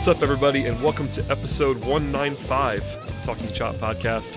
What's 0.00 0.08
up, 0.08 0.22
everybody, 0.22 0.64
and 0.64 0.82
welcome 0.82 1.10
to 1.10 1.20
episode 1.30 1.76
195 1.80 2.80
of 2.80 3.22
Talking 3.22 3.52
Chop 3.52 3.74
Podcast. 3.74 4.34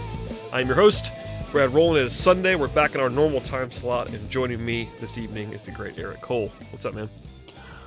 I'm 0.51 0.67
your 0.67 0.75
host, 0.75 1.13
Brad 1.53 1.69
Rowland. 1.69 1.99
It 1.99 2.07
is 2.07 2.13
Sunday. 2.13 2.55
We're 2.55 2.67
back 2.67 2.95
in 2.95 2.99
our 2.99 3.09
normal 3.09 3.39
time 3.39 3.71
slot, 3.71 4.09
and 4.09 4.29
joining 4.29 4.65
me 4.65 4.89
this 4.99 5.17
evening 5.17 5.53
is 5.53 5.63
the 5.63 5.71
great 5.71 5.97
Eric 5.97 6.19
Cole. 6.19 6.51
What's 6.71 6.83
up, 6.83 6.95
man? 6.95 7.09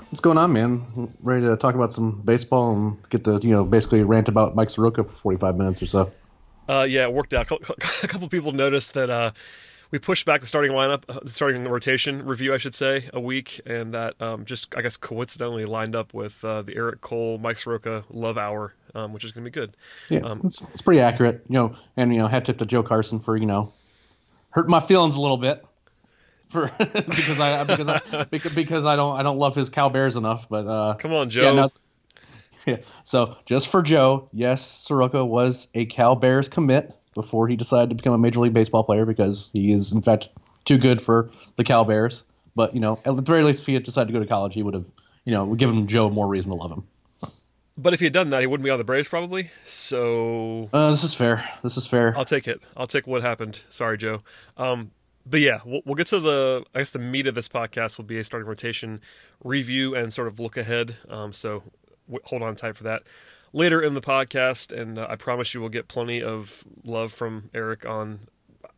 What's 0.08 0.22
going 0.22 0.38
on, 0.38 0.54
man? 0.54 1.12
Ready 1.20 1.44
to 1.44 1.54
talk 1.58 1.74
about 1.74 1.92
some 1.92 2.22
baseball 2.24 2.72
and 2.72 3.10
get 3.10 3.24
the, 3.24 3.38
you 3.40 3.50
know, 3.50 3.62
basically 3.62 4.02
rant 4.04 4.30
about 4.30 4.54
Mike 4.54 4.70
Soroka 4.70 5.04
for 5.04 5.14
45 5.14 5.58
minutes 5.58 5.82
or 5.82 5.86
so. 5.86 6.12
Uh, 6.70 6.86
yeah, 6.88 7.02
it 7.02 7.12
worked 7.12 7.34
out. 7.34 7.52
A 8.02 8.08
couple 8.08 8.26
people 8.30 8.52
noticed 8.52 8.94
that 8.94 9.10
uh, 9.10 9.32
we 9.90 9.98
pushed 9.98 10.26
back 10.26 10.40
the 10.40 10.46
starting 10.46 10.72
lineup, 10.72 11.04
uh, 11.08 11.20
the 11.20 11.30
starting 11.30 11.64
rotation 11.64 12.24
review, 12.24 12.54
I 12.54 12.58
should 12.58 12.74
say, 12.74 13.08
a 13.12 13.20
week, 13.20 13.60
and 13.66 13.94
that 13.94 14.20
um, 14.20 14.44
just 14.44 14.76
I 14.76 14.82
guess 14.82 14.96
coincidentally 14.96 15.64
lined 15.64 15.94
up 15.94 16.14
with 16.14 16.44
uh, 16.44 16.62
the 16.62 16.76
Eric 16.76 17.00
Cole, 17.00 17.38
Mike 17.38 17.58
Soroka 17.58 18.02
Love 18.10 18.38
Hour, 18.38 18.74
um, 18.94 19.12
which 19.12 19.24
is 19.24 19.32
going 19.32 19.44
to 19.44 19.50
be 19.50 19.54
good. 19.54 19.76
Yeah, 20.08 20.20
um, 20.20 20.42
it's, 20.44 20.62
it's, 20.72 20.82
pretty 20.82 21.00
accurate, 21.00 21.44
you 21.48 21.54
know. 21.54 21.76
And 21.96 22.12
you 22.12 22.18
know, 22.18 22.26
hat 22.26 22.44
tip 22.44 22.58
to 22.58 22.66
Joe 22.66 22.82
Carson 22.82 23.20
for 23.20 23.36
you 23.36 23.46
know 23.46 23.72
hurting 24.50 24.70
my 24.70 24.80
feelings 24.80 25.14
a 25.14 25.20
little 25.20 25.36
bit 25.36 25.64
for 26.48 26.70
because 26.78 27.40
I 27.40 27.64
because 27.64 27.88
I 27.88 28.24
because, 28.24 28.54
because 28.54 28.86
I 28.86 28.96
don't 28.96 29.18
I 29.18 29.22
don't 29.22 29.38
love 29.38 29.54
his 29.54 29.70
Cal 29.70 29.90
Bears 29.90 30.16
enough. 30.16 30.48
But 30.48 30.66
uh, 30.66 30.94
come 30.94 31.12
on, 31.12 31.30
Joe. 31.30 31.42
Yeah, 31.42 31.54
no, 31.54 31.68
yeah. 32.66 32.76
So 33.04 33.36
just 33.46 33.68
for 33.68 33.82
Joe, 33.82 34.28
yes, 34.32 34.66
Soroka 34.66 35.24
was 35.24 35.68
a 35.74 35.86
Cal 35.86 36.16
Bears 36.16 36.48
commit 36.48 36.92
before 37.16 37.48
he 37.48 37.56
decided 37.56 37.88
to 37.88 37.96
become 37.96 38.12
a 38.12 38.18
Major 38.18 38.38
League 38.38 38.54
Baseball 38.54 38.84
player 38.84 39.04
because 39.04 39.50
he 39.52 39.72
is, 39.72 39.90
in 39.90 40.02
fact, 40.02 40.28
too 40.64 40.78
good 40.78 41.02
for 41.02 41.30
the 41.56 41.64
Cal 41.64 41.84
Bears. 41.84 42.22
But, 42.54 42.74
you 42.74 42.80
know, 42.80 43.00
at 43.04 43.16
the 43.16 43.22
very 43.22 43.42
least, 43.42 43.62
if 43.62 43.66
he 43.66 43.74
had 43.74 43.82
decided 43.82 44.06
to 44.06 44.12
go 44.12 44.20
to 44.20 44.26
college, 44.26 44.54
he 44.54 44.62
would 44.62 44.74
have, 44.74 44.84
you 45.24 45.32
know, 45.32 45.54
given 45.54 45.88
Joe 45.88 46.08
more 46.08 46.28
reason 46.28 46.50
to 46.50 46.56
love 46.56 46.70
him. 46.70 46.84
But 47.78 47.92
if 47.92 48.00
he 48.00 48.06
had 48.06 48.12
done 48.12 48.30
that, 48.30 48.40
he 48.40 48.46
wouldn't 48.46 48.64
be 48.64 48.70
on 48.70 48.78
the 48.78 48.84
Braves 48.84 49.08
probably. 49.08 49.50
So 49.66 50.70
uh, 50.72 50.92
this 50.92 51.04
is 51.04 51.12
fair. 51.12 51.46
This 51.62 51.76
is 51.76 51.86
fair. 51.86 52.16
I'll 52.16 52.24
take 52.24 52.48
it. 52.48 52.60
I'll 52.76 52.86
take 52.86 53.06
what 53.06 53.22
happened. 53.22 53.62
Sorry, 53.68 53.98
Joe. 53.98 54.22
Um, 54.56 54.92
but 55.26 55.40
yeah, 55.40 55.60
we'll, 55.66 55.82
we'll, 55.84 55.94
get 55.94 56.06
to 56.08 56.20
the. 56.20 56.64
I 56.74 56.78
guess 56.78 56.92
the 56.92 56.98
meat 56.98 57.26
of 57.26 57.34
this 57.34 57.48
podcast 57.48 57.98
will 57.98 58.06
be 58.06 58.18
a 58.18 58.24
starting 58.24 58.48
rotation 58.48 59.02
review 59.44 59.94
and 59.94 60.10
sort 60.10 60.28
of 60.28 60.40
look 60.40 60.56
ahead. 60.56 60.96
Um, 61.10 61.34
so 61.34 61.64
w- 62.06 62.22
hold 62.24 62.42
on 62.42 62.56
tight 62.56 62.76
for 62.76 62.84
that 62.84 63.02
later 63.56 63.80
in 63.80 63.94
the 63.94 64.02
podcast, 64.02 64.70
and 64.70 64.98
uh, 64.98 65.06
I 65.08 65.16
promise 65.16 65.54
you 65.54 65.60
we'll 65.60 65.70
get 65.70 65.88
plenty 65.88 66.22
of 66.22 66.62
love 66.84 67.12
from 67.12 67.50
Eric 67.54 67.86
on. 67.86 68.20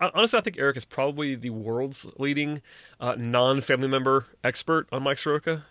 Honestly, 0.00 0.38
I 0.38 0.42
think 0.42 0.56
Eric 0.58 0.76
is 0.76 0.84
probably 0.84 1.34
the 1.34 1.50
world's 1.50 2.06
leading 2.18 2.62
uh, 3.00 3.16
non-family 3.18 3.88
member 3.88 4.26
expert 4.44 4.86
on 4.92 5.02
Mike 5.02 5.18
Soroka. 5.18 5.64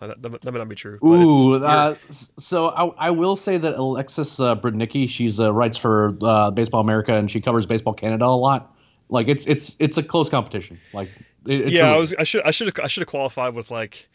Uh, 0.00 0.08
that, 0.08 0.22
that, 0.22 0.52
may 0.52 0.58
not 0.58 0.68
be 0.68 0.74
true. 0.74 0.98
Ooh, 1.04 1.62
uh, 1.62 1.94
so 2.10 2.68
I, 2.68 3.06
I, 3.06 3.10
will 3.10 3.36
say 3.36 3.56
that 3.56 3.74
Alexis 3.74 4.40
uh, 4.40 4.54
Brudnicki, 4.54 5.08
she's 5.08 5.40
uh, 5.40 5.52
writes 5.52 5.78
for 5.78 6.16
uh, 6.22 6.50
Baseball 6.50 6.80
America 6.80 7.14
and 7.14 7.30
she 7.30 7.40
covers 7.40 7.64
Baseball 7.64 7.94
Canada 7.94 8.26
a 8.26 8.36
lot. 8.36 8.74
Like 9.08 9.28
it's 9.28 9.46
it's 9.46 9.74
it's 9.78 9.96
a 9.96 10.02
close 10.02 10.28
competition. 10.28 10.78
Like 10.92 11.08
it, 11.46 11.72
yeah, 11.72 11.84
really... 11.84 11.94
I 11.94 11.98
was 11.98 12.14
I 12.14 12.24
should 12.24 12.42
I 12.42 12.50
should 12.50 12.80
I 12.80 12.88
should 12.88 13.02
have 13.02 13.08
qualified 13.08 13.54
with 13.54 13.70
like 13.70 14.08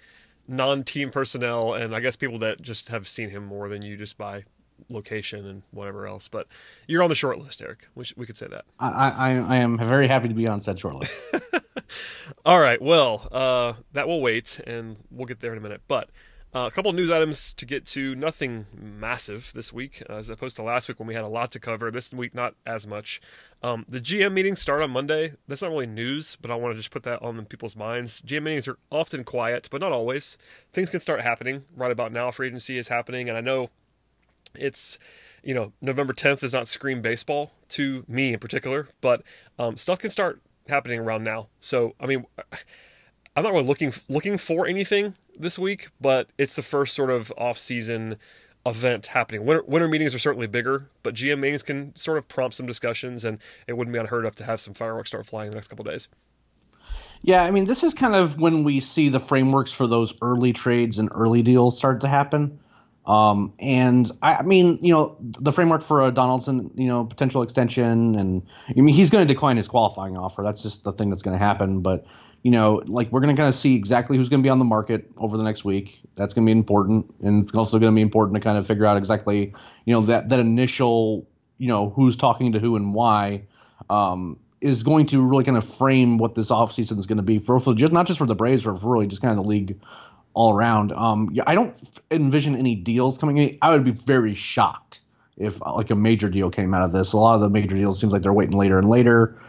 non-team 0.47 1.12
personnel, 1.12 1.74
and 1.74 1.96
I 1.96 2.00
guess 2.00 2.16
people 2.16 2.40
that 2.40 2.62
just 2.62 2.90
have 2.90 3.07
seen 3.07 3.29
him 3.29 3.46
more 3.46 3.69
than 3.69 3.81
you 3.81 3.97
just 3.97 4.18
by 4.18 4.44
location 4.90 5.46
and 5.46 5.63
whatever 5.72 6.07
else. 6.07 6.28
But 6.28 6.47
you're 6.88 7.03
on 7.03 7.09
the 7.09 7.16
short 7.16 7.40
list, 7.40 7.62
Eric. 7.62 7.88
We, 7.96 8.06
we 8.16 8.25
could 8.25 8.38
say 8.38 8.47
that. 8.47 8.66
I, 8.79 8.90
I, 8.90 9.29
I 9.31 9.56
am 9.57 9.78
very 9.78 10.07
happy 10.07 10.28
to 10.28 10.34
be 10.34 10.47
on 10.47 10.62
said 10.62 10.79
short 10.79 10.96
list. 10.96 11.16
All 12.46 12.59
right. 12.59 12.81
Well, 12.81 13.28
uh, 13.31 13.74
that 13.94 14.07
will 14.07 14.22
wait, 14.22 14.59
and 14.66 14.97
we'll 15.12 15.28
get 15.28 15.40
there 15.40 15.52
in 15.52 15.57
a 15.57 15.62
minute. 15.62 15.81
But 15.88 16.09
uh, 16.53 16.66
a 16.66 16.72
couple 16.72 16.91
news 16.91 17.09
items 17.09 17.53
to 17.53 17.66
get 17.66 17.85
to. 17.85 18.13
Nothing 18.13 18.66
massive 18.73 19.51
this 19.56 19.72
week, 19.72 20.03
as 20.09 20.29
opposed 20.29 20.57
to 20.57 20.63
last 20.63 20.89
week 20.89 21.00
when 21.00 21.07
we 21.07 21.13
had 21.13 21.23
a 21.23 21.29
lot 21.29 21.51
to 21.51 21.59
cover. 21.59 21.89
This 21.89 22.13
week, 22.13 22.35
not 22.35 22.56
as 22.66 22.85
much. 22.85 23.22
Um, 23.63 23.85
the 23.88 24.01
GM 24.01 24.34
meetings 24.34 24.61
start 24.61 24.81
on 24.81 24.91
Monday. 24.91 25.34
That's 25.47 25.61
not 25.61 25.72
really 25.72 25.85
news, 25.85 26.38
but 26.41 26.51
I 26.51 26.56
want 26.56 26.73
to 26.73 26.78
just 26.78 26.91
put 26.91 27.03
that 27.03 27.22
on 27.22 27.45
people's 27.45 27.78
minds. 27.78 28.22
GM 28.22 28.44
meetings 28.44 28.67
are 28.67 28.78
often 28.91 29.23
quiet, 29.23 29.69
but 29.72 29.79
not 29.79 29.94
always. 29.94 30.38
Things 30.73 30.90
can 30.90 31.00
start 31.00 31.22
happening 31.22 31.63
right 31.73 31.91
about 31.91 32.11
now. 32.11 32.31
Free 32.31 32.47
agency 32.47 32.78
is 32.78 32.90
happening, 32.90 33.29
and 33.29 33.38
I 33.38 33.41
know 33.41 33.69
it's 34.53 35.00
you 35.44 35.53
know 35.53 35.72
November 35.79 36.13
10th 36.13 36.44
is 36.44 36.51
not 36.51 36.67
scream 36.67 37.01
baseball 37.01 37.53
to 37.69 38.03
me 38.09 38.34
in 38.34 38.40
particular, 38.40 38.90
but 39.00 39.23
um, 39.57 39.78
stuff 39.78 40.00
can 40.00 40.09
start 40.09 40.41
happening 40.67 41.00
around 41.00 41.23
now. 41.23 41.47
So 41.61 41.95
I 41.97 42.07
mean. 42.07 42.25
I'm 43.36 43.44
not 43.44 43.53
really 43.53 43.66
looking 43.66 43.94
looking 44.09 44.38
for 44.38 44.68
anything 44.68 45.16
this 45.38 45.58
week, 45.58 45.90
but 46.00 46.30
it's 46.38 46.56
the 46.56 46.62
first 46.62 46.94
sort 46.94 47.09
of 47.09 47.31
off 47.38 47.58
season 47.58 48.18
event 48.66 49.08
happening. 49.08 49.46
Winter, 49.46 49.64
winter 49.66 49.88
meetings 49.88 50.14
are 50.14 50.19
certainly 50.19 50.47
bigger, 50.47 50.90
but 51.03 51.16
GM 51.16 51.40
meetings 51.40 51.64
can 51.64 51.96
sort 51.96 52.18
of 52.18 52.28
prompt 52.28 52.56
some 52.56 52.66
discussions, 52.66 53.24
and 53.24 53.40
it 53.68 53.74
wouldn't 53.74 53.94
be 53.94 54.00
unheard 54.00 54.25
of 54.25 54.36
to 54.36 54.44
have 54.44 54.59
some 54.59 54.74
fireworks 54.74 55.09
start 55.09 55.25
flying 55.25 55.47
in 55.47 55.52
the 55.52 55.56
next 55.56 55.70
couple 55.70 55.86
days. 55.86 56.09
Yeah, 57.24 57.44
I 57.44 57.52
mean, 57.52 57.66
this 57.66 57.84
is 57.84 57.94
kind 57.94 58.16
of 58.16 58.40
when 58.40 58.64
we 58.64 58.80
see 58.80 59.09
the 59.09 59.20
frameworks 59.20 59.72
for 59.72 59.88
those 59.88 60.14
early 60.22 60.53
trades 60.53 60.97
and 61.00 61.09
early 61.14 61.44
deals 61.44 61.78
start 61.78 62.02
to 62.02 62.08
happen. 62.08 62.59
Um, 63.06 63.53
and 63.59 64.12
I, 64.22 64.36
I, 64.36 64.41
mean, 64.44 64.78
you 64.81 64.94
know, 64.94 65.18
the 65.20 65.52
framework 65.52 65.84
for 65.84 66.06
a 66.06 66.12
Donaldson, 66.12 66.72
you 66.75 66.88
know, 66.88 67.03
potential 67.06 67.41
extension, 67.41 68.16
and 68.16 68.44
I 68.70 68.80
mean, 68.80 68.94
he's 68.94 69.09
going 69.09 69.25
to 69.25 69.31
decline 69.31 69.58
his 69.58 69.68
qualifying 69.68 70.18
offer. 70.18 70.44
That's 70.44 70.62
just 70.62 70.84
the 70.84 70.91
thing 70.91 71.09
that's 71.09 71.24
going 71.24 71.38
to 71.38 71.44
happen. 71.44 71.81
But 71.81 72.06
you 72.44 72.52
know, 72.52 72.81
like 72.85 73.12
we're 73.12 73.19
going 73.19 73.35
to 73.35 73.40
kind 73.40 73.50
of 73.50 73.56
see 73.56 73.75
exactly 73.75 74.18
who's 74.18 74.29
going 74.29 74.41
to 74.41 74.44
be 74.44 74.50
on 74.50 74.59
the 74.59 74.66
market 74.66 75.09
over 75.18 75.38
the 75.38 75.44
next 75.44 75.63
week. 75.63 76.02
That's 76.16 76.34
going 76.34 76.46
to 76.46 76.53
be 76.53 76.57
important, 76.57 77.13
and 77.24 77.41
it's 77.41 77.53
also 77.53 77.79
going 77.79 77.91
to 77.91 77.96
be 77.96 78.02
important 78.02 78.35
to 78.35 78.41
kind 78.41 78.57
of 78.57 78.66
figure 78.66 78.85
out 78.85 78.97
exactly, 78.97 79.53
you 79.85 79.94
know, 79.94 80.02
that 80.02 80.29
that 80.29 80.40
initial, 80.40 81.28
you 81.57 81.68
know, 81.68 81.90
who's 81.90 82.16
talking 82.16 82.52
to 82.53 82.59
who 82.59 82.75
and 82.75 82.94
why, 82.94 83.44
um, 83.90 84.38
is 84.59 84.84
going 84.84 85.06
to 85.07 85.22
really 85.22 85.44
kind 85.44 85.57
of 85.57 85.63
frame 85.63 86.18
what 86.18 86.35
this 86.35 86.50
offseason 86.50 86.97
is 86.97 87.06
going 87.06 87.18
to 87.18 87.24
be 87.24 87.40
for, 87.40 87.59
for 87.59 87.74
just 87.74 87.94
not 87.94 88.07
just 88.07 88.19
for 88.19 88.28
the 88.28 88.35
Braves, 88.35 88.63
but 88.63 88.79
for 88.79 88.94
really 88.94 89.08
just 89.08 89.22
kind 89.22 89.38
of 89.38 89.44
the 89.44 89.50
league 89.50 89.79
all 90.34 90.53
around. 90.53 90.91
Um, 90.93 91.35
I 91.46 91.55
don't 91.55 91.76
envision 92.09 92.55
any 92.55 92.76
deals 92.76 93.17
coming 93.17 93.38
in. 93.38 93.58
I 93.61 93.70
would 93.72 93.84
be 93.84 93.91
very 93.91 94.34
shocked 94.34 95.02
if 95.38 95.59
like 95.61 95.90
a 95.90 95.96
major 95.96 96.29
deal 96.29 96.49
came 96.49 96.73
out 96.73 96.84
of 96.84 96.91
this. 96.91 97.14
A 97.14 97.17
lot 97.17 97.35
of 97.35 97.41
the 97.41 97.49
major 97.49 97.76
deals 97.76 97.99
seems 97.99 98.14
like 98.14 98.22
they're 98.22 98.34
waiting 98.34 98.58
later 98.58 98.78
and 98.78 98.90
later. 98.90 99.40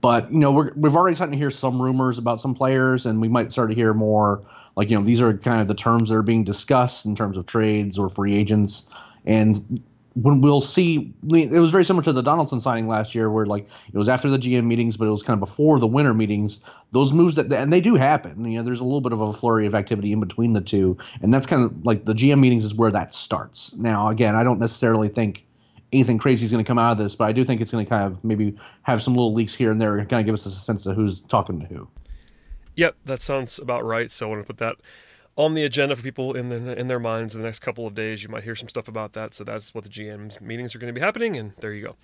But 0.00 0.32
you 0.32 0.38
know, 0.38 0.52
we 0.52 0.88
have 0.88 0.96
already 0.96 1.16
started 1.16 1.32
to 1.32 1.38
hear 1.38 1.50
some 1.50 1.80
rumors 1.80 2.18
about 2.18 2.40
some 2.40 2.54
players, 2.54 3.06
and 3.06 3.20
we 3.20 3.28
might 3.28 3.52
start 3.52 3.70
to 3.70 3.74
hear 3.74 3.94
more. 3.94 4.42
Like 4.76 4.90
you 4.90 4.98
know, 4.98 5.04
these 5.04 5.20
are 5.20 5.36
kind 5.36 5.60
of 5.60 5.66
the 5.66 5.74
terms 5.74 6.10
that 6.10 6.16
are 6.16 6.22
being 6.22 6.44
discussed 6.44 7.04
in 7.04 7.16
terms 7.16 7.36
of 7.36 7.46
trades 7.46 7.98
or 7.98 8.08
free 8.08 8.36
agents, 8.36 8.84
and 9.26 9.82
when 10.22 10.40
we'll 10.40 10.60
see, 10.60 11.12
it 11.30 11.50
was 11.52 11.70
very 11.70 11.84
similar 11.84 12.02
to 12.02 12.12
the 12.12 12.22
Donaldson 12.22 12.58
signing 12.58 12.88
last 12.88 13.14
year, 13.14 13.30
where 13.30 13.46
like 13.46 13.68
it 13.92 13.96
was 13.96 14.08
after 14.08 14.28
the 14.28 14.38
GM 14.38 14.64
meetings, 14.64 14.96
but 14.96 15.06
it 15.06 15.10
was 15.10 15.22
kind 15.22 15.34
of 15.34 15.40
before 15.40 15.78
the 15.78 15.86
winter 15.86 16.12
meetings. 16.12 16.60
Those 16.90 17.12
moves 17.12 17.36
that 17.36 17.52
and 17.52 17.72
they 17.72 17.80
do 17.80 17.94
happen. 17.94 18.44
You 18.44 18.58
know, 18.58 18.64
there's 18.64 18.80
a 18.80 18.84
little 18.84 19.00
bit 19.00 19.12
of 19.12 19.20
a 19.20 19.32
flurry 19.32 19.66
of 19.66 19.74
activity 19.74 20.12
in 20.12 20.20
between 20.20 20.54
the 20.54 20.60
two, 20.60 20.96
and 21.22 21.32
that's 21.32 21.46
kind 21.46 21.62
of 21.62 21.86
like 21.86 22.04
the 22.04 22.14
GM 22.14 22.40
meetings 22.40 22.64
is 22.64 22.74
where 22.74 22.90
that 22.90 23.14
starts. 23.14 23.74
Now, 23.74 24.08
again, 24.08 24.34
I 24.34 24.42
don't 24.42 24.58
necessarily 24.58 25.08
think 25.08 25.44
anything 25.92 26.18
crazy 26.18 26.44
is 26.44 26.52
going 26.52 26.64
to 26.64 26.68
come 26.68 26.78
out 26.78 26.92
of 26.92 26.98
this, 26.98 27.14
but 27.14 27.24
I 27.24 27.32
do 27.32 27.44
think 27.44 27.60
it's 27.60 27.70
going 27.70 27.84
to 27.84 27.88
kind 27.88 28.04
of 28.04 28.22
maybe 28.24 28.56
have 28.82 29.02
some 29.02 29.14
little 29.14 29.32
leaks 29.32 29.54
here 29.54 29.70
and 29.70 29.80
there, 29.80 29.96
kind 30.04 30.20
of 30.20 30.26
give 30.26 30.34
us 30.34 30.46
a 30.46 30.50
sense 30.50 30.86
of 30.86 30.96
who's 30.96 31.20
talking 31.20 31.60
to 31.60 31.66
who. 31.66 31.88
Yep, 32.76 32.96
that 33.04 33.22
sounds 33.22 33.58
about 33.58 33.84
right. 33.84 34.10
So 34.10 34.26
I 34.26 34.28
want 34.30 34.42
to 34.42 34.46
put 34.46 34.58
that 34.58 34.76
on 35.36 35.54
the 35.54 35.64
agenda 35.64 35.96
for 35.96 36.02
people 36.02 36.36
in 36.36 36.48
the, 36.48 36.78
in 36.78 36.88
their 36.88 36.98
minds 36.98 37.34
in 37.34 37.40
the 37.40 37.46
next 37.46 37.60
couple 37.60 37.86
of 37.86 37.94
days. 37.94 38.22
You 38.22 38.28
might 38.28 38.44
hear 38.44 38.54
some 38.54 38.68
stuff 38.68 38.88
about 38.88 39.14
that. 39.14 39.34
So 39.34 39.44
that's 39.44 39.74
what 39.74 39.84
the 39.84 39.90
GM 39.90 40.40
meetings 40.40 40.74
are 40.74 40.78
going 40.78 40.92
to 40.92 40.98
be 40.98 41.04
happening, 41.04 41.36
and 41.36 41.52
there 41.60 41.72
you 41.72 41.84
go. 41.84 41.96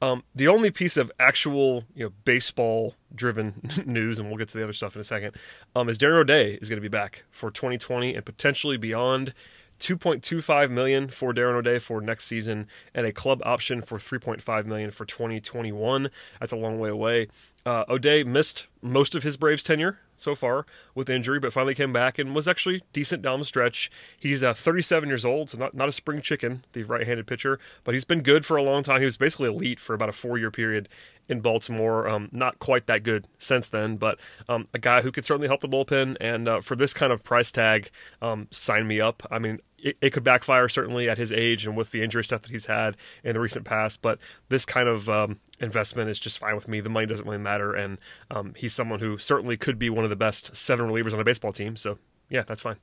Um, 0.00 0.24
the 0.34 0.48
only 0.48 0.70
piece 0.70 0.96
of 0.96 1.12
actual, 1.20 1.84
you 1.94 2.04
know, 2.04 2.12
baseball-driven 2.24 3.70
news, 3.86 4.18
and 4.18 4.28
we'll 4.28 4.38
get 4.38 4.48
to 4.48 4.58
the 4.58 4.64
other 4.64 4.72
stuff 4.72 4.94
in 4.94 5.00
a 5.00 5.04
second, 5.04 5.36
um, 5.76 5.88
is 5.88 5.96
Darren 5.96 6.20
O'Day 6.20 6.54
is 6.54 6.68
going 6.68 6.78
to 6.78 6.82
be 6.82 6.88
back 6.88 7.24
for 7.30 7.50
2020 7.50 8.14
and 8.14 8.24
potentially 8.24 8.76
beyond. 8.76 9.32
2.25 9.82 10.70
million 10.70 11.08
for 11.08 11.34
Darren 11.34 11.54
O'Day 11.54 11.80
for 11.80 12.00
next 12.00 12.26
season, 12.26 12.68
and 12.94 13.04
a 13.04 13.12
club 13.12 13.42
option 13.44 13.82
for 13.82 13.98
3.5 13.98 14.64
million 14.64 14.92
for 14.92 15.04
2021. 15.04 16.08
That's 16.38 16.52
a 16.52 16.56
long 16.56 16.78
way 16.78 16.88
away. 16.88 17.26
Uh, 17.66 17.84
O'Day 17.88 18.22
missed 18.22 18.68
most 18.80 19.14
of 19.14 19.24
his 19.24 19.36
Braves 19.36 19.62
tenure 19.62 19.98
so 20.16 20.34
far 20.34 20.66
with 20.94 21.10
injury, 21.10 21.40
but 21.40 21.52
finally 21.52 21.74
came 21.74 21.92
back 21.92 22.18
and 22.18 22.34
was 22.34 22.46
actually 22.46 22.82
decent 22.92 23.22
down 23.22 23.40
the 23.40 23.44
stretch. 23.44 23.90
He's 24.18 24.42
uh, 24.42 24.54
37 24.54 25.08
years 25.08 25.24
old, 25.24 25.50
so 25.50 25.58
not, 25.58 25.74
not 25.74 25.88
a 25.88 25.92
spring 25.92 26.20
chicken, 26.22 26.64
the 26.72 26.84
right 26.84 27.06
handed 27.06 27.26
pitcher, 27.26 27.58
but 27.84 27.94
he's 27.94 28.04
been 28.04 28.22
good 28.22 28.44
for 28.44 28.56
a 28.56 28.62
long 28.62 28.82
time. 28.82 29.00
He 29.00 29.04
was 29.04 29.16
basically 29.16 29.48
elite 29.48 29.80
for 29.80 29.94
about 29.94 30.08
a 30.08 30.12
four 30.12 30.38
year 30.38 30.50
period 30.50 30.88
in 31.28 31.40
Baltimore. 31.40 32.08
Um, 32.08 32.28
not 32.32 32.58
quite 32.58 32.86
that 32.86 33.02
good 33.02 33.26
since 33.38 33.68
then, 33.68 33.96
but 33.96 34.18
um, 34.48 34.68
a 34.74 34.78
guy 34.78 35.02
who 35.02 35.12
could 35.12 35.24
certainly 35.24 35.48
help 35.48 35.60
the 35.60 35.68
bullpen. 35.68 36.16
And 36.20 36.48
uh, 36.48 36.60
for 36.60 36.76
this 36.76 36.94
kind 36.94 37.12
of 37.12 37.22
price 37.22 37.50
tag, 37.50 37.90
um, 38.20 38.48
sign 38.50 38.86
me 38.86 39.00
up. 39.00 39.22
I 39.30 39.38
mean, 39.38 39.60
it, 39.82 39.96
it, 40.00 40.10
could 40.10 40.24
backfire 40.24 40.68
certainly 40.68 41.08
at 41.08 41.18
his 41.18 41.32
age 41.32 41.66
and 41.66 41.76
with 41.76 41.90
the 41.90 42.02
injury 42.02 42.24
stuff 42.24 42.42
that 42.42 42.50
he's 42.50 42.66
had 42.66 42.96
in 43.24 43.34
the 43.34 43.40
recent 43.40 43.64
past. 43.64 44.00
But 44.00 44.18
this 44.48 44.64
kind 44.64 44.88
of 44.88 45.08
um, 45.10 45.40
investment 45.60 46.08
is 46.08 46.18
just 46.18 46.38
fine 46.38 46.54
with 46.54 46.68
me. 46.68 46.80
The 46.80 46.88
money 46.88 47.06
doesn't 47.06 47.26
really 47.26 47.38
matter, 47.38 47.74
and 47.74 47.98
um, 48.30 48.54
he's 48.56 48.72
someone 48.72 49.00
who 49.00 49.18
certainly 49.18 49.56
could 49.56 49.78
be 49.78 49.90
one 49.90 50.04
of 50.04 50.10
the 50.10 50.16
best 50.16 50.54
seven 50.56 50.88
relievers 50.88 51.12
on 51.12 51.20
a 51.20 51.24
baseball 51.24 51.52
team. 51.52 51.76
So 51.76 51.98
yeah, 52.30 52.42
that's 52.42 52.62
fine. 52.62 52.76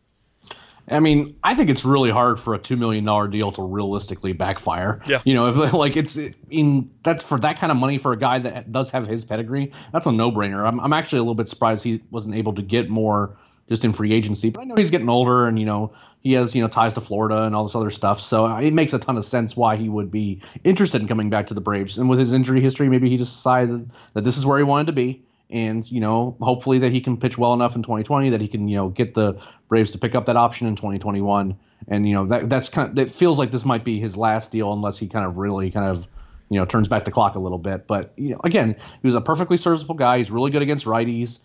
I 0.92 1.00
mean, 1.00 1.36
I 1.44 1.54
think 1.54 1.70
it's 1.70 1.86
really 1.86 2.10
hard 2.10 2.40
for 2.40 2.56
a 2.56 2.60
two 2.60 2.76
million 2.76 3.04
dollar 3.04 3.28
deal 3.28 3.52
to 3.52 3.62
realistically 3.62 4.34
backfire. 4.34 5.02
Yeah. 5.06 5.22
You 5.24 5.34
know, 5.34 5.48
if 5.48 5.74
like 5.74 5.96
it's 5.96 6.18
in 6.50 6.90
that's 7.04 7.24
for 7.24 7.40
that 7.40 7.60
kind 7.60 7.72
of 7.72 7.78
money 7.78 7.98
for 7.98 8.14
a 8.14 8.18
guy 8.18 8.40
that 8.40 8.72
does 8.72 8.90
have 8.92 9.08
his 9.08 9.26
pedigree, 9.26 9.72
that's 9.94 10.08
a 10.08 10.12
no 10.12 10.32
brainer. 10.32 10.66
I'm 10.66 10.80
I'm 10.80 10.94
actually 10.94 11.20
a 11.20 11.24
little 11.24 11.36
bit 11.36 11.50
surprised 11.50 11.84
he 11.84 12.02
wasn't 12.12 12.36
able 12.36 12.54
to 12.56 12.62
get 12.62 12.90
more 12.90 13.38
just 13.70 13.86
in 13.86 13.94
free 13.94 14.12
agency. 14.12 14.50
But 14.50 14.62
I 14.62 14.64
know 14.66 14.76
he's 14.78 14.92
getting 14.92 15.10
older, 15.10 15.48
and 15.48 15.58
you 15.58 15.66
know 15.66 15.94
he 16.22 16.34
has 16.34 16.54
you 16.54 16.62
know 16.62 16.68
ties 16.68 16.94
to 16.96 17.02
Florida 17.02 17.44
and 17.44 17.56
all 17.56 17.64
this 17.64 17.76
other 17.76 17.92
stuff. 17.92 18.20
So 18.20 18.46
uh, 18.46 18.60
it 18.60 18.74
makes 18.74 18.94
a 18.94 19.00
ton 19.00 19.18
of 19.18 19.24
sense 19.24 19.56
why 19.56 19.78
he 19.78 19.88
would 19.88 20.12
be 20.12 20.42
interested 20.64 21.02
in 21.02 21.08
coming 21.08 21.30
back 21.30 21.48
to 21.48 21.54
the 21.54 21.62
Braves. 21.62 21.98
And 21.98 22.10
with 22.10 22.20
his 22.20 22.34
injury 22.34 22.62
history, 22.62 22.90
maybe 22.90 23.10
he 23.10 23.18
just 23.18 23.36
decided 23.36 23.90
that 24.14 24.24
this 24.24 24.38
is 24.38 24.46
where 24.46 24.58
he 24.58 24.64
wanted 24.64 24.88
to 24.88 24.94
be. 24.94 25.24
And 25.52 25.90
you 25.90 26.02
know, 26.02 26.36
hopefully 26.42 26.80
that 26.80 26.92
he 26.92 27.02
can 27.02 27.18
pitch 27.18 27.38
well 27.38 27.54
enough 27.54 27.76
in 27.76 27.84
2020 27.84 28.32
that 28.32 28.42
he 28.42 28.48
can 28.48 28.68
you 28.68 28.76
know 28.76 28.90
get 28.90 29.14
the 29.14 29.40
Braves 29.68 29.92
to 29.92 29.98
pick 29.98 30.16
up 30.16 30.26
that 30.26 30.36
option 30.36 30.68
in 30.68 30.76
2021. 30.76 31.58
And 31.88 32.08
you 32.08 32.14
know 32.14 32.26
that 32.26 32.50
that's 32.50 32.70
kind 32.70 32.90
of 32.90 32.96
that 32.96 33.12
feels 33.12 33.40
like 33.40 33.52
this 33.52 33.66
might 33.66 33.84
be 33.84 34.00
his 34.00 34.18
last 34.18 34.52
deal 34.52 34.74
unless 34.74 34.98
he 34.98 35.08
kind 35.08 35.26
of 35.26 35.38
really 35.38 35.72
kind 35.72 35.86
of 35.86 36.08
you 36.50 36.60
know 36.60 36.66
turns 36.66 36.88
back 36.88 37.06
the 37.06 37.12
clock 37.12 37.36
a 37.36 37.40
little 37.40 37.58
bit. 37.58 37.88
But 37.88 38.14
you 38.18 38.32
know, 38.32 38.42
again, 38.44 38.76
he 39.02 39.08
was 39.08 39.16
a 39.16 39.22
perfectly 39.22 39.58
serviceable 39.58 39.96
guy. 39.96 40.18
He's 40.18 40.30
really 40.30 40.52
good 40.52 40.62
against 40.62 40.86
righties. 40.86 41.40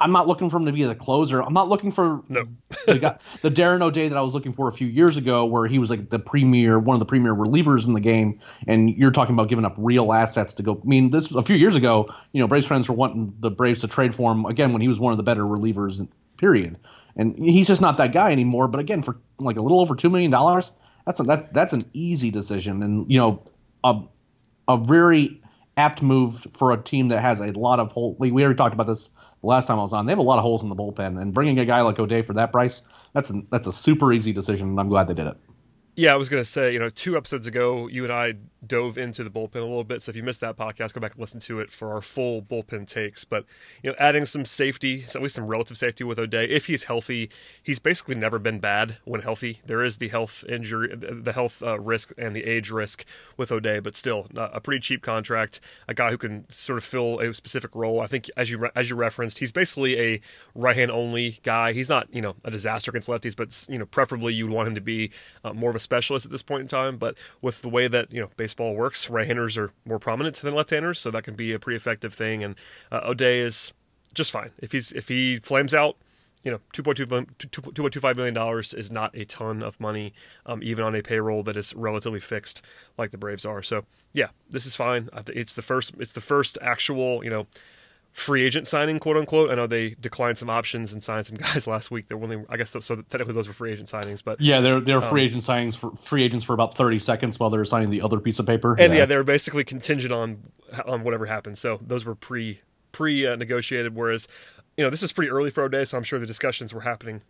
I'm 0.00 0.12
not 0.12 0.28
looking 0.28 0.48
for 0.48 0.58
him 0.58 0.66
to 0.66 0.72
be 0.72 0.84
the 0.84 0.94
closer. 0.94 1.42
I'm 1.42 1.52
not 1.52 1.68
looking 1.68 1.90
for 1.90 2.22
no. 2.28 2.44
the, 2.86 2.98
guy, 2.98 3.18
the 3.42 3.50
Darren 3.50 3.82
O'Day 3.82 4.08
that 4.08 4.16
I 4.16 4.20
was 4.20 4.32
looking 4.32 4.52
for 4.52 4.68
a 4.68 4.72
few 4.72 4.86
years 4.86 5.16
ago, 5.16 5.44
where 5.44 5.66
he 5.66 5.78
was 5.78 5.90
like 5.90 6.08
the 6.08 6.20
premier, 6.20 6.78
one 6.78 6.94
of 6.94 7.00
the 7.00 7.06
premier 7.06 7.34
relievers 7.34 7.86
in 7.86 7.94
the 7.94 8.00
game. 8.00 8.40
And 8.66 8.90
you're 8.96 9.10
talking 9.10 9.34
about 9.34 9.48
giving 9.48 9.64
up 9.64 9.74
real 9.78 10.12
assets 10.12 10.54
to 10.54 10.62
go. 10.62 10.80
I 10.80 10.86
mean, 10.86 11.10
this 11.10 11.34
a 11.34 11.42
few 11.42 11.56
years 11.56 11.74
ago. 11.74 12.08
You 12.32 12.40
know, 12.40 12.46
Braves 12.46 12.66
fans 12.66 12.88
were 12.88 12.94
wanting 12.94 13.34
the 13.40 13.50
Braves 13.50 13.80
to 13.80 13.88
trade 13.88 14.14
for 14.14 14.30
him 14.30 14.46
again 14.46 14.72
when 14.72 14.82
he 14.82 14.88
was 14.88 15.00
one 15.00 15.12
of 15.12 15.16
the 15.16 15.24
better 15.24 15.42
relievers. 15.42 16.06
Period. 16.36 16.78
And 17.16 17.36
he's 17.36 17.66
just 17.66 17.80
not 17.80 17.96
that 17.96 18.12
guy 18.12 18.30
anymore. 18.30 18.68
But 18.68 18.80
again, 18.80 19.02
for 19.02 19.16
like 19.40 19.56
a 19.56 19.62
little 19.62 19.80
over 19.80 19.96
two 19.96 20.10
million 20.10 20.30
dollars, 20.30 20.70
that's 21.06 21.18
a, 21.18 21.24
that's 21.24 21.48
that's 21.48 21.72
an 21.72 21.84
easy 21.92 22.30
decision. 22.30 22.82
And 22.84 23.10
you 23.10 23.18
know, 23.18 23.42
a 23.82 24.00
a 24.68 24.76
very 24.76 25.42
apt 25.76 26.02
move 26.02 26.46
for 26.52 26.72
a 26.72 26.76
team 26.76 27.08
that 27.08 27.20
has 27.20 27.40
a 27.40 27.52
lot 27.52 27.80
of 27.80 27.90
hole. 27.90 28.14
We 28.18 28.30
already 28.30 28.56
talked 28.56 28.74
about 28.74 28.86
this 28.86 29.10
last 29.42 29.66
time 29.66 29.78
I 29.78 29.82
was 29.82 29.92
on. 29.92 30.06
They 30.06 30.12
have 30.12 30.18
a 30.18 30.22
lot 30.22 30.38
of 30.38 30.42
holes 30.42 30.62
in 30.62 30.68
the 30.68 30.76
bullpen, 30.76 31.20
and 31.20 31.32
bringing 31.32 31.58
a 31.58 31.64
guy 31.64 31.80
like 31.82 31.98
O'Day 31.98 32.22
for 32.22 32.34
that 32.34 32.52
price, 32.52 32.82
that's 33.12 33.30
a, 33.30 33.42
that's 33.50 33.66
a 33.66 33.72
super 33.72 34.12
easy 34.12 34.32
decision, 34.32 34.68
and 34.68 34.80
I'm 34.80 34.88
glad 34.88 35.08
they 35.08 35.14
did 35.14 35.26
it. 35.26 35.36
Yeah, 35.98 36.12
I 36.12 36.16
was 36.16 36.28
going 36.28 36.40
to 36.40 36.48
say, 36.48 36.72
you 36.72 36.78
know, 36.78 36.90
two 36.90 37.16
episodes 37.16 37.48
ago, 37.48 37.88
you 37.88 38.04
and 38.04 38.12
I 38.12 38.34
dove 38.64 38.98
into 38.98 39.24
the 39.24 39.30
bullpen 39.30 39.56
a 39.56 39.64
little 39.64 39.82
bit. 39.82 40.00
So 40.00 40.10
if 40.10 40.16
you 40.16 40.22
missed 40.22 40.40
that 40.42 40.56
podcast, 40.56 40.92
go 40.92 41.00
back 41.00 41.12
and 41.12 41.20
listen 41.20 41.40
to 41.40 41.58
it 41.58 41.72
for 41.72 41.92
our 41.92 42.00
full 42.00 42.40
bullpen 42.40 42.88
takes. 42.88 43.24
But 43.24 43.44
you 43.82 43.90
know, 43.90 43.96
adding 43.98 44.24
some 44.24 44.44
safety, 44.44 45.04
at 45.12 45.20
least 45.20 45.34
some 45.34 45.48
relative 45.48 45.76
safety 45.76 46.04
with 46.04 46.18
O'Day, 46.18 46.44
if 46.44 46.66
he's 46.66 46.84
healthy, 46.84 47.30
he's 47.60 47.80
basically 47.80 48.14
never 48.14 48.38
been 48.38 48.60
bad 48.60 48.98
when 49.04 49.22
healthy. 49.22 49.60
There 49.66 49.82
is 49.82 49.98
the 49.98 50.06
health 50.08 50.44
injury, 50.48 50.94
the 50.94 51.32
health 51.32 51.62
uh, 51.64 51.80
risk, 51.80 52.12
and 52.16 52.34
the 52.34 52.44
age 52.44 52.70
risk 52.70 53.04
with 53.36 53.50
O'Day, 53.50 53.80
but 53.80 53.96
still 53.96 54.28
a 54.36 54.60
pretty 54.60 54.80
cheap 54.80 55.02
contract. 55.02 55.60
A 55.88 55.94
guy 55.94 56.10
who 56.10 56.18
can 56.18 56.48
sort 56.48 56.78
of 56.78 56.84
fill 56.84 57.18
a 57.20 57.34
specific 57.34 57.74
role. 57.74 58.00
I 58.00 58.06
think 58.06 58.30
as 58.36 58.50
you 58.52 58.68
as 58.76 58.90
you 58.90 58.94
referenced, 58.96 59.38
he's 59.38 59.50
basically 59.50 59.98
a 59.98 60.20
right 60.54 60.76
hand 60.76 60.92
only 60.92 61.40
guy. 61.42 61.72
He's 61.72 61.88
not 61.88 62.06
you 62.12 62.20
know 62.20 62.36
a 62.44 62.52
disaster 62.52 62.90
against 62.90 63.08
lefties, 63.08 63.36
but 63.36 63.66
you 63.68 63.78
know 63.78 63.86
preferably 63.86 64.34
you'd 64.34 64.50
want 64.50 64.68
him 64.68 64.74
to 64.74 64.80
be 64.80 65.10
uh, 65.44 65.52
more 65.52 65.70
of 65.70 65.76
a 65.76 65.87
specialist 65.88 66.26
at 66.26 66.32
this 66.32 66.42
point 66.42 66.62
in 66.62 66.68
time. 66.68 66.98
But 66.98 67.16
with 67.40 67.62
the 67.62 67.68
way 67.70 67.88
that 67.88 68.12
you 68.12 68.20
know 68.20 68.28
baseball 68.36 68.74
works. 68.74 69.08
Right-handers 69.08 69.56
are 69.56 69.72
more 69.84 69.98
prominent 69.98 70.36
than 70.36 70.54
left-handers, 70.54 71.00
so 71.00 71.10
that 71.10 71.24
can 71.24 71.34
be 71.34 71.52
a 71.52 71.58
pretty 71.58 71.76
effective 71.76 72.12
thing. 72.14 72.44
And 72.44 72.54
uh, 72.92 73.00
O'Day 73.04 73.40
is 73.40 73.72
just 74.14 74.30
fine 74.30 74.50
if 74.58 74.72
he's 74.72 74.92
if 74.92 75.08
he 75.08 75.36
flames 75.38 75.74
out. 75.74 75.96
You 76.44 76.52
know, 76.52 76.60
two 76.72 76.82
point 76.82 76.96
two 76.96 78.00
five 78.00 78.16
million 78.16 78.34
dollars 78.34 78.72
is 78.72 78.90
not 78.92 79.10
a 79.14 79.24
ton 79.24 79.62
of 79.62 79.80
money, 79.80 80.12
um, 80.46 80.62
even 80.62 80.84
on 80.84 80.94
a 80.94 81.02
payroll 81.02 81.42
that 81.42 81.56
is 81.56 81.74
relatively 81.74 82.20
fixed 82.20 82.62
like 82.96 83.10
the 83.10 83.18
Braves 83.18 83.44
are. 83.44 83.62
So, 83.62 83.84
yeah, 84.12 84.28
this 84.48 84.64
is 84.64 84.76
fine. 84.76 85.08
It's 85.26 85.54
the 85.54 85.62
first. 85.62 85.94
It's 85.98 86.12
the 86.12 86.20
first 86.20 86.56
actual. 86.62 87.24
You 87.24 87.30
know, 87.30 87.46
free 88.18 88.42
agent 88.44 88.66
signing, 88.66 88.98
quote 88.98 89.16
unquote. 89.16 89.50
I 89.50 89.54
know 89.54 89.66
they 89.66 89.90
declined 89.90 90.38
some 90.38 90.50
options 90.50 90.92
and 90.92 91.02
signed 91.02 91.26
some 91.26 91.36
guys 91.54 91.66
last 91.66 91.90
week. 91.90 92.08
They're 92.08 92.22
only, 92.22 92.44
I 92.48 92.56
guess, 92.56 92.70
so 92.70 92.96
technically 92.96 93.34
those 93.34 93.48
were 93.48 93.54
free 93.54 93.72
agent 93.72 93.88
signings. 93.88 94.22
But 94.22 94.40
yeah, 94.40 94.60
they're 94.60 94.80
they're 94.80 95.02
um, 95.02 95.08
free 95.08 95.24
agent 95.24 95.42
signings 95.42 95.76
for 95.76 95.94
free 95.96 96.24
agents 96.24 96.44
for 96.44 96.52
about 96.52 96.74
thirty 96.74 96.98
seconds 96.98 97.38
while 97.38 97.50
they're 97.50 97.64
signing 97.64 97.90
the 97.90 98.02
other 98.02 98.20
piece 98.20 98.38
of 98.38 98.46
paper. 98.46 98.74
And 98.78 98.92
yeah, 98.92 99.00
yeah 99.00 99.06
they 99.06 99.16
were 99.16 99.24
basically 99.24 99.64
contingent 99.64 100.12
on 100.12 100.42
on 100.84 101.04
whatever 101.04 101.26
happened. 101.26 101.58
So 101.58 101.78
those 101.80 102.04
were 102.04 102.14
pre 102.14 102.60
pre 102.92 103.26
uh, 103.26 103.36
negotiated. 103.36 103.94
Whereas, 103.94 104.28
you 104.76 104.84
know, 104.84 104.90
this 104.90 105.02
is 105.02 105.12
pretty 105.12 105.30
early 105.30 105.50
for 105.50 105.62
O'Day, 105.62 105.84
so 105.84 105.96
I'm 105.96 106.04
sure 106.04 106.18
the 106.18 106.26
discussions 106.26 106.74
were 106.74 106.82
happening 106.82 107.22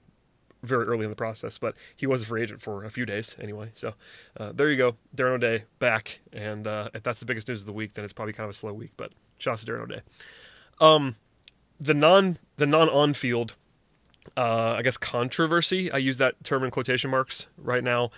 very 0.63 0.87
early 0.87 1.05
in 1.05 1.11
the 1.11 1.17
process, 1.17 1.57
but 1.57 1.77
he 1.95 2.05
was 2.05 2.23
a 2.23 2.27
free 2.27 2.43
agent 2.43 2.61
for 2.61 2.85
a 2.85 2.91
few 2.91 3.07
days 3.07 3.37
anyway. 3.41 3.71
So 3.75 3.95
uh, 4.37 4.51
there 4.53 4.69
you 4.69 4.77
go, 4.77 4.97
Darren 5.15 5.35
O'Day 5.35 5.65
back, 5.79 6.19
and 6.33 6.67
uh, 6.67 6.89
if 6.95 7.05
that's 7.05 7.21
the 7.21 7.27
biggest 7.27 7.47
news 7.47 7.61
of 7.61 7.67
the 7.67 7.73
week, 7.73 7.95
then 7.95 8.05
it's 8.05 8.13
probably 8.13 8.33
kind 8.33 8.45
of 8.45 8.51
a 8.51 8.55
slow 8.55 8.73
week. 8.73 8.91
But 8.97 9.13
shout 9.39 9.53
out 9.53 9.59
to 9.61 9.67
Darren 9.67 9.83
O'Day. 9.83 10.01
Um, 10.81 11.17
the 11.81 11.95
non 11.95 12.39
the 12.57 12.67
non 12.67 12.89
on 12.89 13.15
field, 13.15 13.55
uh, 14.37 14.75
I 14.79 14.83
guess 14.83 14.97
controversy. 14.97 15.91
I 15.91 15.99
use 15.99 16.19
that 16.19 16.43
term 16.45 16.65
in 16.65 16.71
quotation 16.71 17.11
marks 17.11 17.47
right 17.57 17.83
now. 17.83 18.11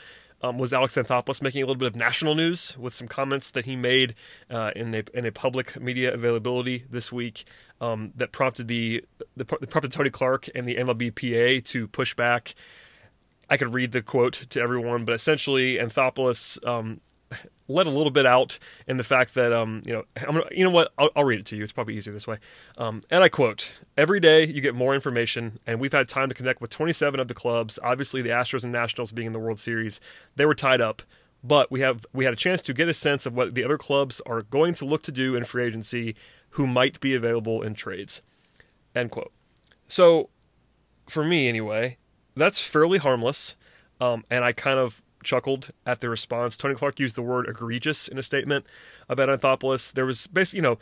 Um, 0.42 0.56
was 0.56 0.72
Alex 0.72 0.94
Anthopoulos 0.94 1.42
making 1.42 1.62
a 1.62 1.66
little 1.66 1.78
bit 1.78 1.86
of 1.86 1.94
national 1.94 2.34
news 2.34 2.76
with 2.78 2.94
some 2.94 3.06
comments 3.06 3.50
that 3.50 3.66
he 3.66 3.76
made 3.76 4.14
uh, 4.48 4.70
in 4.74 4.94
a 4.94 5.02
in 5.12 5.26
a 5.26 5.32
public 5.32 5.78
media 5.78 6.14
availability 6.14 6.84
this 6.90 7.12
week 7.12 7.44
um, 7.80 8.12
that 8.16 8.32
prompted 8.32 8.66
the, 8.66 9.04
the 9.36 9.44
prompted 9.44 9.92
Tony 9.92 10.08
Clark 10.08 10.48
and 10.54 10.66
the 10.66 10.76
MLBPA 10.76 11.64
to 11.66 11.86
push 11.88 12.14
back. 12.14 12.54
I 13.50 13.58
could 13.58 13.74
read 13.74 13.92
the 13.92 14.00
quote 14.00 14.46
to 14.50 14.62
everyone, 14.62 15.04
but 15.04 15.14
essentially 15.14 15.74
Anthopoulos 15.74 16.64
um, 16.66 17.00
let 17.68 17.86
a 17.86 17.90
little 17.90 18.10
bit 18.10 18.26
out 18.26 18.58
in 18.86 18.96
the 18.96 19.04
fact 19.04 19.34
that 19.34 19.52
um, 19.52 19.82
you 19.84 19.92
know 19.92 20.04
I'm 20.16 20.34
gonna, 20.34 20.44
you 20.50 20.64
know 20.64 20.70
what 20.70 20.92
I'll, 20.98 21.10
I'll, 21.14 21.24
read 21.24 21.40
it 21.40 21.46
to 21.46 21.56
you. 21.56 21.62
It's 21.62 21.72
probably 21.72 21.96
easier 21.96 22.12
this 22.12 22.26
way. 22.26 22.38
Um, 22.76 23.00
and 23.10 23.22
I 23.22 23.28
quote: 23.28 23.78
"Every 23.96 24.20
day 24.20 24.46
you 24.46 24.60
get 24.60 24.74
more 24.74 24.94
information, 24.94 25.58
and 25.66 25.80
we've 25.80 25.92
had 25.92 26.08
time 26.08 26.28
to 26.28 26.34
connect 26.34 26.60
with 26.60 26.70
27 26.70 27.20
of 27.20 27.28
the 27.28 27.34
clubs. 27.34 27.78
Obviously, 27.82 28.22
the 28.22 28.30
Astros 28.30 28.64
and 28.64 28.72
Nationals 28.72 29.12
being 29.12 29.26
in 29.26 29.32
the 29.32 29.38
World 29.38 29.60
Series, 29.60 30.00
they 30.36 30.46
were 30.46 30.54
tied 30.54 30.80
up." 30.80 31.02
But 31.42 31.70
we 31.70 31.80
have 31.80 32.04
we 32.12 32.24
had 32.24 32.34
a 32.34 32.36
chance 32.36 32.60
to 32.62 32.74
get 32.74 32.88
a 32.88 32.94
sense 32.94 33.24
of 33.24 33.34
what 33.34 33.54
the 33.54 33.64
other 33.64 33.78
clubs 33.78 34.20
are 34.26 34.42
going 34.42 34.74
to 34.74 34.84
look 34.84 35.02
to 35.04 35.12
do 35.12 35.34
in 35.34 35.44
free 35.44 35.64
agency, 35.64 36.14
who 36.50 36.66
might 36.66 37.00
be 37.00 37.14
available 37.14 37.62
in 37.62 37.74
trades. 37.74 38.20
End 38.94 39.10
quote. 39.10 39.32
So, 39.88 40.28
for 41.08 41.24
me 41.24 41.48
anyway, 41.48 41.96
that's 42.36 42.60
fairly 42.60 42.98
harmless, 42.98 43.56
um, 44.00 44.24
and 44.30 44.44
I 44.44 44.52
kind 44.52 44.78
of 44.78 45.02
chuckled 45.22 45.70
at 45.86 46.00
the 46.00 46.08
response. 46.08 46.56
Tony 46.56 46.74
Clark 46.74 47.00
used 47.00 47.16
the 47.16 47.22
word 47.22 47.48
egregious 47.48 48.08
in 48.08 48.18
a 48.18 48.22
statement 48.22 48.66
about 49.08 49.28
Anthopoulos. 49.28 49.92
There 49.92 50.06
was 50.06 50.26
basically, 50.26 50.58
you 50.58 50.62
know, 50.62 50.78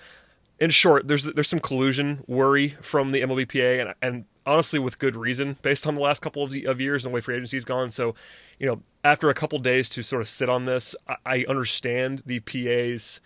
in 0.59 0.71
short, 0.71 1.07
there's 1.07 1.25
there's 1.25 1.49
some 1.49 1.61
collusion 1.61 2.25
worry 2.27 2.71
from 2.83 3.13
the 3.13 3.21
MLBPA, 3.23 3.81
and 3.81 3.95
and 4.03 4.25
honestly 4.45 4.79
with 4.79 4.99
good 4.99 5.15
reason, 5.15 5.57
based 5.63 5.87
on 5.87 5.95
the 5.95 6.01
last 6.01 6.21
couple 6.21 6.43
of, 6.43 6.55
of 6.67 6.81
years 6.81 7.05
and 7.05 7.13
the 7.13 7.15
way 7.15 7.21
free 7.21 7.37
agency's 7.37 7.65
gone. 7.65 7.91
So, 7.91 8.15
you 8.59 8.67
know, 8.67 8.81
after 9.05 9.29
a 9.29 9.35
couple 9.35 9.59
days 9.59 9.89
to 9.91 10.03
sort 10.03 10.23
of 10.23 10.29
sit 10.29 10.49
on 10.49 10.65
this, 10.65 10.97
I, 11.07 11.17
I 11.27 11.45
understand 11.49 12.23
the 12.27 12.41
PA's 12.41 13.21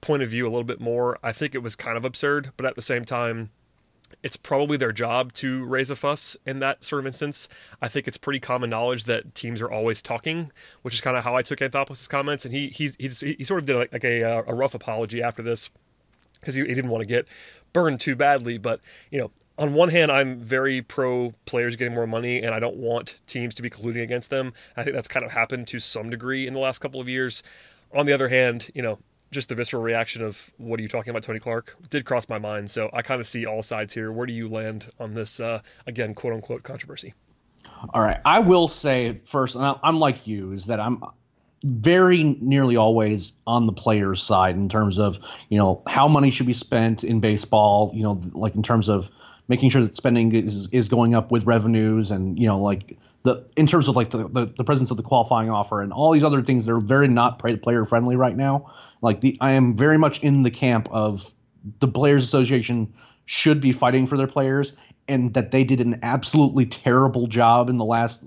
point 0.00 0.22
of 0.22 0.28
view 0.28 0.46
a 0.46 0.50
little 0.50 0.64
bit 0.64 0.80
more. 0.80 1.18
I 1.22 1.32
think 1.32 1.54
it 1.54 1.62
was 1.62 1.76
kind 1.76 1.96
of 1.96 2.04
absurd, 2.04 2.50
but 2.56 2.66
at 2.66 2.74
the 2.74 2.82
same 2.82 3.04
time, 3.04 3.50
it's 4.22 4.36
probably 4.36 4.76
their 4.76 4.92
job 4.92 5.32
to 5.34 5.64
raise 5.64 5.90
a 5.90 5.96
fuss 5.96 6.36
in 6.46 6.58
that 6.60 6.84
sort 6.84 7.00
of 7.00 7.06
instance. 7.06 7.48
I 7.82 7.88
think 7.88 8.08
it's 8.08 8.16
pretty 8.16 8.40
common 8.40 8.70
knowledge 8.70 9.04
that 9.04 9.34
teams 9.34 9.60
are 9.60 9.70
always 9.70 10.02
talking, 10.02 10.50
which 10.82 10.94
is 10.94 11.00
kind 11.00 11.16
of 11.16 11.24
how 11.24 11.36
I 11.36 11.42
took 11.42 11.60
Anthopoulos' 11.60 12.08
comments. 12.08 12.44
And 12.44 12.54
he 12.54 12.68
he 12.68 12.90
he, 12.98 13.08
sort 13.10 13.60
of 13.60 13.66
did 13.66 13.76
like, 13.76 13.92
like 13.92 14.04
a 14.04 14.22
uh, 14.22 14.42
a 14.46 14.54
rough 14.54 14.74
apology 14.74 15.22
after 15.22 15.42
this 15.42 15.70
because 16.40 16.54
he, 16.54 16.62
he 16.62 16.74
didn't 16.74 16.90
want 16.90 17.02
to 17.02 17.08
get 17.08 17.26
burned 17.72 18.00
too 18.00 18.16
badly. 18.16 18.58
But 18.58 18.80
you 19.10 19.20
know, 19.20 19.30
on 19.58 19.74
one 19.74 19.90
hand, 19.90 20.10
I'm 20.10 20.38
very 20.38 20.82
pro 20.82 21.34
players 21.44 21.76
getting 21.76 21.94
more 21.94 22.06
money, 22.06 22.42
and 22.42 22.54
I 22.54 22.60
don't 22.60 22.76
want 22.76 23.20
teams 23.26 23.54
to 23.56 23.62
be 23.62 23.70
colluding 23.70 24.02
against 24.02 24.30
them. 24.30 24.52
I 24.76 24.82
think 24.82 24.94
that's 24.94 25.08
kind 25.08 25.24
of 25.24 25.32
happened 25.32 25.68
to 25.68 25.80
some 25.80 26.10
degree 26.10 26.46
in 26.46 26.54
the 26.54 26.60
last 26.60 26.78
couple 26.78 27.00
of 27.00 27.08
years. 27.08 27.42
On 27.92 28.06
the 28.06 28.12
other 28.12 28.28
hand, 28.28 28.70
you 28.74 28.82
know, 28.82 28.98
just 29.34 29.50
the 29.50 29.54
visceral 29.54 29.82
reaction 29.82 30.22
of 30.22 30.50
what 30.56 30.78
are 30.78 30.82
you 30.82 30.88
talking 30.88 31.10
about, 31.10 31.24
Tony 31.24 31.40
Clark, 31.40 31.76
did 31.90 32.06
cross 32.06 32.28
my 32.28 32.38
mind. 32.38 32.70
So 32.70 32.88
I 32.92 33.02
kind 33.02 33.20
of 33.20 33.26
see 33.26 33.44
all 33.44 33.62
sides 33.62 33.92
here. 33.92 34.12
Where 34.12 34.26
do 34.26 34.32
you 34.32 34.48
land 34.48 34.90
on 34.98 35.12
this, 35.12 35.40
uh, 35.40 35.60
again, 35.86 36.14
quote 36.14 36.32
unquote 36.32 36.62
controversy? 36.62 37.12
All 37.92 38.00
right. 38.00 38.20
I 38.24 38.38
will 38.38 38.68
say 38.68 39.20
first, 39.26 39.56
and 39.56 39.76
I'm 39.82 39.98
like 39.98 40.26
you, 40.26 40.52
is 40.52 40.66
that 40.66 40.80
I'm 40.80 41.02
very 41.64 42.22
nearly 42.40 42.76
always 42.76 43.32
on 43.46 43.66
the 43.66 43.72
player's 43.72 44.22
side 44.22 44.54
in 44.54 44.68
terms 44.68 44.98
of, 44.98 45.18
you 45.48 45.58
know, 45.58 45.82
how 45.86 46.08
money 46.08 46.30
should 46.30 46.46
be 46.46 46.54
spent 46.54 47.04
in 47.04 47.20
baseball, 47.20 47.90
you 47.94 48.02
know, 48.02 48.20
like 48.32 48.54
in 48.54 48.62
terms 48.62 48.88
of 48.88 49.10
making 49.48 49.68
sure 49.68 49.82
that 49.82 49.94
spending 49.94 50.34
is, 50.34 50.68
is 50.72 50.88
going 50.88 51.14
up 51.14 51.30
with 51.30 51.44
revenues 51.44 52.10
and, 52.10 52.38
you 52.38 52.46
know, 52.46 52.60
like 52.60 52.96
the 53.24 53.42
in 53.56 53.66
terms 53.66 53.88
of 53.88 53.96
like 53.96 54.10
the, 54.10 54.28
the, 54.28 54.52
the 54.58 54.64
presence 54.64 54.90
of 54.90 54.96
the 54.98 55.02
qualifying 55.02 55.50
offer 55.50 55.80
and 55.80 55.92
all 55.92 56.12
these 56.12 56.24
other 56.24 56.42
things 56.42 56.66
that 56.66 56.72
are 56.72 56.80
very 56.80 57.08
not 57.08 57.38
player 57.38 57.84
friendly 57.84 58.16
right 58.16 58.36
now. 58.36 58.72
Like 59.04 59.20
the 59.20 59.36
I 59.40 59.52
am 59.52 59.76
very 59.76 59.98
much 59.98 60.22
in 60.22 60.42
the 60.42 60.50
camp 60.50 60.88
of 60.90 61.32
the 61.78 61.86
Players 61.88 62.24
Association 62.24 62.92
should 63.26 63.60
be 63.60 63.70
fighting 63.70 64.06
for 64.06 64.16
their 64.16 64.26
players 64.26 64.72
and 65.06 65.34
that 65.34 65.50
they 65.50 65.62
did 65.62 65.80
an 65.80 66.00
absolutely 66.02 66.64
terrible 66.64 67.26
job 67.26 67.68
in 67.68 67.76
the 67.76 67.84
last 67.84 68.24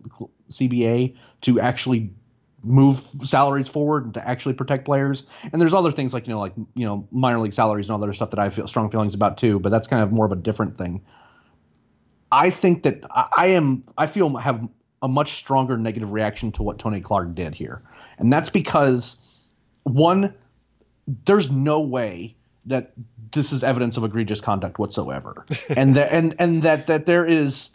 CBA 0.50 1.16
to 1.42 1.60
actually 1.60 2.12
move 2.64 3.00
salaries 3.24 3.68
forward 3.68 4.06
and 4.06 4.14
to 4.14 4.28
actually 4.28 4.54
protect 4.54 4.86
players. 4.86 5.24
And 5.52 5.60
there's 5.60 5.74
other 5.74 5.92
things 5.92 6.14
like 6.14 6.28
you 6.28 6.34
know 6.34 6.40
like 6.40 6.54
you 6.76 6.86
know 6.86 7.08
minor 7.12 7.40
league 7.40 7.54
salaries 7.54 7.88
and 7.88 7.94
all 7.94 7.98
that 8.00 8.06
other 8.06 8.14
stuff 8.14 8.30
that 8.30 8.40
I 8.40 8.50
feel 8.52 8.68
strong 8.68 8.92
feelings 8.92 9.16
about 9.16 9.38
too, 9.38 9.60
but 9.60 9.70
that's 9.70 9.88
kind 9.88 10.04
of 10.04 10.12
more 10.12 10.26
of 10.26 10.32
a 10.32 10.36
different 10.38 10.78
thing. 10.78 11.04
I 12.32 12.52
think 12.52 12.84
that 12.84 13.04
I 13.12 13.48
am 13.48 13.84
I 13.98 14.06
feel 14.06 14.36
have 14.38 14.68
a 15.02 15.08
much 15.08 15.34
stronger 15.34 15.76
negative 15.76 16.12
reaction 16.12 16.52
to 16.54 16.64
what 16.64 16.78
Tony 16.78 17.02
Clark 17.02 17.34
did 17.34 17.56
here. 17.56 17.82
And 18.20 18.32
that's 18.32 18.50
because 18.50 19.16
one, 19.84 20.34
there's 21.26 21.50
no 21.50 21.80
way 21.80 22.36
that 22.66 22.92
this 23.32 23.52
is 23.52 23.64
evidence 23.64 23.98
of 23.98 24.04
egregious 24.04 24.42
conduct 24.42 24.78
whatsoever. 24.78 25.46
and 25.70 25.96
that 25.96 26.12
and 26.12 26.36
and 26.40 26.64
that 26.64 26.88
that 26.88 27.06
there 27.06 27.26
is 27.26 27.70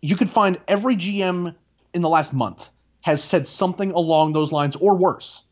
you 0.00 0.16
could 0.16 0.30
find 0.30 0.60
every 0.68 0.96
GM 0.96 1.54
in 1.94 2.02
the 2.02 2.08
last 2.08 2.32
month 2.32 2.68
has 3.00 3.22
said 3.22 3.48
something 3.48 3.92
along 3.92 4.32
those 4.32 4.52
lines 4.52 4.76
or 4.76 4.94
worse. 4.94 5.42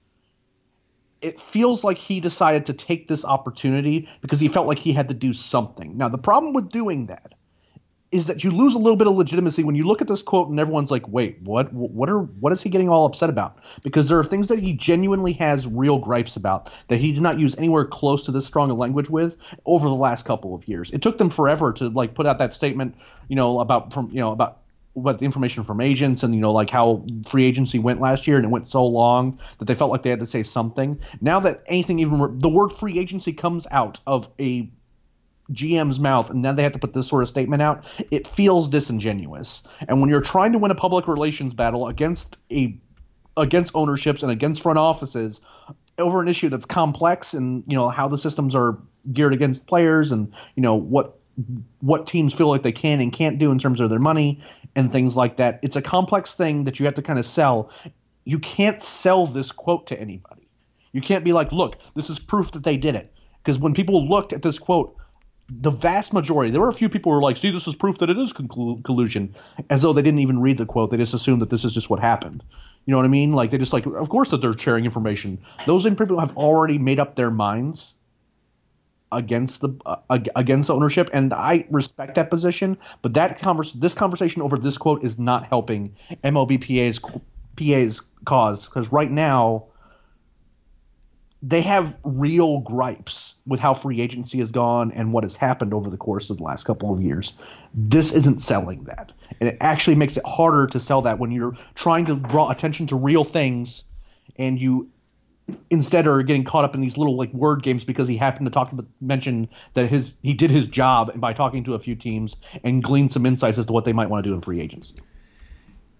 It 1.20 1.38
feels 1.38 1.84
like 1.84 1.98
he 1.98 2.20
decided 2.20 2.66
to 2.66 2.72
take 2.72 3.08
this 3.08 3.24
opportunity 3.24 4.08
because 4.20 4.40
he 4.40 4.48
felt 4.48 4.66
like 4.66 4.78
he 4.78 4.92
had 4.92 5.08
to 5.08 5.14
do 5.14 5.32
something. 5.32 5.96
Now, 5.96 6.08
the 6.08 6.18
problem 6.18 6.52
with 6.52 6.70
doing 6.70 7.06
that 7.06 7.34
is 8.12 8.26
that 8.26 8.44
you 8.44 8.50
lose 8.50 8.74
a 8.74 8.78
little 8.78 8.96
bit 8.96 9.06
of 9.06 9.14
legitimacy 9.14 9.64
when 9.64 9.74
you 9.74 9.84
look 9.84 10.02
at 10.02 10.06
this 10.06 10.22
quote 10.22 10.48
and 10.48 10.60
everyone's 10.60 10.90
like, 10.90 11.08
"Wait, 11.08 11.40
what? 11.42 11.72
What 11.72 12.08
are? 12.10 12.20
What 12.20 12.52
is 12.52 12.62
he 12.62 12.68
getting 12.68 12.88
all 12.88 13.06
upset 13.06 13.30
about?" 13.30 13.58
Because 13.82 14.08
there 14.08 14.18
are 14.18 14.24
things 14.24 14.48
that 14.48 14.58
he 14.58 14.74
genuinely 14.74 15.32
has 15.34 15.66
real 15.66 15.98
gripes 15.98 16.36
about 16.36 16.70
that 16.88 17.00
he 17.00 17.12
did 17.12 17.22
not 17.22 17.40
use 17.40 17.56
anywhere 17.56 17.86
close 17.86 18.24
to 18.26 18.32
this 18.32 18.46
strong 18.46 18.70
a 18.70 18.74
language 18.74 19.08
with 19.08 19.36
over 19.64 19.88
the 19.88 19.94
last 19.94 20.26
couple 20.26 20.54
of 20.54 20.68
years. 20.68 20.90
It 20.90 21.00
took 21.00 21.16
them 21.18 21.30
forever 21.30 21.72
to 21.72 21.88
like 21.88 22.14
put 22.14 22.26
out 22.26 22.38
that 22.38 22.52
statement, 22.52 22.94
you 23.28 23.36
know, 23.36 23.60
about 23.60 23.92
from 23.92 24.10
you 24.12 24.20
know 24.20 24.32
about 24.32 24.58
what 24.94 25.18
the 25.18 25.24
information 25.24 25.64
from 25.64 25.80
agents 25.80 26.22
and 26.22 26.34
you 26.34 26.40
know 26.40 26.52
like 26.52 26.68
how 26.68 27.02
free 27.26 27.46
agency 27.46 27.78
went 27.78 28.00
last 28.00 28.26
year 28.26 28.36
and 28.36 28.44
it 28.44 28.50
went 28.50 28.68
so 28.68 28.84
long 28.84 29.38
that 29.58 29.64
they 29.64 29.74
felt 29.74 29.90
like 29.90 30.02
they 30.02 30.10
had 30.10 30.20
to 30.20 30.26
say 30.26 30.42
something. 30.42 30.98
Now 31.20 31.40
that 31.40 31.62
anything 31.66 31.98
even 31.98 32.38
the 32.38 32.48
word 32.50 32.68
free 32.68 32.98
agency 32.98 33.32
comes 33.32 33.66
out 33.70 34.00
of 34.06 34.28
a 34.38 34.68
GM's 35.52 36.00
mouth 36.00 36.30
and 36.30 36.44
then 36.44 36.56
they 36.56 36.62
have 36.62 36.72
to 36.72 36.78
put 36.78 36.92
this 36.92 37.08
sort 37.08 37.22
of 37.22 37.28
statement 37.28 37.62
out, 37.62 37.84
it 38.10 38.26
feels 38.26 38.68
disingenuous. 38.68 39.62
And 39.88 40.00
when 40.00 40.10
you're 40.10 40.20
trying 40.20 40.52
to 40.52 40.58
win 40.58 40.70
a 40.70 40.74
public 40.74 41.08
relations 41.08 41.54
battle 41.54 41.88
against 41.88 42.38
a 42.50 42.76
against 43.36 43.74
ownerships 43.74 44.22
and 44.22 44.30
against 44.30 44.62
front 44.62 44.78
offices 44.78 45.40
over 45.98 46.20
an 46.20 46.28
issue 46.28 46.48
that's 46.48 46.66
complex 46.66 47.32
and 47.34 47.64
you 47.66 47.74
know 47.74 47.88
how 47.88 48.08
the 48.08 48.18
systems 48.18 48.54
are 48.54 48.78
geared 49.12 49.32
against 49.32 49.66
players 49.66 50.12
and 50.12 50.32
you 50.54 50.62
know 50.62 50.74
what 50.74 51.18
what 51.80 52.06
teams 52.06 52.34
feel 52.34 52.48
like 52.48 52.62
they 52.62 52.72
can 52.72 53.00
and 53.00 53.12
can't 53.12 53.38
do 53.38 53.50
in 53.50 53.58
terms 53.58 53.80
of 53.80 53.90
their 53.90 53.98
money 53.98 54.42
and 54.76 54.92
things 54.92 55.16
like 55.16 55.36
that. 55.38 55.58
It's 55.62 55.76
a 55.76 55.82
complex 55.82 56.34
thing 56.34 56.64
that 56.64 56.78
you 56.78 56.86
have 56.86 56.94
to 56.94 57.02
kind 57.02 57.18
of 57.18 57.26
sell. 57.26 57.70
You 58.24 58.38
can't 58.38 58.82
sell 58.82 59.26
this 59.26 59.50
quote 59.50 59.86
to 59.88 59.98
anybody. 59.98 60.48
You 60.92 61.00
can't 61.00 61.24
be 61.24 61.32
like, 61.32 61.50
"Look, 61.52 61.78
this 61.94 62.10
is 62.10 62.18
proof 62.18 62.52
that 62.52 62.64
they 62.64 62.76
did 62.76 62.94
it." 62.94 63.12
Because 63.42 63.58
when 63.58 63.74
people 63.74 64.08
looked 64.08 64.32
at 64.32 64.42
this 64.42 64.58
quote, 64.58 64.94
the 65.48 65.70
vast 65.70 66.12
majority, 66.12 66.50
there 66.50 66.60
were 66.60 66.68
a 66.68 66.74
few 66.74 66.88
people 66.88 67.12
who 67.12 67.16
were 67.16 67.22
like, 67.22 67.36
see, 67.36 67.50
this 67.50 67.66
is 67.66 67.74
proof 67.74 67.98
that 67.98 68.10
it 68.10 68.18
is 68.18 68.32
collusion, 68.32 69.34
as 69.70 69.82
though 69.82 69.92
they 69.92 70.02
didn't 70.02 70.20
even 70.20 70.40
read 70.40 70.56
the 70.56 70.66
quote. 70.66 70.90
They 70.90 70.96
just 70.96 71.14
assumed 71.14 71.42
that 71.42 71.50
this 71.50 71.64
is 71.64 71.74
just 71.74 71.90
what 71.90 72.00
happened. 72.00 72.42
You 72.86 72.92
know 72.92 72.98
what 72.98 73.04
I 73.04 73.08
mean? 73.08 73.32
Like, 73.32 73.50
they 73.50 73.58
just 73.58 73.72
like, 73.72 73.86
of 73.86 74.08
course 74.08 74.30
that 74.30 74.40
they're 74.40 74.56
sharing 74.56 74.84
information. 74.84 75.38
Those 75.66 75.84
people 75.84 76.18
have 76.20 76.36
already 76.36 76.78
made 76.78 76.98
up 76.98 77.16
their 77.16 77.30
minds 77.30 77.94
against 79.12 79.60
the 79.60 79.68
uh, 79.84 79.96
against 80.34 80.70
ownership, 80.70 81.10
and 81.12 81.32
I 81.34 81.66
respect 81.70 82.14
that 82.14 82.30
position. 82.30 82.78
But 83.02 83.14
that 83.14 83.38
converse, 83.38 83.72
this 83.72 83.94
conversation 83.94 84.42
over 84.42 84.56
this 84.56 84.78
quote 84.78 85.04
is 85.04 85.18
not 85.18 85.44
helping 85.44 85.94
MLBPA's 86.24 87.00
PA's 87.56 88.00
cause 88.24 88.66
because 88.66 88.90
right 88.90 89.10
now 89.10 89.66
they 91.42 91.60
have 91.60 91.96
real 92.04 92.60
gripes 92.60 93.34
with 93.46 93.58
how 93.58 93.74
free 93.74 94.00
agency 94.00 94.38
has 94.38 94.52
gone 94.52 94.92
and 94.92 95.12
what 95.12 95.24
has 95.24 95.34
happened 95.34 95.74
over 95.74 95.90
the 95.90 95.96
course 95.96 96.30
of 96.30 96.38
the 96.38 96.44
last 96.44 96.64
couple 96.64 96.94
of 96.94 97.02
years. 97.02 97.34
This 97.74 98.12
isn't 98.12 98.40
selling 98.40 98.84
that. 98.84 99.10
And 99.40 99.48
it 99.48 99.56
actually 99.60 99.96
makes 99.96 100.16
it 100.16 100.24
harder 100.24 100.68
to 100.68 100.78
sell 100.78 101.02
that 101.02 101.18
when 101.18 101.32
you're 101.32 101.56
trying 101.74 102.06
to 102.06 102.14
draw 102.14 102.50
attention 102.50 102.86
to 102.88 102.96
real 102.96 103.24
things 103.24 103.82
and 104.36 104.58
you 104.58 104.88
instead 105.68 106.06
are 106.06 106.22
getting 106.22 106.44
caught 106.44 106.64
up 106.64 106.76
in 106.76 106.80
these 106.80 106.96
little 106.96 107.16
like 107.16 107.32
word 107.34 107.64
games 107.64 107.84
because 107.84 108.06
he 108.06 108.16
happened 108.16 108.46
to 108.46 108.50
talk 108.50 108.70
about 108.70 108.86
mention 109.00 109.48
that 109.74 109.88
his 109.88 110.14
he 110.22 110.32
did 110.34 110.52
his 110.52 110.68
job 110.68 111.08
and 111.08 111.20
by 111.20 111.32
talking 111.32 111.64
to 111.64 111.74
a 111.74 111.78
few 111.80 111.96
teams 111.96 112.36
and 112.62 112.84
glean 112.84 113.08
some 113.08 113.26
insights 113.26 113.58
as 113.58 113.66
to 113.66 113.72
what 113.72 113.84
they 113.84 113.92
might 113.92 114.08
want 114.08 114.22
to 114.22 114.30
do 114.30 114.34
in 114.34 114.40
free 114.40 114.60
agency. 114.60 114.94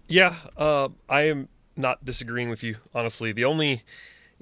Yeah, 0.07 0.35
uh, 0.55 0.87
I 1.09 1.23
am 1.23 1.49
not 1.75 2.05
disagreeing 2.05 2.49
with 2.49 2.63
you 2.63 2.77
honestly. 2.95 3.33
The 3.33 3.43
only 3.43 3.83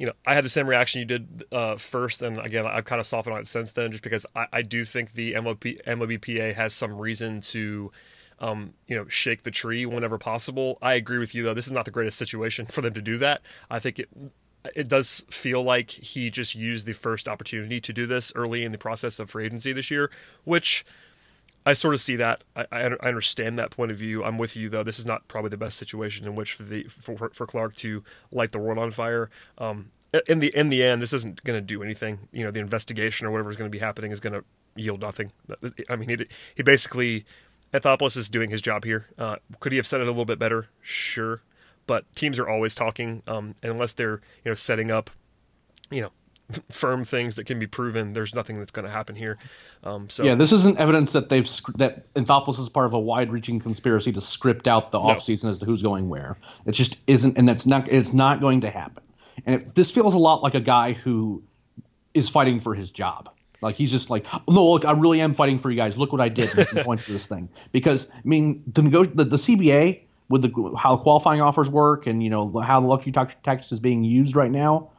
you 0.01 0.08
know, 0.08 0.13
I 0.25 0.34
had 0.34 0.43
the 0.43 0.50
same 0.50 0.65
reaction 0.65 0.98
you 0.98 1.05
did 1.05 1.43
uh, 1.51 1.75
first, 1.75 2.24
and 2.24 2.39
again, 2.39 2.65
I've 2.65 2.86
kind 2.86 3.00
of 3.00 3.05
softened 3.05 3.36
on 3.36 3.41
it 3.41 3.48
since 3.48 3.74
then, 3.74 3.91
just 3.91 4.01
because 4.01 4.25
I, 4.36 4.48
I 4.51 4.62
do 4.63 4.84
think 4.84 5.13
the 5.13 5.34
MLB, 5.34 5.79
MLBPA 5.84 6.55
has 6.55 6.74
some 6.74 7.00
reason 7.00 7.39
to, 7.41 7.91
um, 8.39 8.74
you 8.88 8.96
know, 8.96 9.08
shake 9.08 9.43
the 9.43 9.51
tree 9.51 9.86
whenever 9.86 10.17
possible. 10.17 10.79
I 10.81 10.96
agree 10.96 11.20
with 11.20 11.36
you 11.36 11.43
though; 11.43 11.53
this 11.53 11.67
is 11.67 11.72
not 11.72 11.86
the 11.86 11.91
greatest 11.91 12.17
situation 12.17 12.65
for 12.72 12.81
them 12.81 12.96
to 12.96 13.01
do 13.01 13.20
that. 13.20 13.43
I 13.70 13.77
think 13.77 14.00
it 14.00 14.10
it 14.74 14.88
does 14.88 15.24
feel 15.29 15.62
like 15.62 15.91
he 15.91 16.31
just 16.31 16.55
used 16.55 16.88
the 16.88 16.93
first 16.93 17.27
opportunity 17.27 17.79
to 17.81 17.93
do 17.93 18.08
this 18.08 18.34
early 18.36 18.63
in 18.63 18.72
the 18.72 18.79
process 18.79 19.20
of 19.20 19.29
free 19.29 19.46
agency 19.46 19.72
this 19.72 19.91
year, 19.91 20.10
which 20.46 20.84
I 21.65 21.74
sort 21.74 21.94
of 21.94 22.01
see 22.01 22.15
that. 22.15 22.44
I, 22.56 22.65
I, 22.72 22.84
understand 23.03 23.60
that 23.60 23.70
point 23.70 23.91
of 23.91 23.98
view. 23.98 24.24
I'm 24.24 24.38
with 24.38 24.56
you 24.56 24.70
though. 24.70 24.84
This 24.84 24.98
is 24.98 25.06
not 25.06 25.27
probably 25.27 25.50
the 25.50 25.58
best 25.58 25.77
situation 25.77 26.25
in 26.25 26.36
which 26.36 26.53
for 26.53 26.63
the 26.63 26.84
for, 26.86 27.30
for 27.34 27.46
Clark 27.46 27.75
to 27.77 28.03
light 28.32 28.51
the 28.51 28.60
world 28.60 28.80
on 28.80 28.91
fire. 28.91 29.30
Um, 29.58 29.91
in 30.27 30.39
the 30.39 30.48
in 30.58 30.70
the 30.70 30.84
end, 30.84 31.01
this 31.01 31.13
isn't 31.13 31.44
going 31.44 31.58
to 31.58 31.62
do 31.62 31.84
anything. 31.84 32.27
You 32.32 32.44
know, 32.44 32.51
the 32.51 32.60
investigation 32.60 33.27
or 33.27 33.32
whatever 33.32 33.50
is 33.50 33.58
going 33.58 33.70
to 33.70 33.75
be 33.75 33.80
happening 33.80 34.12
is 34.12 34.20
going 34.20 34.34
to 34.34 34.44
yield 34.75 35.01
nothing. 35.01 35.32
I 35.89 35.96
mean, 35.96 36.10
he 36.10 36.25
he 36.56 36.63
basically 36.63 37.25
Anthopoulos 37.74 38.18
is 38.18 38.30
doing 38.30 38.50
his 38.50 38.62
job 38.62 38.84
here. 38.84 39.08
Uh, 39.18 39.38
could 39.60 39.72
he 39.72 39.77
have 39.77 39.88
said 39.88 40.01
it 40.01 40.08
a 40.08 40.12
little 40.12 40.25
bit 40.25 40.39
better? 40.39 40.68
Sure, 40.82 41.41
but 41.88 42.13
teams 42.15 42.39
are 42.39 42.48
always 42.48 42.75
talking, 42.75 43.24
um, 43.27 43.56
and 43.62 43.72
unless 43.72 43.94
they're 43.94 44.22
you 44.44 44.51
know 44.51 44.53
setting 44.53 44.91
up, 44.91 45.10
you 45.89 46.01
know, 46.01 46.12
firm 46.70 47.03
things 47.03 47.36
that 47.36 47.46
can 47.46 47.60
be 47.60 47.67
proven, 47.67 48.13
there's 48.13 48.36
nothing 48.36 48.58
that's 48.58 48.72
going 48.72 48.86
to 48.86 48.91
happen 48.91 49.15
here. 49.15 49.38
Um, 49.84 50.10
so 50.10 50.24
yeah, 50.24 50.36
this 50.36 50.51
isn't 50.51 50.77
evidence 50.77 51.13
that 51.13 51.29
they've 51.29 51.50
that 51.75 52.13
Anthopoulos 52.13 52.60
is 52.60 52.70
part 52.70 52.86
of 52.86 52.93
a 52.93 53.00
wide-reaching 53.00 53.60
conspiracy 53.60 54.12
to 54.12 54.22
script 54.22 54.67
out 54.67 54.91
the 54.91 55.00
no. 55.00 55.13
offseason 55.13 55.50
as 55.50 55.60
to 55.60 55.65
who's 55.65 55.81
going 55.81 56.10
where. 56.10 56.38
It 56.65 56.74
just 56.74 56.98
isn't, 57.08 57.38
and 57.38 57.48
that's 57.48 57.65
not. 57.65 57.89
It's 57.89 58.13
not 58.13 58.41
going 58.41 58.62
to 58.62 58.70
happen. 58.70 59.03
And 59.46 59.55
it, 59.55 59.75
this 59.75 59.91
feels 59.91 60.13
a 60.13 60.20
lot 60.20 60.43
like 60.43 60.55
a 60.55 60.60
guy 60.60 60.93
who 60.93 61.43
is 62.13 62.29
fighting 62.29 62.60
for 62.60 62.75
his 62.75 62.91
job. 62.91 63.29
Like 63.62 63.75
he's 63.75 63.91
just 63.91 64.10
like, 64.10 64.25
no, 64.50 64.72
look, 64.72 64.86
I 64.86 64.91
really 64.91 65.22
am 65.22 65.34
fighting 65.34 65.60
for 65.60 65.70
you 65.70 65.77
guys. 65.77 65.98
Look 65.98 66.12
what 66.12 66.22
I 66.22 66.29
did. 66.29 66.50
Point 66.84 67.01
to 67.01 67.12
this 67.12 67.27
thing 67.27 67.50
because 67.72 68.08
I 68.12 68.22
mean, 68.24 68.63
the, 68.67 68.81
the, 69.13 69.24
the 69.24 69.36
CBA 69.36 70.01
with 70.29 70.41
the 70.41 70.75
how 70.77 70.98
qualifying 70.98 71.41
offers 71.41 71.70
work 71.70 72.08
and 72.08 72.24
you 72.24 72.29
know 72.29 72.60
how 72.60 72.79
the 72.79 72.88
luxury 72.88 73.12
tax, 73.12 73.36
tax 73.43 73.72
is 73.72 73.79
being 73.79 74.03
used 74.03 74.36
right 74.36 74.51
now 74.51 74.89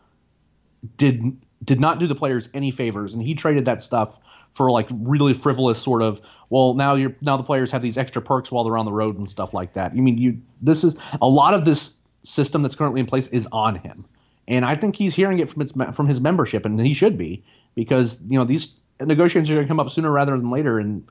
did 0.96 1.36
did 1.64 1.80
not 1.80 2.00
do 2.00 2.06
the 2.06 2.14
players 2.14 2.48
any 2.54 2.70
favors, 2.70 3.14
and 3.14 3.22
he 3.22 3.34
traded 3.34 3.64
that 3.66 3.82
stuff 3.82 4.18
for 4.54 4.70
like 4.70 4.88
really 4.90 5.32
frivolous 5.32 5.80
sort 5.80 6.02
of 6.02 6.20
well 6.50 6.74
now 6.74 6.94
you're 6.94 7.14
now 7.20 7.36
the 7.36 7.42
players 7.42 7.70
have 7.70 7.80
these 7.80 7.96
extra 7.96 8.20
perks 8.20 8.52
while 8.52 8.64
they're 8.64 8.76
on 8.76 8.84
the 8.84 8.92
road 8.92 9.16
and 9.16 9.28
stuff 9.28 9.54
like 9.54 9.72
that. 9.74 9.94
You 9.94 10.02
mean 10.02 10.18
you 10.18 10.38
this 10.60 10.84
is 10.84 10.96
a 11.20 11.28
lot 11.28 11.54
of 11.54 11.64
this 11.64 11.94
system 12.22 12.62
that's 12.62 12.74
currently 12.74 13.00
in 13.00 13.06
place 13.06 13.28
is 13.28 13.48
on 13.52 13.76
him, 13.76 14.04
and 14.48 14.64
I 14.64 14.76
think 14.76 14.96
he's 14.96 15.14
hearing 15.14 15.38
it 15.38 15.48
from 15.48 15.62
its 15.62 15.72
from 15.94 16.06
his 16.06 16.20
membership, 16.20 16.64
and 16.64 16.78
he 16.80 16.94
should 16.94 17.16
be 17.16 17.44
because 17.74 18.18
you 18.28 18.38
know 18.38 18.44
these 18.44 18.72
negotiations 19.00 19.50
are 19.50 19.54
going 19.54 19.66
to 19.66 19.68
come 19.68 19.80
up 19.80 19.90
sooner 19.90 20.10
rather 20.10 20.36
than 20.36 20.50
later, 20.50 20.78
and 20.78 21.04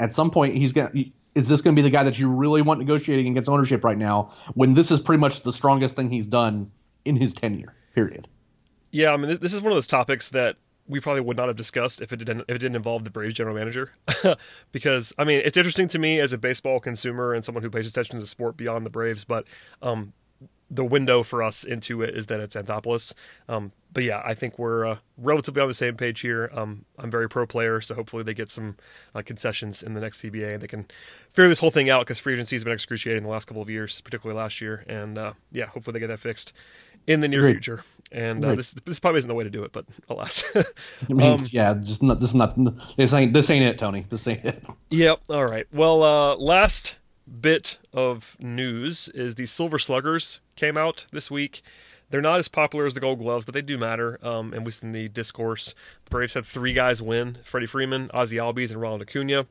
at 0.00 0.14
some 0.14 0.30
point 0.30 0.56
he's 0.56 0.72
going 0.72 0.90
to 0.92 1.04
is 1.34 1.48
this 1.48 1.62
going 1.62 1.74
to 1.74 1.80
be 1.80 1.82
the 1.82 1.90
guy 1.90 2.04
that 2.04 2.18
you 2.18 2.28
really 2.28 2.60
want 2.60 2.78
negotiating 2.78 3.26
against 3.28 3.48
ownership 3.48 3.84
right 3.84 3.96
now 3.96 4.32
when 4.54 4.74
this 4.74 4.90
is 4.90 5.00
pretty 5.00 5.18
much 5.18 5.42
the 5.42 5.52
strongest 5.52 5.96
thing 5.96 6.10
he's 6.10 6.26
done 6.26 6.70
in 7.04 7.16
his 7.16 7.32
tenure 7.32 7.74
period 7.94 8.28
yeah 8.92 9.12
i 9.12 9.16
mean 9.16 9.36
this 9.40 9.52
is 9.52 9.60
one 9.60 9.72
of 9.72 9.76
those 9.76 9.88
topics 9.88 10.28
that 10.28 10.56
we 10.88 11.00
probably 11.00 11.22
would 11.22 11.36
not 11.36 11.48
have 11.48 11.56
discussed 11.56 12.00
if 12.00 12.12
it 12.12 12.16
didn't 12.16 12.40
if 12.42 12.56
it 12.56 12.58
didn't 12.58 12.76
involve 12.76 13.04
the 13.04 13.10
Braves 13.10 13.34
general 13.34 13.56
manager, 13.56 13.92
because 14.72 15.12
I 15.18 15.24
mean 15.24 15.40
it's 15.44 15.56
interesting 15.56 15.88
to 15.88 15.98
me 15.98 16.20
as 16.20 16.32
a 16.32 16.38
baseball 16.38 16.80
consumer 16.80 17.32
and 17.32 17.44
someone 17.44 17.62
who 17.62 17.70
pays 17.70 17.88
attention 17.88 18.16
to 18.16 18.20
the 18.20 18.26
sport 18.26 18.56
beyond 18.56 18.84
the 18.84 18.90
Braves, 18.90 19.24
but 19.24 19.46
um, 19.80 20.12
the 20.70 20.84
window 20.84 21.22
for 21.22 21.42
us 21.42 21.64
into 21.64 22.02
it 22.02 22.16
is 22.16 22.26
that 22.26 22.40
it's 22.40 22.56
Anthopoulos. 22.56 23.12
Um, 23.48 23.72
but 23.92 24.04
yeah, 24.04 24.22
I 24.24 24.32
think 24.32 24.58
we're 24.58 24.86
uh, 24.86 24.96
relatively 25.18 25.60
on 25.60 25.68
the 25.68 25.74
same 25.74 25.96
page 25.96 26.20
here. 26.20 26.50
Um, 26.54 26.86
I'm 26.98 27.10
very 27.10 27.28
pro 27.28 27.46
player, 27.46 27.82
so 27.82 27.94
hopefully 27.94 28.22
they 28.22 28.32
get 28.32 28.48
some 28.48 28.76
uh, 29.14 29.20
concessions 29.20 29.82
in 29.82 29.92
the 29.92 30.00
next 30.00 30.22
CBA 30.22 30.54
and 30.54 30.62
they 30.62 30.66
can 30.66 30.86
figure 31.30 31.48
this 31.48 31.60
whole 31.60 31.70
thing 31.70 31.90
out 31.90 32.00
because 32.00 32.18
free 32.18 32.32
agency 32.32 32.56
has 32.56 32.64
been 32.64 32.72
excruciating 32.72 33.22
the 33.22 33.28
last 33.28 33.44
couple 33.44 33.62
of 33.62 33.68
years, 33.68 34.00
particularly 34.00 34.40
last 34.40 34.62
year. 34.62 34.84
And 34.88 35.18
uh, 35.18 35.32
yeah, 35.52 35.66
hopefully 35.66 35.92
they 35.92 36.00
get 36.00 36.08
that 36.08 36.20
fixed 36.20 36.54
in 37.06 37.20
the 37.20 37.28
near 37.28 37.42
Great. 37.42 37.52
future. 37.52 37.84
And 38.12 38.44
uh, 38.44 38.54
this 38.54 38.72
this 38.72 39.00
probably 39.00 39.18
isn't 39.18 39.28
the 39.28 39.34
way 39.34 39.44
to 39.44 39.50
do 39.50 39.64
it, 39.64 39.72
but 39.72 39.86
alas. 40.08 40.44
I 41.08 41.12
mean, 41.12 41.32
um, 41.40 41.46
yeah, 41.50 41.72
just 41.74 42.02
not 42.02 42.20
this 42.20 42.28
is 42.28 42.34
not 42.34 42.56
this 42.96 43.14
ain't 43.14 43.32
this 43.32 43.48
ain't 43.48 43.64
it, 43.64 43.78
Tony. 43.78 44.04
This 44.08 44.28
ain't 44.28 44.44
it. 44.44 44.62
Yep. 44.90 45.22
All 45.30 45.46
right. 45.46 45.66
Well, 45.72 46.02
uh, 46.02 46.36
last 46.36 46.98
bit 47.40 47.78
of 47.94 48.36
news 48.38 49.08
is 49.14 49.36
the 49.36 49.46
Silver 49.46 49.78
Sluggers 49.78 50.40
came 50.54 50.76
out 50.76 51.06
this 51.12 51.30
week. 51.30 51.62
They're 52.10 52.20
not 52.20 52.38
as 52.38 52.48
popular 52.48 52.84
as 52.84 52.92
the 52.92 53.00
Gold 53.00 53.20
Gloves, 53.20 53.46
but 53.46 53.54
they 53.54 53.62
do 53.62 53.78
matter. 53.78 54.18
Um, 54.22 54.52
and 54.52 54.68
in 54.82 54.92
the 54.92 55.08
discourse, 55.08 55.74
the 56.04 56.10
Braves 56.10 56.34
had 56.34 56.44
three 56.44 56.74
guys 56.74 57.00
win: 57.00 57.38
Freddie 57.42 57.66
Freeman, 57.66 58.10
Ozzie 58.12 58.36
Albies, 58.36 58.70
and 58.70 58.80
Ronald 58.82 59.00
Acuna. 59.00 59.46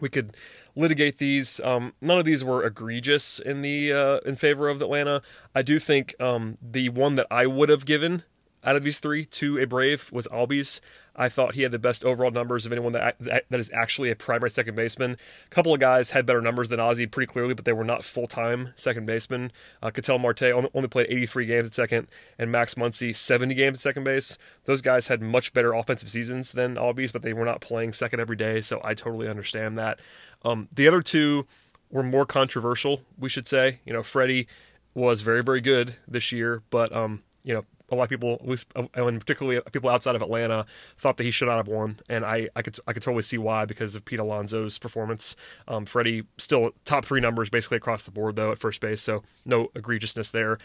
We 0.00 0.08
could 0.08 0.34
litigate 0.76 1.18
these. 1.18 1.58
Um, 1.60 1.94
none 2.00 2.18
of 2.18 2.24
these 2.24 2.44
were 2.44 2.64
egregious 2.64 3.40
in 3.40 3.62
the 3.62 3.92
uh, 3.92 4.18
in 4.18 4.36
favor 4.36 4.68
of 4.68 4.80
Atlanta. 4.80 5.22
I 5.54 5.62
do 5.62 5.78
think 5.78 6.14
um, 6.20 6.58
the 6.62 6.90
one 6.90 7.16
that 7.16 7.26
I 7.30 7.46
would 7.46 7.68
have 7.70 7.86
given 7.86 8.22
out 8.66 8.76
of 8.76 8.82
these 8.82 8.98
three 8.98 9.24
to 9.24 9.58
a 9.58 9.64
Brave 9.64 10.10
was 10.12 10.26
Albies. 10.28 10.80
I 11.14 11.28
thought 11.30 11.54
he 11.54 11.62
had 11.62 11.72
the 11.72 11.78
best 11.78 12.04
overall 12.04 12.30
numbers 12.30 12.66
of 12.66 12.72
anyone 12.72 12.92
that 12.92 13.16
that 13.20 13.44
is 13.50 13.70
actually 13.72 14.10
a 14.10 14.16
primary 14.16 14.50
second 14.50 14.74
baseman. 14.74 15.12
A 15.12 15.48
couple 15.48 15.72
of 15.72 15.80
guys 15.80 16.10
had 16.10 16.26
better 16.26 16.42
numbers 16.42 16.68
than 16.68 16.78
Ozzie 16.78 17.06
pretty 17.06 17.32
clearly, 17.32 17.54
but 17.54 17.64
they 17.64 17.72
were 17.72 17.84
not 17.84 18.04
full 18.04 18.26
time 18.26 18.72
second 18.76 19.06
basemen. 19.06 19.50
Uh, 19.82 19.90
Ketel 19.90 20.18
Marte 20.18 20.42
only 20.74 20.88
played 20.88 21.06
83 21.08 21.46
games 21.46 21.66
at 21.68 21.74
second, 21.74 22.08
and 22.38 22.52
Max 22.52 22.74
Muncy 22.74 23.16
70 23.16 23.54
games 23.54 23.78
at 23.78 23.82
second 23.82 24.04
base. 24.04 24.36
Those 24.64 24.82
guys 24.82 25.06
had 25.06 25.22
much 25.22 25.54
better 25.54 25.72
offensive 25.72 26.10
seasons 26.10 26.52
than 26.52 26.74
Albies, 26.74 27.12
but 27.12 27.22
they 27.22 27.32
were 27.32 27.46
not 27.46 27.60
playing 27.60 27.94
second 27.94 28.20
every 28.20 28.36
day, 28.36 28.60
so 28.60 28.80
I 28.84 28.92
totally 28.92 29.28
understand 29.28 29.78
that. 29.78 30.00
Um, 30.44 30.68
the 30.74 30.86
other 30.88 31.00
two 31.00 31.46
were 31.90 32.02
more 32.02 32.26
controversial, 32.26 33.02
we 33.18 33.28
should 33.28 33.48
say. 33.48 33.80
You 33.86 33.92
know, 33.92 34.02
Freddie 34.02 34.48
was 34.92 35.20
very, 35.20 35.42
very 35.42 35.60
good 35.60 35.94
this 36.06 36.32
year, 36.32 36.62
but 36.70 36.94
um, 36.94 37.22
you 37.42 37.54
know, 37.54 37.64
a 37.90 37.94
lot 37.94 38.04
of 38.04 38.10
people, 38.10 38.34
at 38.34 38.48
least, 38.48 38.68
uh, 38.74 38.86
and 38.94 39.20
particularly 39.20 39.60
people 39.72 39.90
outside 39.90 40.16
of 40.16 40.22
Atlanta, 40.22 40.66
thought 40.98 41.16
that 41.16 41.24
he 41.24 41.30
should 41.30 41.48
not 41.48 41.56
have 41.56 41.68
won, 41.68 42.00
and 42.08 42.24
I, 42.24 42.48
I 42.56 42.62
could 42.62 42.78
I 42.86 42.92
could 42.92 43.02
totally 43.02 43.22
see 43.22 43.38
why 43.38 43.64
because 43.64 43.94
of 43.94 44.04
Pete 44.04 44.18
Alonso's 44.18 44.78
performance. 44.78 45.36
Um, 45.68 45.86
Freddie 45.86 46.24
still 46.36 46.72
top 46.84 47.04
three 47.04 47.20
numbers 47.20 47.50
basically 47.50 47.76
across 47.76 48.02
the 48.02 48.10
board 48.10 48.36
though 48.36 48.50
at 48.50 48.58
first 48.58 48.80
base, 48.80 49.00
so 49.02 49.22
no 49.44 49.68
egregiousness 49.68 50.30
there. 50.32 50.58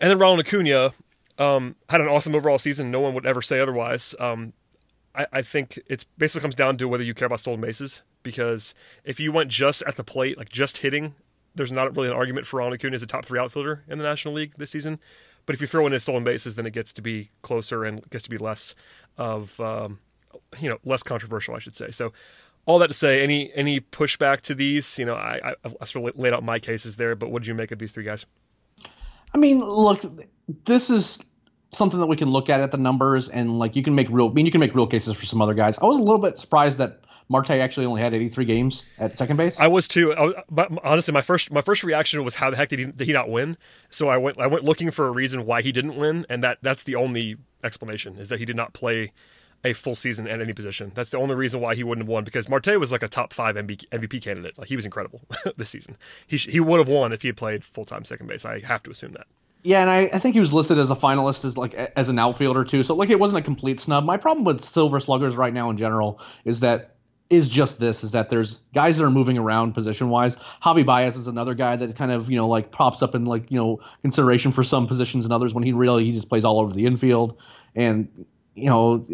And 0.00 0.10
then 0.10 0.18
Ronald 0.18 0.46
Acuna 0.46 0.92
um, 1.38 1.76
had 1.88 2.00
an 2.00 2.08
awesome 2.08 2.34
overall 2.34 2.58
season. 2.58 2.90
No 2.90 3.00
one 3.00 3.14
would 3.14 3.26
ever 3.26 3.42
say 3.42 3.60
otherwise. 3.60 4.14
Um, 4.20 4.52
I, 5.14 5.26
I 5.32 5.42
think 5.42 5.78
it 5.86 6.04
basically 6.18 6.42
comes 6.42 6.54
down 6.54 6.76
to 6.78 6.88
whether 6.88 7.02
you 7.02 7.14
care 7.14 7.26
about 7.26 7.40
stolen 7.40 7.60
bases 7.60 8.02
because 8.22 8.74
if 9.04 9.18
you 9.18 9.32
went 9.32 9.50
just 9.50 9.82
at 9.82 9.96
the 9.96 10.04
plate, 10.04 10.36
like 10.36 10.48
just 10.48 10.78
hitting, 10.78 11.14
there's 11.54 11.72
not 11.72 11.96
really 11.96 12.08
an 12.08 12.14
argument 12.14 12.46
for 12.46 12.58
Ronald 12.58 12.74
Acuna 12.74 12.94
as 12.94 13.02
a 13.02 13.06
top 13.06 13.24
three 13.24 13.38
outfielder 13.38 13.82
in 13.88 13.98
the 13.98 14.04
National 14.04 14.34
League 14.34 14.54
this 14.56 14.70
season. 14.70 14.98
But 15.46 15.54
if 15.54 15.60
you 15.60 15.66
throw 15.66 15.86
in 15.86 15.92
his 15.92 16.02
stolen 16.02 16.24
bases, 16.24 16.56
then 16.56 16.66
it 16.66 16.72
gets 16.72 16.92
to 16.94 17.02
be 17.02 17.30
closer 17.42 17.84
and 17.84 18.08
gets 18.10 18.24
to 18.24 18.30
be 18.30 18.38
less 18.38 18.74
of 19.16 19.58
um, 19.60 20.00
you 20.58 20.68
know 20.68 20.78
less 20.84 21.02
controversial, 21.02 21.54
I 21.54 21.60
should 21.60 21.74
say. 21.74 21.90
So 21.90 22.12
all 22.66 22.80
that 22.80 22.88
to 22.88 22.94
say, 22.94 23.22
any 23.22 23.52
any 23.54 23.80
pushback 23.80 24.40
to 24.42 24.54
these, 24.54 24.98
you 24.98 25.04
know, 25.04 25.14
I, 25.14 25.54
I, 25.64 25.72
I 25.80 25.84
sort 25.84 26.08
of 26.08 26.18
laid 26.18 26.32
out 26.32 26.42
my 26.42 26.58
cases 26.58 26.96
there, 26.96 27.14
but 27.14 27.30
what 27.30 27.42
did 27.42 27.48
you 27.48 27.54
make 27.54 27.70
of 27.70 27.78
these 27.78 27.92
three 27.92 28.04
guys? 28.04 28.26
I 29.34 29.38
mean, 29.38 29.60
look, 29.60 30.04
this 30.64 30.90
is 30.90 31.22
something 31.72 32.00
that 32.00 32.06
we 32.06 32.16
can 32.16 32.30
look 32.30 32.48
at 32.48 32.60
at 32.60 32.70
the 32.70 32.78
numbers 32.78 33.28
and 33.28 33.58
like 33.58 33.76
you 33.76 33.82
can 33.82 33.94
make 33.94 34.08
real. 34.10 34.28
I 34.28 34.32
mean, 34.32 34.46
you 34.46 34.52
can 34.52 34.60
make 34.60 34.74
real 34.74 34.86
cases 34.86 35.14
for 35.14 35.26
some 35.26 35.40
other 35.40 35.54
guys. 35.54 35.78
I 35.78 35.84
was 35.84 35.98
a 35.98 36.02
little 36.02 36.18
bit 36.18 36.38
surprised 36.38 36.78
that 36.78 37.00
Marte 37.28 37.50
actually 37.50 37.86
only 37.86 38.00
had 38.00 38.14
83 38.14 38.44
games 38.44 38.84
at 38.98 39.18
second 39.18 39.36
base. 39.36 39.58
I 39.58 39.66
was 39.66 39.88
too. 39.88 40.12
I 40.12 40.26
was, 40.26 40.34
but 40.50 40.70
honestly, 40.84 41.12
my 41.12 41.22
first 41.22 41.50
my 41.50 41.60
first 41.60 41.82
reaction 41.82 42.22
was 42.24 42.36
how 42.36 42.50
the 42.50 42.56
heck 42.56 42.68
did 42.68 42.78
he, 42.78 42.84
did 42.86 43.06
he 43.06 43.12
not 43.12 43.28
win? 43.28 43.56
So 43.90 44.08
I 44.08 44.16
went 44.16 44.38
I 44.40 44.46
went 44.46 44.64
looking 44.64 44.90
for 44.90 45.06
a 45.06 45.10
reason 45.10 45.44
why 45.44 45.62
he 45.62 45.72
didn't 45.72 45.96
win, 45.96 46.24
and 46.28 46.42
that 46.42 46.58
that's 46.62 46.84
the 46.84 46.94
only 46.94 47.36
explanation 47.64 48.16
is 48.18 48.28
that 48.28 48.38
he 48.38 48.44
did 48.44 48.56
not 48.56 48.72
play 48.72 49.12
a 49.64 49.72
full 49.72 49.96
season 49.96 50.28
at 50.28 50.40
any 50.40 50.52
position. 50.52 50.92
That's 50.94 51.10
the 51.10 51.18
only 51.18 51.34
reason 51.34 51.60
why 51.60 51.74
he 51.74 51.82
wouldn't 51.82 52.06
have 52.06 52.12
won 52.12 52.24
because 52.24 52.48
Marte 52.48 52.78
was 52.78 52.92
like 52.92 53.02
a 53.02 53.08
top 53.08 53.32
five 53.32 53.56
MVP 53.56 54.22
candidate. 54.22 54.56
Like 54.56 54.68
he 54.68 54.76
was 54.76 54.84
incredible 54.84 55.22
this 55.56 55.70
season. 55.70 55.96
He 56.26 56.36
he 56.36 56.60
would 56.60 56.78
have 56.78 56.88
won 56.88 57.12
if 57.12 57.22
he 57.22 57.28
had 57.28 57.36
played 57.36 57.64
full 57.64 57.84
time 57.84 58.04
second 58.04 58.28
base. 58.28 58.44
I 58.44 58.60
have 58.60 58.82
to 58.84 58.90
assume 58.90 59.12
that. 59.12 59.26
Yeah, 59.62 59.80
and 59.80 59.90
I, 59.90 60.02
I 60.12 60.20
think 60.20 60.34
he 60.34 60.40
was 60.40 60.52
listed 60.52 60.78
as 60.78 60.90
a 60.90 60.94
finalist 60.94 61.44
as 61.44 61.58
like 61.58 61.74
as 61.74 62.08
an 62.08 62.20
outfielder 62.20 62.62
too. 62.62 62.84
So 62.84 62.94
like 62.94 63.10
it 63.10 63.18
wasn't 63.18 63.42
a 63.42 63.44
complete 63.44 63.80
snub. 63.80 64.04
My 64.04 64.16
problem 64.16 64.44
with 64.44 64.64
Silver 64.64 65.00
Sluggers 65.00 65.36
right 65.36 65.52
now 65.52 65.70
in 65.70 65.76
general 65.76 66.20
is 66.44 66.60
that 66.60 66.95
is 67.28 67.48
just 67.48 67.80
this 67.80 68.04
is 68.04 68.12
that 68.12 68.28
there's 68.28 68.60
guys 68.74 68.96
that 68.96 69.04
are 69.04 69.10
moving 69.10 69.36
around 69.36 69.72
position 69.72 70.08
wise. 70.10 70.36
Javi 70.62 70.86
Baez 70.86 71.16
is 71.16 71.26
another 71.26 71.54
guy 71.54 71.74
that 71.76 71.96
kind 71.96 72.12
of, 72.12 72.30
you 72.30 72.36
know, 72.36 72.48
like 72.48 72.70
pops 72.70 73.02
up 73.02 73.14
in 73.14 73.24
like, 73.24 73.50
you 73.50 73.58
know, 73.58 73.80
consideration 74.02 74.52
for 74.52 74.62
some 74.62 74.86
positions 74.86 75.24
and 75.24 75.32
others 75.32 75.52
when 75.52 75.64
he 75.64 75.72
really 75.72 76.04
he 76.04 76.12
just 76.12 76.28
plays 76.28 76.44
all 76.44 76.60
over 76.60 76.72
the 76.72 76.86
infield. 76.86 77.38
And, 77.74 78.26
you 78.54 78.66
know, 78.66 79.04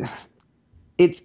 it's 0.98 1.22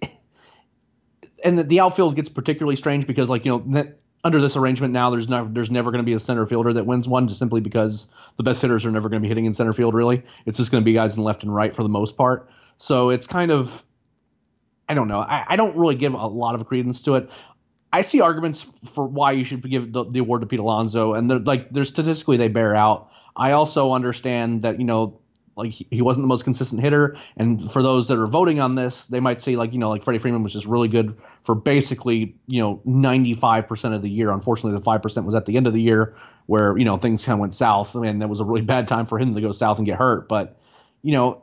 and 1.44 1.58
the, 1.58 1.62
the 1.64 1.80
outfield 1.80 2.16
gets 2.16 2.28
particularly 2.28 2.76
strange 2.76 3.06
because 3.06 3.28
like, 3.28 3.44
you 3.44 3.52
know, 3.52 3.62
that, 3.72 3.98
under 4.24 4.40
this 4.40 4.56
arrangement 4.56 4.92
now 4.92 5.10
there's 5.10 5.28
never 5.28 5.48
there's 5.48 5.70
never 5.70 5.90
going 5.90 6.02
to 6.02 6.06
be 6.06 6.12
a 6.12 6.18
center 6.18 6.44
fielder 6.44 6.72
that 6.72 6.84
wins 6.84 7.06
one 7.06 7.28
just 7.28 7.38
simply 7.38 7.60
because 7.60 8.08
the 8.36 8.42
best 8.42 8.60
hitters 8.60 8.84
are 8.84 8.90
never 8.90 9.08
going 9.08 9.22
to 9.22 9.24
be 9.24 9.28
hitting 9.28 9.44
in 9.44 9.54
center 9.54 9.72
field 9.72 9.94
really. 9.94 10.22
It's 10.46 10.58
just 10.58 10.72
going 10.72 10.82
to 10.82 10.84
be 10.84 10.92
guys 10.92 11.16
in 11.16 11.22
left 11.22 11.42
and 11.42 11.54
right 11.54 11.74
for 11.74 11.82
the 11.82 11.88
most 11.88 12.16
part. 12.16 12.50
So 12.78 13.10
it's 13.10 13.26
kind 13.26 13.50
of 13.50 13.84
I 14.88 14.94
don't 14.94 15.08
know. 15.08 15.20
I, 15.20 15.44
I 15.48 15.56
don't 15.56 15.76
really 15.76 15.94
give 15.94 16.14
a 16.14 16.26
lot 16.26 16.54
of 16.54 16.66
credence 16.66 17.02
to 17.02 17.16
it. 17.16 17.30
I 17.92 18.02
see 18.02 18.20
arguments 18.20 18.66
for 18.84 19.06
why 19.06 19.32
you 19.32 19.44
should 19.44 19.68
give 19.68 19.92
the, 19.92 20.04
the 20.04 20.18
award 20.20 20.42
to 20.42 20.46
Pete 20.46 20.60
Alonso, 20.60 21.14
and 21.14 21.46
like 21.46 21.70
they're 21.70 21.84
statistically 21.84 22.36
they 22.36 22.48
bear 22.48 22.74
out. 22.74 23.10
I 23.36 23.52
also 23.52 23.92
understand 23.92 24.62
that 24.62 24.78
you 24.78 24.84
know 24.84 25.20
like 25.56 25.72
he 25.72 26.02
wasn't 26.02 26.22
the 26.22 26.28
most 26.28 26.44
consistent 26.44 26.82
hitter, 26.82 27.16
and 27.36 27.60
for 27.72 27.82
those 27.82 28.08
that 28.08 28.18
are 28.18 28.26
voting 28.26 28.60
on 28.60 28.74
this, 28.74 29.04
they 29.04 29.20
might 29.20 29.40
say 29.40 29.56
like 29.56 29.72
you 29.72 29.78
know 29.78 29.88
like 29.88 30.02
Freddie 30.02 30.18
Freeman 30.18 30.42
was 30.42 30.52
just 30.52 30.66
really 30.66 30.88
good 30.88 31.16
for 31.44 31.54
basically 31.54 32.36
you 32.46 32.60
know 32.60 32.80
95% 32.86 33.94
of 33.94 34.02
the 34.02 34.10
year. 34.10 34.30
Unfortunately, 34.30 34.78
the 34.78 34.84
five 34.84 35.02
percent 35.02 35.24
was 35.24 35.34
at 35.34 35.46
the 35.46 35.56
end 35.56 35.66
of 35.66 35.72
the 35.72 35.80
year 35.80 36.14
where 36.46 36.76
you 36.76 36.84
know 36.84 36.98
things 36.98 37.24
kind 37.24 37.34
of 37.34 37.40
went 37.40 37.54
south, 37.54 37.96
I 37.96 38.00
mean, 38.00 38.18
that 38.18 38.28
was 38.28 38.40
a 38.40 38.44
really 38.44 38.62
bad 38.62 38.86
time 38.86 39.06
for 39.06 39.18
him 39.18 39.34
to 39.34 39.40
go 39.40 39.52
south 39.52 39.78
and 39.78 39.86
get 39.86 39.98
hurt. 39.98 40.28
But 40.28 40.58
you 41.02 41.12
know 41.12 41.42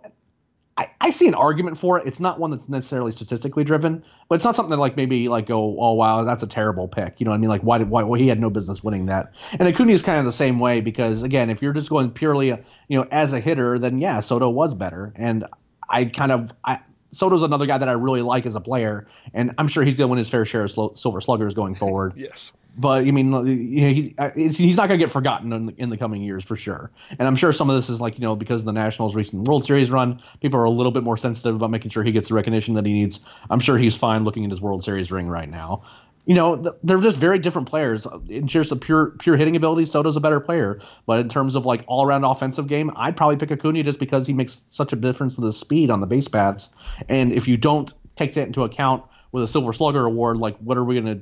I, 0.77 0.89
I 0.99 1.11
see 1.11 1.27
an 1.27 1.35
argument 1.35 1.77
for 1.77 1.97
it. 1.97 2.05
It's 2.05 2.19
not 2.19 2.37
one 2.37 2.51
that's 2.51 2.67
necessarily 2.67 3.13
statistically 3.13 3.63
driven, 3.63 4.03
but 4.27 4.35
it's 4.35 4.43
not 4.43 4.55
something 4.55 4.71
that 4.71 4.79
like 4.79 4.97
maybe 4.97 5.27
like 5.27 5.45
go, 5.47 5.77
oh 5.79 5.93
wow, 5.93 6.25
that's 6.25 6.43
a 6.43 6.47
terrible 6.47 6.87
pick. 6.89 7.15
You 7.19 7.25
know 7.25 7.31
what 7.31 7.37
I 7.37 7.39
mean? 7.39 7.49
Like 7.49 7.61
why 7.61 7.77
did 7.77 7.89
why 7.89 8.03
well, 8.03 8.19
he 8.19 8.27
had 8.27 8.39
no 8.39 8.49
business 8.49 8.83
winning 8.83 9.05
that. 9.05 9.31
And 9.53 9.67
Acuna 9.67 9.93
is 9.93 10.01
kind 10.01 10.19
of 10.19 10.25
the 10.25 10.33
same 10.33 10.59
way 10.59 10.81
because 10.81 11.23
again, 11.23 11.49
if 11.49 11.61
you're 11.61 11.73
just 11.73 11.89
going 11.89 12.11
purely 12.11 12.47
you 12.47 12.97
know 12.97 13.07
as 13.09 13.31
a 13.31 13.39
hitter, 13.39 13.79
then 13.79 13.99
yeah, 13.99 14.19
Soto 14.19 14.49
was 14.49 14.73
better. 14.73 15.13
And 15.15 15.45
I 15.89 16.05
kind 16.05 16.33
of 16.33 16.51
I 16.63 16.79
Soto's 17.11 17.43
another 17.43 17.65
guy 17.65 17.77
that 17.77 17.87
I 17.87 17.93
really 17.93 18.21
like 18.21 18.45
as 18.45 18.57
a 18.57 18.61
player, 18.61 19.07
and 19.33 19.53
I'm 19.57 19.69
sure 19.69 19.85
he's 19.85 19.97
going 19.97 20.09
to 20.09 20.11
win 20.11 20.17
his 20.17 20.29
fair 20.29 20.43
share 20.43 20.63
of 20.63 20.99
Silver 20.99 21.21
Sluggers 21.21 21.53
going 21.53 21.75
forward. 21.75 22.13
yes 22.17 22.51
but 22.77 23.01
I 23.01 23.11
mean, 23.11 23.45
he, 23.45 24.15
he's 24.35 24.77
not 24.77 24.87
going 24.87 24.99
to 24.99 25.05
get 25.05 25.11
forgotten 25.11 25.53
in 25.53 25.65
the, 25.67 25.73
in 25.77 25.89
the, 25.89 25.97
coming 25.97 26.21
years 26.21 26.43
for 26.43 26.55
sure. 26.55 26.91
And 27.11 27.27
I'm 27.27 27.35
sure 27.35 27.53
some 27.53 27.69
of 27.69 27.75
this 27.77 27.89
is 27.89 28.01
like 28.01 28.15
you 28.15 28.21
know 28.21 28.35
because 28.35 28.61
of 28.61 28.65
the 28.65 28.73
Nationals' 28.73 29.15
recent 29.15 29.47
World 29.47 29.65
Series 29.65 29.91
run, 29.91 30.21
people 30.41 30.59
are 30.59 30.65
a 30.65 30.69
little 30.69 30.91
bit 30.91 31.03
more 31.03 31.17
sensitive 31.17 31.55
about 31.55 31.71
making 31.71 31.91
sure 31.91 32.03
he 32.03 32.11
gets 32.11 32.27
the 32.27 32.33
recognition 32.33 32.73
that 32.75 32.85
he 32.85 32.93
needs. 32.93 33.21
I'm 33.49 33.59
sure 33.59 33.77
he's 33.77 33.95
fine 33.95 34.23
looking 34.23 34.43
at 34.43 34.51
his 34.51 34.61
World 34.61 34.83
Series 34.83 35.11
ring 35.11 35.27
right 35.27 35.49
now. 35.49 35.83
You 36.25 36.33
know, 36.33 36.75
they're 36.83 36.97
just 36.97 37.17
very 37.17 37.37
different 37.37 37.69
players. 37.69 38.07
In 38.27 38.47
terms 38.47 38.71
of 38.71 38.81
pure 38.81 39.11
pure 39.19 39.37
hitting 39.37 39.55
ability, 39.55 39.85
Soto's 39.85 40.17
a 40.17 40.21
better 40.21 40.39
player. 40.39 40.81
But 41.05 41.19
in 41.19 41.29
terms 41.29 41.55
of 41.55 41.65
like 41.65 41.83
all 41.87 42.05
around 42.05 42.23
offensive 42.23 42.67
game, 42.67 42.91
I'd 42.95 43.15
probably 43.15 43.37
pick 43.37 43.51
Acuna 43.51 43.83
just 43.83 43.99
because 43.99 44.27
he 44.27 44.33
makes 44.33 44.61
such 44.71 44.91
a 44.91 44.95
difference 44.95 45.37
with 45.37 45.45
his 45.45 45.57
speed 45.57 45.89
on 45.89 46.01
the 46.01 46.07
base 46.07 46.27
paths. 46.27 46.71
And 47.07 47.31
if 47.31 47.47
you 47.47 47.57
don't 47.57 47.93
take 48.15 48.33
that 48.33 48.47
into 48.47 48.63
account 48.63 49.03
with 49.31 49.43
a 49.43 49.47
Silver 49.47 49.71
Slugger 49.71 50.05
award, 50.05 50.37
like 50.37 50.57
what 50.57 50.77
are 50.77 50.83
we 50.83 50.99
gonna 50.99 51.21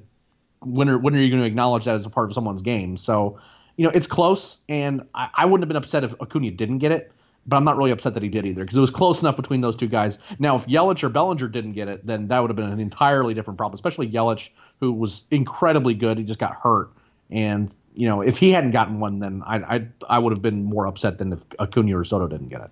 when 0.66 0.90
are 0.90 0.98
when 0.98 1.16
are 1.16 1.20
you 1.20 1.30
going 1.30 1.42
to 1.42 1.48
acknowledge 1.48 1.86
that 1.86 1.96
as 1.96 2.06
a 2.06 2.10
part 2.10 2.30
of 2.30 2.34
someone's 2.34 2.62
game? 2.62 2.98
So, 2.98 3.40
you 3.78 3.86
know, 3.86 3.92
it's 3.94 4.08
close, 4.08 4.60
and 4.70 5.02
I, 5.14 5.30
I 5.36 5.46
wouldn't 5.46 5.62
have 5.62 5.68
been 5.68 5.78
upset 5.78 6.04
if 6.04 6.14
Acuna 6.22 6.52
didn't 6.52 6.80
get 6.80 6.92
it, 6.92 7.12
but 7.46 7.58
I'm 7.58 7.64
not 7.64 7.78
really 7.78 7.92
upset 7.92 8.14
that 8.14 8.24
he 8.24 8.30
did 8.30 8.46
either 8.46 8.64
because 8.64 8.78
it 8.78 8.82
was 8.82 8.90
close 8.90 9.22
enough 9.22 9.36
between 9.36 9.62
those 9.62 9.76
two 9.76 9.88
guys. 9.88 10.20
Now, 10.40 10.56
if 10.56 10.66
Yelich 10.66 11.04
or 11.04 11.10
Bellinger 11.10 11.48
didn't 11.48 11.74
get 11.74 11.88
it, 11.88 12.06
then 12.06 12.28
that 12.28 12.40
would 12.40 12.50
have 12.50 12.56
been 12.56 12.72
an 12.72 12.80
entirely 12.80 13.34
different 13.34 13.58
problem, 13.58 13.76
especially 13.76 14.10
Yelich, 14.10 14.50
who 14.80 14.92
was 14.92 15.26
incredibly 15.32 15.94
good. 15.94 16.18
He 16.18 16.24
just 16.24 16.40
got 16.40 16.56
hurt, 16.56 16.90
and 17.30 17.74
you 17.96 18.08
know, 18.08 18.22
if 18.22 18.38
he 18.38 18.52
hadn't 18.52 18.72
gotten 18.72 19.00
one, 19.00 19.20
then 19.20 19.44
I 19.46 19.76
I 19.76 19.88
I 20.10 20.20
would 20.20 20.32
have 20.32 20.42
been 20.42 20.64
more 20.64 20.88
upset 20.88 21.18
than 21.18 21.34
if 21.34 21.44
Acuna 21.60 21.98
or 21.98 22.04
Soto 22.04 22.28
didn't 22.28 22.50
get 22.50 22.62
it. 22.62 22.72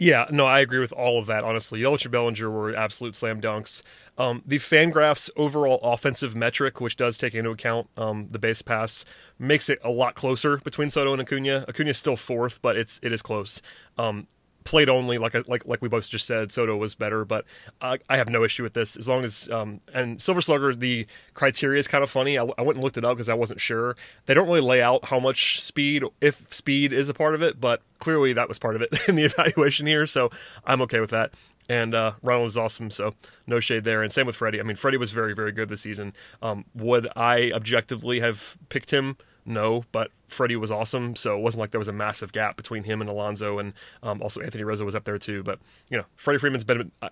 Yeah, 0.00 0.24
no, 0.30 0.46
I 0.46 0.60
agree 0.60 0.78
with 0.78 0.92
all 0.94 1.18
of 1.18 1.26
that. 1.26 1.44
Honestly, 1.44 1.80
Yelich 1.80 2.06
and 2.06 2.10
Bellinger 2.10 2.50
were 2.50 2.74
absolute 2.74 3.14
slam 3.14 3.38
dunks. 3.38 3.82
Um, 4.16 4.42
the 4.46 4.56
Fangraphs 4.56 5.28
overall 5.36 5.78
offensive 5.82 6.34
metric, 6.34 6.80
which 6.80 6.96
does 6.96 7.18
take 7.18 7.34
into 7.34 7.50
account 7.50 7.86
um, 7.98 8.28
the 8.30 8.38
base 8.38 8.62
pass, 8.62 9.04
makes 9.38 9.68
it 9.68 9.78
a 9.84 9.90
lot 9.90 10.14
closer 10.14 10.56
between 10.56 10.88
Soto 10.88 11.12
and 11.12 11.20
Acuna. 11.20 11.66
Acuna 11.68 11.90
is 11.90 11.98
still 11.98 12.16
fourth, 12.16 12.62
but 12.62 12.78
it's 12.78 12.98
it 13.02 13.12
is 13.12 13.20
close. 13.20 13.60
Um, 13.98 14.26
played 14.70 14.88
only, 14.88 15.18
like 15.18 15.34
like 15.48 15.66
like 15.66 15.82
we 15.82 15.88
both 15.88 16.08
just 16.08 16.26
said, 16.26 16.52
Soto 16.52 16.76
was 16.76 16.94
better, 16.94 17.24
but 17.24 17.44
I, 17.82 17.98
I 18.08 18.16
have 18.18 18.28
no 18.28 18.44
issue 18.44 18.62
with 18.62 18.72
this 18.72 18.96
as 18.96 19.08
long 19.08 19.24
as 19.24 19.50
um, 19.50 19.80
and 19.92 20.22
Silver 20.22 20.40
Slugger. 20.40 20.72
The 20.72 21.08
criteria 21.34 21.80
is 21.80 21.88
kind 21.88 22.04
of 22.04 22.08
funny. 22.10 22.38
I, 22.38 22.44
I 22.56 22.62
went 22.62 22.76
and 22.76 22.84
looked 22.84 22.96
it 22.96 23.04
up 23.04 23.16
because 23.16 23.28
I 23.28 23.34
wasn't 23.34 23.60
sure. 23.60 23.96
They 24.26 24.34
don't 24.34 24.46
really 24.46 24.60
lay 24.60 24.80
out 24.80 25.06
how 25.06 25.18
much 25.18 25.60
speed, 25.60 26.04
if 26.20 26.54
speed 26.54 26.92
is 26.92 27.08
a 27.08 27.14
part 27.14 27.34
of 27.34 27.42
it, 27.42 27.60
but 27.60 27.82
clearly 27.98 28.32
that 28.32 28.46
was 28.46 28.60
part 28.60 28.76
of 28.76 28.82
it 28.82 28.96
in 29.08 29.16
the 29.16 29.24
evaluation 29.24 29.88
here, 29.88 30.06
so 30.06 30.30
I'm 30.64 30.80
okay 30.82 31.00
with 31.00 31.10
that. 31.10 31.34
And 31.68 31.92
uh, 31.92 32.12
Ronald 32.22 32.48
is 32.48 32.56
awesome, 32.56 32.92
so 32.92 33.14
no 33.48 33.58
shade 33.58 33.82
there. 33.82 34.02
And 34.04 34.12
same 34.12 34.26
with 34.26 34.36
Freddie. 34.36 34.60
I 34.60 34.62
mean, 34.62 34.76
Freddie 34.76 34.98
was 34.98 35.10
very, 35.10 35.34
very 35.34 35.50
good 35.52 35.68
this 35.68 35.80
season. 35.80 36.12
Um, 36.42 36.64
would 36.74 37.08
I 37.16 37.50
objectively 37.52 38.20
have 38.20 38.56
picked 38.68 38.92
him? 38.92 39.16
No, 39.50 39.84
but 39.90 40.12
Freddie 40.28 40.56
was 40.56 40.70
awesome, 40.70 41.16
so 41.16 41.36
it 41.36 41.42
wasn't 41.42 41.60
like 41.60 41.72
there 41.72 41.80
was 41.80 41.88
a 41.88 41.92
massive 41.92 42.32
gap 42.32 42.56
between 42.56 42.84
him 42.84 43.00
and 43.00 43.10
Alonso, 43.10 43.58
and 43.58 43.72
um, 44.02 44.22
also 44.22 44.40
Anthony 44.40 44.64
Rizzo 44.64 44.84
was 44.84 44.94
up 44.94 45.04
there 45.04 45.18
too. 45.18 45.42
But 45.42 45.58
you 45.90 45.98
know, 45.98 46.04
Freddie 46.16 46.38
Freeman's 46.38 46.64
been. 46.64 46.92
I, 47.02 47.10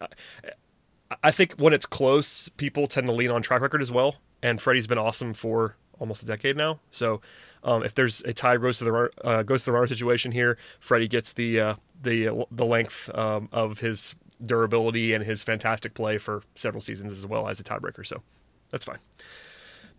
I 1.22 1.30
think 1.30 1.54
when 1.54 1.72
it's 1.72 1.86
close, 1.86 2.48
people 2.50 2.86
tend 2.86 3.06
to 3.08 3.12
lean 3.12 3.30
on 3.30 3.42
track 3.42 3.60
record 3.60 3.82
as 3.82 3.90
well, 3.90 4.16
and 4.42 4.60
Freddie's 4.60 4.86
been 4.86 4.98
awesome 4.98 5.34
for 5.34 5.76
almost 5.98 6.22
a 6.22 6.26
decade 6.26 6.56
now. 6.56 6.78
So 6.90 7.20
um, 7.64 7.82
if 7.82 7.94
there's 7.94 8.20
a 8.22 8.32
tie 8.32 8.56
goes 8.56 8.78
to 8.78 8.84
the 8.84 9.10
uh, 9.24 9.42
goes 9.42 9.64
to 9.64 9.66
the 9.66 9.72
runner 9.72 9.86
situation 9.88 10.32
here, 10.32 10.58
Freddie 10.80 11.08
gets 11.08 11.32
the 11.32 11.60
uh, 11.60 11.74
the 12.00 12.46
the 12.50 12.64
length 12.64 13.10
um, 13.14 13.48
of 13.52 13.80
his 13.80 14.14
durability 14.44 15.12
and 15.12 15.24
his 15.24 15.42
fantastic 15.42 15.94
play 15.94 16.18
for 16.18 16.42
several 16.54 16.80
seasons 16.80 17.10
as 17.10 17.26
well 17.26 17.48
as 17.48 17.58
a 17.58 17.64
tiebreaker. 17.64 18.06
So 18.06 18.22
that's 18.70 18.84
fine. 18.84 18.98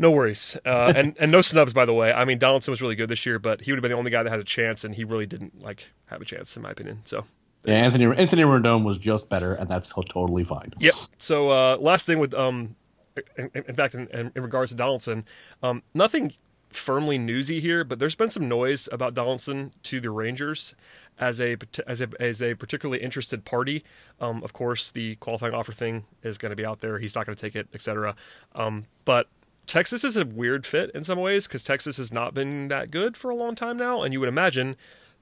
No 0.02 0.12
worries, 0.12 0.58
uh, 0.66 0.94
and 0.96 1.16
and 1.20 1.30
no 1.32 1.42
snubs 1.42 1.74
by 1.74 1.86
the 1.86 1.94
way. 1.94 2.14
I 2.14 2.24
mean, 2.24 2.40
Donaldson 2.40 2.72
was 2.72 2.82
really 2.82 2.96
good 2.96 3.10
this 3.10 3.26
year, 3.26 3.38
but 3.38 3.62
he 3.62 3.72
would 3.72 3.78
have 3.78 3.82
been 3.82 3.92
the 3.92 3.98
only 3.98 4.12
guy 4.12 4.24
that 4.24 4.30
had 4.30 4.40
a 4.40 4.46
chance, 4.46 4.86
and 4.86 4.96
he 4.96 5.04
really 5.04 5.26
didn't 5.26 5.62
like 5.62 5.92
have 6.06 6.22
a 6.22 6.26
chance 6.26 6.56
in 6.56 6.64
my 6.64 6.72
opinion. 6.72 7.02
So 7.04 7.26
yeah, 7.66 7.76
Anthony 7.76 8.06
Anthony 8.06 8.44
Rendon 8.44 8.84
was 8.86 8.98
just 8.98 9.28
better, 9.28 9.54
and 9.54 9.70
that's 9.70 9.90
totally 9.90 10.46
fine. 10.46 10.72
Yep. 10.80 10.96
So 11.18 11.50
uh, 11.50 11.78
last 11.80 12.06
thing 12.06 12.20
with 12.20 12.34
um, 12.34 12.76
in, 13.38 13.52
in 13.54 13.76
fact, 13.76 13.94
in, 13.96 14.08
in, 14.08 14.32
regards 14.36 14.72
to 14.72 14.78
Donaldson, 14.78 15.26
um, 15.62 15.84
nothing 15.94 16.32
firmly 16.70 17.18
newsy 17.18 17.60
here, 17.60 17.84
but 17.84 18.00
there's 18.00 18.16
been 18.16 18.30
some 18.30 18.48
noise 18.48 18.88
about 18.92 19.14
Donaldson 19.14 19.72
to 19.84 20.00
the 20.00 20.12
Rangers 20.12 20.76
as 21.20 21.42
a 21.42 21.58
as 21.86 22.02
a 22.02 22.10
as 22.20 22.42
a 22.42 22.56
particularly 22.56 23.02
interested 23.02 23.44
party. 23.44 23.84
Um, 24.22 24.44
of 24.44 24.54
course, 24.54 24.92
the 24.92 25.16
qualifying 25.16 25.54
offer 25.54 25.74
thing 25.74 26.06
is 26.24 26.38
going 26.38 26.52
to 26.52 26.56
be 26.56 26.66
out 26.66 26.80
there. 26.80 27.00
He's 27.00 27.16
not 27.16 27.26
going 27.26 27.36
to 27.36 27.42
take 27.42 27.56
it, 27.56 27.68
etc. 27.74 28.16
Um, 28.56 28.86
but 29.04 29.28
Texas 29.70 30.04
is 30.04 30.18
a 30.18 30.26
weird 30.26 30.66
fit 30.66 30.90
in 30.96 31.04
some 31.04 31.20
ways 31.20 31.48
because 31.48 31.64
Texas 31.64 31.98
has 31.98 32.12
not 32.12 32.34
been 32.34 32.70
that 32.70 32.90
good 32.90 33.16
for 33.16 33.30
a 33.30 33.36
long 33.36 33.54
time 33.54 33.78
now, 33.78 34.02
and 34.02 34.12
you 34.12 34.20
would 34.20 34.28
imagine 34.28 34.76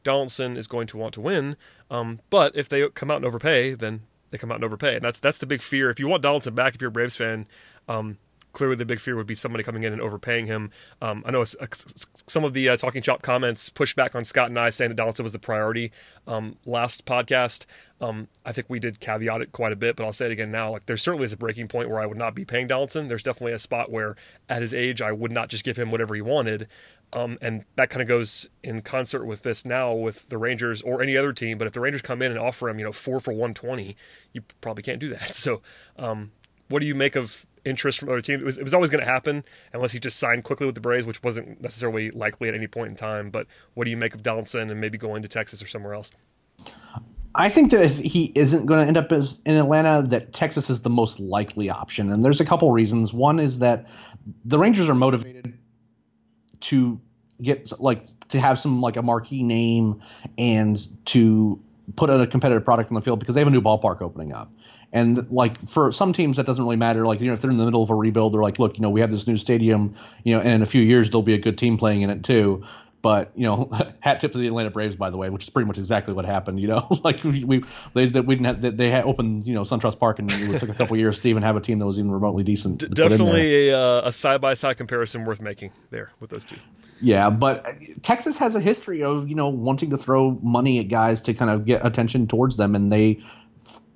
Donaldson 0.03 0.55
is 0.55 0.69
going 0.69 0.87
to 0.87 0.95
want 0.95 1.13
to 1.15 1.21
win. 1.21 1.57
Um, 1.91 2.21
but 2.29 2.55
if 2.55 2.69
they 2.69 2.87
come 2.91 3.11
out 3.11 3.17
and 3.17 3.25
overpay, 3.25 3.73
then 3.73 4.03
they 4.29 4.37
come 4.37 4.49
out 4.49 4.55
and 4.55 4.63
overpay, 4.63 4.95
and 4.95 5.03
that's 5.03 5.19
that's 5.19 5.37
the 5.37 5.45
big 5.45 5.61
fear. 5.61 5.89
If 5.89 5.99
you 5.99 6.07
want 6.07 6.23
Donaldson 6.23 6.55
back, 6.55 6.75
if 6.75 6.81
you're 6.81 6.87
a 6.87 6.91
Braves 6.91 7.17
fan, 7.17 7.45
um, 7.89 8.19
clearly 8.53 8.75
the 8.75 8.85
big 8.85 8.99
fear 8.99 9.15
would 9.15 9.27
be 9.27 9.35
somebody 9.35 9.63
coming 9.63 9.83
in 9.83 9.93
and 9.93 10.01
overpaying 10.01 10.47
him. 10.47 10.71
Um, 11.01 11.23
I 11.25 11.31
know 11.31 11.41
uh, 11.41 11.67
some 12.27 12.43
of 12.43 12.53
the 12.53 12.69
uh, 12.69 12.77
Talking 12.77 13.01
Chop 13.01 13.21
comments 13.21 13.69
pushed 13.69 13.95
back 13.95 14.15
on 14.15 14.23
Scott 14.25 14.49
and 14.49 14.59
I 14.59 14.69
saying 14.69 14.89
that 14.89 14.95
Donaldson 14.95 15.23
was 15.23 15.31
the 15.31 15.39
priority 15.39 15.91
um, 16.27 16.57
last 16.65 17.05
podcast. 17.05 17.65
Um, 17.99 18.27
I 18.45 18.51
think 18.51 18.67
we 18.69 18.79
did 18.79 18.99
caveat 18.99 19.41
it 19.41 19.51
quite 19.51 19.71
a 19.71 19.75
bit, 19.75 19.95
but 19.95 20.05
I'll 20.05 20.13
say 20.13 20.27
it 20.27 20.31
again 20.31 20.51
now. 20.51 20.71
Like 20.71 20.85
there 20.85 20.97
certainly 20.97 21.25
is 21.25 21.33
a 21.33 21.37
breaking 21.37 21.67
point 21.67 21.89
where 21.89 21.99
I 21.99 22.05
would 22.05 22.17
not 22.17 22.35
be 22.35 22.45
paying 22.45 22.67
Donaldson. 22.67 23.07
There's 23.07 23.23
definitely 23.23 23.53
a 23.53 23.59
spot 23.59 23.91
where 23.91 24.15
at 24.49 24.61
his 24.61 24.73
age 24.73 25.01
I 25.01 25.11
would 25.11 25.31
not 25.31 25.49
just 25.49 25.63
give 25.63 25.77
him 25.77 25.91
whatever 25.91 26.15
he 26.15 26.21
wanted. 26.21 26.67
Um, 27.13 27.37
and 27.41 27.63
that 27.75 27.89
kind 27.89 28.01
of 28.01 28.07
goes 28.07 28.49
in 28.63 28.81
concert 28.81 29.25
with 29.25 29.43
this 29.43 29.65
now 29.65 29.93
with 29.93 30.29
the 30.29 30.37
Rangers 30.37 30.81
or 30.81 31.01
any 31.01 31.15
other 31.15 31.31
team. 31.31 31.57
But 31.57 31.67
if 31.67 31.73
the 31.73 31.79
Rangers 31.79 32.01
come 32.01 32.21
in 32.21 32.31
and 32.31 32.39
offer 32.39 32.67
him, 32.69 32.79
you 32.79 32.85
know, 32.85 32.91
four 32.91 33.19
for 33.19 33.31
120, 33.31 33.95
you 34.33 34.41
probably 34.61 34.83
can't 34.83 34.99
do 34.99 35.09
that. 35.09 35.35
So, 35.37 35.61
um, 35.97 36.31
what 36.67 36.79
do 36.79 36.87
you 36.87 36.95
make 36.95 37.15
of 37.15 37.45
interest 37.67 37.99
from 37.99 38.09
other 38.09 38.21
teams. 38.21 38.41
It 38.41 38.45
was, 38.45 38.57
it 38.57 38.63
was 38.63 38.73
always 38.73 38.89
going 38.89 39.03
to 39.03 39.09
happen 39.09 39.43
unless 39.73 39.91
he 39.91 39.99
just 39.99 40.17
signed 40.19 40.43
quickly 40.43 40.65
with 40.65 40.75
the 40.75 40.81
Braves, 40.81 41.05
which 41.05 41.21
wasn't 41.23 41.61
necessarily 41.61 42.11
likely 42.11 42.47
at 42.49 42.55
any 42.55 42.67
point 42.67 42.89
in 42.89 42.95
time. 42.95 43.29
But 43.29 43.47
what 43.73 43.85
do 43.85 43.91
you 43.91 43.97
make 43.97 44.15
of 44.15 44.23
Donaldson 44.23 44.69
and 44.69 44.79
maybe 44.79 44.97
going 44.97 45.21
to 45.21 45.27
Texas 45.27 45.61
or 45.61 45.67
somewhere 45.67 45.93
else? 45.93 46.11
I 47.35 47.49
think 47.49 47.71
that 47.71 47.83
if 47.83 47.99
he 47.99 48.31
isn't 48.33 48.65
going 48.65 48.81
to 48.81 48.87
end 48.87 48.97
up 48.97 49.11
as, 49.11 49.39
in 49.45 49.55
Atlanta, 49.55 50.01
that 50.07 50.33
Texas 50.33 50.69
is 50.69 50.81
the 50.81 50.89
most 50.89 51.19
likely 51.19 51.69
option, 51.69 52.11
and 52.11 52.23
there's 52.23 52.41
a 52.41 52.45
couple 52.45 52.71
reasons. 52.71 53.13
One 53.13 53.39
is 53.39 53.59
that 53.59 53.85
the 54.43 54.57
Rangers 54.57 54.89
are 54.89 54.95
motivated 54.95 55.57
to 56.61 56.99
get 57.41 57.71
like 57.79 58.05
to 58.29 58.39
have 58.39 58.59
some 58.59 58.81
like 58.81 58.97
a 58.97 59.03
marquee 59.03 59.43
name 59.43 60.01
and 60.39 60.87
to 61.05 61.61
put 61.95 62.09
a 62.09 62.25
competitive 62.25 62.65
product 62.65 62.89
on 62.91 62.95
the 62.95 63.01
field 63.01 63.19
because 63.19 63.35
they 63.35 63.41
have 63.41 63.47
a 63.47 63.51
new 63.51 63.61
ballpark 63.61 64.01
opening 64.01 64.33
up. 64.33 64.51
And 64.93 65.29
like 65.29 65.59
for 65.67 65.91
some 65.91 66.13
teams, 66.13 66.37
that 66.37 66.45
doesn't 66.45 66.63
really 66.63 66.77
matter. 66.77 67.05
Like 67.05 67.19
you 67.19 67.27
know, 67.27 67.33
if 67.33 67.41
they're 67.41 67.51
in 67.51 67.57
the 67.57 67.65
middle 67.65 67.83
of 67.83 67.89
a 67.89 67.95
rebuild, 67.95 68.33
they're 68.33 68.41
like, 68.41 68.57
look, 68.57 68.77
you 68.77 68.81
know, 68.81 68.89
we 68.89 69.01
have 69.01 69.11
this 69.11 69.27
new 69.27 69.37
stadium, 69.37 69.95
you 70.23 70.33
know, 70.33 70.39
and 70.39 70.49
in 70.49 70.61
a 70.61 70.65
few 70.65 70.81
years 70.81 71.09
there'll 71.09 71.23
be 71.23 71.33
a 71.33 71.39
good 71.39 71.57
team 71.57 71.77
playing 71.77 72.01
in 72.01 72.09
it 72.09 72.23
too. 72.23 72.63
But 73.01 73.31
you 73.35 73.43
know, 73.43 73.69
hat 73.99 74.19
tip 74.19 74.31
to 74.31 74.37
the 74.37 74.47
Atlanta 74.47 74.69
Braves, 74.69 74.95
by 74.95 75.09
the 75.09 75.17
way, 75.17 75.29
which 75.29 75.43
is 75.43 75.49
pretty 75.49 75.67
much 75.67 75.77
exactly 75.77 76.13
what 76.13 76.25
happened. 76.25 76.59
You 76.59 76.67
know, 76.67 76.87
like 77.03 77.23
we, 77.23 77.43
we 77.43 77.63
they 77.93 78.07
that 78.07 78.25
we 78.25 78.35
didn't 78.35 78.63
have, 78.63 78.77
they 78.77 78.89
had 78.89 79.03
opened 79.03 79.45
you 79.45 79.53
know 79.53 79.61
SunTrust 79.61 79.99
Park, 79.99 80.19
and 80.19 80.31
it 80.31 80.59
took 80.59 80.69
a 80.69 80.73
couple 80.77 80.97
years 80.97 81.19
to 81.19 81.29
even 81.29 81.43
have 81.43 81.55
a 81.55 81.61
team 81.61 81.79
that 81.79 81.85
was 81.85 81.99
even 81.99 82.11
remotely 82.11 82.43
decent. 82.43 82.79
D- 82.79 82.87
definitely 82.87 83.69
a, 83.69 83.79
uh, 83.79 84.07
a 84.07 84.11
side 84.11 84.41
by 84.41 84.53
side 84.55 84.77
comparison 84.77 85.25
worth 85.25 85.41
making 85.41 85.71
there 85.89 86.11
with 86.19 86.29
those 86.29 86.45
two. 86.45 86.57
Yeah, 86.99 87.29
but 87.29 87.65
Texas 88.01 88.37
has 88.39 88.55
a 88.55 88.59
history 88.59 89.03
of 89.03 89.29
you 89.29 89.35
know 89.35 89.49
wanting 89.49 89.91
to 89.91 89.97
throw 89.97 90.31
money 90.41 90.79
at 90.79 90.87
guys 90.87 91.21
to 91.21 91.33
kind 91.33 91.51
of 91.51 91.65
get 91.65 91.85
attention 91.85 92.27
towards 92.27 92.57
them, 92.57 92.73
and 92.73 92.91
they 92.91 93.21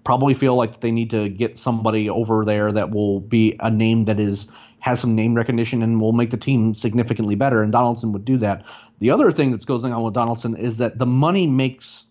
probably 0.04 0.34
feel 0.34 0.56
like 0.56 0.80
they 0.80 0.92
need 0.92 1.10
to 1.12 1.30
get 1.30 1.58
somebody 1.58 2.10
over 2.10 2.44
there 2.46 2.72
that 2.72 2.92
will 2.92 3.20
be 3.20 3.56
a 3.60 3.70
name 3.70 4.06
that 4.06 4.20
is 4.20 4.48
has 4.80 5.00
some 5.00 5.14
name 5.16 5.36
recognition 5.36 5.84
and 5.84 6.02
will 6.02 6.12
make 6.12 6.32
the 6.32 6.38
team 6.38 6.74
significantly 6.74 7.36
better. 7.36 7.62
And 7.62 7.72
Donaldson 7.72 8.12
would 8.14 8.26
do 8.26 8.38
that. 8.38 8.66
The 9.00 9.12
other 9.12 9.30
thing 9.30 9.52
that's 9.52 9.66
going 9.66 9.94
on 9.94 10.02
with 10.04 10.16
Donaldson 10.16 10.56
is 10.58 10.78
that 10.78 10.98
the 10.98 11.06
money 11.06 11.46
makes 11.46 12.06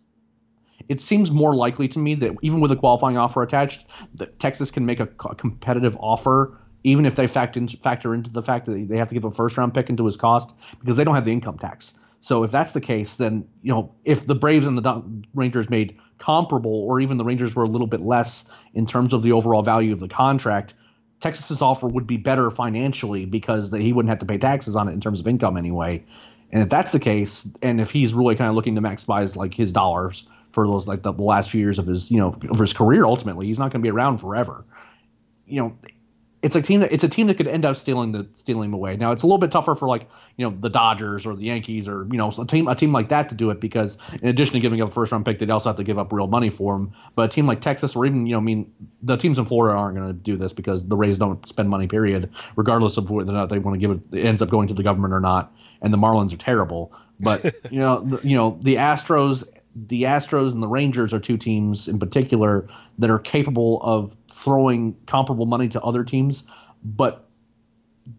it 0.88 1.00
seems 1.00 1.30
more 1.30 1.54
likely 1.54 1.86
to 1.88 1.98
me 1.98 2.14
that 2.16 2.32
even 2.42 2.60
with 2.60 2.72
a 2.72 2.76
qualifying 2.76 3.16
offer 3.16 3.42
attached, 3.42 3.86
that 4.14 4.38
Texas 4.40 4.70
can 4.70 4.86
make 4.86 4.98
a, 4.98 5.08
a 5.28 5.34
competitive 5.34 5.96
offer, 6.00 6.58
even 6.84 7.06
if 7.06 7.14
they 7.14 7.26
factor, 7.26 7.60
in, 7.60 7.68
factor 7.68 8.14
into 8.14 8.30
the 8.30 8.42
fact 8.42 8.66
that 8.66 8.88
they 8.88 8.96
have 8.96 9.08
to 9.08 9.14
give 9.14 9.24
a 9.24 9.30
first 9.30 9.56
round 9.56 9.74
pick 9.74 9.88
into 9.88 10.04
his 10.04 10.16
cost 10.16 10.52
because 10.80 10.96
they 10.96 11.04
don't 11.04 11.14
have 11.14 11.24
the 11.24 11.32
income 11.32 11.58
tax. 11.58 11.94
So 12.20 12.44
if 12.44 12.50
that's 12.50 12.72
the 12.72 12.80
case, 12.80 13.16
then 13.16 13.48
you 13.62 13.72
know 13.72 13.94
if 14.04 14.26
the 14.26 14.34
Braves 14.34 14.66
and 14.66 14.78
the 14.78 15.02
Rangers 15.34 15.68
made 15.68 15.98
comparable, 16.18 16.72
or 16.72 17.00
even 17.00 17.16
the 17.16 17.24
Rangers 17.24 17.56
were 17.56 17.64
a 17.64 17.68
little 17.68 17.86
bit 17.86 18.02
less 18.02 18.44
in 18.74 18.86
terms 18.86 19.12
of 19.12 19.22
the 19.22 19.32
overall 19.32 19.62
value 19.62 19.92
of 19.92 20.00
the 20.00 20.08
contract, 20.08 20.74
Texas's 21.20 21.62
offer 21.62 21.86
would 21.86 22.06
be 22.06 22.18
better 22.18 22.50
financially 22.50 23.24
because 23.24 23.70
that 23.70 23.80
he 23.80 23.92
wouldn't 23.92 24.10
have 24.10 24.18
to 24.20 24.26
pay 24.26 24.38
taxes 24.38 24.76
on 24.76 24.88
it 24.88 24.92
in 24.92 25.00
terms 25.00 25.20
of 25.20 25.26
income 25.26 25.56
anyway. 25.56 26.04
And 26.52 26.62
if 26.62 26.68
that's 26.68 26.92
the 26.92 26.98
case, 26.98 27.48
and 27.62 27.80
if 27.80 27.90
he's 27.90 28.12
really 28.12 28.34
kind 28.34 28.50
of 28.50 28.56
looking 28.56 28.74
to 28.74 28.80
maximize 28.82 29.36
like 29.36 29.54
his 29.54 29.72
dollars 29.72 30.26
for 30.52 30.66
those 30.66 30.86
like 30.86 31.02
the, 31.02 31.12
the 31.12 31.22
last 31.22 31.50
few 31.50 31.60
years 31.60 31.78
of 31.78 31.86
his 31.86 32.10
you 32.10 32.18
know 32.18 32.36
of 32.50 32.58
his 32.58 32.72
career, 32.72 33.04
ultimately 33.04 33.46
he's 33.46 33.58
not 33.58 33.70
going 33.70 33.80
to 33.80 33.86
be 33.86 33.90
around 33.90 34.18
forever. 34.18 34.64
You 35.46 35.62
know, 35.62 35.76
it's 36.42 36.56
a 36.56 36.62
team 36.62 36.80
that 36.80 36.90
it's 36.90 37.04
a 37.04 37.08
team 37.08 37.26
that 37.26 37.36
could 37.36 37.46
end 37.46 37.66
up 37.66 37.76
stealing 37.76 38.12
the 38.12 38.26
stealing 38.34 38.72
away. 38.72 38.96
Now 38.96 39.12
it's 39.12 39.22
a 39.22 39.26
little 39.26 39.38
bit 39.38 39.52
tougher 39.52 39.74
for 39.74 39.86
like 39.86 40.08
you 40.36 40.48
know 40.48 40.56
the 40.58 40.70
Dodgers 40.70 41.26
or 41.26 41.36
the 41.36 41.44
Yankees 41.44 41.86
or 41.86 42.06
you 42.10 42.16
know 42.16 42.32
a 42.38 42.46
team 42.46 42.66
a 42.66 42.74
team 42.74 42.92
like 42.92 43.10
that 43.10 43.28
to 43.28 43.34
do 43.34 43.50
it 43.50 43.60
because 43.60 43.98
in 44.22 44.28
addition 44.28 44.54
to 44.54 44.60
giving 44.60 44.80
up 44.80 44.88
a 44.88 44.92
first 44.92 45.12
round 45.12 45.26
pick, 45.26 45.38
they'd 45.38 45.50
also 45.50 45.68
have 45.68 45.76
to 45.76 45.84
give 45.84 45.98
up 45.98 46.12
real 46.12 46.26
money 46.26 46.48
for 46.48 46.76
him. 46.76 46.92
But 47.14 47.22
a 47.26 47.28
team 47.28 47.46
like 47.46 47.60
Texas 47.60 47.94
or 47.94 48.06
even 48.06 48.26
you 48.26 48.32
know 48.32 48.38
I 48.38 48.42
mean 48.42 48.72
the 49.02 49.16
teams 49.16 49.38
in 49.38 49.44
Florida 49.44 49.78
aren't 49.78 49.96
going 49.96 50.08
to 50.08 50.14
do 50.14 50.36
this 50.36 50.52
because 50.52 50.86
the 50.86 50.96
Rays 50.96 51.18
don't 51.18 51.46
spend 51.46 51.68
money 51.68 51.86
period, 51.86 52.30
regardless 52.56 52.96
of 52.96 53.10
whether 53.10 53.32
or 53.32 53.34
not 53.34 53.50
they 53.50 53.58
want 53.58 53.78
to 53.78 53.86
give 53.86 53.90
it, 53.90 54.18
it 54.18 54.24
ends 54.24 54.40
up 54.40 54.48
going 54.48 54.68
to 54.68 54.74
the 54.74 54.82
government 54.82 55.12
or 55.12 55.20
not. 55.20 55.52
And 55.82 55.92
the 55.92 55.98
Marlins 55.98 56.32
are 56.32 56.38
terrible. 56.38 56.92
But 57.18 57.44
you 57.70 57.80
know 57.80 58.02
the, 58.02 58.26
you 58.26 58.36
know 58.36 58.58
the 58.62 58.76
Astros 58.76 59.46
the 59.74 60.02
Astros 60.02 60.52
and 60.52 60.62
the 60.62 60.68
Rangers 60.68 61.14
are 61.14 61.20
two 61.20 61.36
teams 61.36 61.88
in 61.88 61.98
particular 61.98 62.66
that 62.98 63.10
are 63.10 63.18
capable 63.18 63.80
of 63.82 64.16
throwing 64.30 64.96
comparable 65.06 65.46
money 65.46 65.68
to 65.68 65.80
other 65.82 66.04
teams, 66.04 66.44
but 66.84 67.26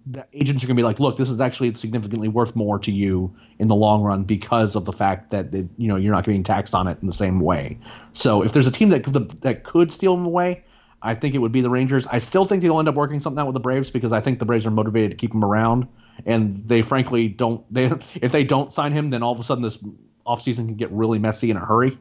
the 0.05 0.25
agents 0.33 0.63
are 0.63 0.67
going 0.67 0.75
to 0.75 0.79
be 0.79 0.85
like, 0.85 0.99
look, 0.99 1.17
this 1.17 1.29
is 1.29 1.41
actually 1.41 1.73
significantly 1.73 2.27
worth 2.27 2.55
more 2.55 2.79
to 2.79 2.91
you 2.91 3.35
in 3.59 3.67
the 3.67 3.75
long 3.75 4.03
run 4.03 4.23
because 4.23 4.75
of 4.75 4.85
the 4.85 4.91
fact 4.91 5.31
that 5.31 5.51
they, 5.51 5.67
you 5.77 5.87
know 5.87 5.95
you're 5.95 6.13
not 6.13 6.23
getting 6.23 6.43
taxed 6.43 6.73
on 6.73 6.87
it 6.87 6.97
in 7.01 7.07
the 7.07 7.13
same 7.13 7.39
way. 7.39 7.77
So 8.13 8.41
if 8.43 8.53
there's 8.53 8.67
a 8.67 8.71
team 8.71 8.89
that 8.89 9.03
could, 9.03 9.41
that 9.41 9.63
could 9.63 9.91
steal 9.91 10.15
them 10.15 10.25
away, 10.25 10.63
I 11.01 11.15
think 11.15 11.35
it 11.35 11.39
would 11.39 11.51
be 11.51 11.61
the 11.61 11.69
Rangers. 11.69 12.07
I 12.07 12.19
still 12.19 12.45
think 12.45 12.61
they'll 12.61 12.79
end 12.79 12.87
up 12.87 12.95
working 12.95 13.19
something 13.19 13.39
out 13.39 13.47
with 13.47 13.55
the 13.55 13.59
Braves 13.59 13.91
because 13.91 14.13
I 14.13 14.21
think 14.21 14.39
the 14.39 14.45
Braves 14.45 14.65
are 14.65 14.71
motivated 14.71 15.11
to 15.11 15.17
keep 15.17 15.33
him 15.33 15.43
around, 15.43 15.87
and 16.25 16.55
they 16.67 16.81
frankly 16.81 17.27
don't. 17.27 17.61
They 17.73 17.85
if 18.21 18.31
they 18.31 18.43
don't 18.43 18.71
sign 18.71 18.93
him, 18.93 19.09
then 19.09 19.23
all 19.23 19.33
of 19.33 19.39
a 19.39 19.43
sudden 19.43 19.63
this 19.63 19.77
offseason 20.25 20.67
can 20.67 20.75
get 20.75 20.91
really 20.91 21.19
messy 21.19 21.51
in 21.51 21.57
a 21.57 21.65
hurry. 21.65 21.97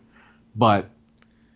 But 0.57 0.91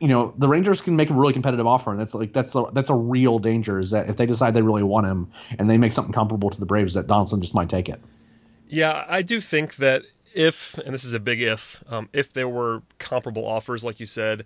you 0.01 0.09
know 0.09 0.35
the 0.39 0.49
Rangers 0.49 0.81
can 0.81 0.97
make 0.97 1.11
a 1.11 1.15
really 1.15 1.33
competitive 1.33 1.67
offer, 1.67 1.91
and 1.91 1.99
that's 1.99 2.15
like 2.15 2.33
that's 2.33 2.55
a, 2.55 2.65
that's 2.73 2.91
a 2.91 2.95
real 2.95 3.39
danger. 3.39 3.79
Is 3.79 3.91
that 3.91 4.09
if 4.09 4.17
they 4.17 4.27
decide 4.27 4.55
they 4.55 4.63
really 4.63 4.83
want 4.83 5.07
him 5.07 5.31
and 5.59 5.69
they 5.69 5.79
make 5.79 5.93
something 5.93 6.13
comparable 6.13 6.51
to 6.51 6.61
the 6.61 6.67
Braves, 6.67 6.95
that 6.95 7.07
Donaldson 7.07 7.41
just 7.41 7.55
might 7.55 7.69
take 7.69 7.89
it. 7.89 8.01
Yeah, 8.69 9.05
I 9.09 9.23
do 9.23 9.41
think 9.41 9.77
that 9.77 10.03
if, 10.35 10.77
and 10.79 10.93
this 10.93 11.05
is 11.05 11.15
a 11.15 11.21
big 11.21 11.41
if, 11.41 11.83
um, 11.89 12.09
if 12.13 12.33
there 12.33 12.49
were 12.49 12.83
comparable 12.99 13.47
offers, 13.47 13.85
like 13.85 14.01
you 14.01 14.07
said, 14.07 14.45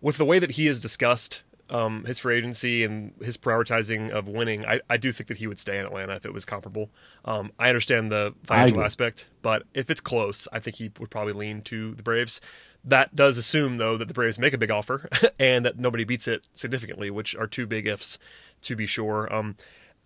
with 0.00 0.18
the 0.18 0.24
way 0.24 0.38
that 0.38 0.52
he 0.52 0.66
is 0.66 0.80
discussed, 0.80 1.42
um, 1.68 2.04
his 2.04 2.18
free 2.18 2.36
agency 2.36 2.84
and 2.84 3.12
his 3.20 3.36
prioritizing 3.36 4.10
of 4.10 4.28
winning, 4.28 4.64
I, 4.64 4.80
I 4.88 4.96
do 4.96 5.12
think 5.12 5.28
that 5.28 5.38
he 5.38 5.46
would 5.46 5.58
stay 5.58 5.78
in 5.78 5.86
Atlanta 5.86 6.14
if 6.14 6.24
it 6.24 6.32
was 6.32 6.44
comparable. 6.44 6.90
Um, 7.24 7.52
I 7.58 7.68
understand 7.68 8.12
the 8.12 8.34
financial 8.44 8.82
aspect, 8.82 9.28
but 9.42 9.64
if 9.74 9.90
it's 9.90 10.00
close, 10.00 10.46
I 10.52 10.60
think 10.60 10.76
he 10.76 10.90
would 10.98 11.10
probably 11.10 11.32
lean 11.32 11.62
to 11.62 11.94
the 11.94 12.02
Braves. 12.02 12.40
That 12.84 13.16
does 13.16 13.36
assume, 13.36 13.78
though, 13.78 13.96
that 13.98 14.08
the 14.08 14.14
Braves 14.14 14.38
make 14.38 14.52
a 14.52 14.58
big 14.58 14.70
offer 14.70 15.08
and 15.40 15.64
that 15.66 15.78
nobody 15.78 16.04
beats 16.04 16.28
it 16.28 16.48
significantly, 16.52 17.10
which 17.10 17.34
are 17.34 17.46
two 17.46 17.66
big 17.66 17.86
ifs, 17.86 18.18
to 18.62 18.76
be 18.76 18.86
sure. 18.86 19.32
Um, 19.34 19.56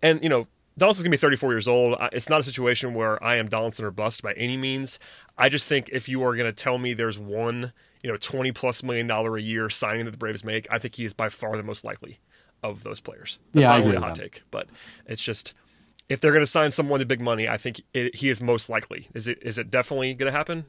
and, 0.01 0.21
you 0.23 0.29
know, 0.29 0.47
Donaldson's 0.77 1.03
gonna 1.03 1.11
be 1.11 1.17
34 1.17 1.51
years 1.51 1.67
old. 1.67 1.95
It's 2.11 2.29
not 2.29 2.39
a 2.39 2.43
situation 2.43 2.93
where 2.93 3.21
I 3.23 3.35
am 3.35 3.47
Donaldson 3.47 3.85
or 3.85 3.91
bust 3.91 4.23
by 4.23 4.33
any 4.33 4.57
means. 4.57 4.99
I 5.37 5.49
just 5.49 5.67
think 5.67 5.89
if 5.91 6.07
you 6.07 6.23
are 6.23 6.35
gonna 6.35 6.53
tell 6.53 6.77
me 6.77 6.93
there's 6.93 7.19
one, 7.19 7.73
you 8.03 8.11
know, 8.11 8.17
20 8.17 8.51
plus 8.51 8.83
million 8.83 9.07
dollar 9.07 9.37
a 9.37 9.41
year 9.41 9.69
signing 9.69 10.05
that 10.05 10.11
the 10.11 10.17
Braves 10.17 10.43
make, 10.43 10.67
I 10.71 10.79
think 10.79 10.95
he 10.95 11.05
is 11.05 11.13
by 11.13 11.29
far 11.29 11.55
the 11.57 11.63
most 11.63 11.83
likely 11.83 12.19
of 12.63 12.83
those 12.83 12.99
players. 12.99 13.39
That's 13.53 13.63
yeah, 13.63 13.69
not 13.69 13.75
I 13.75 13.79
agree 13.79 13.91
really 13.91 14.03
a 14.03 14.05
hot 14.05 14.15
take, 14.15 14.43
but 14.51 14.67
it's 15.05 15.23
just 15.23 15.53
if 16.09 16.19
they're 16.19 16.33
gonna 16.33 16.47
sign 16.47 16.71
someone 16.71 16.99
to 16.99 17.05
big 17.05 17.21
money, 17.21 17.47
I 17.47 17.57
think 17.57 17.81
it, 17.93 18.15
he 18.15 18.29
is 18.29 18.41
most 18.41 18.69
likely. 18.69 19.07
Is 19.13 19.27
it 19.27 19.39
is 19.41 19.57
it 19.57 19.71
definitely 19.71 20.13
gonna 20.13 20.31
happen? 20.31 20.65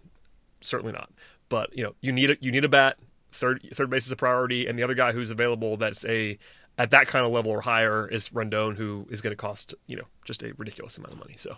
Certainly 0.60 0.92
not. 0.92 1.10
But 1.48 1.76
you 1.76 1.82
know, 1.82 1.94
you 2.00 2.12
need 2.12 2.30
a 2.30 2.36
you 2.40 2.50
need 2.50 2.64
a 2.64 2.68
bat. 2.68 2.96
Third 3.32 3.66
third 3.72 3.90
base 3.90 4.06
is 4.06 4.12
a 4.12 4.16
priority, 4.16 4.66
and 4.66 4.78
the 4.78 4.82
other 4.82 4.94
guy 4.94 5.12
who's 5.12 5.30
available 5.30 5.76
that's 5.76 6.04
a 6.04 6.38
at 6.78 6.90
that 6.90 7.06
kind 7.06 7.26
of 7.26 7.32
level 7.32 7.50
or 7.50 7.60
higher 7.60 8.08
is 8.08 8.30
Rendon, 8.30 8.76
who 8.76 9.06
is 9.10 9.20
going 9.20 9.32
to 9.32 9.36
cost 9.36 9.74
you 9.86 9.96
know 9.96 10.04
just 10.24 10.42
a 10.42 10.52
ridiculous 10.56 10.96
amount 10.98 11.14
of 11.14 11.18
money. 11.18 11.34
So, 11.36 11.56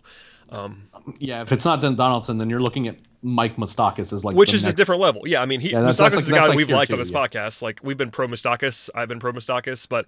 um, 0.50 0.88
yeah, 1.18 1.42
if 1.42 1.52
it's 1.52 1.64
not 1.64 1.80
Donaldson, 1.80 2.38
then 2.38 2.50
you're 2.50 2.60
looking 2.62 2.88
at 2.88 2.96
Mike 3.24 3.56
Moustakas 3.56 4.12
is 4.12 4.22
like 4.22 4.36
which 4.36 4.52
is 4.52 4.64
next... 4.64 4.74
a 4.74 4.76
different 4.76 5.00
level. 5.00 5.22
Yeah, 5.24 5.40
I 5.40 5.46
mean, 5.46 5.60
he 5.60 5.72
yeah, 5.72 5.78
Moustakas 5.78 5.98
like, 5.98 6.12
is 6.14 6.28
a 6.28 6.34
guy 6.34 6.46
like 6.46 6.56
we've 6.56 6.68
liked 6.68 6.90
two, 6.90 6.96
on 6.96 6.98
this 6.98 7.10
yeah. 7.10 7.18
podcast. 7.18 7.62
Like 7.62 7.80
we've 7.82 7.96
been 7.96 8.10
pro 8.10 8.28
Moustakas, 8.28 8.90
I've 8.94 9.08
been 9.08 9.18
pro 9.18 9.32
Moustakas, 9.32 9.88
but 9.88 10.04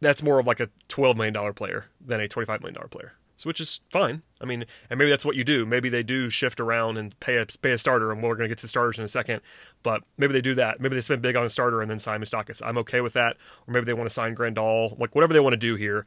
that's 0.00 0.22
more 0.22 0.40
of 0.40 0.46
like 0.46 0.58
a 0.58 0.70
twelve 0.88 1.16
million 1.16 1.34
dollar 1.34 1.52
player 1.52 1.86
than 2.00 2.20
a 2.20 2.28
twenty 2.28 2.46
five 2.46 2.60
million 2.60 2.74
dollar 2.74 2.88
player. 2.88 3.12
So, 3.36 3.48
which 3.48 3.60
is 3.60 3.80
fine. 3.90 4.22
I 4.40 4.44
mean, 4.44 4.64
and 4.88 4.98
maybe 4.98 5.10
that's 5.10 5.24
what 5.24 5.36
you 5.36 5.42
do. 5.42 5.66
Maybe 5.66 5.88
they 5.88 6.02
do 6.04 6.30
shift 6.30 6.60
around 6.60 6.96
and 6.96 7.18
pay 7.20 7.38
a 7.38 7.46
pay 7.60 7.72
a 7.72 7.78
starter, 7.78 8.12
and 8.12 8.22
we're 8.22 8.36
going 8.36 8.44
to 8.44 8.48
get 8.48 8.58
to 8.58 8.62
the 8.62 8.68
starters 8.68 8.98
in 8.98 9.04
a 9.04 9.08
second. 9.08 9.40
But 9.82 10.02
maybe 10.16 10.32
they 10.32 10.40
do 10.40 10.54
that. 10.54 10.80
Maybe 10.80 10.94
they 10.94 11.00
spend 11.00 11.22
big 11.22 11.34
on 11.36 11.44
a 11.44 11.50
starter 11.50 11.82
and 11.82 11.90
then 11.90 11.98
sign 11.98 12.20
Moustakas. 12.20 12.62
I'm 12.64 12.78
okay 12.78 13.00
with 13.00 13.14
that. 13.14 13.36
Or 13.66 13.74
maybe 13.74 13.84
they 13.84 13.94
want 13.94 14.08
to 14.08 14.14
sign 14.14 14.36
Grandal. 14.36 14.98
Like 14.98 15.14
whatever 15.14 15.32
they 15.32 15.40
want 15.40 15.54
to 15.54 15.58
do 15.58 15.74
here. 15.74 16.06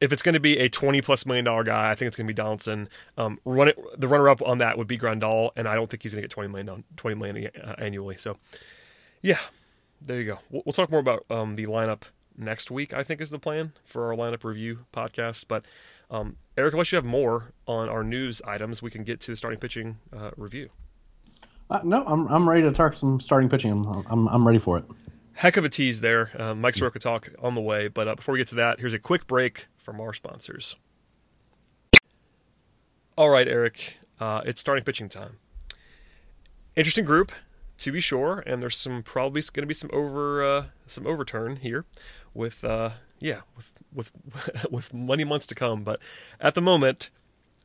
If 0.00 0.12
it's 0.12 0.22
going 0.22 0.34
to 0.34 0.40
be 0.40 0.58
a 0.58 0.68
20 0.68 1.00
plus 1.02 1.24
million 1.24 1.44
dollar 1.44 1.64
guy, 1.64 1.90
I 1.90 1.94
think 1.94 2.08
it's 2.08 2.16
going 2.16 2.26
to 2.26 2.30
be 2.30 2.34
Donaldson. 2.34 2.88
Um, 3.16 3.38
run 3.44 3.68
it, 3.68 3.78
the 3.98 4.08
runner 4.08 4.28
up 4.28 4.42
on 4.42 4.58
that 4.58 4.76
would 4.76 4.88
be 4.88 4.98
Grandal, 4.98 5.50
and 5.56 5.68
I 5.68 5.74
don't 5.74 5.88
think 5.88 6.02
he's 6.02 6.12
going 6.12 6.22
to 6.22 6.28
get 6.28 6.32
20 6.32 6.48
million 6.48 6.84
20 6.96 7.16
million 7.16 7.50
uh, 7.62 7.74
annually. 7.78 8.16
So, 8.16 8.36
yeah, 9.22 9.38
there 10.02 10.18
you 10.18 10.24
go. 10.24 10.38
We'll, 10.50 10.62
we'll 10.66 10.72
talk 10.72 10.90
more 10.90 11.00
about 11.00 11.24
um, 11.30 11.54
the 11.54 11.66
lineup 11.66 12.02
next 12.36 12.70
week. 12.70 12.92
I 12.92 13.02
think 13.02 13.20
is 13.20 13.30
the 13.30 13.38
plan 13.38 13.72
for 13.84 14.10
our 14.10 14.16
lineup 14.16 14.44
review 14.44 14.86
podcast, 14.92 15.46
but. 15.48 15.64
Um, 16.10 16.36
Eric, 16.56 16.74
unless 16.74 16.92
you 16.92 16.96
have 16.96 17.04
more 17.04 17.54
on 17.66 17.88
our 17.88 18.04
news 18.04 18.42
items, 18.46 18.82
we 18.82 18.90
can 18.90 19.04
get 19.04 19.20
to 19.22 19.32
the 19.32 19.36
starting 19.36 19.58
pitching 19.58 19.96
uh, 20.14 20.30
review. 20.36 20.68
Uh, 21.70 21.80
no, 21.82 22.04
I'm 22.04 22.28
I'm 22.28 22.48
ready 22.48 22.62
to 22.62 22.72
talk 22.72 22.94
some 22.94 23.18
starting 23.20 23.48
pitching. 23.48 23.72
I'm 23.72 24.04
I'm, 24.08 24.28
I'm 24.28 24.46
ready 24.46 24.58
for 24.58 24.78
it. 24.78 24.84
Heck 25.34 25.56
of 25.56 25.64
a 25.64 25.68
tease 25.68 26.00
there. 26.00 26.30
Uh, 26.40 26.54
Mike 26.54 26.74
Soroka 26.74 26.98
talk 26.98 27.28
on 27.42 27.54
the 27.54 27.60
way, 27.60 27.88
but 27.88 28.06
uh, 28.06 28.14
before 28.14 28.32
we 28.32 28.38
get 28.38 28.46
to 28.48 28.54
that, 28.54 28.78
here's 28.78 28.92
a 28.92 28.98
quick 28.98 29.26
break 29.26 29.66
from 29.76 30.00
our 30.00 30.12
sponsors. 30.12 30.76
All 33.16 33.28
right, 33.30 33.46
Eric, 33.46 33.98
uh, 34.20 34.42
it's 34.46 34.60
starting 34.60 34.84
pitching 34.84 35.08
time. 35.08 35.38
Interesting 36.76 37.04
group, 37.04 37.32
to 37.78 37.92
be 37.92 38.00
sure, 38.00 38.42
and 38.46 38.62
there's 38.62 38.76
some 38.76 39.02
probably 39.02 39.42
going 39.52 39.62
to 39.62 39.66
be 39.66 39.74
some 39.74 39.90
over 39.92 40.44
uh, 40.44 40.64
some 40.86 41.06
overturn 41.06 41.56
here 41.56 41.84
with 42.32 42.64
uh, 42.64 42.90
yeah, 43.18 43.40
with 43.56 43.72
with 43.92 44.12
with 44.70 44.94
many 44.94 45.24
months 45.24 45.46
to 45.48 45.54
come. 45.54 45.82
But 45.82 46.00
at 46.40 46.54
the 46.54 46.62
moment, 46.62 47.10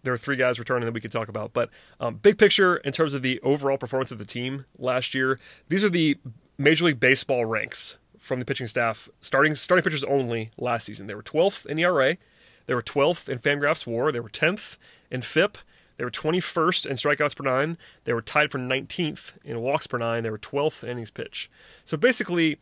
there 0.04 0.14
are 0.14 0.18
three 0.18 0.36
guys 0.36 0.60
returning 0.60 0.86
that 0.86 0.94
we 0.94 1.02
could 1.02 1.12
talk 1.12 1.30
about. 1.30 1.54
But 1.54 1.70
um, 2.00 2.16
big 2.16 2.38
picture 2.38 2.78
in 2.78 2.94
terms 2.94 3.14
of 3.14 3.22
the 3.22 3.40
overall 3.42 3.78
performance 3.78 4.12
of 4.12 4.18
the 4.18 4.26
team 4.26 4.66
last 4.78 5.14
year, 5.14 5.40
these 5.68 5.84
are 5.84 5.90
the 5.90 6.18
Major 6.60 6.86
League 6.86 7.00
Baseball 7.00 7.46
ranks 7.46 7.98
from 8.18 8.40
the 8.40 8.46
pitching 8.46 8.68
staff, 8.68 9.08
starting 9.22 9.56
starting 9.56 9.84
pitchers 9.84 10.04
only 10.04 10.52
last 10.58 10.86
season. 10.86 11.08
They 11.08 11.16
were 11.16 11.24
12th 11.24 11.66
in 11.66 11.80
ERA, 11.80 12.18
they 12.68 12.76
were 12.76 12.84
12th 12.84 13.30
in 13.30 13.40
Fangraphs 13.40 13.88
WAR, 13.88 14.12
they 14.12 14.20
were 14.20 14.30
10th 14.30 14.78
in 15.10 15.22
FIP. 15.22 15.58
They 15.96 16.06
were 16.06 16.12
21st 16.12 16.86
in 16.86 16.96
strikeouts 16.96 17.36
per 17.36 17.44
nine. 17.44 17.78
They 18.06 18.14
were 18.14 18.22
tied 18.22 18.54
for 18.54 18.58
19th 18.58 19.34
in 19.44 19.60
walks 19.60 19.86
per 19.86 19.98
nine. 19.98 20.24
They 20.24 20.30
were 20.30 20.38
12th 20.38 20.82
in 20.82 20.92
innings 20.92 21.12
pitch. 21.12 21.52
So 21.84 21.98
basically, 21.98 22.58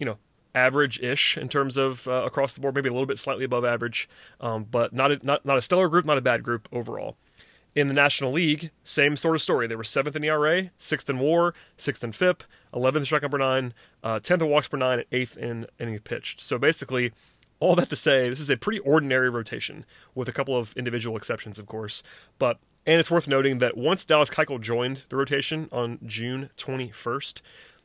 you 0.00 0.06
know, 0.06 0.18
average-ish 0.56 1.38
in 1.38 1.48
terms 1.48 1.76
of 1.76 2.08
uh, 2.08 2.24
across 2.24 2.52
the 2.52 2.60
board, 2.60 2.74
maybe 2.74 2.88
a 2.88 2.92
little 2.92 3.06
bit 3.06 3.18
slightly 3.18 3.44
above 3.44 3.64
average, 3.64 4.08
um, 4.40 4.66
but 4.68 4.92
not 4.92 5.12
a, 5.12 5.24
not 5.24 5.46
not 5.46 5.56
a 5.56 5.62
stellar 5.62 5.88
group, 5.88 6.04
not 6.04 6.18
a 6.18 6.20
bad 6.20 6.42
group 6.42 6.68
overall. 6.72 7.16
In 7.74 7.86
the 7.86 7.94
National 7.94 8.32
League, 8.32 8.72
same 8.82 9.16
sort 9.16 9.36
of 9.36 9.42
story. 9.42 9.68
They 9.68 9.76
were 9.76 9.84
seventh 9.84 10.16
in 10.16 10.24
ERA, 10.24 10.70
sixth 10.76 11.08
in 11.08 11.20
WAR, 11.20 11.54
sixth 11.76 12.02
in 12.02 12.10
FIP, 12.10 12.42
eleventh 12.74 13.10
in 13.10 13.18
strikeout 13.18 13.30
per 13.30 13.38
nine, 13.38 13.74
uh, 14.02 14.18
tenth 14.18 14.42
in 14.42 14.48
walks 14.48 14.66
per 14.66 14.76
nine, 14.76 14.98
and 14.98 15.08
eighth 15.12 15.36
in 15.36 15.66
innings 15.78 16.00
pitched. 16.02 16.40
So 16.40 16.58
basically, 16.58 17.12
all 17.60 17.76
that 17.76 17.88
to 17.90 17.96
say, 17.96 18.28
this 18.28 18.40
is 18.40 18.50
a 18.50 18.56
pretty 18.56 18.80
ordinary 18.80 19.30
rotation, 19.30 19.84
with 20.14 20.28
a 20.28 20.32
couple 20.32 20.56
of 20.56 20.72
individual 20.76 21.16
exceptions, 21.16 21.58
of 21.60 21.66
course. 21.66 22.02
But 22.38 22.58
and 22.86 22.98
it's 22.98 23.10
worth 23.10 23.28
noting 23.28 23.58
that 23.58 23.76
once 23.76 24.04
Dallas 24.04 24.30
Keuchel 24.30 24.60
joined 24.60 25.04
the 25.08 25.16
rotation 25.16 25.68
on 25.70 25.98
June 26.04 26.50
21st, 26.56 27.40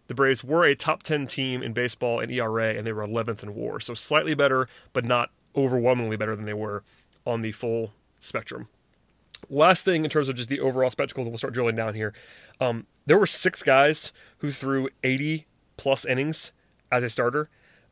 the 0.08 0.15
Braves 0.15 0.43
were 0.43 0.63
a 0.63 0.76
top 0.76 1.04
10 1.04 1.28
team 1.28 1.62
in 1.62 1.74
baseball 1.74 2.19
in 2.19 2.32
ERA, 2.32 2.74
and 2.74 2.88
they 2.88 2.93
were 2.93 3.06
11th 3.06 3.43
in 3.43 3.54
WAR. 3.54 3.80
So 3.80 3.93
slightly 3.93 4.34
better, 4.34 4.67
but 4.93 5.04
not 5.04 5.32
overwhelmingly 5.56 6.17
better 6.17 6.36
than 6.36 6.45
they 6.45 6.54
were 6.54 6.84
on 7.26 7.41
the 7.41 7.52
full 7.52 7.93
spectrum. 8.19 8.67
Last 9.49 9.86
thing 9.86 10.03
in 10.03 10.10
terms 10.10 10.29
of 10.29 10.36
just 10.36 10.49
the 10.49 10.60
overall 10.60 10.89
spectacle 10.89 11.23
that 11.23 11.29
we'll 11.29 11.38
start 11.38 11.53
drilling 11.53 11.75
down 11.75 11.93
here. 11.93 12.13
Um, 12.60 12.88
there 13.05 13.17
were 13.17 13.27
six 13.27 13.63
guys 13.63 14.12
who 14.39 14.51
threw 14.51 14.89
80 15.03 15.45
plus 15.77 16.05
innings 16.05 16.51
as 16.91 17.03
a 17.03 17.10
starter 17.10 17.49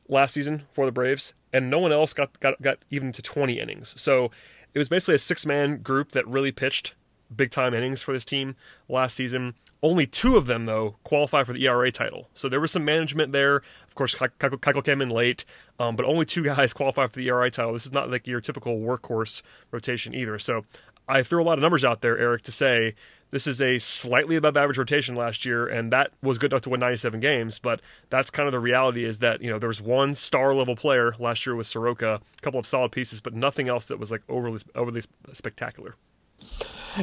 last 0.08 0.34
season 0.34 0.64
for 0.72 0.86
the 0.86 0.92
Braves, 0.92 1.34
and 1.52 1.70
no 1.70 1.80
one 1.80 1.92
else 1.92 2.14
got, 2.14 2.40
got, 2.40 2.62
got 2.62 2.80
even 2.90 3.12
to 3.12 3.22
20 3.22 3.60
innings. 3.60 4.00
So 4.00 4.32
it 4.74 4.80
was 4.80 4.90
basically 4.90 5.16
a 5.16 5.20
six 5.20 5.46
man 5.46 5.78
group 5.82 6.12
that 6.12 6.28
really 6.28 6.52
pitched 6.52 6.96
big 7.36 7.52
time 7.52 7.74
innings 7.74 8.02
for 8.02 8.14
this 8.14 8.26
team 8.26 8.56
last 8.88 9.16
season. 9.16 9.56
Only 9.82 10.06
two 10.06 10.38
of 10.38 10.46
them, 10.46 10.66
though, 10.66 10.98
qualify 11.04 11.44
for 11.44 11.54
the 11.54 11.66
ERA 11.66 11.92
title. 11.92 12.30
So 12.34 12.48
there 12.48 12.60
was 12.60 12.72
some 12.72 12.86
management 12.86 13.34
there. 13.34 13.58
Of 13.88 13.96
course, 13.96 14.16
Keuchel 14.16 14.84
came 14.84 15.02
in 15.02 15.10
late, 15.10 15.46
um, 15.80 15.96
but 15.96 16.06
only 16.06 16.26
two 16.26 16.44
guys 16.44 16.74
qualify 16.74 17.08
for 17.08 17.16
the 17.16 17.28
ERA 17.28 17.50
title. 17.52 17.74
This 17.74 17.86
is 17.86 17.92
not 17.92 18.10
like 18.10 18.28
your 18.28 18.40
typical 18.40 18.78
workhorse 18.78 19.42
rotation 19.72 20.14
either. 20.14 20.40
So 20.40 20.66
I 21.08 21.24
threw 21.24 21.42
a 21.42 21.46
lot 21.46 21.58
of 21.58 21.62
numbers 21.62 21.84
out 21.84 22.02
there, 22.02 22.18
Eric, 22.18 22.44
to 22.44 22.52
say 22.52 22.96
this 23.34 23.48
is 23.48 23.62
a 23.62 23.80
slightly 23.80 24.36
above 24.36 24.56
average 24.56 24.78
rotation 24.78 25.16
last 25.16 25.44
year, 25.44 25.66
and 25.66 25.92
that 25.92 26.12
was 26.22 26.38
good 26.38 26.54
enough 26.54 26.62
to 26.62 26.70
win 26.70 26.80
97 26.80 27.20
games. 27.20 27.58
But 27.58 27.82
that's 28.12 28.30
kind 28.30 28.48
of 28.48 28.52
the 28.52 28.60
reality 28.60 29.06
is 29.06 29.20
that 29.20 29.42
you 29.42 29.50
know 29.50 29.58
there 29.58 29.68
was 29.68 29.82
one 29.82 30.14
star 30.14 30.54
level 30.54 30.76
player 30.76 31.14
last 31.20 31.46
year 31.46 31.56
with 31.56 31.66
Soroka, 31.66 32.22
a 32.38 32.42
couple 32.42 32.60
of 32.60 32.66
solid 32.68 32.92
pieces, 32.92 33.22
but 33.22 33.34
nothing 33.34 33.68
else 33.68 33.88
that 33.88 34.00
was 34.00 34.12
like 34.12 34.22
overly 34.30 34.60
overly 34.76 35.02
spectacular. 35.32 35.96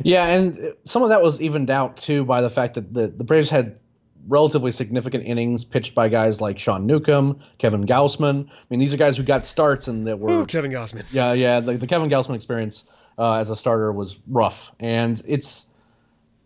Yeah, 0.04 0.26
and 0.26 0.72
some 0.84 1.02
of 1.02 1.08
that 1.08 1.20
was 1.20 1.40
evened 1.40 1.68
out 1.68 1.96
too 1.96 2.24
by 2.24 2.40
the 2.40 2.50
fact 2.50 2.74
that 2.74 2.94
the, 2.94 3.08
the 3.08 3.24
Braves 3.24 3.50
had 3.50 3.80
relatively 4.28 4.70
significant 4.70 5.26
innings 5.26 5.64
pitched 5.64 5.96
by 5.96 6.08
guys 6.08 6.40
like 6.40 6.58
Sean 6.58 6.86
Newcomb, 6.86 7.40
Kevin 7.58 7.86
Gausman. 7.86 8.48
I 8.48 8.52
mean, 8.68 8.78
these 8.78 8.94
are 8.94 8.98
guys 8.98 9.16
who 9.16 9.24
got 9.24 9.46
starts 9.46 9.88
and 9.88 10.06
that 10.06 10.18
were 10.18 10.30
Ooh, 10.30 10.46
Kevin 10.46 10.70
Gausman. 10.70 11.04
Yeah, 11.10 11.32
yeah. 11.32 11.58
The, 11.58 11.76
the 11.76 11.86
Kevin 11.86 12.08
Gausman 12.08 12.36
experience 12.36 12.84
uh, 13.20 13.34
as 13.34 13.50
a 13.50 13.56
starter 13.56 13.92
was 13.92 14.18
rough, 14.26 14.72
and 14.80 15.22
it's 15.26 15.66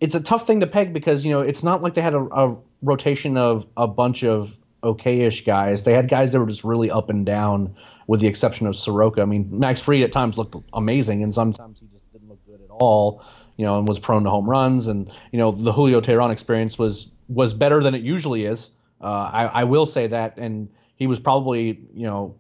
it's 0.00 0.16
a 0.16 0.20
tough 0.20 0.46
thing 0.46 0.60
to 0.60 0.66
peg 0.66 0.92
because 0.92 1.24
you 1.24 1.30
know 1.30 1.40
it's 1.40 1.62
not 1.62 1.82
like 1.82 1.94
they 1.94 2.02
had 2.02 2.14
a, 2.14 2.26
a 2.32 2.56
rotation 2.82 3.36
of 3.36 3.64
a 3.76 3.86
bunch 3.86 4.24
of 4.24 4.52
okay-ish 4.82 5.44
guys. 5.44 5.84
They 5.84 5.92
had 5.92 6.08
guys 6.08 6.32
that 6.32 6.40
were 6.40 6.46
just 6.46 6.64
really 6.64 6.90
up 6.90 7.08
and 7.08 7.24
down, 7.24 7.76
with 8.08 8.20
the 8.20 8.26
exception 8.26 8.66
of 8.66 8.74
Soroka. 8.74 9.22
I 9.22 9.24
mean, 9.24 9.48
Max 9.50 9.80
Fried 9.80 10.02
at 10.02 10.10
times 10.10 10.36
looked 10.36 10.56
amazing, 10.72 11.22
and 11.22 11.32
sometimes 11.32 11.78
he 11.78 11.86
just 11.86 12.12
didn't 12.12 12.28
look 12.28 12.44
good 12.44 12.60
at 12.60 12.70
all. 12.70 13.22
You 13.56 13.64
know, 13.64 13.78
and 13.78 13.86
was 13.86 14.00
prone 14.00 14.24
to 14.24 14.30
home 14.30 14.50
runs, 14.50 14.88
and 14.88 15.08
you 15.30 15.38
know 15.38 15.52
the 15.52 15.72
Julio 15.72 16.00
Teheran 16.00 16.32
experience 16.32 16.76
was 16.76 17.08
was 17.28 17.54
better 17.54 17.80
than 17.80 17.94
it 17.94 18.02
usually 18.02 18.46
is. 18.46 18.70
Uh, 19.00 19.30
I, 19.32 19.44
I 19.46 19.64
will 19.64 19.86
say 19.86 20.08
that, 20.08 20.38
and 20.38 20.68
he 20.96 21.06
was 21.06 21.20
probably 21.20 21.78
you 21.94 22.06
know 22.06 22.34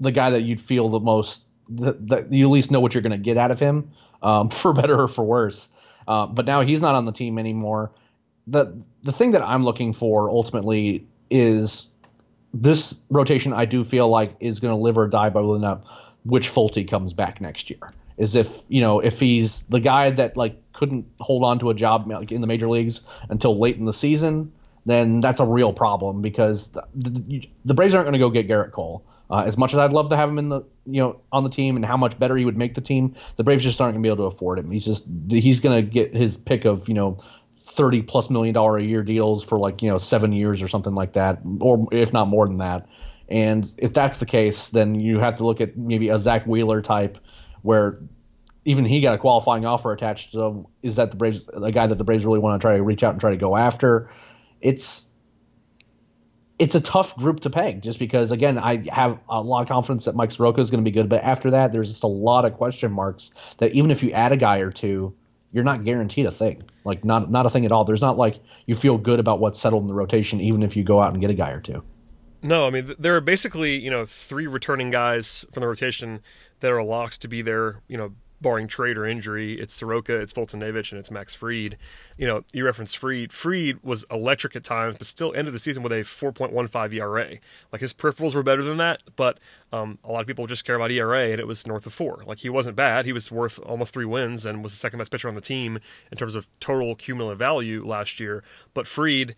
the 0.00 0.12
guy 0.12 0.28
that 0.30 0.42
you'd 0.42 0.60
feel 0.60 0.90
the 0.90 1.00
most 1.00 1.44
you 1.78 2.46
at 2.46 2.50
least 2.50 2.70
know 2.70 2.80
what 2.80 2.94
you're 2.94 3.02
going 3.02 3.12
to 3.12 3.18
get 3.18 3.36
out 3.36 3.50
of 3.50 3.60
him, 3.60 3.90
um, 4.22 4.48
for 4.50 4.72
better 4.72 5.02
or 5.02 5.08
for 5.08 5.24
worse. 5.24 5.68
Uh, 6.08 6.26
but 6.26 6.46
now 6.46 6.62
he's 6.62 6.80
not 6.80 6.94
on 6.94 7.04
the 7.04 7.12
team 7.12 7.38
anymore. 7.38 7.92
The 8.46 8.76
the 9.02 9.12
thing 9.12 9.30
that 9.32 9.42
I'm 9.42 9.64
looking 9.64 9.92
for 9.92 10.28
ultimately 10.28 11.06
is 11.30 11.88
this 12.52 12.96
rotation. 13.10 13.52
I 13.52 13.64
do 13.64 13.84
feel 13.84 14.08
like 14.08 14.34
is 14.40 14.60
going 14.60 14.72
to 14.72 14.80
live 14.80 14.98
or 14.98 15.06
die 15.06 15.30
by 15.30 15.40
whether 15.40 15.64
or 15.64 15.82
which 16.24 16.50
Folty 16.50 16.88
comes 16.88 17.12
back 17.12 17.40
next 17.40 17.70
year. 17.70 17.92
Is 18.16 18.34
if 18.34 18.62
you 18.68 18.80
know 18.80 19.00
if 19.00 19.20
he's 19.20 19.60
the 19.68 19.80
guy 19.80 20.10
that 20.10 20.36
like 20.36 20.60
couldn't 20.72 21.06
hold 21.20 21.44
on 21.44 21.58
to 21.60 21.70
a 21.70 21.74
job 21.74 22.06
like, 22.08 22.32
in 22.32 22.40
the 22.40 22.46
major 22.46 22.68
leagues 22.68 23.00
until 23.28 23.58
late 23.58 23.76
in 23.76 23.84
the 23.84 23.92
season, 23.92 24.52
then 24.86 25.20
that's 25.20 25.40
a 25.40 25.46
real 25.46 25.72
problem 25.72 26.20
because 26.20 26.68
the, 26.68 26.82
the, 26.94 27.48
the 27.64 27.74
Braves 27.74 27.94
aren't 27.94 28.06
going 28.06 28.12
to 28.12 28.18
go 28.18 28.30
get 28.30 28.48
Gerrit 28.48 28.72
Cole. 28.72 29.04
Uh, 29.30 29.44
as 29.46 29.56
much 29.56 29.72
as 29.72 29.78
I'd 29.78 29.92
love 29.92 30.08
to 30.10 30.16
have 30.16 30.28
him 30.28 30.38
in 30.38 30.48
the 30.48 30.62
you 30.86 31.00
know 31.00 31.20
on 31.30 31.44
the 31.44 31.50
team 31.50 31.76
and 31.76 31.84
how 31.84 31.96
much 31.96 32.18
better 32.18 32.36
he 32.36 32.44
would 32.44 32.56
make 32.56 32.74
the 32.74 32.80
team, 32.80 33.14
the 33.36 33.44
Braves 33.44 33.62
just 33.62 33.80
aren't 33.80 33.94
going 33.94 34.02
to 34.02 34.06
be 34.06 34.12
able 34.12 34.28
to 34.28 34.34
afford 34.34 34.58
him. 34.58 34.70
He's 34.70 34.84
just 34.84 35.06
he's 35.28 35.60
going 35.60 35.84
to 35.84 35.88
get 35.88 36.14
his 36.14 36.36
pick 36.36 36.64
of 36.64 36.88
you 36.88 36.94
know 36.94 37.18
thirty 37.58 38.02
plus 38.02 38.30
million 38.30 38.54
dollar 38.54 38.78
a 38.78 38.82
year 38.82 39.02
deals 39.02 39.44
for 39.44 39.58
like 39.58 39.82
you 39.82 39.88
know 39.88 39.98
seven 39.98 40.32
years 40.32 40.62
or 40.62 40.68
something 40.68 40.94
like 40.94 41.12
that, 41.12 41.40
or 41.60 41.86
if 41.92 42.12
not 42.12 42.26
more 42.26 42.46
than 42.46 42.58
that. 42.58 42.88
And 43.28 43.72
if 43.78 43.92
that's 43.92 44.18
the 44.18 44.26
case, 44.26 44.70
then 44.70 44.96
you 44.96 45.20
have 45.20 45.36
to 45.36 45.46
look 45.46 45.60
at 45.60 45.76
maybe 45.76 46.08
a 46.08 46.18
Zack 46.18 46.46
Wheeler 46.46 46.82
type, 46.82 47.18
where 47.62 48.00
even 48.64 48.84
he 48.84 49.00
got 49.00 49.14
a 49.14 49.18
qualifying 49.18 49.64
offer 49.64 49.92
attached. 49.92 50.32
So 50.32 50.68
is 50.82 50.96
that 50.96 51.12
the 51.12 51.16
Braves 51.16 51.48
a 51.54 51.70
guy 51.70 51.86
that 51.86 51.96
the 51.96 52.04
Braves 52.04 52.26
really 52.26 52.40
want 52.40 52.60
to 52.60 52.64
try 52.66 52.76
to 52.76 52.82
reach 52.82 53.04
out 53.04 53.12
and 53.12 53.20
try 53.20 53.30
to 53.30 53.36
go 53.36 53.56
after? 53.56 54.10
It's 54.60 55.06
it's 56.60 56.74
a 56.74 56.80
tough 56.80 57.16
group 57.16 57.40
to 57.40 57.50
peg 57.50 57.80
just 57.80 57.98
because 57.98 58.30
again 58.30 58.58
I 58.58 58.84
have 58.92 59.18
a 59.30 59.40
lot 59.40 59.62
of 59.62 59.68
confidence 59.68 60.04
that 60.04 60.14
Mike 60.14 60.30
Soroka 60.30 60.60
is 60.60 60.70
going 60.70 60.84
to 60.84 60.88
be 60.88 60.94
good, 60.94 61.08
but 61.08 61.24
after 61.24 61.50
that 61.50 61.72
there's 61.72 61.88
just 61.88 62.04
a 62.04 62.08
lot 62.08 62.44
of 62.44 62.54
question 62.54 62.92
marks 62.92 63.30
that 63.58 63.72
even 63.72 63.90
if 63.90 64.02
you 64.02 64.12
add 64.12 64.30
a 64.30 64.36
guy 64.36 64.58
or 64.58 64.70
two, 64.70 65.14
you're 65.52 65.64
not 65.64 65.84
guaranteed 65.84 66.26
a 66.26 66.30
thing. 66.30 66.62
Like 66.84 67.02
not 67.02 67.30
not 67.30 67.46
a 67.46 67.50
thing 67.50 67.64
at 67.64 67.72
all. 67.72 67.84
There's 67.84 68.02
not 68.02 68.18
like 68.18 68.40
you 68.66 68.74
feel 68.74 68.98
good 68.98 69.18
about 69.18 69.40
what's 69.40 69.58
settled 69.58 69.82
in 69.82 69.88
the 69.88 69.94
rotation 69.94 70.40
even 70.42 70.62
if 70.62 70.76
you 70.76 70.84
go 70.84 71.00
out 71.00 71.12
and 71.12 71.20
get 71.20 71.30
a 71.30 71.34
guy 71.34 71.50
or 71.50 71.60
two. 71.60 71.82
No, 72.42 72.66
I 72.66 72.70
mean 72.70 72.94
there 72.98 73.16
are 73.16 73.22
basically 73.22 73.76
you 73.78 73.90
know 73.90 74.04
three 74.04 74.46
returning 74.46 74.90
guys 74.90 75.46
from 75.52 75.62
the 75.62 75.66
rotation 75.66 76.20
that 76.60 76.70
are 76.70 76.84
locks 76.84 77.16
to 77.18 77.28
be 77.28 77.40
there. 77.40 77.80
You 77.88 77.96
know 77.96 78.12
barring 78.40 78.68
trade 78.68 78.96
or 78.96 79.06
injury, 79.06 79.60
it's 79.60 79.74
Soroka, 79.74 80.16
it's 80.16 80.32
Foltynewicz, 80.32 80.92
and 80.92 80.98
it's 80.98 81.10
Max 81.10 81.34
Fried. 81.34 81.76
You 82.16 82.26
know, 82.26 82.44
you 82.52 82.64
reference 82.64 82.94
Fried. 82.94 83.32
Fried 83.32 83.82
was 83.82 84.04
electric 84.10 84.56
at 84.56 84.64
times, 84.64 84.96
but 84.98 85.06
still 85.06 85.32
ended 85.34 85.54
the 85.54 85.58
season 85.58 85.82
with 85.82 85.92
a 85.92 86.00
4.15 86.00 86.94
ERA. 86.94 87.36
Like 87.72 87.80
his 87.80 87.92
peripherals 87.92 88.34
were 88.34 88.42
better 88.42 88.62
than 88.62 88.78
that, 88.78 89.02
but 89.16 89.38
um, 89.72 89.98
a 90.04 90.10
lot 90.10 90.20
of 90.20 90.26
people 90.26 90.46
just 90.46 90.64
care 90.64 90.76
about 90.76 90.90
ERA, 90.90 91.30
and 91.30 91.40
it 91.40 91.46
was 91.46 91.66
north 91.66 91.86
of 91.86 91.92
four. 91.92 92.22
Like 92.26 92.38
he 92.38 92.48
wasn't 92.48 92.76
bad. 92.76 93.04
He 93.04 93.12
was 93.12 93.30
worth 93.30 93.58
almost 93.60 93.92
three 93.92 94.04
wins 94.04 94.46
and 94.46 94.62
was 94.62 94.72
the 94.72 94.78
second 94.78 94.98
best 94.98 95.10
pitcher 95.10 95.28
on 95.28 95.34
the 95.34 95.40
team 95.40 95.78
in 96.10 96.18
terms 96.18 96.34
of 96.34 96.48
total 96.60 96.94
cumulative 96.94 97.38
value 97.38 97.86
last 97.86 98.20
year. 98.20 98.42
But 98.74 98.86
Fried 98.86 99.34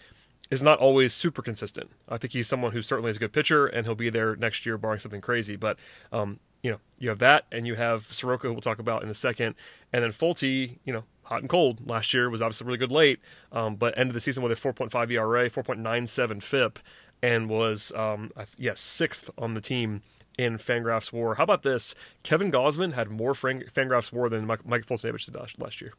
is 0.50 0.62
not 0.62 0.78
always 0.78 1.14
super 1.14 1.40
consistent. 1.40 1.90
I 2.08 2.18
think 2.18 2.34
he's 2.34 2.46
someone 2.46 2.72
who 2.72 2.82
certainly 2.82 3.10
is 3.10 3.16
a 3.16 3.20
good 3.20 3.32
pitcher, 3.32 3.66
and 3.66 3.86
he'll 3.86 3.94
be 3.94 4.10
there 4.10 4.36
next 4.36 4.66
year, 4.66 4.76
barring 4.76 5.00
something 5.00 5.22
crazy. 5.22 5.56
But 5.56 5.78
um, 6.12 6.40
you 6.62 6.70
know, 6.70 6.78
you 6.98 7.08
have 7.08 7.18
that, 7.18 7.44
and 7.50 7.66
you 7.66 7.74
have 7.74 8.12
Soroka, 8.12 8.46
who 8.46 8.52
we'll 8.52 8.62
talk 8.62 8.78
about 8.78 9.02
in 9.02 9.08
a 9.08 9.14
second, 9.14 9.54
and 9.92 10.04
then 10.04 10.12
Folty, 10.12 10.78
you 10.84 10.92
know, 10.92 11.04
hot 11.24 11.40
and 11.40 11.48
cold 11.48 11.88
last 11.88 12.14
year 12.14 12.30
was 12.30 12.40
obviously 12.40 12.66
really 12.66 12.78
good 12.78 12.92
late, 12.92 13.18
um, 13.50 13.74
but 13.74 13.96
ended 13.96 14.14
the 14.14 14.20
season 14.20 14.42
with 14.42 14.52
a 14.52 14.72
4.5 14.72 15.10
ERA, 15.10 15.50
4.97 15.50 16.42
FIP, 16.42 16.78
and 17.22 17.48
was 17.48 17.92
um, 17.92 18.30
yes 18.36 18.48
yeah, 18.58 18.72
sixth 18.74 19.30
on 19.36 19.54
the 19.54 19.60
team 19.60 20.02
in 20.38 20.58
Fangraphs 20.58 21.12
WAR. 21.12 21.34
How 21.34 21.44
about 21.44 21.62
this? 21.62 21.94
Kevin 22.22 22.50
Gausman 22.50 22.94
had 22.94 23.10
more 23.10 23.32
Fangraphs 23.32 24.12
WAR 24.12 24.28
than 24.28 24.46
Mike, 24.46 24.66
Mike 24.66 24.86
did 24.86 25.36
last 25.58 25.80
year. 25.80 25.94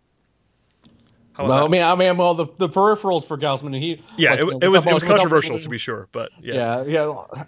Well, 1.37 1.65
I 1.65 1.67
mean, 1.67 1.81
I 1.81 1.95
mean, 1.95 2.15
well, 2.15 2.35
the, 2.35 2.45
the 2.59 2.69
peripherals 2.69 3.25
for 3.25 3.37
Gausman, 3.37 3.75
he 3.79 4.03
yeah, 4.17 4.31
like, 4.31 4.39
it, 4.39 4.63
it, 4.65 4.67
was 4.67 4.85
it 4.85 4.93
was 4.93 5.03
controversial 5.03 5.57
to 5.57 5.67
be 5.67 5.79
sure, 5.79 6.07
but 6.11 6.29
yeah, 6.39 6.83
yeah, 6.83 7.03
yeah 7.35 7.43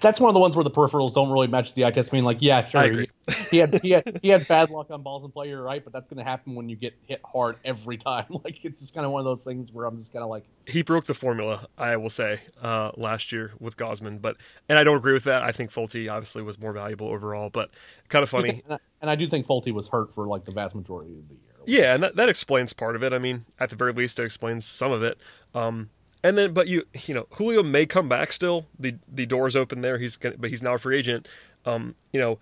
that's 0.00 0.20
one 0.20 0.28
of 0.28 0.34
the 0.34 0.40
ones 0.40 0.56
where 0.56 0.64
the 0.64 0.70
peripherals 0.70 1.14
don't 1.14 1.30
really 1.30 1.46
match 1.46 1.74
the 1.74 1.84
eye 1.84 1.90
test. 1.90 2.10
I 2.12 2.16
mean, 2.16 2.24
like, 2.24 2.38
yeah, 2.40 2.68
sure, 2.68 2.90
he, 2.90 3.08
he, 3.50 3.58
had 3.58 3.80
he 3.82 3.90
had 3.90 4.20
he 4.22 4.28
had 4.28 4.46
bad 4.48 4.70
luck 4.70 4.90
on 4.90 5.02
balls 5.02 5.24
and 5.24 5.32
play, 5.32 5.48
you're 5.48 5.62
right, 5.62 5.82
but 5.82 5.92
that's 5.92 6.08
going 6.08 6.18
to 6.18 6.24
happen 6.24 6.54
when 6.54 6.68
you 6.68 6.76
get 6.76 6.94
hit 7.06 7.20
hard 7.24 7.56
every 7.64 7.98
time. 7.98 8.26
Like, 8.44 8.64
it's 8.64 8.80
just 8.80 8.92
kind 8.92 9.06
of 9.06 9.12
one 9.12 9.20
of 9.20 9.24
those 9.24 9.44
things 9.44 9.70
where 9.72 9.86
I'm 9.86 9.98
just 9.98 10.12
kind 10.12 10.24
of 10.24 10.28
like, 10.28 10.44
he 10.66 10.82
broke 10.82 11.04
the 11.04 11.14
formula, 11.14 11.68
I 11.78 11.96
will 11.96 12.10
say, 12.10 12.40
uh, 12.60 12.90
last 12.96 13.30
year 13.30 13.52
with 13.60 13.76
Gausman, 13.76 14.20
but 14.20 14.36
and 14.68 14.78
I 14.78 14.84
don't 14.84 14.96
agree 14.96 15.12
with 15.12 15.24
that. 15.24 15.42
I 15.42 15.52
think 15.52 15.70
Folty 15.70 16.10
obviously 16.10 16.42
was 16.42 16.58
more 16.58 16.72
valuable 16.72 17.08
overall, 17.08 17.50
but 17.50 17.70
kind 18.08 18.22
of 18.22 18.30
funny. 18.30 18.62
And 18.64 18.74
I, 18.74 18.78
and 19.00 19.10
I 19.10 19.14
do 19.14 19.28
think 19.28 19.46
Folty 19.46 19.72
was 19.72 19.86
hurt 19.86 20.12
for 20.12 20.26
like 20.26 20.44
the 20.44 20.50
vast 20.50 20.74
majority 20.74 21.12
of 21.12 21.28
the 21.28 21.34
year. 21.34 21.52
Yeah, 21.66 21.94
and 21.94 22.02
that, 22.02 22.16
that 22.16 22.28
explains 22.28 22.72
part 22.72 22.96
of 22.96 23.04
it. 23.04 23.12
I 23.12 23.18
mean, 23.18 23.44
at 23.60 23.70
the 23.70 23.76
very 23.76 23.92
least, 23.92 24.18
it 24.18 24.24
explains 24.24 24.64
some 24.64 24.90
of 24.90 25.02
it. 25.02 25.18
Um, 25.54 25.90
and 26.22 26.38
then, 26.38 26.52
but 26.52 26.68
you, 26.68 26.84
you 27.06 27.14
know, 27.14 27.26
Julio 27.32 27.62
may 27.62 27.86
come 27.86 28.08
back 28.08 28.32
still. 28.32 28.66
The 28.78 28.96
the 29.08 29.26
door's 29.26 29.56
open 29.56 29.80
there. 29.80 29.98
He's 29.98 30.16
gonna, 30.16 30.36
but 30.38 30.50
he's 30.50 30.62
now 30.62 30.74
a 30.74 30.78
free 30.78 30.98
agent. 30.98 31.26
Um, 31.64 31.94
you 32.12 32.20
know, 32.20 32.38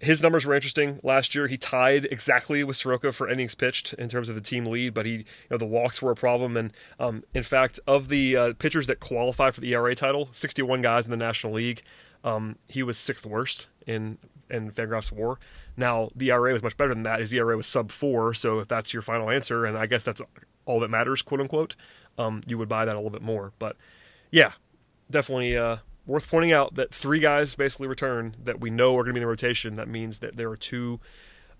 his 0.00 0.22
numbers 0.22 0.46
were 0.46 0.54
interesting 0.54 0.98
last 1.02 1.34
year. 1.34 1.46
He 1.46 1.56
tied 1.56 2.06
exactly 2.06 2.64
with 2.64 2.76
Soroka 2.76 3.12
for 3.12 3.28
innings 3.28 3.54
pitched 3.54 3.92
in 3.94 4.08
terms 4.08 4.28
of 4.28 4.34
the 4.34 4.40
team 4.40 4.64
lead, 4.64 4.94
but 4.94 5.04
he, 5.04 5.12
you 5.12 5.24
know, 5.50 5.58
the 5.58 5.66
walks 5.66 6.00
were 6.00 6.10
a 6.10 6.16
problem. 6.16 6.56
And 6.56 6.72
um, 6.98 7.22
in 7.34 7.42
fact, 7.42 7.78
of 7.86 8.08
the 8.08 8.36
uh, 8.36 8.52
pitchers 8.54 8.86
that 8.86 8.98
qualify 8.98 9.50
for 9.50 9.60
the 9.60 9.74
ERA 9.74 9.94
title, 9.94 10.28
61 10.32 10.80
guys 10.80 11.04
in 11.04 11.10
the 11.10 11.16
National 11.16 11.52
League, 11.52 11.82
um, 12.24 12.56
he 12.66 12.82
was 12.82 12.98
sixth 12.98 13.26
worst 13.26 13.68
in 13.86 14.18
in 14.48 14.70
Fangraphs 14.70 15.12
WAR. 15.12 15.38
Now 15.76 16.10
the 16.16 16.30
ERA 16.30 16.52
was 16.52 16.62
much 16.62 16.76
better 16.76 16.94
than 16.94 17.04
that. 17.04 17.20
His 17.20 17.32
ERA 17.32 17.56
was 17.56 17.66
sub 17.66 17.90
four. 17.90 18.34
So 18.34 18.58
if 18.58 18.68
that's 18.68 18.92
your 18.92 19.02
final 19.02 19.30
answer, 19.30 19.64
and 19.64 19.76
I 19.76 19.86
guess 19.86 20.02
that's 20.02 20.22
all 20.70 20.80
that 20.80 20.90
matters, 20.90 21.22
quote 21.22 21.40
unquote, 21.40 21.76
um, 22.18 22.40
you 22.46 22.56
would 22.58 22.68
buy 22.68 22.84
that 22.84 22.94
a 22.94 22.98
little 22.98 23.10
bit 23.10 23.22
more. 23.22 23.52
But 23.58 23.76
yeah, 24.30 24.52
definitely 25.10 25.56
uh, 25.56 25.78
worth 26.06 26.30
pointing 26.30 26.52
out 26.52 26.74
that 26.74 26.94
three 26.94 27.20
guys 27.20 27.54
basically 27.54 27.88
return 27.88 28.34
that 28.42 28.60
we 28.60 28.70
know 28.70 28.96
are 28.96 29.02
going 29.02 29.10
to 29.10 29.12
be 29.14 29.20
in 29.20 29.24
the 29.24 29.28
rotation. 29.28 29.76
That 29.76 29.88
means 29.88 30.20
that 30.20 30.36
there 30.36 30.50
are 30.50 30.56
two 30.56 31.00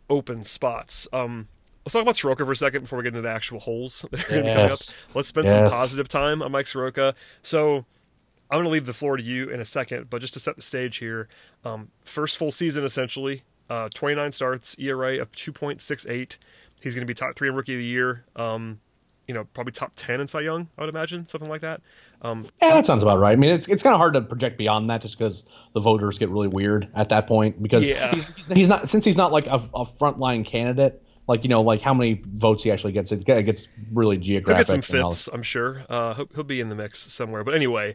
open 0.08 0.44
spots. 0.44 1.08
Um, 1.12 1.48
let's 1.84 1.92
talk 1.92 2.02
about 2.02 2.16
Soroka 2.16 2.44
for 2.44 2.52
a 2.52 2.56
second 2.56 2.82
before 2.82 2.98
we 2.98 3.02
get 3.02 3.08
into 3.08 3.22
the 3.22 3.30
actual 3.30 3.60
holes 3.60 4.04
that 4.10 4.14
are 4.14 4.18
yes. 4.18 4.28
going 4.28 4.42
to 4.42 4.48
be 4.48 4.54
coming 4.54 4.72
up. 4.72 4.78
Let's 5.14 5.28
spend 5.28 5.46
yes. 5.46 5.54
some 5.54 5.64
positive 5.64 6.08
time 6.08 6.42
on 6.42 6.52
Mike 6.52 6.66
Soroka. 6.66 7.14
So 7.42 7.84
I'm 8.50 8.56
going 8.56 8.64
to 8.64 8.70
leave 8.70 8.86
the 8.86 8.92
floor 8.92 9.16
to 9.16 9.22
you 9.22 9.48
in 9.48 9.60
a 9.60 9.64
second, 9.64 10.10
but 10.10 10.20
just 10.20 10.34
to 10.34 10.40
set 10.40 10.56
the 10.56 10.62
stage 10.62 10.98
here, 10.98 11.28
um, 11.64 11.90
first 12.04 12.36
full 12.36 12.50
season 12.50 12.84
essentially, 12.84 13.42
uh, 13.68 13.88
29 13.94 14.32
starts, 14.32 14.76
ERA 14.78 15.20
of 15.20 15.30
2.68. 15.32 16.36
He's 16.82 16.94
going 16.94 17.02
to 17.02 17.06
be 17.06 17.14
top 17.14 17.36
three 17.36 17.48
in 17.48 17.54
Rookie 17.54 17.74
of 17.74 17.80
the 17.80 17.86
Year. 17.86 18.24
Um, 18.34 18.80
you 19.30 19.34
know, 19.34 19.44
probably 19.54 19.70
top 19.70 19.92
10 19.94 20.20
in 20.20 20.26
Cy 20.26 20.40
Young, 20.40 20.66
I 20.76 20.80
would 20.80 20.90
imagine, 20.90 21.28
something 21.28 21.48
like 21.48 21.60
that. 21.60 21.82
Um, 22.20 22.48
yeah, 22.60 22.74
that 22.74 22.84
sounds 22.84 23.04
about 23.04 23.20
right. 23.20 23.30
I 23.30 23.36
mean, 23.36 23.54
it's 23.54 23.68
it's 23.68 23.80
kind 23.80 23.94
of 23.94 23.98
hard 23.98 24.14
to 24.14 24.22
project 24.22 24.58
beyond 24.58 24.90
that 24.90 25.02
just 25.02 25.16
because 25.16 25.44
the 25.72 25.78
voters 25.78 26.18
get 26.18 26.30
really 26.30 26.48
weird 26.48 26.88
at 26.96 27.10
that 27.10 27.28
point 27.28 27.62
because 27.62 27.86
yeah. 27.86 28.12
he's, 28.12 28.46
he's, 28.48 28.68
not, 28.68 28.88
since 28.88 29.04
he's 29.04 29.16
not 29.16 29.30
like 29.30 29.46
a, 29.46 29.62
a 29.72 29.86
frontline 29.86 30.44
candidate, 30.44 31.00
like, 31.28 31.44
you 31.44 31.48
know, 31.48 31.62
like 31.62 31.80
how 31.80 31.94
many 31.94 32.20
votes 32.26 32.64
he 32.64 32.72
actually 32.72 32.92
gets, 32.92 33.12
it 33.12 33.24
gets 33.24 33.68
really 33.92 34.16
geographic. 34.16 34.66
He'll 34.66 34.76
get 34.76 34.84
some 34.84 34.96
fifths, 34.96 35.28
I'm 35.32 35.44
sure. 35.44 35.84
Uh, 35.88 36.14
he'll, 36.14 36.28
he'll 36.34 36.42
be 36.42 36.60
in 36.60 36.70
the 36.70 36.74
mix 36.74 37.12
somewhere. 37.12 37.44
But 37.44 37.54
anyway, 37.54 37.94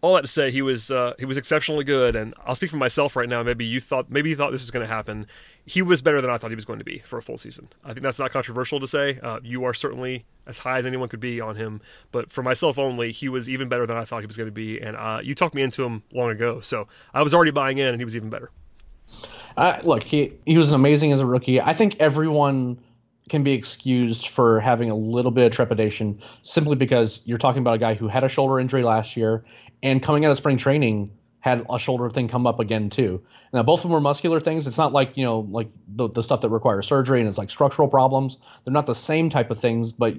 all 0.00 0.14
that 0.14 0.22
to 0.22 0.28
say, 0.28 0.50
he 0.50 0.62
was 0.62 0.90
uh, 0.90 1.14
he 1.18 1.24
was 1.24 1.36
exceptionally 1.36 1.84
good, 1.84 2.14
and 2.14 2.34
I'll 2.46 2.54
speak 2.54 2.70
for 2.70 2.76
myself 2.76 3.16
right 3.16 3.28
now. 3.28 3.42
Maybe 3.42 3.64
you 3.64 3.80
thought 3.80 4.10
maybe 4.10 4.30
you 4.30 4.36
thought 4.36 4.52
this 4.52 4.60
was 4.60 4.70
going 4.70 4.86
to 4.86 4.92
happen. 4.92 5.26
He 5.66 5.82
was 5.82 6.02
better 6.02 6.20
than 6.20 6.30
I 6.30 6.38
thought 6.38 6.50
he 6.50 6.56
was 6.56 6.64
going 6.64 6.78
to 6.78 6.84
be 6.84 6.98
for 6.98 7.18
a 7.18 7.22
full 7.22 7.36
season. 7.36 7.68
I 7.84 7.88
think 7.88 8.02
that's 8.02 8.18
not 8.18 8.30
controversial 8.30 8.78
to 8.80 8.86
say. 8.86 9.18
Uh, 9.22 9.40
you 9.42 9.64
are 9.64 9.74
certainly 9.74 10.24
as 10.46 10.58
high 10.58 10.78
as 10.78 10.86
anyone 10.86 11.08
could 11.08 11.20
be 11.20 11.40
on 11.40 11.56
him, 11.56 11.80
but 12.12 12.30
for 12.30 12.42
myself 12.42 12.78
only, 12.78 13.10
he 13.10 13.28
was 13.28 13.50
even 13.50 13.68
better 13.68 13.86
than 13.86 13.96
I 13.96 14.04
thought 14.04 14.20
he 14.20 14.26
was 14.26 14.36
going 14.36 14.48
to 14.48 14.52
be. 14.52 14.80
And 14.80 14.96
uh, 14.96 15.20
you 15.22 15.34
talked 15.34 15.54
me 15.54 15.62
into 15.62 15.84
him 15.84 16.04
long 16.12 16.30
ago, 16.30 16.60
so 16.60 16.86
I 17.12 17.22
was 17.22 17.34
already 17.34 17.50
buying 17.50 17.78
in, 17.78 17.88
and 17.88 18.00
he 18.00 18.04
was 18.04 18.16
even 18.16 18.30
better. 18.30 18.50
Uh, 19.56 19.78
look, 19.82 20.04
he 20.04 20.32
he 20.46 20.56
was 20.56 20.70
amazing 20.70 21.12
as 21.12 21.20
a 21.20 21.26
rookie. 21.26 21.60
I 21.60 21.74
think 21.74 21.96
everyone 21.98 22.78
can 23.28 23.42
be 23.42 23.52
excused 23.52 24.28
for 24.28 24.60
having 24.60 24.90
a 24.90 24.94
little 24.94 25.30
bit 25.30 25.46
of 25.46 25.52
trepidation 25.52 26.20
simply 26.42 26.76
because 26.76 27.20
you're 27.24 27.38
talking 27.38 27.60
about 27.60 27.74
a 27.74 27.78
guy 27.78 27.94
who 27.94 28.08
had 28.08 28.24
a 28.24 28.28
shoulder 28.28 28.58
injury 28.58 28.82
last 28.82 29.16
year 29.16 29.44
and 29.82 30.02
coming 30.02 30.24
out 30.24 30.30
of 30.30 30.36
spring 30.36 30.56
training 30.56 31.10
had 31.40 31.64
a 31.70 31.78
shoulder 31.78 32.10
thing 32.10 32.28
come 32.28 32.46
up 32.46 32.58
again 32.60 32.90
too. 32.90 33.22
Now 33.52 33.62
both 33.62 33.80
of 33.80 33.84
them 33.84 33.92
were 33.92 34.00
muscular 34.00 34.40
things. 34.40 34.66
It's 34.66 34.78
not 34.78 34.92
like 34.92 35.16
you 35.16 35.24
know 35.24 35.46
like 35.50 35.68
the 35.88 36.08
the 36.08 36.22
stuff 36.22 36.40
that 36.42 36.50
requires 36.50 36.86
surgery 36.86 37.20
and 37.20 37.28
it's 37.28 37.38
like 37.38 37.50
structural 37.50 37.88
problems. 37.88 38.38
They're 38.64 38.72
not 38.72 38.86
the 38.86 38.94
same 38.94 39.30
type 39.30 39.50
of 39.50 39.58
things, 39.58 39.92
but 39.92 40.18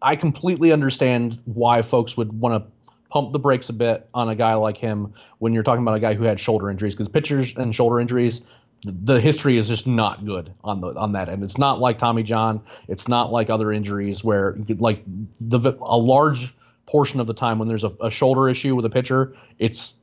I 0.00 0.16
completely 0.16 0.72
understand 0.72 1.38
why 1.44 1.82
folks 1.82 2.16
would 2.16 2.32
want 2.32 2.64
to 2.64 2.70
pump 3.10 3.32
the 3.32 3.38
brakes 3.38 3.68
a 3.68 3.72
bit 3.72 4.08
on 4.14 4.28
a 4.28 4.34
guy 4.34 4.54
like 4.54 4.76
him 4.76 5.14
when 5.38 5.54
you're 5.54 5.62
talking 5.62 5.82
about 5.82 5.96
a 5.96 6.00
guy 6.00 6.14
who 6.14 6.24
had 6.24 6.38
shoulder 6.38 6.70
injuries 6.70 6.94
because 6.94 7.08
pitchers 7.08 7.54
and 7.56 7.74
shoulder 7.74 8.00
injuries 8.00 8.42
the 8.84 9.20
history 9.20 9.56
is 9.56 9.68
just 9.68 9.86
not 9.86 10.24
good 10.24 10.52
on 10.62 10.80
the 10.80 10.88
on 10.94 11.12
that 11.12 11.28
end. 11.28 11.42
It's 11.42 11.58
not 11.58 11.80
like 11.80 11.98
Tommy 11.98 12.22
John. 12.22 12.62
It's 12.86 13.08
not 13.08 13.32
like 13.32 13.50
other 13.50 13.72
injuries 13.72 14.22
where 14.22 14.56
like 14.78 15.02
the 15.40 15.76
a 15.80 15.96
large 15.96 16.54
portion 16.88 17.20
of 17.20 17.26
the 17.26 17.34
time 17.34 17.58
when 17.58 17.68
there's 17.68 17.84
a, 17.84 17.92
a 18.00 18.10
shoulder 18.10 18.48
issue 18.48 18.74
with 18.74 18.84
a 18.84 18.90
pitcher, 18.90 19.34
it's 19.58 19.94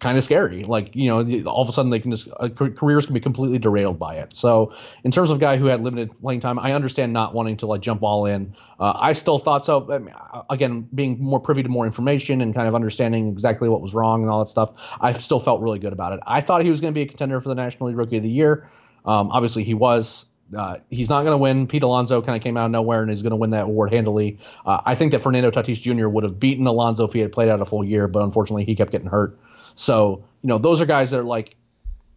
kind 0.00 0.16
of 0.16 0.22
scary. 0.22 0.62
Like 0.64 0.94
you 0.94 1.08
know, 1.08 1.50
all 1.50 1.62
of 1.62 1.68
a 1.68 1.72
sudden 1.72 1.90
they 1.90 1.98
can 1.98 2.12
just 2.12 2.28
uh, 2.38 2.48
careers 2.48 3.06
can 3.06 3.14
be 3.14 3.20
completely 3.20 3.58
derailed 3.58 3.98
by 3.98 4.16
it. 4.16 4.34
So 4.36 4.72
in 5.02 5.10
terms 5.10 5.30
of 5.30 5.40
guy 5.40 5.56
who 5.56 5.66
had 5.66 5.80
limited 5.80 6.10
playing 6.20 6.40
time, 6.40 6.58
I 6.58 6.72
understand 6.72 7.12
not 7.12 7.34
wanting 7.34 7.56
to 7.58 7.66
like 7.66 7.80
jump 7.80 8.02
all 8.02 8.26
in. 8.26 8.54
Uh, 8.78 8.92
I 8.94 9.12
still 9.12 9.38
thought 9.38 9.64
so. 9.64 9.92
I 9.92 9.98
mean, 9.98 10.14
again, 10.48 10.88
being 10.94 11.20
more 11.20 11.40
privy 11.40 11.62
to 11.64 11.68
more 11.68 11.86
information 11.86 12.40
and 12.40 12.54
kind 12.54 12.68
of 12.68 12.74
understanding 12.74 13.28
exactly 13.28 13.68
what 13.68 13.80
was 13.80 13.92
wrong 13.92 14.22
and 14.22 14.30
all 14.30 14.38
that 14.38 14.50
stuff, 14.50 14.70
I 15.00 15.12
still 15.12 15.40
felt 15.40 15.60
really 15.60 15.80
good 15.80 15.92
about 15.92 16.12
it. 16.12 16.20
I 16.26 16.40
thought 16.40 16.62
he 16.62 16.70
was 16.70 16.80
going 16.80 16.92
to 16.92 16.98
be 16.98 17.02
a 17.02 17.08
contender 17.08 17.40
for 17.40 17.48
the 17.48 17.56
National 17.56 17.88
League 17.88 17.98
Rookie 17.98 18.18
of 18.18 18.22
the 18.22 18.30
Year. 18.30 18.70
Um, 19.04 19.30
obviously, 19.30 19.64
he 19.64 19.74
was. 19.74 20.26
Uh, 20.56 20.76
he's 20.90 21.08
not 21.10 21.22
going 21.22 21.32
to 21.32 21.38
win. 21.38 21.66
Pete 21.66 21.82
Alonso 21.82 22.22
kind 22.22 22.36
of 22.36 22.42
came 22.42 22.56
out 22.56 22.66
of 22.66 22.70
nowhere 22.70 23.02
and 23.02 23.10
is 23.10 23.22
going 23.22 23.30
to 23.30 23.36
win 23.36 23.50
that 23.50 23.64
award 23.64 23.92
handily. 23.92 24.38
Uh, 24.64 24.80
I 24.84 24.94
think 24.94 25.12
that 25.12 25.20
Fernando 25.20 25.50
Tatis 25.50 25.80
Jr. 25.80 26.08
would 26.08 26.24
have 26.24 26.40
beaten 26.40 26.66
Alonso 26.66 27.04
if 27.04 27.12
he 27.12 27.20
had 27.20 27.32
played 27.32 27.48
out 27.48 27.60
a 27.60 27.66
full 27.66 27.84
year, 27.84 28.08
but 28.08 28.22
unfortunately 28.22 28.64
he 28.64 28.74
kept 28.74 28.90
getting 28.90 29.08
hurt. 29.08 29.38
So 29.74 30.24
you 30.42 30.48
know 30.48 30.58
those 30.58 30.80
are 30.80 30.86
guys 30.86 31.10
that 31.10 31.20
are 31.20 31.24
like 31.24 31.54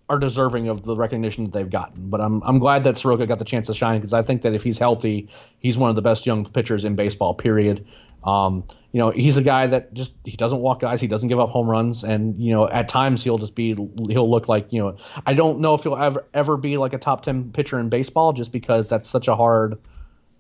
are 0.09 0.19
deserving 0.19 0.67
of 0.67 0.83
the 0.83 0.95
recognition 0.95 1.45
that 1.45 1.53
they've 1.53 1.69
gotten. 1.69 2.09
But 2.09 2.21
I'm 2.21 2.41
I'm 2.43 2.59
glad 2.59 2.83
that 2.85 2.97
Soroka 2.97 3.25
got 3.27 3.39
the 3.39 3.45
chance 3.45 3.67
to 3.67 3.73
shine 3.73 3.99
because 3.99 4.13
I 4.13 4.23
think 4.23 4.41
that 4.41 4.53
if 4.53 4.63
he's 4.63 4.77
healthy, 4.77 5.29
he's 5.59 5.77
one 5.77 5.89
of 5.89 5.95
the 5.95 6.01
best 6.01 6.25
young 6.25 6.45
pitchers 6.45 6.85
in 6.85 6.95
baseball. 6.95 7.33
Period. 7.33 7.85
Um, 8.23 8.63
you 8.91 8.99
know, 8.99 9.09
he's 9.09 9.37
a 9.37 9.41
guy 9.41 9.67
that 9.67 9.93
just 9.93 10.13
he 10.25 10.35
doesn't 10.35 10.59
walk 10.59 10.81
guys, 10.81 11.01
he 11.01 11.07
doesn't 11.07 11.29
give 11.29 11.39
up 11.39 11.49
home 11.49 11.67
runs, 11.67 12.03
and 12.03 12.39
you 12.39 12.53
know, 12.53 12.69
at 12.69 12.89
times 12.89 13.23
he'll 13.23 13.37
just 13.37 13.55
be 13.55 13.73
he'll 13.73 14.29
look 14.29 14.47
like 14.47 14.71
you 14.71 14.81
know 14.81 14.97
I 15.25 15.33
don't 15.33 15.59
know 15.59 15.73
if 15.73 15.83
he'll 15.83 15.95
ever 15.95 16.25
ever 16.33 16.57
be 16.57 16.77
like 16.77 16.93
a 16.93 16.97
top 16.97 17.23
ten 17.23 17.51
pitcher 17.51 17.79
in 17.79 17.89
baseball 17.89 18.33
just 18.33 18.51
because 18.51 18.89
that's 18.89 19.09
such 19.09 19.27
a 19.27 19.35
hard 19.35 19.79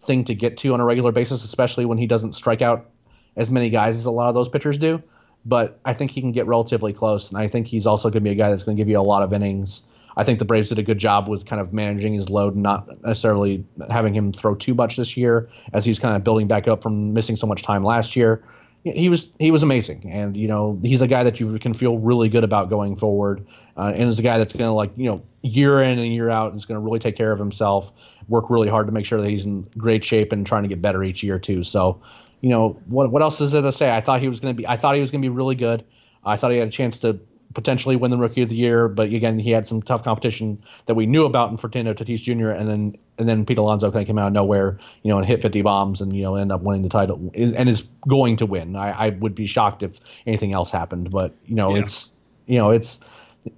thing 0.01 0.25
to 0.25 0.35
get 0.35 0.57
to 0.57 0.73
on 0.73 0.79
a 0.79 0.85
regular 0.85 1.11
basis, 1.11 1.43
especially 1.43 1.85
when 1.85 1.97
he 1.97 2.07
doesn't 2.07 2.33
strike 2.33 2.61
out 2.61 2.89
as 3.35 3.49
many 3.49 3.69
guys 3.69 3.97
as 3.97 4.05
a 4.05 4.11
lot 4.11 4.29
of 4.29 4.35
those 4.35 4.49
pitchers 4.49 4.77
do. 4.77 5.01
But 5.45 5.79
I 5.85 5.93
think 5.93 6.11
he 6.11 6.21
can 6.21 6.31
get 6.31 6.45
relatively 6.45 6.93
close, 6.93 7.29
and 7.29 7.39
I 7.39 7.47
think 7.47 7.67
he's 7.67 7.87
also 7.87 8.09
going 8.09 8.23
to 8.23 8.29
be 8.29 8.31
a 8.31 8.35
guy 8.35 8.51
that's 8.51 8.63
going 8.63 8.77
to 8.77 8.81
give 8.81 8.89
you 8.89 8.99
a 8.99 9.01
lot 9.01 9.23
of 9.23 9.33
innings. 9.33 9.83
I 10.17 10.23
think 10.23 10.39
the 10.39 10.45
Braves 10.45 10.69
did 10.69 10.79
a 10.79 10.83
good 10.83 10.97
job 10.97 11.27
with 11.27 11.45
kind 11.45 11.61
of 11.61 11.73
managing 11.73 12.13
his 12.13 12.29
load, 12.29 12.55
not 12.55 13.01
necessarily 13.03 13.65
having 13.89 14.13
him 14.13 14.33
throw 14.33 14.55
too 14.55 14.73
much 14.73 14.97
this 14.97 15.15
year, 15.15 15.49
as 15.73 15.85
he's 15.85 15.99
kind 15.99 16.15
of 16.15 16.23
building 16.23 16.47
back 16.47 16.67
up 16.67 16.83
from 16.83 17.13
missing 17.13 17.35
so 17.35 17.47
much 17.47 17.63
time 17.63 17.83
last 17.83 18.15
year. 18.15 18.43
He 18.83 19.09
was 19.09 19.29
he 19.37 19.51
was 19.51 19.61
amazing, 19.61 20.09
and 20.11 20.35
you 20.35 20.47
know 20.47 20.79
he's 20.81 21.03
a 21.03 21.07
guy 21.07 21.23
that 21.23 21.39
you 21.39 21.59
can 21.59 21.73
feel 21.73 21.99
really 21.99 22.29
good 22.29 22.43
about 22.43 22.69
going 22.69 22.95
forward, 22.95 23.45
uh, 23.77 23.91
and 23.93 24.09
is 24.09 24.17
a 24.17 24.23
guy 24.23 24.39
that's 24.39 24.53
going 24.53 24.67
to 24.67 24.73
like 24.73 24.91
you 24.97 25.05
know 25.05 25.21
year 25.43 25.83
in 25.83 25.99
and 25.99 26.11
year 26.11 26.31
out 26.31 26.51
and 26.51 26.57
is 26.57 26.65
going 26.65 26.79
to 26.79 26.83
really 26.83 26.97
take 26.97 27.15
care 27.15 27.31
of 27.31 27.37
himself, 27.37 27.91
work 28.27 28.49
really 28.49 28.69
hard 28.69 28.87
to 28.87 28.91
make 28.91 29.05
sure 29.05 29.21
that 29.21 29.29
he's 29.29 29.45
in 29.45 29.61
great 29.77 30.03
shape 30.03 30.31
and 30.31 30.47
trying 30.47 30.63
to 30.63 30.69
get 30.69 30.81
better 30.81 31.03
each 31.03 31.21
year 31.21 31.37
too. 31.37 31.63
So 31.63 32.01
you 32.41 32.49
know, 32.49 32.79
what 32.87 33.11
what 33.11 33.21
else 33.21 33.39
is 33.39 33.51
there 33.51 33.61
to 33.61 33.71
say? 33.71 33.95
I 33.95 34.01
thought 34.01 34.19
he 34.19 34.27
was 34.27 34.39
going 34.39 34.55
to 34.55 34.57
be. 34.57 34.67
I 34.67 34.77
thought 34.77 34.95
he 34.95 35.01
was 35.01 35.11
going 35.11 35.21
to 35.21 35.25
be 35.25 35.33
really 35.33 35.55
good. 35.55 35.85
I 36.25 36.37
thought 36.37 36.51
he 36.51 36.57
had 36.57 36.67
a 36.67 36.71
chance 36.71 36.99
to 36.99 37.19
potentially 37.53 37.95
win 37.95 38.11
the 38.11 38.17
Rookie 38.17 38.41
of 38.41 38.49
the 38.49 38.55
Year, 38.55 38.87
but 38.87 39.07
again, 39.07 39.39
he 39.39 39.51
had 39.51 39.67
some 39.67 39.81
tough 39.81 40.03
competition 40.03 40.61
that 40.85 40.95
we 40.95 41.05
knew 41.05 41.25
about 41.25 41.51
in 41.51 41.57
Fernando 41.57 41.93
Tatis 41.93 42.21
Jr. 42.21 42.49
and 42.49 42.69
then 42.69 42.97
and 43.17 43.29
then 43.29 43.45
Pete 43.45 43.57
Alonso 43.57 43.91
kind 43.91 44.01
of 44.01 44.07
came 44.07 44.17
out 44.17 44.27
of 44.27 44.33
nowhere, 44.33 44.79
you 45.03 45.11
know, 45.11 45.17
and 45.17 45.27
hit 45.27 45.41
50 45.41 45.61
bombs 45.61 46.01
and 46.01 46.15
you 46.15 46.23
know 46.23 46.35
end 46.35 46.51
up 46.51 46.61
winning 46.61 46.81
the 46.81 46.89
title 46.89 47.31
and 47.33 47.69
is 47.69 47.81
going 48.07 48.37
to 48.37 48.45
win. 48.45 48.75
I, 48.75 49.07
I 49.07 49.09
would 49.09 49.35
be 49.35 49.47
shocked 49.47 49.83
if 49.83 49.99
anything 50.25 50.53
else 50.53 50.71
happened, 50.71 51.11
but 51.11 51.33
you 51.45 51.55
know, 51.55 51.75
yeah. 51.75 51.83
it's 51.83 52.17
you 52.47 52.57
know, 52.57 52.71
it's 52.71 52.99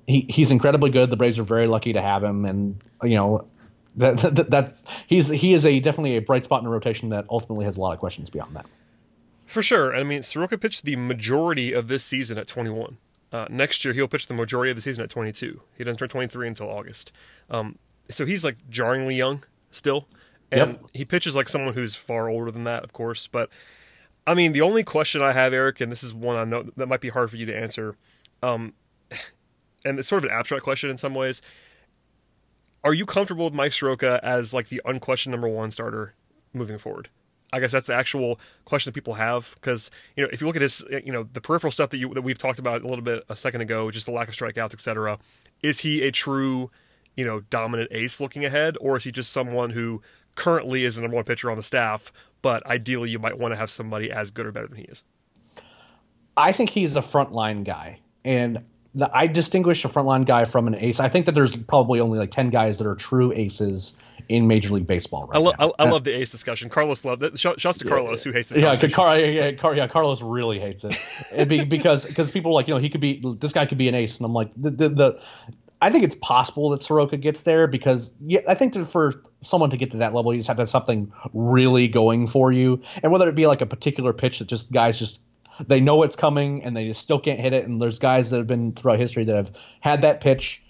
he 0.07 0.25
he's 0.29 0.51
incredibly 0.51 0.89
good. 0.89 1.09
The 1.09 1.17
Braves 1.17 1.39
are 1.39 1.43
very 1.43 1.67
lucky 1.67 1.93
to 1.93 2.01
have 2.01 2.23
him, 2.23 2.45
and 2.45 2.81
you 3.03 3.15
know. 3.15 3.47
That, 3.95 4.17
that, 4.35 4.49
that 4.49 4.81
he's 5.05 5.27
he 5.27 5.53
is 5.53 5.67
a 5.67 5.79
definitely 5.79 6.17
a 6.17 6.21
bright 6.21 6.45
spot 6.45 6.61
in 6.61 6.65
the 6.65 6.71
rotation 6.71 7.09
that 7.09 7.25
ultimately 7.29 7.65
has 7.65 7.77
a 7.77 7.79
lot 7.79 7.93
of 7.93 7.99
questions 7.99 8.27
beyond 8.27 8.55
that. 8.55 8.65
For 9.45 9.61
sure. 9.61 9.95
I 9.95 10.03
mean, 10.03 10.23
Soroka 10.23 10.57
pitched 10.57 10.83
the 10.83 10.95
majority 10.95 11.73
of 11.73 11.87
this 11.87 12.03
season 12.03 12.39
at 12.39 12.47
21. 12.47 12.97
Uh, 13.33 13.47
next 13.49 13.83
year, 13.83 13.95
he'll 13.95 14.07
pitch 14.07 14.27
the 14.27 14.33
majority 14.35 14.69
of 14.69 14.77
the 14.77 14.81
season 14.81 15.03
at 15.03 15.09
22. 15.09 15.59
He 15.75 15.83
doesn't 15.83 15.97
turn 15.97 16.07
23 16.07 16.47
until 16.47 16.69
August. 16.69 17.11
Um, 17.49 17.79
so 18.07 18.25
he's 18.25 18.45
like 18.45 18.57
jarringly 18.69 19.15
young 19.15 19.43
still. 19.71 20.07
And 20.51 20.73
yep. 20.73 20.85
he 20.93 21.03
pitches 21.03 21.35
like 21.35 21.49
someone 21.49 21.73
who's 21.73 21.95
far 21.95 22.29
older 22.29 22.51
than 22.51 22.63
that, 22.65 22.83
of 22.83 22.93
course. 22.93 23.25
But 23.25 23.49
I 24.27 24.35
mean, 24.35 24.51
the 24.51 24.61
only 24.61 24.83
question 24.83 25.23
I 25.23 25.33
have, 25.33 25.51
Eric, 25.51 25.81
and 25.81 25.91
this 25.91 26.03
is 26.03 26.13
one 26.13 26.35
I 26.35 26.43
know 26.43 26.69
that 26.77 26.87
might 26.87 27.01
be 27.01 27.09
hard 27.09 27.31
for 27.31 27.37
you 27.37 27.47
to 27.47 27.57
answer, 27.57 27.95
um, 28.43 28.73
and 29.85 29.97
it's 29.97 30.07
sort 30.07 30.23
of 30.23 30.29
an 30.29 30.37
abstract 30.37 30.63
question 30.63 30.91
in 30.91 30.97
some 30.99 31.15
ways. 31.15 31.41
Are 32.83 32.93
you 32.93 33.05
comfortable 33.05 33.45
with 33.45 33.53
Mike 33.53 33.73
Soroka 33.73 34.19
as 34.21 34.53
like 34.53 34.67
the 34.67 34.81
unquestioned 34.85 35.31
number 35.31 35.47
one 35.47 35.71
starter 35.71 36.13
moving 36.53 36.77
forward? 36.77 37.09
I 37.53 37.59
guess 37.59 37.71
that's 37.71 37.87
the 37.87 37.93
actual 37.93 38.39
question 38.65 38.89
that 38.89 38.95
people 38.95 39.13
have 39.13 39.55
because 39.55 39.91
you 40.17 40.23
know 40.23 40.29
if 40.33 40.41
you 40.41 40.47
look 40.47 40.55
at 40.55 40.63
his 40.63 40.83
you 40.89 41.11
know 41.11 41.27
the 41.31 41.39
peripheral 41.39 41.71
stuff 41.71 41.91
that 41.91 41.99
you 41.99 42.11
that 42.15 42.23
we've 42.23 42.37
talked 42.37 42.57
about 42.57 42.81
a 42.81 42.87
little 42.87 43.03
bit 43.03 43.23
a 43.29 43.35
second 43.35 43.61
ago, 43.61 43.91
just 43.91 44.07
the 44.07 44.11
lack 44.11 44.27
of 44.27 44.33
strikeouts, 44.33 44.73
etc. 44.73 45.19
Is 45.61 45.81
he 45.81 46.01
a 46.01 46.11
true 46.11 46.71
you 47.15 47.23
know 47.23 47.41
dominant 47.51 47.89
ace 47.91 48.19
looking 48.19 48.43
ahead, 48.43 48.75
or 48.81 48.97
is 48.97 49.03
he 49.03 49.11
just 49.11 49.31
someone 49.31 49.69
who 49.69 50.01
currently 50.35 50.83
is 50.83 50.95
the 50.95 51.01
number 51.01 51.15
one 51.15 51.25
pitcher 51.25 51.51
on 51.51 51.57
the 51.57 51.63
staff, 51.63 52.11
but 52.41 52.65
ideally 52.65 53.11
you 53.11 53.19
might 53.19 53.37
want 53.37 53.53
to 53.53 53.55
have 53.55 53.69
somebody 53.69 54.11
as 54.11 54.31
good 54.31 54.47
or 54.47 54.51
better 54.51 54.67
than 54.67 54.77
he 54.77 54.85
is? 54.85 55.03
I 56.35 56.51
think 56.51 56.71
he's 56.71 56.95
a 56.95 57.01
frontline 57.01 57.63
guy, 57.63 57.99
and 58.25 58.63
the, 58.95 59.15
I 59.15 59.27
distinguish 59.27 59.85
a 59.85 59.89
frontline 59.89 60.25
guy 60.25 60.45
from 60.45 60.65
an 60.65 60.73
ace. 60.73 60.99
I 60.99 61.07
think 61.07 61.27
that 61.27 61.35
there's 61.35 61.55
probably 61.55 61.99
only 61.99 62.17
like 62.17 62.31
ten 62.31 62.49
guys 62.49 62.79
that 62.79 62.87
are 62.87 62.95
true 62.95 63.31
aces 63.31 63.93
in 64.29 64.47
Major 64.47 64.73
League 64.73 64.87
Baseball 64.87 65.27
right 65.27 65.35
I, 65.35 65.39
lo- 65.39 65.53
I, 65.59 65.65
I, 65.65 65.87
uh, 65.87 65.91
love 65.91 66.03
the 66.03 66.11
ace 66.11 66.31
discussion. 66.31 66.69
Carlos 66.69 67.03
loved 67.05 67.23
it. 67.23 67.37
Shouts 67.37 67.77
to 67.79 67.85
Carlos 67.85 68.23
who 68.23 68.31
hates 68.31 68.51
it. 68.51 68.61
Yeah, 68.61 68.75
Car- 68.89 69.19
yeah, 69.19 69.51
Car- 69.53 69.75
yeah, 69.75 69.87
Carlos 69.87 70.21
really 70.21 70.59
hates 70.59 70.85
it 71.31 71.49
be, 71.49 71.63
because 71.65 72.05
because 72.05 72.31
people 72.31 72.51
are 72.51 72.55
like 72.55 72.67
you 72.67 72.73
know 72.73 72.79
he 72.79 72.89
could 72.89 73.01
be 73.01 73.21
this 73.39 73.51
guy 73.51 73.65
could 73.65 73.77
be 73.77 73.87
an 73.87 73.95
ace, 73.95 74.17
and 74.17 74.25
I'm 74.25 74.33
like 74.33 74.51
the, 74.55 74.69
the, 74.69 74.89
the 74.89 75.19
I 75.81 75.91
think 75.91 76.05
it's 76.05 76.15
possible 76.15 76.69
that 76.69 76.81
Soroka 76.81 77.17
gets 77.17 77.41
there 77.41 77.67
because 77.67 78.13
yeah, 78.25 78.39
I 78.47 78.55
think 78.55 78.73
that 78.73 78.85
for 78.85 79.21
someone 79.41 79.69
to 79.69 79.77
get 79.77 79.91
to 79.91 79.97
that 79.97 80.13
level, 80.13 80.33
you 80.33 80.39
just 80.39 80.47
have 80.47 80.57
to 80.57 80.61
have 80.61 80.69
something 80.69 81.11
really 81.33 81.89
going 81.89 82.27
for 82.27 82.51
you, 82.51 82.81
and 83.03 83.11
whether 83.11 83.27
it 83.27 83.35
be 83.35 83.47
like 83.47 83.61
a 83.61 83.65
particular 83.65 84.13
pitch 84.13 84.39
that 84.39 84.47
just 84.47 84.71
guys 84.71 84.97
just 84.97 85.19
they 85.67 85.79
know 85.79 86.01
it's 86.01 86.15
coming 86.15 86.63
and 86.63 86.75
they 86.75 86.87
just 86.87 87.01
still 87.01 87.19
can't 87.19 87.39
hit 87.39 87.53
it, 87.53 87.67
and 87.67 87.81
there's 87.81 87.99
guys 87.99 88.29
that 88.29 88.37
have 88.37 88.47
been 88.47 88.71
throughout 88.71 88.97
history 88.97 89.25
that 89.25 89.35
have 89.35 89.51
had 89.81 90.01
that 90.01 90.21
pitch 90.21 90.62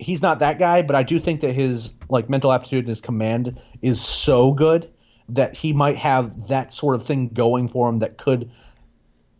he's 0.00 0.22
not 0.22 0.38
that 0.38 0.58
guy, 0.58 0.82
but 0.82 0.96
I 0.96 1.02
do 1.02 1.20
think 1.20 1.42
that 1.42 1.54
his 1.54 1.92
like 2.08 2.28
mental 2.28 2.52
aptitude 2.52 2.80
and 2.80 2.88
his 2.88 3.00
command 3.00 3.60
is 3.82 4.00
so 4.00 4.52
good 4.52 4.90
that 5.28 5.54
he 5.54 5.72
might 5.72 5.96
have 5.96 6.48
that 6.48 6.72
sort 6.72 6.96
of 6.96 7.06
thing 7.06 7.28
going 7.28 7.68
for 7.68 7.88
him 7.88 8.00
that 8.00 8.18
could 8.18 8.50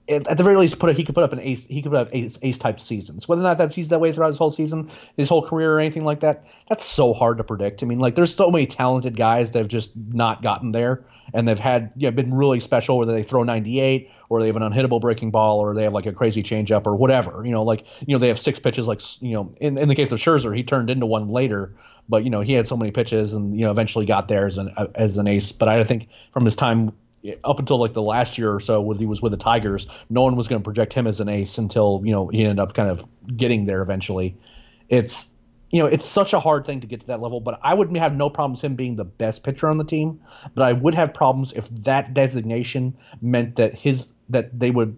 at, 0.09 0.37
the 0.37 0.45
very 0.45 0.57
least 0.57 0.79
put 0.79 0.91
a, 0.91 0.93
he 0.93 1.05
could 1.05 1.15
put 1.15 1.25
up 1.25 1.33
an 1.33 1.41
ace 1.41 1.65
he 1.65 1.83
could 1.83 1.93
put 1.93 2.01
up 2.01 2.09
ace, 2.13 2.39
ace 2.43 2.59
type 2.59 2.81
seasons. 2.81 3.27
Whether 3.27 3.43
or 3.43 3.45
not 3.45 3.59
that 3.59 3.73
he's 3.73 3.89
that 3.89 4.01
way 4.01 4.13
throughout 4.13 4.29
his 4.29 4.39
whole 4.39 4.51
season 4.51 4.91
his 5.17 5.29
whole 5.29 5.47
career 5.47 5.73
or 5.73 5.81
anything 5.81 6.05
like 6.05 6.21
that 6.21 6.45
that's 6.69 6.85
so 6.85 7.15
hard 7.15 7.39
to 7.39 7.45
predict. 7.45 7.83
I 7.83 7.87
mean 7.87 7.99
like 7.99 8.15
there's 8.15 8.35
so 8.35 8.51
many 8.51 8.67
talented 8.67 9.17
guys 9.17 9.53
that 9.53 9.61
have 9.61 9.69
just 9.69 9.97
not 9.97 10.43
gotten 10.43 10.73
there 10.73 11.05
and 11.33 11.49
they've 11.49 11.59
had 11.59 11.93
you 11.97 12.09
know, 12.09 12.15
been 12.15 12.35
really 12.35 12.61
special 12.61 12.99
whether 12.99 13.13
they 13.13 13.23
throw 13.23 13.43
98 13.43 14.11
or 14.31 14.41
they 14.41 14.47
have 14.47 14.57
an 14.57 14.63
unhittable 14.63 15.01
breaking 15.01 15.31
ball 15.31 15.59
or 15.59 15.75
they 15.75 15.83
have 15.83 15.93
like 15.93 16.07
a 16.07 16.13
crazy 16.13 16.43
changeup 16.43 16.87
or 16.87 16.97
whatever 16.97 17.45
you 17.45 17.51
know 17.51 17.63
like 17.63 17.85
you 18.07 18.15
know 18.15 18.19
they 18.19 18.29
have 18.29 18.41
six 18.41 18.59
pitches 18.59 18.87
like 18.87 19.03
you 19.21 19.35
know 19.35 19.53
in, 19.61 19.79
in 19.79 19.89
the 19.89 19.95
case 19.95 20.11
of 20.11 20.19
Scherzer 20.19 20.57
he 20.57 20.63
turned 20.63 20.89
into 20.89 21.05
one 21.05 21.29
later 21.29 21.75
but 22.09 22.25
you 22.25 22.31
know 22.31 22.41
he 22.41 22.55
had 22.55 22.67
so 22.67 22.77
many 22.77 22.91
pitches 22.91 23.35
and 23.35 23.59
you 23.59 23.67
know 23.67 23.71
eventually 23.71 24.07
got 24.07 24.29
there 24.29 24.47
as 24.47 24.57
an 24.57 24.73
uh, 24.79 24.87
as 24.95 25.19
an 25.19 25.27
ace 25.27 25.53
but 25.53 25.69
I 25.69 25.85
think 25.85 26.09
from 26.33 26.47
his 26.47 26.57
time 26.57 26.93
eh, 27.25 27.35
up 27.45 27.59
until 27.59 27.79
like 27.79 27.93
the 27.93 28.03
last 28.03 28.39
year 28.39 28.55
or 28.55 28.61
so 28.61 28.81
when 28.81 28.97
he 28.97 29.05
was 29.05 29.21
with 29.21 29.33
the 29.33 29.39
Tigers 29.39 29.87
no 30.09 30.23
one 30.23 30.37
was 30.37 30.49
going 30.49 30.63
to 30.63 30.65
project 30.65 30.95
him 30.95 31.07
as 31.07 31.21
an 31.21 31.29
ace 31.29 31.59
until 31.59 32.01
you 32.05 32.13
know 32.13 32.29
he 32.29 32.43
ended 32.43 32.61
up 32.61 32.73
kind 32.73 32.89
of 32.89 33.05
getting 33.37 33.67
there 33.67 33.83
eventually 33.83 34.37
it's 34.89 35.31
you 35.71 35.81
know, 35.81 35.87
it's 35.87 36.05
such 36.05 36.33
a 36.33 36.41
hard 36.41 36.67
thing 36.67 36.81
to 36.81 36.87
get 36.87 37.01
to 37.01 37.07
that 37.07 37.21
level, 37.21 37.41
but 37.41 37.61
I 37.63 37.75
would 37.75 37.97
have 37.97 38.15
no 38.15 38.29
problems 38.29 38.63
him 38.63 38.75
being 38.75 38.97
the 38.97 39.05
best 39.05 39.45
pitcher 39.45 39.69
on 39.69 39.79
the 39.79 39.85
team. 39.85 40.21
But 40.55 40.65
I 40.65 40.73
would 40.73 40.95
have 40.95 41.15
problems 41.15 41.53
if 41.53 41.69
that 41.85 42.13
designation 42.13 42.97
meant 43.23 43.57
that 43.57 43.75
his 43.75 44.13
that 44.31 44.59
they 44.59 44.71
would 44.71 44.97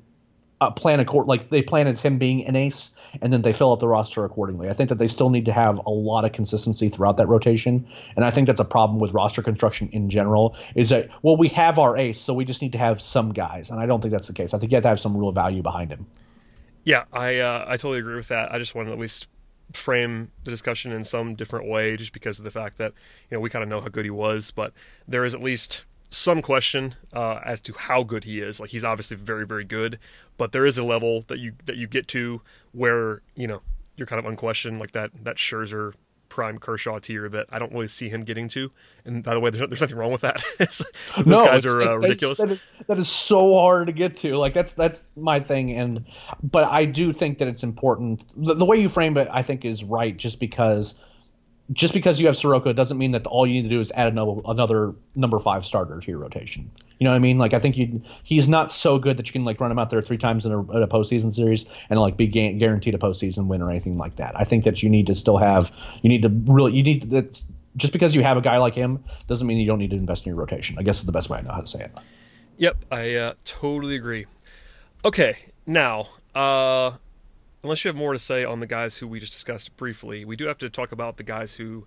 uh, 0.63 0.71
plan 0.71 1.01
a 1.01 1.05
court 1.05 1.27
like 1.27 1.51
they 1.51 1.61
plan 1.61 1.89
as 1.89 2.01
him 2.01 2.19
being 2.19 2.47
an 2.47 2.55
ace, 2.55 2.91
and 3.21 3.33
then 3.33 3.43
they 3.43 3.53
fill 3.53 3.73
out 3.73 3.81
the 3.81 3.89
roster 3.89 4.25
accordingly. 4.25 4.69
I 4.69 4.73
think 4.73 4.91
that 4.91 4.99
they 4.99 5.09
still 5.09 5.29
need 5.29 5.45
to 5.47 5.53
have 5.53 5.81
a 5.87 5.91
lot 5.91 6.25
of 6.25 6.33
consistency 6.33 6.89
throughout 6.89 7.17
that 7.17 7.27
rotation, 7.27 7.85
and 8.15 8.25
I 8.25 8.31
think 8.31 8.47
that's 8.47 8.61
a 8.61 8.65
problem 8.65 9.01
with 9.01 9.13
roster 9.13 9.43
construction 9.43 9.89
in 9.93 10.09
general. 10.09 10.57
Is 10.77 10.91
that 10.91 11.09
well, 11.23 11.37
we 11.37 11.49
have 11.49 11.81
our 11.81 11.97
ace, 11.97 12.21
so 12.21 12.33
we 12.33 12.45
just 12.45 12.63
need 12.63 12.73
to 12.73 12.79
have 12.79 13.03
some 13.03 13.33
guys, 13.33 13.71
and 13.71 13.81
I 13.81 13.87
don't 13.87 14.01
think 14.01 14.13
that's 14.13 14.29
the 14.29 14.33
case. 14.33 14.55
I 14.55 14.59
think 14.59 14.71
you 14.71 14.77
have 14.77 14.85
to 14.85 14.89
have 14.89 15.01
some 15.01 15.17
real 15.17 15.33
value 15.33 15.63
behind 15.63 15.91
him. 15.91 16.07
Yeah, 16.85 17.05
I 17.13 17.39
uh, 17.39 17.65
I 17.67 17.73
totally 17.73 17.99
agree 17.99 18.15
with 18.15 18.29
that. 18.29 18.53
I 18.53 18.59
just 18.59 18.77
wanted 18.77 18.91
to 18.91 18.93
at 18.93 19.01
least 19.01 19.27
frame 19.73 20.31
the 20.45 20.51
discussion 20.51 20.93
in 20.93 21.03
some 21.03 21.35
different 21.35 21.69
way 21.69 21.97
just 21.97 22.13
because 22.13 22.39
of 22.39 22.45
the 22.45 22.51
fact 22.51 22.79
that 22.79 22.93
you 23.31 23.37
know 23.37 23.41
we 23.41 23.51
kind 23.51 23.63
of 23.63 23.69
know 23.69 23.81
how 23.81 23.89
good 23.89 24.05
he 24.05 24.11
was 24.11 24.51
but 24.51 24.73
there 25.09 25.25
is 25.25 25.35
at 25.35 25.43
least 25.43 25.83
some 26.13 26.43
question 26.43 26.95
uh, 27.13 27.41
as 27.45 27.61
to 27.63 27.73
how 27.73 28.03
good 28.03 28.25
he 28.25 28.41
is. 28.41 28.61
Like 28.61 28.71
he's 28.71 28.85
obviously 28.85 29.17
very, 29.17 29.47
very 29.47 29.65
good, 29.65 29.99
but 30.37 30.53
there 30.53 30.67
is 30.67 30.79
a 30.79 30.85
level 30.85 31.23
that 31.29 31.39
you 31.39 31.53
that 31.67 31.77
you 31.77 31.87
get 31.87 32.07
to 32.09 32.43
where 32.73 33.23
you 33.35 33.47
know 33.47 33.63
you're 33.97 34.07
kind 34.07 34.21
of 34.21 34.27
unquestioned, 34.27 34.79
like 34.79 34.93
that 34.93 35.11
that 35.25 35.37
Scherzer 35.37 35.95
prime 36.29 36.57
Kershaw 36.57 36.99
tier 36.99 37.29
that 37.29 37.47
I 37.53 37.59
don't 37.59 37.73
really 37.73 37.89
see 37.89 38.09
him 38.09 38.23
getting 38.23 38.49
to. 38.49 38.73
And 39.05 39.23
by 39.23 39.35
the 39.35 39.41
way, 39.41 39.51
there's, 39.51 39.69
there's 39.69 39.83
nothing 39.83 39.99
wrong 39.99 40.13
with 40.13 40.23
that. 40.23 40.43
Those 40.59 41.27
no, 41.27 41.45
guys 41.45 41.67
are 41.67 41.83
uh, 41.83 41.95
ridiculous. 41.97 42.39
That 42.39 42.53
is, 42.53 42.63
that 42.87 42.99
is 42.99 43.11
so 43.11 43.55
hard 43.59 43.89
to 43.89 43.93
get 43.93 44.17
to. 44.19 44.37
Like 44.37 44.55
that's 44.55 44.73
that's 44.73 45.11
my 45.17 45.41
thing. 45.41 45.73
And 45.73 46.07
but 46.43 46.65
I 46.65 46.87
do 46.87 47.13
think 47.13 47.39
that 47.39 47.49
it's 47.49 47.63
important. 47.63 48.25
The, 48.37 48.55
the 48.55 48.65
way 48.65 48.79
you 48.79 48.89
frame 48.89 49.17
it, 49.19 49.29
I 49.31 49.43
think, 49.43 49.65
is 49.65 49.85
right. 49.85 50.17
Just 50.17 50.41
because 50.41 50.95
just 51.73 51.95
because 51.95 52.21
you 52.21 52.27
have 52.27 52.37
Soroka 52.37 52.73
doesn't 52.73 52.99
mean 52.99 53.13
that 53.13 53.27
all 53.27 53.47
you 53.47 53.55
need 53.55 53.63
to 53.63 53.69
do 53.69 53.81
is 53.81 53.93
add 53.93 54.09
another, 54.09 54.41
another 54.47 54.95
number 55.15 55.39
five 55.39 55.65
starter 55.65 56.01
to 56.01 56.11
your 56.11 56.19
rotation. 56.19 56.71
You 56.99 57.05
know 57.05 57.11
what 57.11 57.17
I 57.17 57.21
mean? 57.21 57.39
Like 57.39 57.55
I 57.55 57.59
think 57.59 57.77
you 57.77 58.03
he's 58.23 58.49
not 58.49 58.71
so 58.71 58.99
good 58.99 59.17
that 59.17 59.27
you 59.27 59.33
can 59.33 59.45
like 59.45 59.61
run 59.61 59.73
him 59.73 59.79
out 59.79 59.91
there 59.91 60.03
three 60.03 60.19
times 60.19 60.47
in 60.47 60.53
a, 60.53 60.61
in 60.73 60.83
a 60.83 60.87
postseason 60.87 61.35
series 61.35 61.67
and 61.91 62.01
like 62.01 62.17
be 62.17 62.27
guaranteed 62.29 62.95
a 62.95 62.99
postseason 62.99 63.47
win 63.47 63.61
or 63.61 63.71
anything 63.71 63.97
like 63.97 64.17
that. 64.17 64.39
I 64.39 64.45
think 64.45 64.65
that 64.65 64.83
you 64.83 64.91
need 64.91 65.09
to 65.09 65.17
still 65.17 65.37
have 65.37 65.73
you 66.03 66.09
need 66.09 66.23
to 66.23 66.29
really 66.29 66.75
you 66.75 66.83
need 66.85 67.11
that 67.11 67.43
just 67.77 67.93
because 67.93 68.15
you 68.15 68.23
have 68.23 68.37
a 68.37 68.41
guy 68.41 68.59
like 68.59 68.75
him 68.75 69.03
doesn't 69.27 69.47
mean 69.47 69.59
you 69.59 69.67
don't 69.67 69.79
need 69.79 69.91
to 69.91 69.97
invest 69.97 70.27
in 70.27 70.31
your 70.31 70.37
rotation. 70.37 70.77
I 70.79 70.83
guess 70.83 71.01
is 71.01 71.07
the 71.07 71.13
best 71.13 71.29
way 71.29 71.39
I 71.39 71.41
know 71.41 71.53
how 71.53 71.61
to 71.61 71.67
say 71.67 71.85
it. 71.85 71.99
Yep, 72.59 72.85
I 72.93 73.15
uh, 73.17 73.35
totally 73.45 73.97
agree. 73.97 74.27
Okay, 75.05 75.37
now 75.67 76.07
uh, 76.35 76.93
unless 77.63 77.85
you 77.85 77.89
have 77.89 77.97
more 77.97 78.13
to 78.13 78.19
say 78.19 78.45
on 78.45 78.61
the 78.61 78.67
guys 78.67 78.99
who 78.99 79.09
we 79.09 79.21
just 79.21 79.33
discussed 79.33 79.77
briefly, 79.77 80.25
we 80.25 80.37
do 80.37 80.47
have 80.47 80.59
to 80.59 80.71
talk 80.71 80.93
about 80.93 81.17
the 81.17 81.23
guys 81.23 81.57
who 81.57 81.87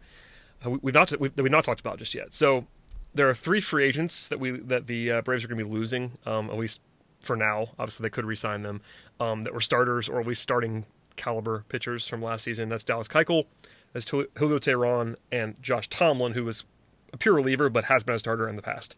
uh, 0.66 0.72
we've 0.82 0.94
not 0.94 1.12
we've, 1.20 1.36
we've 1.38 1.52
not 1.52 1.64
talked 1.64 1.80
about 1.80 2.00
just 2.00 2.16
yet. 2.16 2.34
So 2.34 2.66
there 3.14 3.28
are 3.30 3.34
three 3.34 3.62
free 3.62 3.84
agents 3.84 4.28
that 4.28 4.40
we 4.40 4.52
that 4.52 4.88
the 4.88 5.12
uh, 5.12 5.22
Braves 5.22 5.44
are 5.44 5.48
going 5.48 5.60
to 5.60 5.66
be 5.66 5.72
losing, 5.72 6.18
um, 6.26 6.50
at 6.50 6.58
least 6.58 6.82
for 7.22 7.36
now. 7.36 7.70
Obviously, 7.80 8.04
they 8.04 8.10
could 8.10 8.26
re-sign 8.26 8.62
them 8.62 8.82
um, 9.20 9.44
that 9.44 9.54
were 9.54 9.62
starters 9.62 10.08
or 10.08 10.20
at 10.20 10.28
least 10.28 10.42
starting 10.42 10.86
caliber 11.16 11.64
pitchers 11.70 12.08
from 12.08 12.22
last 12.22 12.44
season. 12.44 12.70
That's 12.70 12.84
Dallas 12.84 13.08
Keuchel, 13.08 13.46
that's 13.94 14.10
Julio 14.10 14.28
Teheran, 14.60 15.16
and 15.32 15.56
Josh 15.62 15.88
Tomlin, 15.90 16.34
who 16.34 16.44
was 16.44 16.66
a 17.14 17.18
pure 17.18 17.34
reliever 17.34 17.70
but 17.70 17.86
has 17.86 18.04
been 18.04 18.16
a 18.16 18.20
starter 18.20 18.48
in 18.48 18.56
the 18.56 18.62
past. 18.62 18.96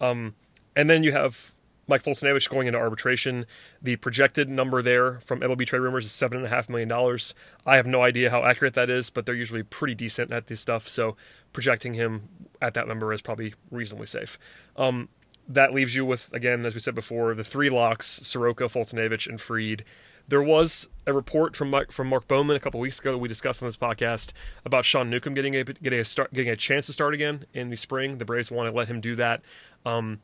Um, 0.00 0.34
and 0.74 0.90
then 0.90 1.04
you 1.04 1.12
have 1.12 1.52
Mike 1.90 2.04
Foltynewicz 2.04 2.48
going 2.48 2.68
into 2.68 2.78
arbitration. 2.78 3.44
The 3.82 3.96
projected 3.96 4.48
number 4.48 4.80
there 4.80 5.20
from 5.20 5.40
MLB 5.40 5.66
Trade 5.66 5.80
Rumors 5.80 6.06
is 6.06 6.12
seven 6.12 6.38
and 6.38 6.46
a 6.46 6.48
half 6.48 6.68
million 6.68 6.88
dollars. 6.88 7.34
I 7.66 7.76
have 7.76 7.86
no 7.86 8.02
idea 8.02 8.30
how 8.30 8.44
accurate 8.44 8.74
that 8.74 8.88
is, 8.88 9.10
but 9.10 9.26
they're 9.26 9.34
usually 9.34 9.64
pretty 9.64 9.96
decent 9.96 10.32
at 10.32 10.46
this 10.46 10.60
stuff. 10.60 10.88
So 10.88 11.16
projecting 11.52 11.94
him 11.94 12.28
at 12.62 12.74
that 12.74 12.86
number 12.86 13.12
is 13.12 13.20
probably 13.20 13.54
reasonably 13.70 14.06
safe. 14.06 14.38
Um, 14.76 15.08
that 15.48 15.74
leaves 15.74 15.96
you 15.96 16.04
with 16.04 16.32
again, 16.32 16.64
as 16.64 16.74
we 16.74 16.80
said 16.80 16.94
before, 16.94 17.34
the 17.34 17.44
three 17.44 17.68
locks: 17.70 18.06
Soroka, 18.06 18.64
Foltynewicz, 18.64 19.28
and 19.28 19.40
Fried. 19.40 19.84
There 20.28 20.42
was 20.42 20.88
a 21.08 21.12
report 21.12 21.56
from 21.56 21.70
Mike, 21.70 21.90
from 21.90 22.06
Mark 22.06 22.28
Bowman 22.28 22.56
a 22.56 22.60
couple 22.60 22.78
weeks 22.78 23.00
ago 23.00 23.10
that 23.10 23.18
we 23.18 23.26
discussed 23.26 23.60
on 23.64 23.68
this 23.68 23.76
podcast 23.76 24.30
about 24.64 24.84
Sean 24.84 25.10
Newcomb 25.10 25.34
getting 25.34 25.56
a 25.56 25.64
getting 25.64 25.98
a 25.98 26.04
start, 26.04 26.32
getting 26.32 26.52
a 26.52 26.56
chance 26.56 26.86
to 26.86 26.92
start 26.92 27.14
again 27.14 27.46
in 27.52 27.68
the 27.68 27.76
spring. 27.76 28.18
The 28.18 28.24
Braves 28.24 28.48
want 28.48 28.70
to 28.70 28.76
let 28.76 28.86
him 28.86 29.00
do 29.00 29.16
that. 29.16 29.42
Um, 29.84 30.20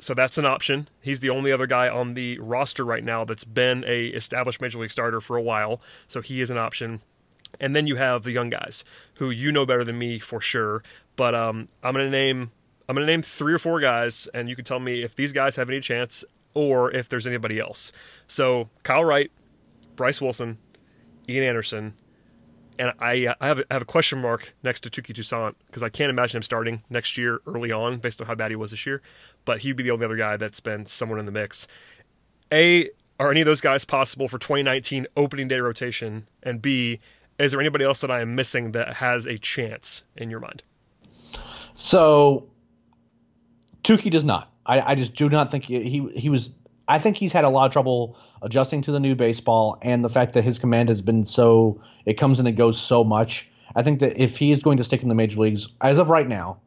so 0.00 0.14
that's 0.14 0.38
an 0.38 0.46
option. 0.46 0.88
He's 1.00 1.20
the 1.20 1.30
only 1.30 1.52
other 1.52 1.66
guy 1.66 1.88
on 1.88 2.14
the 2.14 2.38
roster 2.38 2.84
right 2.84 3.04
now 3.04 3.24
that's 3.24 3.44
been 3.44 3.84
a 3.86 4.06
established 4.08 4.60
major 4.60 4.78
league 4.78 4.90
starter 4.90 5.20
for 5.20 5.36
a 5.36 5.42
while, 5.42 5.80
so 6.06 6.20
he 6.20 6.40
is 6.40 6.50
an 6.50 6.58
option. 6.58 7.02
And 7.58 7.74
then 7.74 7.86
you 7.86 7.96
have 7.96 8.22
the 8.22 8.32
young 8.32 8.50
guys 8.50 8.84
who 9.14 9.30
you 9.30 9.52
know 9.52 9.66
better 9.66 9.84
than 9.84 9.98
me 9.98 10.18
for 10.18 10.40
sure. 10.40 10.82
But 11.16 11.34
um, 11.34 11.66
I'm 11.82 11.94
gonna 11.94 12.10
name 12.10 12.52
I'm 12.88 12.94
gonna 12.94 13.06
name 13.06 13.22
three 13.22 13.52
or 13.52 13.58
four 13.58 13.80
guys, 13.80 14.28
and 14.34 14.48
you 14.48 14.56
can 14.56 14.64
tell 14.64 14.80
me 14.80 15.02
if 15.02 15.14
these 15.14 15.32
guys 15.32 15.56
have 15.56 15.68
any 15.68 15.80
chance 15.80 16.24
or 16.54 16.90
if 16.92 17.08
there's 17.08 17.26
anybody 17.26 17.58
else. 17.58 17.92
So 18.26 18.68
Kyle 18.82 19.04
Wright, 19.04 19.30
Bryce 19.96 20.20
Wilson, 20.20 20.58
Ian 21.28 21.44
Anderson, 21.44 21.94
and 22.80 22.94
I, 22.98 23.26
uh, 23.26 23.34
I 23.42 23.46
have, 23.48 23.58
a, 23.58 23.64
I 23.70 23.74
have 23.74 23.82
a 23.82 23.86
question 23.86 24.22
mark 24.22 24.54
next 24.62 24.80
to 24.80 24.90
Touki 24.90 25.14
Toussaint 25.14 25.54
because 25.66 25.82
I 25.82 25.90
can't 25.90 26.08
imagine 26.08 26.38
him 26.38 26.42
starting 26.42 26.82
next 26.88 27.18
year 27.18 27.40
early 27.46 27.70
on 27.70 27.98
based 27.98 28.22
on 28.22 28.26
how 28.26 28.34
bad 28.34 28.50
he 28.50 28.56
was 28.56 28.70
this 28.70 28.86
year. 28.86 29.02
But 29.44 29.60
he'd 29.60 29.76
be 29.76 29.82
the 29.82 29.90
only 29.90 30.06
other 30.06 30.16
guy 30.16 30.38
that's 30.38 30.60
been 30.60 30.86
someone 30.86 31.18
in 31.18 31.26
the 31.26 31.32
mix. 31.32 31.68
A, 32.50 32.88
are 33.18 33.30
any 33.30 33.42
of 33.42 33.46
those 33.46 33.60
guys 33.60 33.84
possible 33.84 34.28
for 34.28 34.38
2019 34.38 35.06
opening 35.14 35.46
day 35.46 35.60
rotation? 35.60 36.26
And 36.42 36.62
B, 36.62 37.00
is 37.38 37.52
there 37.52 37.60
anybody 37.60 37.84
else 37.84 38.00
that 38.00 38.10
I 38.10 38.22
am 38.22 38.34
missing 38.34 38.72
that 38.72 38.94
has 38.94 39.26
a 39.26 39.36
chance 39.36 40.02
in 40.16 40.30
your 40.30 40.40
mind? 40.40 40.62
So, 41.74 42.48
Touki 43.84 44.10
does 44.10 44.24
not. 44.24 44.50
I, 44.64 44.92
I 44.92 44.94
just 44.94 45.14
do 45.14 45.28
not 45.28 45.50
think 45.50 45.64
he, 45.64 45.82
he 45.82 46.08
he 46.18 46.28
was 46.30 46.50
I 46.90 46.98
think 46.98 47.16
he's 47.16 47.32
had 47.32 47.44
a 47.44 47.48
lot 47.48 47.66
of 47.66 47.72
trouble 47.72 48.18
adjusting 48.42 48.82
to 48.82 48.90
the 48.90 48.98
new 48.98 49.14
baseball 49.14 49.78
and 49.80 50.04
the 50.04 50.08
fact 50.08 50.32
that 50.32 50.42
his 50.42 50.58
command 50.58 50.88
has 50.88 51.00
been 51.00 51.24
so 51.24 51.80
it 52.04 52.18
comes 52.18 52.40
and 52.40 52.48
it 52.48 52.52
goes 52.52 52.80
so 52.80 53.04
much. 53.04 53.48
I 53.76 53.84
think 53.84 54.00
that 54.00 54.20
if 54.20 54.36
he 54.36 54.50
is 54.50 54.58
going 54.58 54.76
to 54.76 54.82
stick 54.82 55.00
in 55.00 55.08
the 55.08 55.14
major 55.14 55.38
leagues, 55.38 55.68
as 55.82 56.00
of 56.00 56.10
right 56.10 56.26
now, 56.26 56.58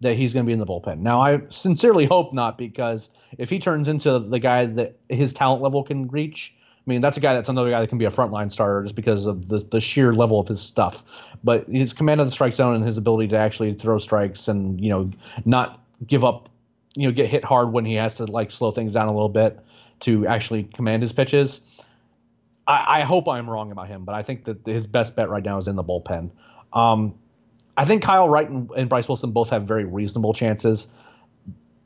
that 0.00 0.16
he's 0.16 0.34
going 0.34 0.44
to 0.44 0.48
be 0.48 0.52
in 0.52 0.58
the 0.58 0.66
bullpen. 0.66 0.98
Now, 0.98 1.20
I 1.20 1.42
sincerely 1.50 2.06
hope 2.14 2.34
not 2.34 2.58
because 2.58 3.08
if 3.38 3.48
he 3.48 3.60
turns 3.60 3.86
into 3.86 4.18
the 4.18 4.40
guy 4.40 4.66
that 4.66 4.96
his 5.08 5.32
talent 5.32 5.62
level 5.62 5.84
can 5.84 6.08
reach, 6.08 6.52
I 6.84 6.90
mean, 6.90 7.00
that's 7.00 7.16
a 7.16 7.20
guy 7.20 7.32
that's 7.32 7.48
another 7.48 7.70
guy 7.70 7.80
that 7.80 7.86
can 7.86 7.98
be 7.98 8.04
a 8.04 8.10
frontline 8.10 8.50
starter 8.50 8.82
just 8.82 8.96
because 8.96 9.26
of 9.26 9.46
the, 9.46 9.60
the 9.60 9.80
sheer 9.80 10.12
level 10.12 10.40
of 10.40 10.48
his 10.48 10.60
stuff. 10.60 11.04
But 11.44 11.68
his 11.68 11.92
command 11.92 12.20
of 12.20 12.26
the 12.26 12.32
strike 12.32 12.54
zone 12.54 12.74
and 12.74 12.84
his 12.84 12.96
ability 12.96 13.28
to 13.28 13.36
actually 13.36 13.74
throw 13.74 13.98
strikes 13.98 14.48
and, 14.48 14.80
you 14.80 14.90
know, 14.90 15.08
not 15.44 15.78
give 16.04 16.24
up 16.24 16.48
you 16.94 17.08
know 17.08 17.12
get 17.12 17.28
hit 17.28 17.44
hard 17.44 17.72
when 17.72 17.84
he 17.84 17.94
has 17.94 18.16
to 18.16 18.24
like 18.24 18.50
slow 18.50 18.70
things 18.70 18.92
down 18.92 19.08
a 19.08 19.12
little 19.12 19.28
bit 19.28 19.58
to 20.00 20.26
actually 20.26 20.64
command 20.64 21.02
his 21.02 21.12
pitches. 21.12 21.60
I, 22.66 23.00
I 23.00 23.02
hope 23.02 23.28
I'm 23.28 23.48
wrong 23.48 23.72
about 23.72 23.88
him, 23.88 24.04
but 24.04 24.14
I 24.14 24.22
think 24.22 24.44
that 24.44 24.66
his 24.66 24.86
best 24.86 25.16
bet 25.16 25.28
right 25.28 25.44
now 25.44 25.58
is 25.58 25.68
in 25.68 25.76
the 25.76 25.84
bullpen. 25.84 26.30
Um, 26.72 27.14
I 27.76 27.84
think 27.84 28.02
Kyle 28.02 28.28
Wright 28.28 28.48
and, 28.48 28.70
and, 28.76 28.88
Bryce 28.88 29.08
Wilson 29.08 29.30
both 29.30 29.50
have 29.50 29.64
very 29.64 29.84
reasonable 29.84 30.34
chances. 30.34 30.88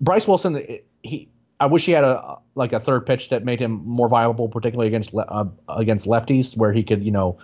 Bryce 0.00 0.26
Wilson, 0.26 0.80
he 1.02 1.28
I 1.58 1.66
wish 1.66 1.86
he 1.86 1.92
had 1.92 2.04
a 2.04 2.36
like 2.54 2.72
a 2.72 2.80
third 2.80 3.06
pitch 3.06 3.30
that 3.30 3.44
made 3.44 3.60
him 3.60 3.82
more 3.86 4.08
viable, 4.08 4.48
particularly 4.48 4.88
against 4.88 5.14
uh, 5.14 5.44
against 5.68 6.06
lefties, 6.06 6.56
where 6.56 6.72
he 6.72 6.82
could 6.82 7.02
you 7.02 7.10
know 7.10 7.38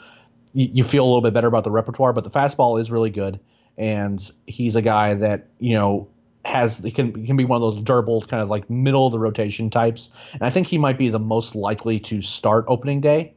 you, 0.52 0.68
you 0.72 0.84
feel 0.84 1.04
a 1.04 1.06
little 1.06 1.22
bit 1.22 1.32
better 1.32 1.48
about 1.48 1.64
the 1.64 1.70
repertoire. 1.70 2.12
But 2.12 2.24
the 2.24 2.30
fastball 2.30 2.80
is 2.80 2.90
really 2.90 3.10
good, 3.10 3.40
and 3.78 4.30
he's 4.46 4.76
a 4.76 4.82
guy 4.82 5.14
that 5.14 5.46
you 5.60 5.74
know 5.74 6.08
has 6.44 6.78
he 6.78 6.90
can 6.90 7.26
can 7.26 7.36
be 7.36 7.44
one 7.44 7.56
of 7.56 7.62
those 7.62 7.82
durable 7.82 8.22
kind 8.22 8.42
of 8.42 8.48
like 8.48 8.68
middle 8.68 9.06
of 9.06 9.12
the 9.12 9.18
rotation 9.18 9.70
types, 9.70 10.10
and 10.32 10.42
I 10.42 10.50
think 10.50 10.66
he 10.66 10.78
might 10.78 10.98
be 10.98 11.08
the 11.08 11.18
most 11.18 11.54
likely 11.54 11.98
to 12.00 12.20
start 12.20 12.64
opening 12.68 13.00
day. 13.00 13.34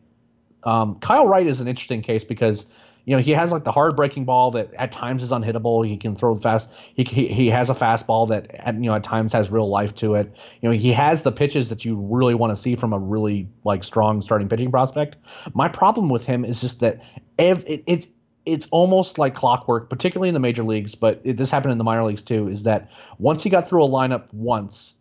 Um, 0.64 1.00
Kyle 1.00 1.28
Wright 1.28 1.46
is 1.46 1.62
an 1.62 1.68
interesting 1.68 2.02
case 2.02 2.24
because 2.24 2.66
you 3.06 3.16
know 3.16 3.22
he 3.22 3.32
has 3.32 3.52
like 3.52 3.64
the 3.64 3.72
hard 3.72 3.96
breaking 3.96 4.26
ball 4.26 4.50
that 4.52 4.74
at 4.74 4.92
times 4.92 5.22
is 5.22 5.32
unhittable. 5.32 5.88
He 5.88 5.98
can 5.98 6.16
throw 6.16 6.36
fast. 6.36 6.68
He 6.96 7.04
he, 7.04 7.28
he 7.28 7.48
has 7.48 7.70
a 7.70 7.76
fastball 7.76 8.28
that 8.30 8.54
at, 8.56 8.74
you 8.76 8.90
know 8.90 8.96
at 8.96 9.04
times 9.04 9.34
has 9.34 9.52
real 9.52 9.70
life 9.70 9.94
to 9.96 10.16
it. 10.16 10.36
You 10.62 10.70
know 10.70 10.76
he 10.76 10.92
has 10.92 11.22
the 11.22 11.32
pitches 11.32 11.70
that 11.70 11.86
you 11.86 11.96
really 11.98 12.34
want 12.34 12.56
to 12.56 12.62
see 12.62 12.76
from 12.76 12.92
a 12.92 13.00
really 13.00 13.48
like 13.64 13.84
strong 13.84 14.24
starting 14.24 14.50
pitching 14.50 14.72
prospect. 14.72 15.18
My 15.54 15.68
problem 15.68 16.10
with 16.10 16.26
him 16.26 16.44
is 16.44 16.62
just 16.62 16.80
that 16.80 17.04
ev- 17.38 17.64
it, 17.68 17.84
it 17.86 18.08
it's 18.46 18.68
almost 18.72 19.18
like 19.18 19.36
clockwork, 19.36 19.90
particularly 19.90 20.30
in 20.30 20.34
the 20.34 20.40
major 20.40 20.64
leagues, 20.64 20.96
but 20.96 21.22
it, 21.24 21.38
this 21.38 21.50
happened 21.50 21.72
in 21.72 21.78
the 21.78 21.84
minor 21.84 22.04
leagues 22.04 22.22
too. 22.22 22.48
Is 22.48 22.64
that 22.64 22.90
once 23.18 23.44
he 23.44 23.50
got 23.50 23.68
through 23.68 23.84
a 23.84 23.90
lineup 23.90 24.32
once, 24.34 24.94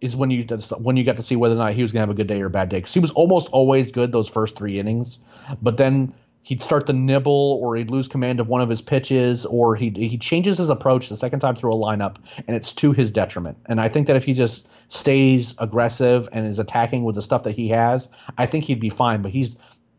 is 0.00 0.16
when 0.16 0.30
you 0.30 0.44
when 0.78 0.96
you 0.96 1.04
got 1.04 1.16
to 1.16 1.22
see 1.22 1.36
whether 1.36 1.54
or 1.54 1.58
not 1.58 1.74
he 1.74 1.82
was 1.82 1.92
gonna 1.92 2.02
have 2.02 2.10
a 2.10 2.14
good 2.14 2.26
day 2.26 2.40
or 2.40 2.46
a 2.46 2.50
bad 2.50 2.68
day. 2.68 2.78
Because 2.78 2.94
he 2.94 3.00
was 3.00 3.12
almost 3.12 3.48
always 3.48 3.92
good 3.92 4.12
those 4.12 4.28
first 4.28 4.56
three 4.56 4.78
innings, 4.78 5.18
but 5.62 5.76
then 5.76 6.12
he'd 6.42 6.62
start 6.62 6.86
to 6.86 6.92
nibble, 6.92 7.58
or 7.62 7.76
he'd 7.76 7.90
lose 7.90 8.08
command 8.08 8.40
of 8.40 8.48
one 8.48 8.60
of 8.60 8.68
his 8.68 8.82
pitches, 8.82 9.46
or 9.46 9.76
he 9.76 9.90
he 9.90 10.18
changes 10.18 10.58
his 10.58 10.70
approach 10.70 11.08
the 11.08 11.16
second 11.16 11.40
time 11.40 11.56
through 11.56 11.72
a 11.72 11.76
lineup, 11.76 12.16
and 12.46 12.56
it's 12.56 12.72
to 12.74 12.92
his 12.92 13.10
detriment. 13.10 13.56
And 13.66 13.80
I 13.80 13.88
think 13.88 14.06
that 14.08 14.16
if 14.16 14.24
he 14.24 14.32
just 14.32 14.68
stays 14.88 15.54
aggressive 15.58 16.28
and 16.32 16.46
is 16.46 16.58
attacking 16.58 17.04
with 17.04 17.14
the 17.14 17.22
stuff 17.22 17.44
that 17.44 17.52
he 17.52 17.68
has, 17.68 18.08
I 18.38 18.46
think 18.46 18.64
he'd 18.64 18.80
be 18.80 18.90
fine. 18.90 19.22
But 19.22 19.30
he's 19.30 19.56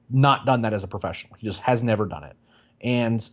not 0.09 0.45
done 0.45 0.61
that 0.61 0.73
as 0.73 0.83
a 0.83 0.87
professional. 0.87 1.35
He 1.39 1.47
just 1.47 1.59
has 1.61 1.83
never 1.83 2.05
done 2.05 2.23
it. 2.23 2.35
And 2.83 3.27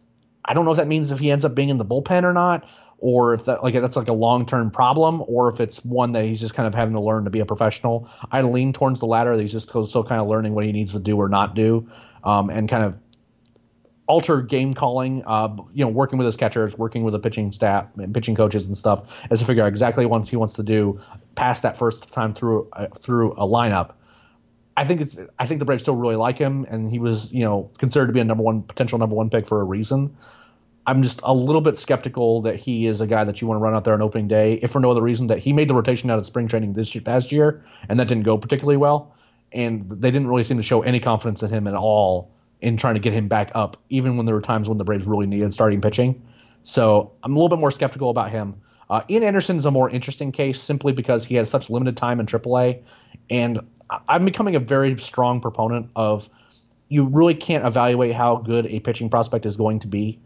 I 0.44 0.55
don't 0.55 0.64
know 0.64 0.70
if 0.70 0.76
that 0.76 0.88
means 0.88 1.11
if 1.11 1.18
he 1.18 1.30
ends 1.30 1.44
up 1.44 1.55
being 1.55 1.68
in 1.68 1.76
the 1.76 1.84
bullpen 1.84 2.24
or 2.24 2.32
not, 2.32 2.66
or 2.98 3.34
if 3.34 3.46
that 3.46 3.62
like 3.62 3.74
that's 3.74 3.96
like 3.96 4.09
a 4.09 4.14
long 4.14 4.46
term 4.46 4.70
problem, 4.70 5.22
or 5.26 5.48
if 5.48 5.61
it's 5.61 5.84
one 5.84 6.12
that 6.12 6.24
he's 6.24 6.40
just 6.40 6.55
kind 6.55 6.66
of 6.66 6.74
having 6.74 6.94
to 6.94 7.01
learn 7.01 7.24
to 7.24 7.30
be 7.30 7.40
a 7.40 7.46
professional. 7.46 8.09
I 8.30 8.42
lean 8.42 8.72
towards 8.72 9.01
the 9.01 9.07
latter. 9.07 9.36
That 9.36 9.42
he's 9.42 9.53
just 9.53 9.68
still 9.68 10.05
kind 10.05 10.20
of 10.20 10.28
learning 10.28 10.55
what 10.55 10.64
he 10.64 10.72
needs 10.72 10.92
to 10.92 11.01
do 11.01 11.16
or 11.16 11.28
not 11.28 11.55
do, 11.55 11.88
um, 12.24 12.51
and 12.51 12.68
kind 12.68 12.84
of 12.84 12.94
alter 14.07 14.42
game 14.42 14.74
calling. 14.74 15.22
Uh, 15.26 15.57
you 15.72 15.84
know, 15.84 15.90
working 15.90 16.18
with 16.18 16.26
his 16.26 16.36
catchers, 16.36 16.76
working 16.76 17.03
with 17.03 17.12
the 17.12 17.18
pitching 17.18 17.53
staff, 17.53 17.86
and 17.96 18.12
pitching 18.12 18.34
coaches 18.34 18.66
and 18.66 18.76
stuff, 18.76 19.03
as 19.30 19.40
to 19.40 19.46
figure 19.46 19.62
out 19.62 19.68
exactly 19.68 20.05
what 20.05 20.28
he 20.28 20.36
wants 20.36 20.55
to 20.55 20.62
do 20.62 21.01
past 21.36 21.62
that 21.62 21.78
first 21.78 22.12
time 22.12 22.34
through 22.34 22.68
uh, 22.74 22.86
through 22.98 23.32
a 23.32 23.46
lineup 23.46 23.92
I 24.81 24.85
think 24.85 25.03
it's 25.03 25.14
I 25.39 25.47
think 25.47 25.59
the 25.59 25.66
Braves 25.66 25.83
still 25.83 25.95
really 25.95 26.16
like 26.16 26.39
him, 26.39 26.66
and 26.70 26.91
he 26.91 26.99
was 26.99 27.31
you 27.35 27.45
know 27.45 27.70
considered 27.76 28.07
to 28.07 28.14
be 28.14 28.20
a 28.20 28.24
number 28.24 28.43
one 28.43 28.62
potential 28.62 28.99
number 28.99 29.14
one 29.14 29.28
pick 29.28 29.47
for 29.47 29.61
a 29.61 29.64
reason. 29.64 30.16
I'm 30.87 31.03
just 31.03 31.20
a 31.22 31.35
little 31.35 31.61
bit 31.61 31.76
skeptical 31.76 32.41
that 32.43 32.57
he 32.57 32.87
is 32.87 33.03
a 33.03 33.07
guy 33.07 33.24
that 33.24 33.43
you 33.43 33.47
want 33.47 33.61
to 33.61 33.62
run 33.62 33.74
out 33.74 33.85
there 33.85 33.93
on 33.93 34.01
opening 34.01 34.26
day, 34.26 34.59
if 34.62 34.70
for 34.70 34.81
no 34.81 34.91
other 34.91 35.03
reason 35.03 35.26
that 35.26 35.39
he 35.39 35.53
made 35.53 35.68
the 35.68 35.74
rotation 35.74 36.11
out 36.11 36.18
of 36.18 36.24
spring 36.24 36.49
training 36.49 36.72
this 36.72 36.95
year, 36.95 37.03
past 37.03 37.31
year, 37.31 37.62
and 37.91 38.01
that 38.01 38.09
didn't 38.09 38.22
go 38.22 38.39
particularly 38.39 38.78
well. 38.78 39.14
And 39.53 39.87
they 39.91 40.11
didn't 40.11 40.28
really 40.28 40.45
seem 40.45 40.57
to 40.57 40.62
show 40.62 40.81
any 40.81 40.99
confidence 40.99 41.43
in 41.43 41.51
him 41.51 41.66
at 41.66 41.74
all 41.74 42.31
in 42.62 42.78
trying 42.78 42.95
to 42.95 43.01
get 43.01 43.12
him 43.12 43.28
back 43.28 43.53
up, 43.55 43.76
even 43.91 44.16
when 44.16 44.24
there 44.24 44.35
were 44.35 44.41
times 44.41 44.66
when 44.66 44.78
the 44.78 44.85
Braves 44.85 45.07
really 45.07 45.26
needed 45.26 45.53
starting 45.53 45.83
pitching. 45.83 46.22
So 46.62 47.12
I'm 47.22 47.33
a 47.33 47.35
little 47.39 47.51
bit 47.51 47.61
more 47.61 47.70
skeptical 47.70 48.09
about 48.09 48.31
him. 48.31 48.55
Uh, 48.89 49.03
Ian 49.11 49.24
Anderson 49.24 49.59
is 49.59 49.66
a 49.66 49.70
more 49.70 49.91
interesting 49.91 50.33
case 50.33 50.59
simply 50.59 50.95
because 50.95 51.26
he 51.26 51.35
has 51.35 51.51
such 51.51 51.68
limited 51.68 51.99
time 51.99 52.18
in 52.18 52.26
AAA, 52.26 52.83
and 53.29 53.61
I'm 54.09 54.25
becoming 54.25 54.57
a 54.57 54.61
very 54.61 54.99
strong 54.99 55.41
proponent 55.41 55.91
of 55.97 56.29
you 56.89 57.05
really 57.05 57.35
can't 57.35 57.65
evaluate 57.67 58.15
how 58.15 58.37
good 58.37 58.67
a 58.67 58.81
pitching 58.81 59.09
prospect 59.09 59.47
is 59.47 59.57
going 59.57 59.79
to 59.81 59.87
be 59.87 60.19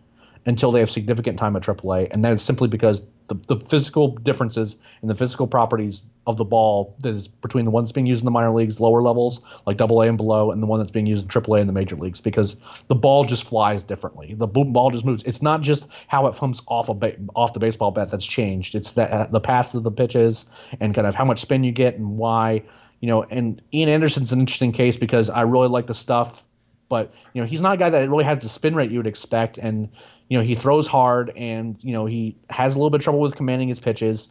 until 0.47 0.73
they 0.73 0.81
have 0.81 0.91
significant 0.91 1.39
time 1.39 1.57
at 1.57 1.63
AAA, 1.63 2.09
and 2.11 2.25
that 2.25 2.33
is 2.33 2.43
simply 2.43 2.69
because 2.69 3.05
the, 3.29 3.35
the 3.49 3.57
physical 3.57 4.09
differences 4.09 4.77
and 5.01 5.09
the 5.09 5.15
physical 5.15 5.47
properties 5.47 6.05
of 6.27 6.37
the 6.37 6.45
ball 6.45 6.95
that 7.01 7.11
is 7.11 7.27
between 7.29 7.65
the 7.65 7.71
ones 7.71 7.91
being 7.93 8.07
used 8.07 8.23
in 8.23 8.25
the 8.25 8.31
minor 8.31 8.53
leagues, 8.53 8.81
lower 8.81 9.03
levels 9.03 9.41
like 9.67 9.77
double 9.77 10.03
A 10.03 10.09
and 10.09 10.17
below, 10.17 10.51
and 10.51 10.63
the 10.63 10.67
one 10.67 10.79
that's 10.79 10.91
being 10.91 11.07
used 11.07 11.25
in 11.25 11.29
triple 11.29 11.55
A 11.55 11.61
in 11.61 11.67
the 11.67 11.73
major 11.73 11.97
leagues, 11.97 12.21
because 12.21 12.57
the 12.89 12.95
ball 12.95 13.25
just 13.25 13.45
flies 13.45 13.83
differently. 13.83 14.35
The 14.35 14.47
ball 14.47 14.91
just 14.91 15.05
moves. 15.05 15.23
It's 15.25 15.43
not 15.43 15.63
just 15.63 15.89
how 16.09 16.27
it 16.27 16.37
comes 16.37 16.61
off 16.67 16.89
a 16.89 16.95
ba- 16.95 17.17
off 17.35 17.55
the 17.55 17.61
baseball 17.61 17.91
bat 17.91 18.11
that's 18.11 18.27
changed. 18.27 18.75
It's 18.75 18.93
that 18.93 19.11
uh, 19.11 19.27
the 19.31 19.41
path 19.41 19.75
of 19.75 19.85
the 19.85 19.91
pitches 19.91 20.47
and 20.81 20.95
kind 20.95 21.07
of 21.07 21.15
how 21.15 21.25
much 21.25 21.41
spin 21.41 21.65
you 21.65 21.73
get 21.73 21.95
and 21.97 22.19
why. 22.19 22.63
You 23.01 23.09
know, 23.09 23.23
and 23.23 23.61
Ian 23.73 23.89
Anderson's 23.89 24.33
an 24.33 24.41
interesting 24.41 24.73
case 24.73 24.97
because 24.97 25.29
I 25.29 25.43
really 25.43 25.69
like 25.69 25.87
the 25.87 25.95
stuff 25.95 26.43
but 26.89 27.13
you 27.33 27.41
know 27.41 27.47
he's 27.47 27.63
not 27.63 27.75
a 27.75 27.77
guy 27.77 27.91
that 27.91 28.09
really 28.09 28.25
has 28.25 28.43
the 28.43 28.49
spin 28.49 28.75
rate 28.75 28.91
you 28.91 28.99
would 28.99 29.07
expect 29.07 29.59
and 29.59 29.89
you 30.29 30.39
know, 30.39 30.45
he 30.45 30.55
throws 30.55 30.87
hard 30.87 31.33
and, 31.37 31.77
you 31.81 31.93
know, 31.93 32.07
he 32.07 32.37
has 32.51 32.75
a 32.75 32.79
little 32.79 32.91
bit 32.91 33.01
of 33.01 33.05
trouble 33.05 33.21
with 33.21 33.37
commanding 33.37 33.69
his 33.69 33.81
pitches. 33.81 34.31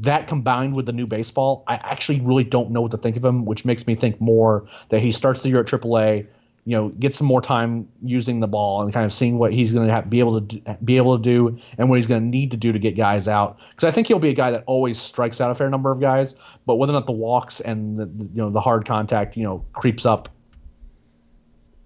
That 0.00 0.28
combined 0.28 0.74
with 0.74 0.86
the 0.86 0.92
new 0.92 1.06
baseball, 1.06 1.64
I 1.66 1.76
actually 1.76 2.20
really 2.20 2.44
don't 2.44 2.70
know 2.70 2.82
what 2.82 2.90
to 2.90 2.98
think 2.98 3.16
of 3.16 3.24
him, 3.24 3.46
which 3.46 3.64
makes 3.64 3.86
me 3.86 3.94
think 3.94 4.20
more 4.20 4.66
that 4.90 5.00
he 5.00 5.12
starts 5.12 5.40
the 5.40 5.48
year 5.48 5.60
at 5.60 5.66
AAA, 5.66 6.26
you 6.64 6.76
know, 6.76 6.90
get 6.90 7.14
some 7.14 7.26
more 7.26 7.40
time 7.40 7.88
using 8.02 8.40
the 8.40 8.46
ball 8.46 8.82
and 8.82 8.92
kind 8.92 9.04
of 9.04 9.12
seeing 9.12 9.38
what 9.38 9.52
he's 9.52 9.72
going 9.72 9.88
to 9.88 10.02
be 10.02 10.20
able 10.20 10.40
to 10.40 10.46
do, 10.46 10.76
be 10.84 10.96
able 10.98 11.16
to 11.16 11.22
do 11.22 11.58
and 11.78 11.88
what 11.88 11.96
he's 11.96 12.06
going 12.06 12.20
to 12.20 12.26
need 12.26 12.50
to 12.50 12.56
do 12.56 12.70
to 12.70 12.78
get 12.78 12.96
guys 12.96 13.26
out. 13.26 13.58
Because 13.70 13.88
I 13.88 13.90
think 13.90 14.06
he'll 14.06 14.18
be 14.18 14.28
a 14.28 14.34
guy 14.34 14.50
that 14.50 14.62
always 14.66 15.00
strikes 15.00 15.40
out 15.40 15.50
a 15.50 15.54
fair 15.54 15.70
number 15.70 15.90
of 15.90 16.00
guys, 16.00 16.34
but 16.66 16.76
whether 16.76 16.92
or 16.92 16.94
not 16.94 17.06
the 17.06 17.12
walks 17.12 17.60
and 17.60 17.98
the, 17.98 18.06
you 18.32 18.42
know 18.42 18.50
the 18.50 18.60
hard 18.60 18.86
contact, 18.86 19.36
you 19.36 19.42
know, 19.42 19.64
creeps 19.72 20.06
up 20.06 20.28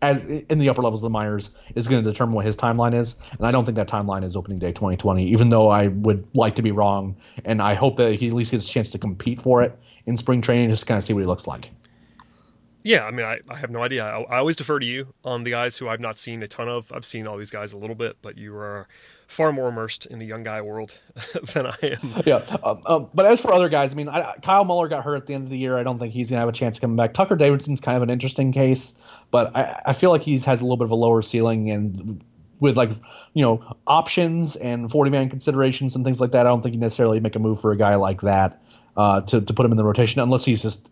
as 0.03 0.25
in 0.25 0.59
the 0.59 0.69
upper 0.69 0.83
levels 0.83 1.01
of 1.01 1.07
the 1.07 1.11
minors 1.11 1.51
is 1.75 1.89
going 1.89 2.05
to 2.05 2.11
determine 2.11 2.35
what 2.35 2.45
his 2.45 2.57
timeline 2.57 2.95
is, 2.95 3.15
and 3.33 3.47
I 3.47 3.51
don't 3.51 3.65
think 3.65 3.77
that 3.77 3.89
timeline 3.89 4.25
is 4.25 4.37
opening 4.37 4.59
day 4.59 4.73
2020. 4.73 5.27
Even 5.29 5.49
though 5.49 5.69
I 5.69 5.89
would 5.89 6.27
like 6.35 6.55
to 6.57 6.63
be 6.63 6.71
wrong, 6.71 7.17
and 7.45 7.63
I 7.63 7.75
hope 7.75 7.97
that 7.97 8.15
he 8.15 8.29
at 8.29 8.35
least 8.35 8.51
gets 8.51 8.65
a 8.65 8.69
chance 8.69 8.91
to 8.91 8.99
compete 8.99 9.41
for 9.41 9.63
it 9.63 9.79
in 10.07 10.17
spring 10.17 10.43
training, 10.43 10.69
just 10.69 10.83
to 10.83 10.87
kind 10.87 10.99
of 10.99 11.05
see 11.05 11.13
what 11.13 11.21
he 11.21 11.27
looks 11.27 11.47
like. 11.47 11.71
Yeah, 12.87 13.05
I 13.05 13.11
mean, 13.11 13.27
I, 13.27 13.41
I 13.49 13.57
have 13.57 13.71
no 13.71 13.83
idea. 13.83 14.05
I, 14.05 14.21
I, 14.21 14.39
always 14.39 14.55
defer 14.55 14.79
to 14.79 14.87
you 14.87 15.13
on 15.25 15.43
the 15.43 15.51
guys 15.51 15.77
who 15.77 15.89
I've 15.89 15.99
not 15.99 16.21
seen 16.21 16.41
a 16.45 16.47
ton 16.47 16.69
of. 16.69 16.93
I've 16.93 17.05
seen 17.05 17.27
all 17.27 17.37
these 17.37 17.51
guys 17.51 17.73
a 17.73 17.77
little 17.77 17.97
bit, 17.97 18.19
but 18.23 18.39
you 18.39 18.55
are 18.55 18.87
far 19.27 19.53
more 19.53 19.71
immersed 19.71 20.07
in 20.07 20.21
the 20.21 20.25
young 20.25 20.45
guy 20.45 20.61
world 20.63 20.97
than 21.53 21.67
I 21.67 21.75
am. 21.83 22.23
Yeah, 22.25 22.45
um, 22.63 22.81
um, 22.87 23.11
but 23.13 23.27
as 23.27 23.41
for 23.41 23.53
other 23.53 23.69
guys, 23.69 23.91
I 23.91 23.97
mean, 23.97 24.09
I, 24.09 24.37
Kyle 24.41 24.65
Muller 24.65 24.87
got 24.87 25.03
hurt 25.03 25.17
at 25.17 25.27
the 25.27 25.35
end 25.35 25.43
of 25.43 25.51
the 25.51 25.59
year. 25.59 25.77
I 25.77 25.83
don't 25.83 25.99
think 25.99 26.13
he's 26.13 26.31
gonna 26.31 26.39
have 26.39 26.49
a 26.49 26.53
chance 26.53 26.77
to 26.77 26.81
come 26.81 26.95
back. 26.95 27.13
Tucker 27.13 27.35
Davidson's 27.35 27.81
kind 27.81 27.97
of 27.97 28.05
an 28.05 28.11
interesting 28.11 28.53
case, 28.53 28.93
but 29.31 29.55
I, 29.57 29.83
I 29.87 29.93
feel 29.93 30.11
like 30.11 30.23
he's 30.23 30.45
has 30.45 30.61
a 30.61 30.63
little 30.63 30.77
bit 30.77 30.85
of 30.85 30.91
a 30.91 30.97
lower 30.97 31.23
ceiling 31.23 31.71
and 31.71 32.23
with 32.61 32.77
like 32.77 32.91
you 33.35 33.43
know 33.43 33.77
options 33.87 34.57
and 34.57 34.91
40 34.91 35.11
man 35.11 35.31
considerations 35.31 35.95
and 35.95 36.05
things 36.05 36.21
like 36.21 36.33
that. 36.33 36.47
I 36.47 36.49
don't 36.49 36.63
think 36.63 36.75
you 36.75 36.81
necessarily 36.81 37.21
make 37.21 37.37
a 37.37 37.39
move 37.39 37.61
for 37.61 37.73
a 37.73 37.77
guy 37.77 37.97
like 37.97 38.23
that 38.23 38.63
uh, 38.97 39.21
to 39.23 39.41
to 39.41 39.53
put 39.55 39.67
him 39.67 39.73
in 39.73 39.77
the 39.77 39.85
rotation 39.85 40.21
unless 40.21 40.45
he's 40.45 40.63
just 40.63 40.91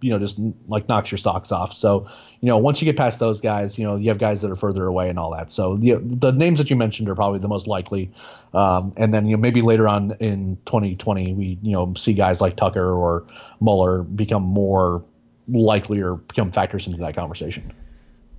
you 0.00 0.10
know 0.10 0.18
just 0.18 0.38
like 0.66 0.88
knocks 0.88 1.10
your 1.10 1.18
socks 1.18 1.52
off. 1.52 1.72
So 1.72 2.08
you 2.40 2.48
know 2.48 2.58
once 2.58 2.80
you 2.80 2.86
get 2.86 2.96
past 2.96 3.18
those 3.18 3.40
guys, 3.40 3.78
you 3.78 3.84
know 3.84 3.96
you 3.96 4.08
have 4.08 4.18
guys 4.18 4.42
that 4.42 4.50
are 4.50 4.56
further 4.56 4.86
away 4.86 5.08
and 5.08 5.18
all 5.18 5.32
that. 5.32 5.52
So 5.52 5.76
the 5.76 5.98
the 6.02 6.32
names 6.32 6.58
that 6.58 6.70
you 6.70 6.76
mentioned 6.76 7.08
are 7.08 7.14
probably 7.14 7.38
the 7.38 7.48
most 7.48 7.66
likely. 7.66 8.10
Um, 8.54 8.92
and 8.96 9.12
then 9.12 9.26
you 9.26 9.36
know 9.36 9.40
maybe 9.40 9.60
later 9.60 9.88
on 9.88 10.16
in 10.20 10.58
2020 10.66 11.34
we 11.34 11.58
you 11.62 11.72
know 11.72 11.94
see 11.96 12.14
guys 12.14 12.40
like 12.40 12.56
Tucker 12.56 12.92
or 12.92 13.26
Muller 13.60 14.02
become 14.02 14.42
more 14.42 15.04
likely 15.48 16.00
or 16.00 16.16
become 16.16 16.52
factors 16.52 16.86
into 16.86 16.98
that 16.98 17.14
conversation. 17.14 17.72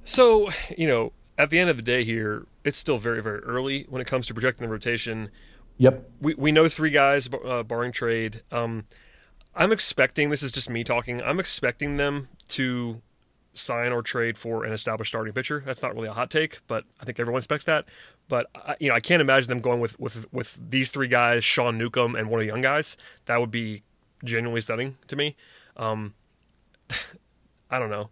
So 0.04 0.50
you 0.78 0.88
know 0.88 1.14
at 1.38 1.50
the 1.50 1.60
end 1.60 1.70
of 1.70 1.76
the 1.76 1.84
day 1.84 2.04
here, 2.04 2.46
it's 2.64 2.78
still 2.78 2.98
very 2.98 3.22
very 3.22 3.40
early 3.40 3.86
when 3.90 4.02
it 4.02 4.08
comes 4.08 4.28
to 4.28 4.34
projecting 4.34 4.68
the 4.68 4.72
rotation. 4.72 5.30
Yep. 5.78 6.10
We 6.22 6.36
we 6.36 6.52
know 6.52 6.70
three 6.70 6.92
guys 6.92 7.30
uh, 7.46 7.64
barring 7.64 7.92
trade. 7.92 8.42
Um, 8.52 8.86
I'm 9.56 9.72
expecting 9.72 10.30
this 10.30 10.44
is 10.44 10.52
just 10.52 10.70
me 10.70 10.84
talking. 10.84 11.22
I'm 11.22 11.40
expecting 11.40 11.96
them 11.96 12.30
to 12.50 13.02
sign 13.54 13.92
or 13.92 14.02
trade 14.02 14.38
for 14.38 14.64
an 14.66 14.74
established 14.74 15.10
starting 15.10 15.34
pitcher. 15.34 15.62
That's 15.66 15.82
not 15.82 15.94
really 15.94 16.08
a 16.08 16.14
hot 16.14 16.32
take, 16.32 16.62
but 16.68 16.86
I 17.00 17.06
think 17.06 17.20
everyone 17.20 17.40
expects 17.40 17.66
that. 17.66 17.86
But 18.28 18.48
I, 18.56 18.76
you 18.80 18.90
know, 18.90 18.96
I 18.96 19.00
can't 19.00 19.22
imagine 19.22 19.50
them 19.50 19.60
going 19.60 19.80
with 19.80 20.00
with 20.00 20.32
with 20.34 20.60
these 20.70 20.92
three 20.92 21.08
guys, 21.08 21.44
Sean 21.44 21.78
Newcomb 21.78 22.16
and 22.16 22.30
one 22.30 22.40
of 22.40 22.48
the 22.48 22.52
young 22.52 22.62
guys. 22.62 22.98
That 23.26 23.40
would 23.40 23.52
be 23.52 23.84
genuinely 24.24 24.62
stunning 24.62 24.98
to 25.08 25.16
me. 25.16 25.36
Um, 25.78 26.14
I 27.70 27.80
don't 27.80 27.90
know. 27.90 28.10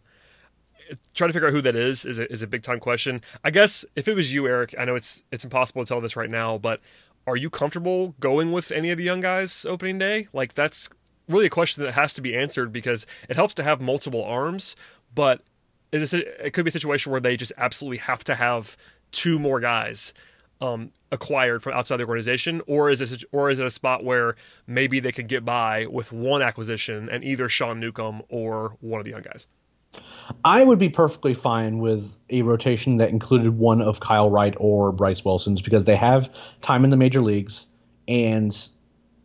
Trying 1.13 1.29
to 1.29 1.33
figure 1.33 1.47
out 1.47 1.53
who 1.53 1.61
that 1.61 1.75
is 1.75 2.05
is 2.05 2.19
a, 2.19 2.31
is 2.31 2.41
a 2.41 2.47
big 2.47 2.63
time 2.63 2.79
question. 2.79 3.21
I 3.43 3.51
guess 3.51 3.85
if 3.95 4.07
it 4.07 4.15
was 4.15 4.33
you, 4.33 4.47
Eric, 4.47 4.75
I 4.77 4.85
know 4.85 4.95
it's 4.95 5.23
it's 5.31 5.43
impossible 5.43 5.83
to 5.83 5.87
tell 5.87 6.01
this 6.01 6.15
right 6.15 6.29
now, 6.29 6.57
but 6.57 6.81
are 7.27 7.37
you 7.37 7.49
comfortable 7.49 8.15
going 8.19 8.51
with 8.51 8.71
any 8.71 8.91
of 8.91 8.97
the 8.97 9.03
young 9.03 9.21
guys 9.21 9.65
opening 9.65 9.99
day? 9.99 10.27
Like 10.33 10.53
that's 10.53 10.89
really 11.29 11.45
a 11.45 11.49
question 11.49 11.83
that 11.83 11.93
has 11.93 12.13
to 12.13 12.21
be 12.21 12.35
answered 12.35 12.73
because 12.73 13.05
it 13.29 13.35
helps 13.35 13.53
to 13.53 13.63
have 13.63 13.79
multiple 13.79 14.23
arms, 14.23 14.75
but 15.13 15.41
it 15.91 16.53
could 16.53 16.65
be 16.65 16.69
a 16.69 16.71
situation 16.71 17.11
where 17.11 17.21
they 17.21 17.37
just 17.37 17.51
absolutely 17.57 17.97
have 17.97 18.23
to 18.23 18.35
have 18.35 18.75
two 19.11 19.37
more 19.39 19.59
guys 19.59 20.13
um, 20.61 20.91
acquired 21.11 21.61
from 21.61 21.73
outside 21.73 21.97
the 21.97 22.05
organization, 22.05 22.61
or 22.67 22.89
is 22.89 23.01
it 23.01 23.23
or 23.31 23.49
is 23.49 23.59
it 23.59 23.65
a 23.65 23.71
spot 23.71 24.03
where 24.03 24.35
maybe 24.67 24.99
they 24.99 25.11
could 25.11 25.27
get 25.27 25.43
by 25.43 25.85
with 25.87 26.11
one 26.11 26.41
acquisition 26.41 27.09
and 27.09 27.23
either 27.23 27.49
Sean 27.49 27.79
Newcomb 27.79 28.21
or 28.29 28.77
one 28.81 28.99
of 28.99 29.05
the 29.05 29.11
young 29.11 29.21
guys? 29.21 29.47
I 30.45 30.63
would 30.63 30.79
be 30.79 30.89
perfectly 30.89 31.33
fine 31.33 31.79
with 31.79 32.17
a 32.29 32.43
rotation 32.43 32.97
that 32.97 33.09
included 33.09 33.57
one 33.57 33.81
of 33.81 33.99
Kyle 33.99 34.29
Wright 34.29 34.53
or 34.57 34.93
Bryce 34.93 35.25
Wilson's 35.25 35.61
because 35.61 35.83
they 35.83 35.97
have 35.97 36.29
time 36.61 36.85
in 36.85 36.89
the 36.89 36.97
major 36.97 37.21
leagues 37.21 37.67
and 38.07 38.55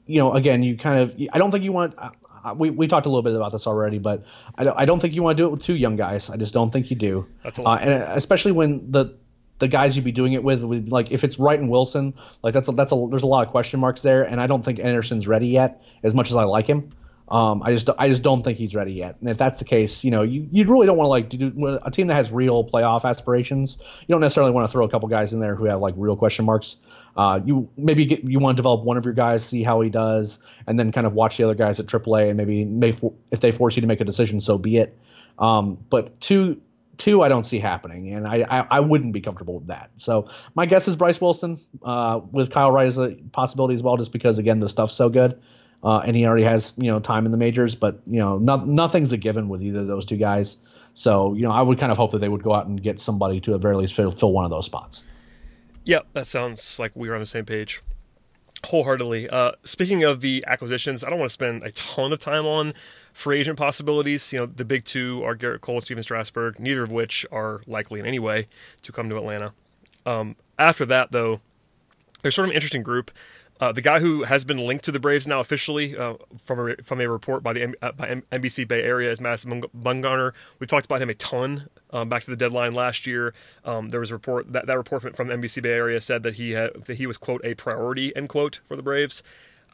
you 0.07 0.21
know, 0.21 0.33
again, 0.35 0.63
you 0.63 0.79
kind 0.79 1.01
of, 1.01 1.21
I 1.33 1.39
don't 1.39 1.51
think 1.51 1.65
you 1.65 1.73
want. 1.73 1.95
Uh, 1.99 2.55
we, 2.57 2.71
we 2.71 2.87
talked 2.87 3.07
a 3.07 3.09
little 3.09 3.23
bit 3.23 3.35
about 3.35 3.51
this 3.51 3.67
already, 3.67 3.99
but 3.99 4.25
I 4.55 4.63
don't, 4.63 4.79
I 4.79 4.85
don't 4.85 5.01
think 5.01 5.15
you 5.15 5.23
want 5.23 5.37
to 5.37 5.43
do 5.43 5.47
it 5.49 5.51
with 5.51 5.63
two 5.63 5.75
young 5.75 5.97
guys. 5.97 6.31
I 6.31 6.37
just 6.37 6.55
don't 6.55 6.71
think 6.71 6.91
you 6.91 6.97
do. 6.97 7.27
That's 7.43 7.59
a 7.59 7.63
lot. 7.63 7.83
Uh, 7.83 7.85
and 7.85 8.03
especially 8.17 8.53
when 8.53 8.91
the 8.91 9.17
the 9.59 9.69
guys 9.69 9.97
you'd 9.97 10.05
be 10.05 10.13
doing 10.13 10.33
it 10.33 10.43
with, 10.43 10.63
with 10.63 10.89
like 10.89 11.11
if 11.11 11.25
it's 11.25 11.39
Wright 11.39 11.59
and 11.59 11.71
Wilson, 11.71 12.15
like 12.43 12.55
that's 12.55 12.69
a, 12.69 12.73
that's 12.73 12.93
a 12.93 13.07
there's 13.11 13.23
a 13.23 13.27
lot 13.27 13.47
of 13.47 13.51
question 13.51 13.81
marks 13.81 14.03
there, 14.03 14.23
and 14.23 14.41
I 14.41 14.47
don't 14.47 14.65
think 14.65 14.79
Anderson's 14.79 15.27
ready 15.27 15.49
yet. 15.49 15.83
As 16.03 16.15
much 16.15 16.31
as 16.31 16.37
I 16.37 16.45
like 16.45 16.67
him, 16.67 16.93
um, 17.29 17.63
I 17.63 17.73
just 17.73 17.89
I 17.99 18.09
just 18.09 18.23
don't 18.23 18.43
think 18.43 18.59
he's 18.59 18.75
ready 18.75 18.93
yet. 18.93 19.17
And 19.21 19.29
if 19.29 19.39
that's 19.39 19.59
the 19.59 19.65
case, 19.65 20.05
you 20.05 20.11
know, 20.11 20.23
you, 20.23 20.49
you 20.53 20.65
really 20.67 20.87
don't 20.87 20.97
want 20.97 21.07
to 21.07 21.11
like 21.11 21.29
do 21.29 21.81
a 21.85 21.91
team 21.91 22.07
that 22.07 22.15
has 22.15 22.31
real 22.31 22.65
playoff 22.65 23.05
aspirations. 23.05 23.79
You 24.07 24.13
don't 24.13 24.21
necessarily 24.21 24.53
want 24.53 24.69
to 24.69 24.73
throw 24.73 24.85
a 24.85 24.89
couple 24.89 25.09
guys 25.09 25.33
in 25.33 25.41
there 25.41 25.57
who 25.57 25.65
have 25.65 25.81
like 25.81 25.95
real 25.97 26.17
question 26.17 26.45
marks. 26.45 26.77
Uh, 27.17 27.41
you 27.45 27.69
maybe 27.77 28.05
get, 28.05 28.25
you 28.25 28.39
want 28.39 28.57
to 28.57 28.61
develop 28.61 28.85
one 28.85 28.99
of 28.99 29.05
your 29.05 29.15
guys, 29.15 29.45
see 29.45 29.63
how 29.63 29.81
he 29.81 29.89
does, 29.89 30.39
and 30.67 30.79
then 30.79 30.93
kind 30.93 31.07
of 31.07 31.15
watch 31.15 31.39
the 31.39 31.45
other 31.45 31.55
guys 31.55 31.81
at 31.81 31.87
AAA, 31.87 32.29
and 32.29 32.37
maybe, 32.37 32.65
maybe 32.65 32.99
if 33.31 33.41
they 33.41 33.51
force 33.51 33.75
you 33.75 33.81
to 33.81 33.87
make 33.87 34.03
a 34.03 34.05
decision, 34.05 34.41
so 34.41 34.59
be 34.59 34.77
it. 34.77 34.97
Um, 35.39 35.79
but 35.89 36.21
two, 36.21 36.61
two, 36.99 37.23
I 37.23 37.29
don't 37.29 37.45
see 37.45 37.59
happening, 37.59 38.13
and 38.13 38.27
I, 38.27 38.45
I, 38.49 38.67
I 38.71 38.81
wouldn't 38.81 39.13
be 39.13 39.21
comfortable 39.21 39.55
with 39.55 39.67
that. 39.69 39.91
So 39.97 40.29
my 40.55 40.67
guess 40.67 40.89
is 40.89 40.97
Bryce 40.97 41.21
Wilson 41.21 41.59
uh, 41.85 42.21
with 42.33 42.51
Kyle 42.51 42.71
Wright 42.71 42.87
as 42.87 42.99
a 42.99 43.17
possibility 43.33 43.75
as 43.75 43.83
well, 43.83 43.97
just 43.97 44.13
because 44.13 44.39
again 44.39 44.61
the 44.61 44.69
stuff's 44.69 44.95
so 44.95 45.09
good. 45.09 45.41
Uh, 45.85 45.99
and 45.99 46.17
he 46.17 46.27
already 46.27 46.45
has 46.45 46.75
you 46.79 46.91
know 46.91 46.99
time 46.99 47.27
in 47.27 47.33
the 47.33 47.39
majors, 47.39 47.75
but 47.75 48.01
you 48.07 48.19
know 48.19 48.39
no, 48.39 48.57
nothing's 48.57 49.13
a 49.13 49.17
given 49.17 49.49
with 49.49 49.63
either 49.63 49.81
of 49.81 49.87
those 49.87 50.07
two 50.07 50.17
guys. 50.17 50.59
So 50.95 51.35
you 51.35 51.43
know 51.43 51.53
I 51.53 51.63
would 51.63 51.79
kind 51.79 51.93
of 51.93 51.99
hope 51.99 52.13
that 52.13 52.19
they 52.19 52.29
would 52.29 52.43
go 52.43 52.55
out 52.55 52.67
and 52.67 52.83
get 52.83 52.99
somebody 53.01 53.41
to 53.43 53.55
at 53.55 53.61
very 53.61 53.77
least 53.77 53.95
fill, 53.95 54.11
fill 54.11 54.33
one 54.33 54.45
of 54.45 54.51
those 54.51 54.67
spots. 54.67 55.05
Yep, 55.85 56.09
that 56.15 56.27
sounds 56.27 56.79
like 56.79 56.93
we 56.95 57.09
are 57.09 57.15
on 57.15 57.21
the 57.21 57.27
same 57.27 57.45
page 57.45 57.83
wholeheartedly. 58.65 59.29
Uh, 59.29 59.53
speaking 59.63 60.03
of 60.03 60.21
the 60.21 60.45
acquisitions, 60.47 61.05
I 61.05 61.11
don't 61.11 61.19
want 61.19 61.31
to 61.31 61.35
spend 61.35 61.63
a 61.63 61.71
ton 61.73 62.13
of 62.13 62.19
time 62.19 62.47
on 62.47 62.75
free 63.17 63.41
agent 63.41 63.59
possibilities. 63.59 64.31
You 64.33 64.41
know, 64.41 64.47
the 64.47 64.65
big 64.65 64.85
two 64.85 65.25
are 65.25 65.35
Gerrit 65.35 65.63
Cole 65.63 65.77
and 65.77 65.85
Stephen 65.85 66.03
Strasburg, 66.03 66.61
neither 66.61 66.83
of 66.83 66.93
which 66.93 67.25
are 67.33 67.63
likely 67.67 67.99
in 67.99 68.07
any 68.07 68.19
way 68.19 68.47
to 68.83 68.93
come 68.93 69.09
to 69.09 69.17
Atlanta. 69.17 69.55
Um, 70.05 70.37
after 70.59 70.85
that, 70.85 71.13
though, 71.13 71.41
there's 72.21 72.35
sort 72.35 72.47
of 72.47 72.51
an 72.51 72.57
interesting 72.57 72.83
group. 72.83 73.11
Uh, 73.59 73.73
the 73.73 73.81
guy 73.81 74.01
who 74.01 74.25
has 74.25 74.45
been 74.45 74.59
linked 74.59 74.85
to 74.85 74.93
the 74.93 75.01
Braves 75.01 75.27
now 75.27 75.41
officially 75.41 75.97
uh, 75.97 76.17
from 76.45 76.69
a 76.69 76.77
from 76.83 77.01
a 77.01 77.09
report 77.09 77.43
by 77.43 77.55
the 77.55 77.75
uh, 77.81 77.93
by 77.93 78.21
NBC 78.31 78.69
Bay 78.69 78.83
Area 78.83 79.11
is 79.11 79.19
Madison 79.19 79.63
Bumgarner. 79.75 80.33
We 80.59 80.67
talked 80.67 80.85
about 80.85 81.01
him 81.01 81.09
a 81.09 81.15
ton 81.15 81.71
um, 81.91 82.11
back 82.11 82.25
to 82.25 82.31
the 82.31 82.37
deadline 82.37 82.75
last 82.75 83.07
year. 83.07 83.33
Um, 83.65 83.89
there 83.89 84.01
was 84.01 84.11
a 84.11 84.15
report 84.15 84.53
that 84.53 84.67
that 84.67 84.77
report 84.77 85.17
from 85.17 85.29
NBC 85.29 85.63
Bay 85.63 85.73
Area 85.73 86.03
said 86.03 86.23
that 86.23 86.35
he 86.35 86.51
had 86.51 86.85
that 86.85 86.99
he 86.99 87.07
was 87.07 87.17
quote 87.17 87.43
a 87.45 87.55
priority 87.55 88.15
end 88.15 88.29
quote 88.29 88.61
for 88.67 88.77
the 88.77 88.83
Braves. 88.83 89.23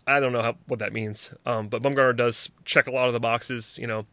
I 0.06 0.20
don't 0.20 0.32
know 0.32 0.42
how, 0.42 0.56
what 0.66 0.80
that 0.80 0.92
means, 0.92 1.32
um, 1.46 1.68
but 1.68 1.82
Bumgarner 1.82 2.16
does 2.16 2.50
check 2.64 2.86
a 2.86 2.92
lot 2.92 3.08
of 3.08 3.14
the 3.14 3.20
boxes. 3.20 3.78
You 3.78 3.86
know, 3.86 4.06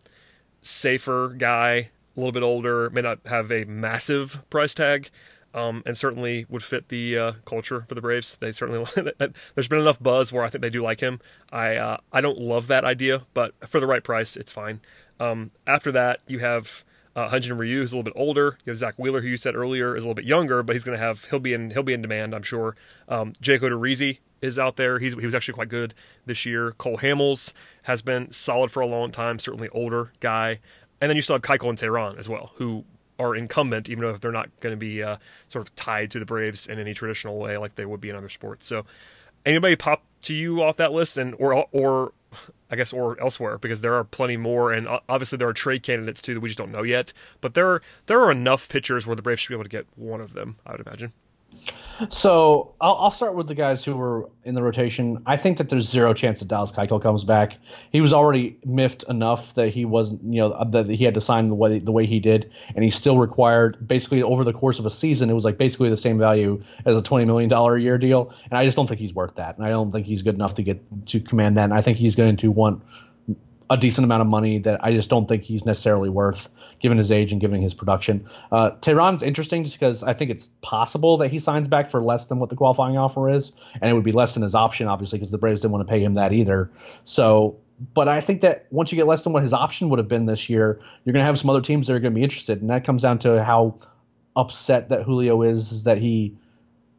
safer 0.61 1.29
guy, 1.29 1.73
a 1.73 1.89
little 2.15 2.31
bit 2.31 2.43
older, 2.43 2.89
may 2.89 3.01
not 3.01 3.19
have 3.25 3.51
a 3.51 3.65
massive 3.65 4.43
price 4.49 4.73
tag 4.73 5.09
um, 5.53 5.83
and 5.85 5.97
certainly 5.97 6.45
would 6.49 6.63
fit 6.63 6.89
the 6.89 7.17
uh, 7.17 7.31
culture 7.45 7.85
for 7.87 7.95
the 7.95 8.01
Braves. 8.01 8.37
They 8.37 8.51
certainly 8.51 8.85
there's 9.55 9.67
been 9.67 9.79
enough 9.79 10.01
buzz 10.01 10.31
where 10.31 10.43
I 10.43 10.49
think 10.49 10.61
they 10.61 10.69
do 10.69 10.83
like 10.83 10.99
him. 10.99 11.19
I 11.51 11.75
uh, 11.75 11.97
I 12.11 12.21
don't 12.21 12.39
love 12.39 12.67
that 12.67 12.85
idea, 12.85 13.23
but 13.33 13.53
for 13.67 13.79
the 13.79 13.87
right 13.87 14.03
price, 14.03 14.35
it's 14.35 14.51
fine. 14.51 14.81
Um, 15.19 15.51
after 15.67 15.91
that, 15.91 16.21
you 16.27 16.39
have 16.39 16.83
uh, 17.15 17.29
Hyun-Jin 17.29 17.57
Ryu, 17.57 17.79
who's 17.79 17.91
a 17.91 17.97
little 17.97 18.11
bit 18.11 18.19
older. 18.19 18.57
You 18.65 18.71
have 18.71 18.77
Zack 18.77 18.95
Wheeler, 18.97 19.21
who 19.21 19.27
you 19.27 19.37
said 19.37 19.55
earlier 19.55 19.95
is 19.95 20.03
a 20.03 20.07
little 20.07 20.15
bit 20.15 20.25
younger, 20.25 20.63
but 20.63 20.75
he's 20.75 20.83
going 20.83 20.97
to 20.97 21.03
have 21.03 21.25
he'll 21.25 21.39
be 21.39 21.53
in 21.53 21.71
he'll 21.71 21.83
be 21.83 21.93
in 21.93 22.01
demand, 22.01 22.33
I'm 22.33 22.43
sure. 22.43 22.75
Um, 23.07 23.33
Jake 23.41 23.61
Odorizzi 23.61 24.19
is 24.41 24.57
out 24.59 24.75
there. 24.77 24.99
He's 24.99 25.13
he 25.13 25.25
was 25.25 25.35
actually 25.35 25.53
quite 25.53 25.69
good 25.69 25.93
this 26.25 26.45
year. 26.45 26.71
Cole 26.73 26.97
Hamels 26.97 27.53
has 27.83 28.01
been 28.01 28.31
solid 28.31 28.71
for 28.71 28.81
a 28.81 28.87
long 28.87 29.11
time, 29.11 29.39
certainly 29.39 29.69
older 29.69 30.11
guy. 30.19 30.59
And 31.01 31.09
then 31.09 31.15
you 31.15 31.21
still 31.21 31.35
have 31.35 31.41
Keuchel 31.41 31.69
and 31.69 31.77
Teheran 31.77 32.17
as 32.17 32.27
well, 32.27 32.51
who 32.55 32.83
are 33.17 33.35
incumbent, 33.35 33.89
even 33.89 34.03
if 34.05 34.21
they're 34.21 34.31
not 34.31 34.49
going 34.59 34.73
to 34.73 34.77
be 34.77 35.03
uh, 35.03 35.17
sort 35.47 35.65
of 35.65 35.75
tied 35.75 36.11
to 36.11 36.19
the 36.19 36.25
Braves 36.25 36.67
in 36.67 36.79
any 36.79 36.93
traditional 36.93 37.37
way 37.37 37.57
like 37.57 37.75
they 37.75 37.85
would 37.85 38.01
be 38.01 38.09
in 38.09 38.15
other 38.15 38.29
sports. 38.29 38.65
So, 38.65 38.85
anybody 39.45 39.75
pop 39.75 40.03
to 40.23 40.33
you 40.33 40.61
off 40.63 40.77
that 40.77 40.91
list, 40.91 41.17
and 41.17 41.35
or 41.37 41.67
or 41.71 42.13
I 42.69 42.75
guess 42.75 42.93
or 42.93 43.19
elsewhere 43.19 43.57
because 43.57 43.81
there 43.81 43.95
are 43.95 44.03
plenty 44.03 44.37
more, 44.37 44.71
and 44.71 44.87
obviously 45.07 45.37
there 45.37 45.47
are 45.47 45.53
trade 45.53 45.83
candidates 45.83 46.21
too 46.21 46.33
that 46.33 46.39
we 46.39 46.49
just 46.49 46.57
don't 46.57 46.71
know 46.71 46.83
yet. 46.83 47.13
But 47.41 47.53
there 47.53 47.67
are, 47.67 47.81
there 48.05 48.21
are 48.21 48.31
enough 48.31 48.69
pitchers 48.69 49.05
where 49.05 49.15
the 49.15 49.21
Braves 49.21 49.41
should 49.41 49.49
be 49.49 49.55
able 49.55 49.63
to 49.63 49.69
get 49.69 49.87
one 49.95 50.21
of 50.21 50.33
them. 50.33 50.57
I 50.65 50.71
would 50.71 50.81
imagine. 50.81 51.13
So 52.09 52.75
I'll, 52.79 52.95
I'll, 52.95 53.11
start 53.11 53.35
with 53.35 53.47
the 53.47 53.55
guys 53.55 53.83
who 53.83 53.95
were 53.95 54.29
in 54.45 54.55
the 54.55 54.63
rotation. 54.63 55.21
I 55.25 55.35
think 55.35 55.57
that 55.57 55.69
there's 55.69 55.89
zero 55.89 56.13
chance 56.13 56.39
that 56.39 56.47
Dallas 56.47 56.71
Keuchel 56.71 57.01
comes 57.01 57.25
back. 57.25 57.57
He 57.91 57.99
was 57.99 58.13
already 58.13 58.57
miffed 58.63 59.03
enough 59.09 59.53
that 59.55 59.69
he 59.69 59.83
wasn't, 59.83 60.23
you 60.23 60.39
know, 60.39 60.63
that 60.69 60.87
he 60.87 61.03
had 61.03 61.13
to 61.15 61.21
sign 61.21 61.49
the 61.49 61.55
way 61.55 61.79
the 61.79 61.91
way 61.91 62.05
he 62.05 62.21
did, 62.21 62.49
and 62.73 62.85
he 62.85 62.89
still 62.89 63.17
required 63.17 63.85
basically 63.85 64.23
over 64.23 64.45
the 64.45 64.53
course 64.53 64.79
of 64.79 64.85
a 64.85 64.89
season, 64.89 65.29
it 65.29 65.33
was 65.33 65.43
like 65.43 65.57
basically 65.57 65.89
the 65.89 65.97
same 65.97 66.17
value 66.17 66.63
as 66.85 66.95
a 66.95 67.01
twenty 67.01 67.25
million 67.25 67.49
dollar 67.49 67.75
a 67.75 67.81
year 67.81 67.97
deal. 67.97 68.33
And 68.45 68.57
I 68.57 68.63
just 68.63 68.77
don't 68.77 68.87
think 68.87 69.01
he's 69.01 69.13
worth 69.13 69.35
that, 69.35 69.57
and 69.57 69.65
I 69.65 69.69
don't 69.69 69.91
think 69.91 70.05
he's 70.05 70.21
good 70.21 70.35
enough 70.35 70.53
to 70.53 70.63
get 70.63 70.81
to 71.07 71.19
command 71.19 71.57
that. 71.57 71.65
And 71.65 71.73
I 71.73 71.81
think 71.81 71.97
he's 71.97 72.15
going 72.15 72.37
to 72.37 72.49
want 72.49 72.81
a 73.69 73.77
decent 73.77 74.03
amount 74.03 74.21
of 74.21 74.27
money 74.27 74.57
that 74.59 74.83
I 74.83 74.93
just 74.93 75.09
don't 75.09 75.27
think 75.27 75.43
he's 75.43 75.63
necessarily 75.63 76.09
worth 76.09 76.49
given 76.79 76.97
his 76.97 77.11
age 77.11 77.31
and 77.31 77.39
given 77.39 77.61
his 77.61 77.73
production. 77.73 78.27
Uh, 78.51 78.71
Teheran's 78.81 79.21
interesting 79.21 79.63
just 79.63 79.79
because 79.79 80.01
I 80.01 80.13
think 80.13 80.31
it's 80.31 80.49
possible 80.61 81.17
that 81.17 81.29
he 81.29 81.37
signs 81.37 81.67
back 81.67 81.91
for 81.91 82.01
less 82.01 82.25
than 82.25 82.39
what 82.39 82.49
the 82.49 82.55
qualifying 82.55 82.97
offer 82.97 83.29
is, 83.29 83.51
and 83.79 83.89
it 83.89 83.93
would 83.93 84.03
be 84.03 84.11
less 84.11 84.33
than 84.33 84.41
his 84.41 84.55
option, 84.55 84.87
obviously, 84.87 85.19
because 85.19 85.31
the 85.31 85.37
Braves 85.37 85.61
didn't 85.61 85.73
want 85.73 85.87
to 85.87 85.91
pay 85.91 86.03
him 86.03 86.15
that 86.15 86.33
either. 86.33 86.71
So, 87.05 87.57
but 87.93 88.07
I 88.07 88.21
think 88.21 88.41
that 88.41 88.65
once 88.71 88.91
you 88.91 88.95
get 88.95 89.05
less 89.05 89.23
than 89.23 89.33
what 89.33 89.43
his 89.43 89.53
option 89.53 89.89
would 89.89 89.99
have 89.99 90.07
been 90.07 90.25
this 90.25 90.49
year, 90.49 90.79
you're 91.05 91.13
going 91.13 91.21
to 91.21 91.27
have 91.27 91.37
some 91.37 91.49
other 91.49 91.61
teams 91.61 91.87
that 91.87 91.93
are 91.93 91.99
going 91.99 92.13
to 92.13 92.17
be 92.17 92.23
interested, 92.23 92.61
and 92.61 92.71
that 92.71 92.85
comes 92.85 93.03
down 93.03 93.19
to 93.19 93.43
how 93.43 93.77
upset 94.35 94.89
that 94.89 95.03
Julio 95.03 95.43
is 95.43 95.83
that 95.83 95.99
he, 95.99 96.35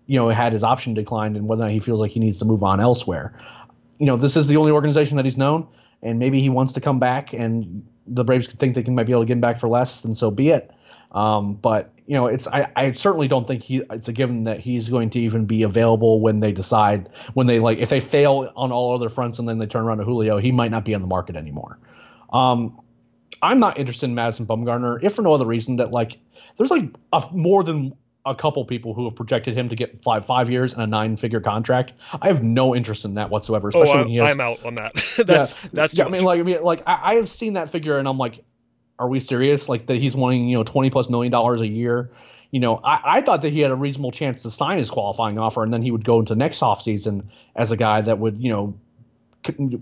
you 0.07 0.21
know, 0.21 0.29
had 0.29 0.53
his 0.53 0.62
option 0.62 0.95
declined 0.95 1.37
and 1.37 1.49
whether 1.49 1.62
or 1.62 1.66
not 1.66 1.73
he 1.73 1.81
feels 1.81 1.99
like 1.99 2.12
he 2.12 2.21
needs 2.21 2.39
to 2.39 2.45
move 2.45 2.62
on 2.62 2.81
elsewhere. 2.81 3.35
You 3.99 4.07
know, 4.07 4.16
this 4.16 4.37
is 4.37 4.47
the 4.47 4.57
only 4.57 4.71
organization 4.71 5.16
that 5.16 5.25
he's 5.25 5.37
known 5.37 5.66
and 6.03 6.18
maybe 6.18 6.40
he 6.40 6.48
wants 6.48 6.72
to 6.74 6.80
come 6.80 6.98
back, 6.98 7.32
and 7.32 7.86
the 8.07 8.24
Braves 8.24 8.46
think 8.46 8.74
they 8.74 8.82
can 8.82 8.94
might 8.94 9.07
be 9.07 9.12
able 9.12 9.22
to 9.22 9.26
get 9.26 9.34
him 9.34 9.40
back 9.40 9.59
for 9.59 9.68
less, 9.68 10.01
then 10.01 10.14
so 10.14 10.30
be 10.30 10.48
it. 10.48 10.70
Um, 11.12 11.55
but 11.55 11.92
you 12.07 12.14
know, 12.14 12.26
it's 12.26 12.46
I, 12.46 12.68
I 12.76 12.92
certainly 12.92 13.28
don't 13.28 13.46
think 13.46 13.62
he 13.62 13.82
it's 13.90 14.09
a 14.09 14.12
given 14.12 14.44
that 14.44 14.61
he's 14.61 14.88
going 14.88 15.11
to 15.11 15.20
even 15.20 15.44
be 15.44 15.62
available 15.62 16.20
when 16.20 16.40
they 16.40 16.53
decide 16.53 17.09
when 17.34 17.46
they 17.46 17.59
like 17.59 17.78
if 17.78 17.88
they 17.88 18.01
fail 18.01 18.51
on 18.57 18.72
all 18.72 18.94
other 18.94 19.09
fronts 19.09 19.38
and 19.38 19.48
then 19.48 19.59
they 19.59 19.66
turn 19.66 19.84
around 19.84 19.98
to 19.98 20.05
Julio, 20.05 20.38
he 20.38 20.53
might 20.53 20.70
not 20.70 20.84
be 20.84 20.94
on 20.94 21.01
the 21.01 21.07
market 21.07 21.36
anymore. 21.36 21.78
Um, 22.32 22.80
I'm 23.42 23.59
not 23.59 23.78
interested 23.78 24.07
in 24.07 24.14
Madison 24.14 24.46
Bumgarner 24.46 25.03
if 25.03 25.14
for 25.14 25.22
no 25.22 25.32
other 25.32 25.46
reason 25.46 25.76
that 25.76 25.90
like 25.90 26.18
there's 26.57 26.70
like 26.70 26.84
a, 27.12 27.24
more 27.32 27.64
than 27.64 27.94
a 28.27 28.35
couple 28.35 28.64
people 28.64 28.93
who 28.93 29.05
have 29.05 29.16
projected 29.16 29.57
him 29.57 29.68
to 29.68 29.77
get 29.77 30.03
five 30.03 30.27
five 30.27 30.51
years 30.51 30.75
and 30.75 30.83
a 30.83 30.87
nine 30.87 31.16
figure 31.16 31.41
contract. 31.41 31.93
I 32.21 32.29
have 32.29 32.43
no 32.43 32.75
interest 32.75 33.05
in 33.05 33.14
that 33.14 33.31
whatsoever. 33.31 33.71
Oh, 33.75 33.83
especially 33.83 33.93
oh, 33.93 34.03
when 34.03 34.09
he 34.09 34.16
has, 34.16 34.29
I'm 34.29 34.41
out 34.41 34.64
on 34.64 34.75
that. 34.75 34.95
that's 35.27 35.55
yeah, 35.55 35.68
that's 35.73 35.95
yeah, 35.95 36.05
I 36.05 36.09
mean, 36.09 36.23
like 36.23 36.41
I 36.41 36.43
mean, 36.43 36.62
like 36.62 36.83
I, 36.87 37.12
I, 37.12 37.14
have 37.14 37.31
seen 37.31 37.55
that 37.55 37.71
figure 37.71 37.99
and 37.99 38.07
I'm 38.07 38.18
like, 38.18 38.45
are 38.99 39.09
we 39.09 39.21
serious? 39.21 39.68
Like 39.68 39.87
that 39.87 39.97
he's 39.97 40.14
wanting 40.14 40.49
you 40.49 40.59
know 40.59 40.64
twenty 40.64 40.91
plus 40.91 41.09
million 41.09 41.33
dollars 41.33 41.61
a 41.61 41.66
year. 41.66 42.11
You 42.51 42.61
know, 42.61 42.81
I, 42.85 43.01
I 43.05 43.21
thought 43.23 43.43
that 43.43 43.53
he 43.53 43.61
had 43.61 43.71
a 43.71 43.77
reasonable 43.77 44.11
chance 44.11 44.43
to 44.43 44.51
sign 44.51 44.79
his 44.79 44.91
qualifying 44.91 45.39
offer 45.39 45.62
and 45.62 45.73
then 45.73 45.83
he 45.83 45.91
would 45.91 46.05
go 46.05 46.21
into 46.21 46.35
next 46.35 46.61
offseason 46.61 47.25
as 47.55 47.71
a 47.71 47.77
guy 47.77 48.01
that 48.03 48.18
would 48.18 48.43
you 48.43 48.51
know 48.51 48.75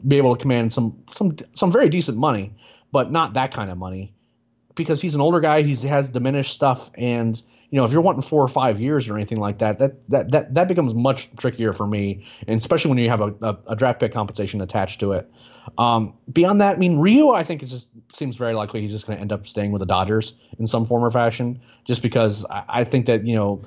be 0.06 0.16
able 0.16 0.36
to 0.36 0.40
command 0.40 0.72
some 0.72 0.96
some 1.16 1.36
some 1.54 1.72
very 1.72 1.88
decent 1.88 2.16
money, 2.16 2.52
but 2.92 3.10
not 3.10 3.34
that 3.34 3.52
kind 3.52 3.70
of 3.70 3.78
money 3.78 4.12
because 4.78 5.02
he's 5.02 5.14
an 5.14 5.20
older 5.20 5.40
guy. 5.40 5.62
He 5.62 5.74
has 5.88 6.08
diminished 6.08 6.54
stuff 6.54 6.90
and 6.94 7.42
you 7.70 7.78
know, 7.78 7.84
if 7.84 7.92
you're 7.92 8.00
wanting 8.00 8.22
four 8.22 8.42
or 8.42 8.48
five 8.48 8.80
years 8.80 9.08
or 9.08 9.16
anything 9.16 9.38
like 9.38 9.58
that, 9.58 9.78
that 9.78 10.08
that 10.08 10.30
that, 10.30 10.54
that 10.54 10.68
becomes 10.68 10.94
much 10.94 11.28
trickier 11.36 11.72
for 11.72 11.86
me, 11.86 12.24
and 12.46 12.58
especially 12.58 12.88
when 12.88 12.98
you 12.98 13.10
have 13.10 13.20
a, 13.20 13.34
a, 13.42 13.58
a 13.68 13.76
draft 13.76 14.00
pick 14.00 14.14
compensation 14.14 14.60
attached 14.60 15.00
to 15.00 15.12
it. 15.12 15.30
Um, 15.76 16.14
beyond 16.32 16.60
that, 16.62 16.76
I 16.76 16.78
mean, 16.78 16.98
Ryu, 16.98 17.30
I 17.30 17.42
think 17.42 17.62
it 17.62 17.66
just 17.66 17.88
seems 18.14 18.36
very 18.36 18.54
likely 18.54 18.80
he's 18.80 18.92
just 18.92 19.06
going 19.06 19.18
to 19.18 19.20
end 19.20 19.32
up 19.32 19.46
staying 19.46 19.70
with 19.70 19.80
the 19.80 19.86
Dodgers 19.86 20.34
in 20.58 20.66
some 20.66 20.86
form 20.86 21.04
or 21.04 21.10
fashion, 21.10 21.60
just 21.86 22.00
because 22.00 22.46
I, 22.48 22.64
I 22.68 22.84
think 22.84 23.06
that 23.06 23.26
you 23.26 23.34
know 23.34 23.62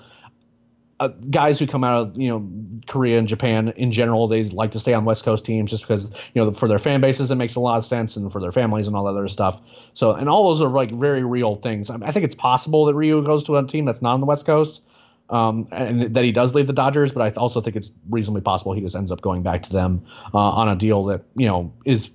uh, 1.01 1.07
guys 1.31 1.57
who 1.57 1.65
come 1.65 1.83
out 1.83 1.99
of 1.99 2.17
you 2.17 2.29
know 2.29 2.47
Korea 2.87 3.17
and 3.17 3.27
Japan 3.27 3.73
in 3.75 3.91
general, 3.91 4.27
they 4.27 4.43
like 4.45 4.71
to 4.71 4.79
stay 4.79 4.93
on 4.93 5.03
West 5.03 5.25
Coast 5.25 5.43
teams 5.43 5.71
just 5.71 5.83
because 5.83 6.09
you 6.35 6.45
know 6.45 6.53
for 6.53 6.67
their 6.67 6.77
fan 6.77 7.01
bases 7.01 7.31
it 7.31 7.35
makes 7.35 7.55
a 7.55 7.59
lot 7.59 7.77
of 7.77 7.85
sense, 7.85 8.15
and 8.15 8.31
for 8.31 8.39
their 8.39 8.51
families 8.51 8.87
and 8.87 8.95
all 8.95 9.03
that 9.05 9.17
other 9.17 9.27
stuff. 9.27 9.59
So, 9.95 10.11
and 10.11 10.29
all 10.29 10.47
those 10.53 10.61
are 10.61 10.69
like 10.69 10.91
very 10.91 11.23
real 11.23 11.55
things. 11.55 11.89
I, 11.89 11.97
mean, 11.97 12.07
I 12.07 12.11
think 12.11 12.23
it's 12.23 12.35
possible 12.35 12.85
that 12.85 12.93
Ryu 12.93 13.23
goes 13.23 13.43
to 13.45 13.57
a 13.57 13.65
team 13.65 13.85
that's 13.85 14.03
not 14.03 14.13
on 14.13 14.19
the 14.19 14.27
West 14.27 14.45
Coast, 14.45 14.83
um, 15.31 15.67
and 15.71 16.13
that 16.13 16.23
he 16.23 16.31
does 16.31 16.53
leave 16.53 16.67
the 16.67 16.73
Dodgers. 16.73 17.11
But 17.11 17.21
I 17.21 17.31
also 17.31 17.61
think 17.61 17.75
it's 17.75 17.89
reasonably 18.11 18.41
possible 18.41 18.73
he 18.73 18.81
just 18.81 18.95
ends 18.95 19.11
up 19.11 19.21
going 19.21 19.41
back 19.41 19.63
to 19.63 19.71
them 19.71 20.05
uh, 20.35 20.37
on 20.37 20.69
a 20.69 20.75
deal 20.75 21.03
that 21.05 21.23
you 21.35 21.47
know 21.47 21.73
is 21.83 22.11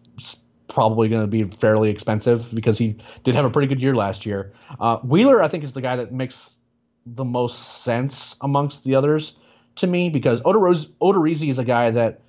probably 0.68 1.09
going 1.09 1.22
to 1.22 1.26
be 1.26 1.43
fairly 1.43 1.91
expensive 1.91 2.55
because 2.55 2.78
he 2.78 2.95
did 3.24 3.34
have 3.34 3.45
a 3.45 3.51
pretty 3.51 3.66
good 3.66 3.80
year 3.80 3.97
last 3.97 4.24
year. 4.24 4.53
Uh, 4.78 4.99
Wheeler, 4.99 5.43
I 5.43 5.49
think, 5.49 5.64
is 5.64 5.72
the 5.72 5.80
guy 5.80 5.97
that 5.97 6.12
makes 6.12 6.59
the 7.07 7.25
most 7.25 7.85
sense 7.85 8.37
amongst 8.41 8.85
the 8.85 8.95
others 8.95 9.37
to 9.77 9.87
me 9.87 10.11
because 10.11 10.41
Odorizzi 10.41 11.49
is 11.49 11.59
a 11.59 11.65
guy 11.65 11.91
that 11.91 12.21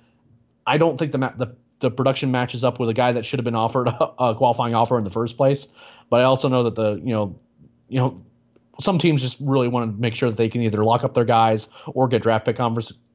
I 0.66 0.78
don't 0.78 0.98
think 0.98 1.12
the, 1.12 1.18
the 1.18 1.56
the 1.80 1.90
production 1.90 2.30
matches 2.30 2.64
up 2.64 2.80
with 2.80 2.88
a 2.88 2.94
guy 2.94 3.12
that 3.12 3.24
should 3.24 3.38
have 3.38 3.44
been 3.44 3.54
offered 3.54 3.88
a, 4.18 4.34
qualifying 4.34 4.74
offer 4.74 4.98
in 4.98 5.04
the 5.04 5.10
first 5.10 5.36
place. 5.36 5.66
But 6.10 6.20
I 6.20 6.24
also 6.24 6.48
know 6.48 6.64
that 6.64 6.74
the 6.74 7.00
you 7.02 7.12
know 7.12 7.38
you 7.88 7.98
know 7.98 8.22
some 8.80 8.98
teams 8.98 9.22
just 9.22 9.38
really 9.40 9.66
want 9.66 9.90
to 9.90 10.00
make 10.00 10.14
sure 10.14 10.30
that 10.30 10.36
they 10.36 10.48
can 10.48 10.62
either 10.62 10.84
lock 10.84 11.02
up 11.02 11.14
their 11.14 11.24
guys 11.24 11.68
or 11.86 12.06
get 12.06 12.22
draft 12.22 12.44
pick 12.44 12.56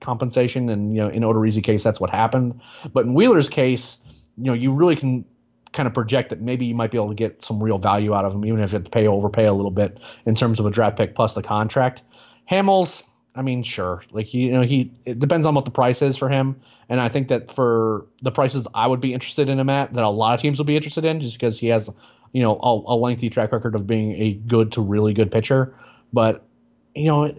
compensation. 0.02 0.70
And 0.70 0.96
you 0.96 1.02
know 1.02 1.10
in 1.10 1.24
Odorizzi 1.24 1.64
case 1.64 1.84
that's 1.84 2.00
what 2.00 2.10
happened. 2.10 2.60
But 2.92 3.06
in 3.06 3.14
Wheeler's 3.14 3.50
case, 3.50 3.98
you 4.38 4.46
know 4.46 4.54
you 4.54 4.74
really 4.74 4.96
can 4.96 5.26
kind 5.74 5.88
of 5.88 5.94
project 5.94 6.30
that 6.30 6.42
maybe 6.42 6.66
you 6.66 6.76
might 6.76 6.92
be 6.92 6.98
able 6.98 7.10
to 7.10 7.16
get 7.16 7.44
some 7.44 7.62
real 7.62 7.78
value 7.78 8.14
out 8.14 8.26
of 8.26 8.34
him, 8.34 8.46
even 8.46 8.60
if 8.62 8.72
to 8.72 8.80
pay 8.80 9.08
overpay 9.08 9.46
a 9.46 9.54
little 9.54 9.72
bit 9.72 10.00
in 10.26 10.36
terms 10.36 10.60
of 10.60 10.66
a 10.66 10.70
draft 10.70 10.98
pick 10.98 11.16
plus 11.16 11.34
the 11.34 11.44
contract. 11.44 12.02
Hamels, 12.50 13.04
I 13.36 13.42
mean, 13.42 13.64
sure, 13.64 14.04
like 14.12 14.34
you 14.34 14.52
know, 14.52 14.62
he 14.62 14.92
it 15.06 15.20
depends 15.20 15.46
on 15.46 15.56
what 15.56 15.66
the 15.66 15.72
price 15.72 16.02
is 16.02 16.16
for 16.16 16.30
him, 16.30 16.60
and 16.90 17.00
I 17.02 17.10
think 17.10 17.28
that 17.30 17.52
for 17.52 18.06
the 18.22 18.32
prices 18.32 18.68
I 18.74 18.88
would 18.88 19.02
be 19.02 19.14
interested 19.14 19.50
in 19.50 19.60
him 19.60 19.70
at, 19.70 19.94
that 19.94 20.04
a 20.04 20.10
lot 20.10 20.36
of 20.36 20.42
teams 20.42 20.58
will 20.58 20.66
be 20.66 20.76
interested 20.76 21.06
in, 21.06 21.20
just 21.20 21.34
because 21.34 21.60
he 21.60 21.68
has, 21.68 21.90
you 22.32 22.44
know, 22.44 22.60
a, 22.62 22.94
a 22.94 22.96
lengthy 22.96 23.30
track 23.30 23.52
record 23.52 23.76
of 23.76 23.88
being 23.88 24.14
a 24.22 24.34
good 24.34 24.72
to 24.74 24.82
really 24.82 25.14
good 25.14 25.32
pitcher, 25.32 25.76
but 26.12 26.46
you 26.96 27.06
know 27.06 27.34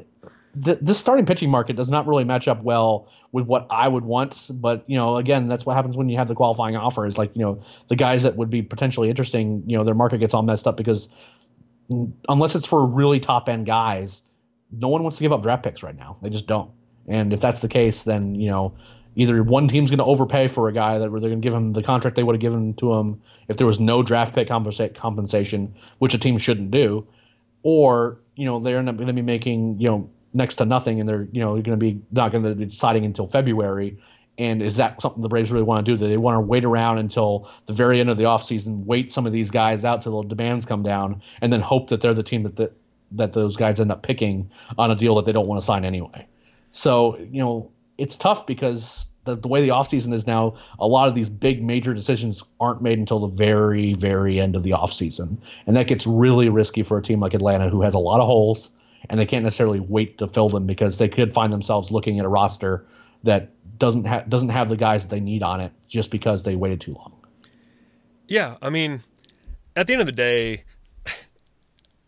the, 0.54 0.76
the 0.80 0.94
starting 0.94 1.26
pitching 1.26 1.50
market 1.50 1.76
does 1.76 1.88
not 1.88 2.06
really 2.06 2.24
match 2.24 2.48
up 2.48 2.62
well 2.62 3.08
with 3.32 3.46
what 3.46 3.66
I 3.70 3.88
would 3.88 4.04
want. 4.04 4.48
But 4.50 4.84
you 4.86 4.96
know, 4.96 5.16
again, 5.16 5.48
that's 5.48 5.66
what 5.66 5.76
happens 5.76 5.96
when 5.96 6.08
you 6.08 6.16
have 6.18 6.28
the 6.28 6.34
qualifying 6.34 6.76
offer. 6.76 7.06
Is 7.06 7.18
like 7.18 7.34
you 7.34 7.42
know 7.42 7.62
the 7.88 7.96
guys 7.96 8.22
that 8.22 8.36
would 8.36 8.50
be 8.50 8.62
potentially 8.62 9.10
interesting. 9.10 9.62
You 9.66 9.78
know, 9.78 9.84
their 9.84 9.94
market 9.94 10.18
gets 10.18 10.34
all 10.34 10.42
messed 10.42 10.66
up 10.66 10.76
because 10.76 11.08
unless 12.28 12.54
it's 12.54 12.66
for 12.66 12.84
really 12.86 13.20
top 13.20 13.48
end 13.48 13.66
guys, 13.66 14.22
no 14.70 14.88
one 14.88 15.02
wants 15.02 15.18
to 15.18 15.22
give 15.22 15.32
up 15.32 15.42
draft 15.42 15.62
picks 15.62 15.82
right 15.82 15.96
now. 15.96 16.16
They 16.22 16.30
just 16.30 16.46
don't. 16.46 16.70
And 17.06 17.32
if 17.32 17.40
that's 17.40 17.60
the 17.60 17.68
case, 17.68 18.02
then 18.02 18.34
you 18.34 18.50
know 18.50 18.74
either 19.16 19.42
one 19.42 19.68
team's 19.68 19.90
going 19.90 19.98
to 19.98 20.04
overpay 20.04 20.48
for 20.48 20.68
a 20.68 20.72
guy 20.72 20.98
that 20.98 21.10
they're 21.10 21.20
going 21.20 21.40
to 21.40 21.46
give 21.46 21.52
him 21.52 21.72
the 21.72 21.82
contract 21.82 22.16
they 22.16 22.22
would 22.22 22.34
have 22.34 22.40
given 22.40 22.74
to 22.74 22.94
him 22.94 23.22
if 23.48 23.56
there 23.56 23.66
was 23.66 23.78
no 23.78 24.02
draft 24.02 24.34
pick 24.34 24.48
compensa- 24.48 24.94
compensation, 24.94 25.74
which 25.98 26.14
a 26.14 26.18
team 26.18 26.38
shouldn't 26.38 26.70
do, 26.70 27.06
or 27.62 28.18
you 28.36 28.44
know 28.44 28.60
they're 28.60 28.82
going 28.82 29.06
to 29.06 29.12
be 29.12 29.22
making 29.22 29.80
you 29.80 29.88
know 29.88 30.10
next 30.34 30.56
to 30.56 30.64
nothing, 30.64 31.00
and 31.00 31.08
they're 31.08 31.28
you 31.32 31.40
know 31.40 31.52
going 31.54 31.64
to 31.64 31.76
be 31.76 32.00
not 32.12 32.32
going 32.32 32.44
to 32.44 32.54
be 32.54 32.66
deciding 32.66 33.04
until 33.04 33.26
February, 33.26 33.96
And 34.36 34.62
is 34.62 34.76
that 34.76 35.00
something 35.00 35.22
the 35.22 35.28
Braves 35.28 35.52
really 35.52 35.64
want 35.64 35.84
to 35.84 35.92
do? 35.92 35.96
Do 35.96 36.08
they 36.08 36.16
want 36.16 36.36
to 36.36 36.40
wait 36.40 36.64
around 36.64 36.98
until 36.98 37.48
the 37.66 37.72
very 37.72 38.00
end 38.00 38.10
of 38.10 38.16
the 38.16 38.24
offseason, 38.24 38.84
wait 38.84 39.12
some 39.12 39.26
of 39.26 39.32
these 39.32 39.50
guys 39.50 39.84
out 39.84 40.02
till 40.02 40.22
the 40.22 40.28
demands 40.28 40.66
come 40.66 40.82
down, 40.82 41.22
and 41.40 41.52
then 41.52 41.60
hope 41.60 41.88
that 41.90 42.00
they're 42.00 42.14
the 42.14 42.22
team 42.22 42.42
that 42.42 42.56
the, 42.56 42.72
that 43.12 43.32
those 43.32 43.56
guys 43.56 43.80
end 43.80 43.92
up 43.92 44.02
picking 44.02 44.50
on 44.76 44.90
a 44.90 44.96
deal 44.96 45.14
that 45.16 45.24
they 45.24 45.32
don't 45.32 45.46
want 45.46 45.60
to 45.60 45.64
sign 45.64 45.84
anyway? 45.84 46.26
So 46.72 47.16
you 47.18 47.40
know 47.40 47.70
it's 47.96 48.16
tough 48.16 48.46
because 48.46 49.06
the, 49.24 49.36
the 49.36 49.48
way 49.48 49.62
the 49.62 49.68
offseason 49.68 50.12
is 50.12 50.26
now, 50.26 50.56
a 50.78 50.86
lot 50.86 51.08
of 51.08 51.14
these 51.14 51.28
big 51.28 51.62
major 51.62 51.94
decisions 51.94 52.42
aren't 52.60 52.82
made 52.82 52.98
until 52.98 53.20
the 53.20 53.34
very, 53.34 53.94
very 53.94 54.40
end 54.40 54.56
of 54.56 54.64
the 54.64 54.70
offseason. 54.70 55.38
And 55.66 55.76
that 55.76 55.86
gets 55.86 56.06
really 56.06 56.48
risky 56.48 56.82
for 56.82 56.98
a 56.98 57.02
team 57.02 57.20
like 57.20 57.32
Atlanta 57.32 57.70
who 57.70 57.82
has 57.82 57.94
a 57.94 57.98
lot 57.98 58.20
of 58.20 58.26
holes 58.26 58.70
and 59.10 59.18
they 59.20 59.26
can't 59.26 59.44
necessarily 59.44 59.80
wait 59.80 60.18
to 60.18 60.28
fill 60.28 60.48
them 60.48 60.66
because 60.66 60.98
they 60.98 61.08
could 61.08 61.32
find 61.32 61.52
themselves 61.52 61.90
looking 61.90 62.18
at 62.18 62.24
a 62.24 62.28
roster 62.28 62.86
that 63.22 63.50
doesn't 63.78 64.04
have 64.04 64.28
doesn't 64.28 64.50
have 64.50 64.68
the 64.68 64.76
guys 64.76 65.02
that 65.02 65.08
they 65.10 65.20
need 65.20 65.42
on 65.42 65.60
it 65.60 65.72
just 65.88 66.10
because 66.10 66.42
they 66.42 66.54
waited 66.56 66.80
too 66.80 66.94
long. 66.94 67.12
Yeah, 68.28 68.56
I 68.62 68.70
mean, 68.70 69.02
at 69.76 69.86
the 69.86 69.92
end 69.92 70.00
of 70.00 70.06
the 70.06 70.12
day, 70.12 70.64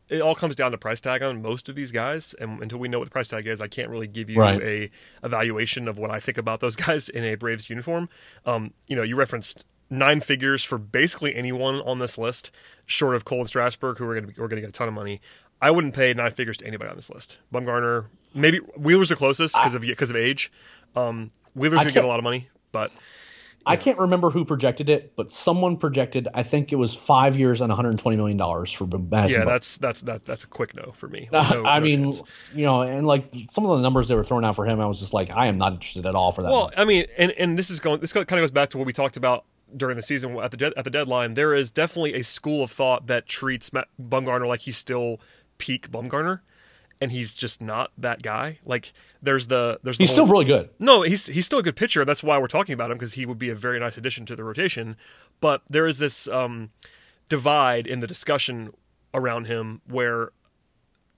it 0.09 0.21
all 0.21 0.35
comes 0.35 0.55
down 0.55 0.71
to 0.71 0.79
price 0.79 1.01
tag 1.01 1.23
on 1.23 1.43
most 1.43 1.69
of 1.69 1.75
these 1.75 1.91
guys, 1.91 2.35
and 2.41 2.63
until 2.63 2.79
we 2.79 2.89
know 2.89 2.99
what 3.01 3.07
the 3.07 3.11
price 3.11 3.29
tag 3.29 3.47
is, 3.47 3.61
I 3.61 3.67
can't 3.69 3.91
really 3.91 4.07
give 4.07 4.31
you 4.31 4.41
Right. 4.41 4.63
a 4.63 4.89
evaluation 5.25 5.89
of 5.89 5.99
what 5.99 6.11
I 6.11 6.21
think 6.21 6.39
about 6.39 6.61
those 6.61 6.77
guys 6.87 7.09
in 7.09 7.25
a 7.25 7.35
Braves 7.35 7.69
uniform. 7.69 8.09
Um, 8.45 8.73
you 8.87 8.95
know, 8.95 9.03
you 9.03 9.17
referenced 9.17 9.65
nine 9.91 10.21
figures 10.21 10.63
for 10.65 10.79
basically 10.79 11.35
anyone 11.35 11.77
on 11.83 11.99
this 11.99 12.17
list, 12.19 12.51
short 12.87 13.15
of 13.17 13.25
Cole 13.25 13.41
and 13.41 13.49
Strasburg, 13.49 13.99
who 13.99 14.09
are 14.09 14.15
going 14.21 14.33
to 14.33 14.43
are 14.43 14.49
going 14.49 14.57
to 14.57 14.61
get 14.63 14.71
a 14.71 14.73
ton 14.73 14.89
of 14.89 14.95
money. 14.95 15.21
I 15.61 15.71
wouldn't 15.71 15.95
pay 15.95 16.13
nine 16.15 16.33
figures 16.33 16.57
to 16.59 16.67
anybody 16.67 16.91
on 16.91 16.97
this 16.97 17.11
list. 17.11 17.39
Bumgarner, 17.53 18.07
maybe 18.35 18.59
Wheeler's 18.77 19.09
the 19.09 19.17
closest 19.17 19.57
because 19.57 19.75
of 19.75 19.83
because 19.83 20.11
of 20.11 20.17
age. 20.17 20.53
Um, 20.95 21.31
Wheeler's 21.55 21.79
going 21.79 21.89
to 21.89 21.93
get 21.95 22.05
a 22.05 22.09
lot 22.09 22.19
of 22.19 22.25
money, 22.25 22.49
but 22.73 22.91
I 23.65 23.77
can't 23.77 23.99
remember 23.99 24.31
who 24.31 24.45
projected 24.45 24.89
it, 24.89 25.15
but 25.17 25.33
someone 25.33 25.77
projected. 25.77 26.29
I 26.35 26.45
think 26.45 26.73
it 26.73 26.77
was 26.77 26.95
five 26.95 27.37
years 27.37 27.61
and 27.61 27.69
120 27.69 28.17
million 28.17 28.37
dollars 28.37 28.71
for 28.71 28.87
Madison. 28.87 29.11
yeah, 29.41 29.45
Bumgarner. 29.45 29.47
that's 29.47 29.79
that's 29.79 30.01
that, 30.03 30.25
that's 30.25 30.45
a 30.45 30.47
quick 30.47 30.75
no 30.77 30.93
for 30.93 31.09
me. 31.09 31.29
No- 31.33 31.41
I 31.41 31.79
no 31.79 31.85
mean, 31.85 32.05
chance. 32.05 32.23
you 32.55 32.65
know, 32.65 32.83
and 32.83 33.07
like 33.07 33.35
some 33.51 33.65
of 33.67 33.77
the 33.77 33.83
numbers 33.83 34.09
they 34.09 34.15
were 34.15 34.25
throwing 34.25 34.45
out 34.45 34.55
for 34.57 34.67
him, 34.67 34.81
I 34.81 34.87
was 34.87 35.01
just 35.01 35.13
like, 35.13 35.31
I 35.31 35.47
am 35.49 35.59
not 35.59 35.73
interested 35.73 36.07
at 36.07 36.15
all 36.15 36.31
for 36.33 36.43
that. 36.43 36.51
Well, 36.51 36.71
I 36.77 36.85
mean, 36.85 37.07
and 37.19 37.33
and 37.33 37.59
this 37.59 37.71
is 37.71 37.81
going. 37.81 38.01
This 38.01 38.13
kind 38.13 38.23
of 38.23 38.29
goes 38.29 38.51
back 38.53 38.69
to 38.71 38.79
what 38.79 38.87
we 38.87 38.93
talked 38.93 39.17
about 39.17 39.45
during 39.77 39.97
the 39.97 40.03
season 40.03 40.39
at 40.39 40.53
the 40.53 40.73
at 40.77 40.85
the 40.85 40.91
deadline. 40.91 41.35
There 41.35 41.55
is 41.55 41.71
definitely 41.71 42.15
a 42.15 42.23
school 42.23 42.63
of 42.63 42.71
thought 42.71 43.09
that 43.09 43.27
treats 43.27 43.71
Bumgarner 43.71 44.47
like 44.47 44.61
he's 44.61 44.77
still 44.77 45.21
peak 45.59 45.91
Bumgarner, 45.91 46.41
and 47.01 47.13
he's 47.13 47.35
just 47.35 47.61
not 47.61 47.91
that 47.99 48.23
guy. 48.23 48.59
Like 48.65 48.93
there's 49.23 49.47
the 49.49 49.79
there's 49.83 49.99
the 49.99 50.03
he's 50.05 50.11
whole- 50.11 50.27
still 50.27 50.33
really 50.33 50.45
good. 50.45 50.71
no, 50.79 51.03
he's 51.03 51.27
he's 51.27 51.47
still 51.47 51.59
a 51.59 51.63
good 51.63 51.77
pitcher. 51.77 52.05
That's 52.05 52.23
why 52.23 52.39
we're 52.39 52.47
talking 52.47 52.73
about 52.73 52.91
him 52.91 52.97
because 52.99 53.15
he 53.15 53.27
would 53.27 53.39
be 53.39 53.49
a 53.51 53.55
very 53.55 53.79
nice 53.81 53.97
addition 53.99 54.27
to 54.27 54.37
the 54.37 54.45
rotation. 54.45 54.97
But 55.41 55.63
there 55.69 55.87
is 55.87 55.99
this 55.99 56.27
um, 56.29 56.71
divide 57.29 57.87
in 57.87 58.01
the 58.01 58.07
discussion 58.07 58.73
around 59.13 59.47
him 59.47 59.81
where 59.89 60.31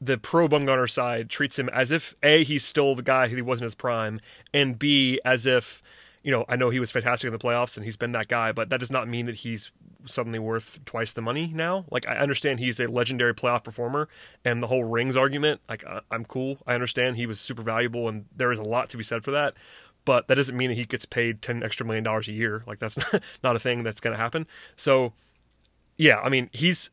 the 0.01 0.17
pro 0.19 0.49
Bumgarner 0.49 0.89
side 0.89 1.29
treats 1.29 1.59
him 1.59 1.69
as 1.71 1.91
if 1.91 2.15
a 2.23 2.45
he's 2.45 2.65
still 2.65 2.95
the 2.95 3.03
guy 3.03 3.29
who 3.29 3.37
he 3.37 3.43
was 3.43 3.61
in 3.61 3.65
his 3.65 3.75
prime, 3.75 4.21
and 4.55 4.79
b 4.79 5.19
as 5.25 5.45
if 5.47 5.83
you 6.23 6.31
know 6.31 6.45
I 6.49 6.57
know 6.57 6.71
he 6.71 6.81
was 6.81 6.91
fantastic 6.91 7.27
in 7.27 7.33
the 7.33 7.39
playoffs 7.39 7.77
and 7.77 7.85
he's 7.85 7.97
been 7.97 8.13
that 8.13 8.29
guy, 8.29 8.53
but 8.53 8.69
that 8.71 8.79
does 8.81 8.91
not 8.91 9.09
mean 9.09 9.27
that 9.27 9.37
he's 9.37 9.73
suddenly 10.09 10.39
worth 10.39 10.85
twice 10.85 11.13
the 11.13 11.23
money 11.23 11.53
now. 11.55 11.85
Like 11.91 12.09
I 12.09 12.17
understand 12.17 12.61
he's 12.61 12.81
a 12.81 12.87
legendary 12.87 13.35
playoff 13.35 13.65
performer, 13.65 14.09
and 14.45 14.63
the 14.63 14.67
whole 14.67 14.85
rings 14.85 15.17
argument, 15.17 15.61
like 15.69 15.85
I, 15.87 16.01
I'm 16.11 16.25
cool. 16.25 16.59
I 16.67 16.75
understand 16.75 17.17
he 17.17 17.27
was 17.27 17.41
super 17.41 17.63
valuable, 17.63 18.09
and 18.09 18.27
there 18.35 18.53
is 18.53 18.59
a 18.59 18.65
lot 18.65 18.89
to 18.91 18.97
be 18.97 19.03
said 19.03 19.25
for 19.25 19.31
that. 19.31 19.55
But 20.05 20.29
that 20.29 20.37
doesn't 20.37 20.57
mean 20.57 20.71
that 20.71 20.77
he 20.77 20.85
gets 20.85 21.05
paid 21.05 21.43
ten 21.43 21.63
extra 21.63 21.85
million 21.85 22.05
dollars 22.05 22.29
a 22.29 22.33
year. 22.33 22.63
Like 22.67 22.79
that's 22.79 22.99
not 23.43 23.57
a 23.57 23.59
thing 23.59 23.83
that's 23.83 24.01
going 24.01 24.17
to 24.17 24.23
happen. 24.23 24.47
So, 24.77 25.13
yeah, 25.97 26.19
I 26.21 26.29
mean 26.29 26.51
he's 26.53 26.91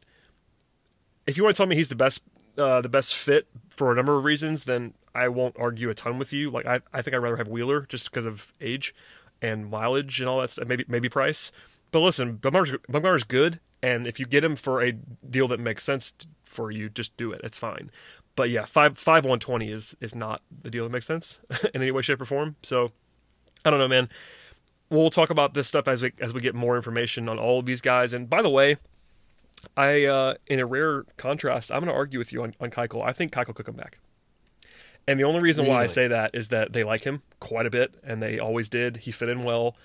if 1.28 1.38
you 1.38 1.44
want 1.44 1.56
to 1.56 1.58
tell 1.58 1.68
me 1.68 1.76
he's 1.76 1.88
the 1.88 1.96
best 1.96 2.22
uh, 2.58 2.82
the 2.82 2.90
best 2.90 3.16
fit 3.16 3.48
for 3.70 3.92
a 3.92 3.96
number 3.96 4.18
of 4.18 4.24
reasons, 4.24 4.64
then 4.66 4.94
I 5.14 5.28
won't 5.28 5.56
argue 5.58 5.90
a 5.90 5.94
ton 5.94 6.18
with 6.18 6.34
you. 6.34 6.50
Like 6.52 6.66
I, 6.66 6.82
I 6.94 7.02
think 7.02 7.16
I'd 7.16 7.20
rather 7.20 7.38
have 7.38 7.48
Wheeler 7.48 7.86
just 7.88 8.10
because 8.10 8.26
of 8.26 8.54
age 8.62 8.94
and 9.42 9.70
mileage 9.70 10.20
and 10.20 10.30
all 10.30 10.42
that 10.42 10.52
stuff. 10.52 10.68
Maybe 10.68 10.86
maybe 10.88 11.10
price. 11.10 11.52
But 11.96 12.02
listen, 12.02 12.40
Bumgarner's, 12.40 13.24
good, 13.24 13.62
and 13.82 14.06
if 14.06 14.20
you 14.20 14.26
get 14.26 14.44
him 14.44 14.58
for 14.58 14.84
a 14.84 14.92
deal 14.92 15.48
that 15.48 15.62
makes 15.62 15.82
sense 15.82 16.14
for 16.44 16.70
you, 16.70 16.90
just 16.90 17.16
do 17.16 17.32
it. 17.32 17.40
It's 17.42 17.58
fine. 17.58 17.90
But 18.36 18.50
yeah, 18.50 18.66
five 18.66 18.98
five 18.98 19.24
one 19.24 19.40
twenty 19.40 19.72
is 19.72 19.96
is 20.02 20.14
not 20.14 20.42
the 20.62 20.70
deal 20.70 20.84
that 20.84 20.92
makes 20.92 21.06
sense 21.06 21.40
in 21.74 21.82
any 21.82 21.92
way, 21.92 22.02
shape, 22.02 22.20
or 22.20 22.26
form. 22.26 22.58
So 22.64 22.92
I 23.64 23.70
don't 23.70 23.80
know, 23.80 23.88
man. 23.88 24.10
We'll 24.90 25.10
talk 25.10 25.30
about 25.30 25.54
this 25.54 25.70
stuff 25.70 25.88
as 25.88 26.02
we 26.02 26.12
as 26.20 26.34
we 26.34 26.42
get 26.42 26.54
more 26.54 26.76
information 26.76 27.30
on 27.30 27.40
all 27.40 27.60
of 27.60 27.66
these 27.66 27.80
guys. 27.80 28.12
And 28.12 28.30
by 28.30 28.42
the 28.42 28.50
way, 28.50 28.76
I, 29.78 30.04
uh, 30.04 30.34
in 30.48 30.60
a 30.60 30.66
rare 30.66 31.06
contrast, 31.16 31.72
I'm 31.72 31.80
going 31.80 31.88
to 31.88 31.98
argue 31.98 32.20
with 32.20 32.34
you 32.34 32.44
on, 32.44 32.56
on 32.60 32.72
Keuchel. 32.72 33.06
I 33.06 33.14
think 33.14 33.32
Keuchel 33.32 33.56
could 33.56 33.68
come 33.68 33.76
back. 33.76 34.00
And 35.08 35.18
the 35.18 35.24
only 35.24 35.40
reason 35.40 35.66
why 35.66 35.84
I 35.84 35.88
say 35.88 36.10
that 36.10 36.32
is 36.34 36.50
that 36.50 36.74
they 36.74 36.84
like 36.84 37.04
him 37.04 37.22
quite 37.40 37.68
a 37.68 37.70
bit, 37.70 37.94
and 38.04 38.22
they 38.22 38.38
always 38.38 38.68
did. 38.68 38.98
He 38.98 39.12
fit 39.12 39.30
in 39.30 39.44
well, 39.44 39.78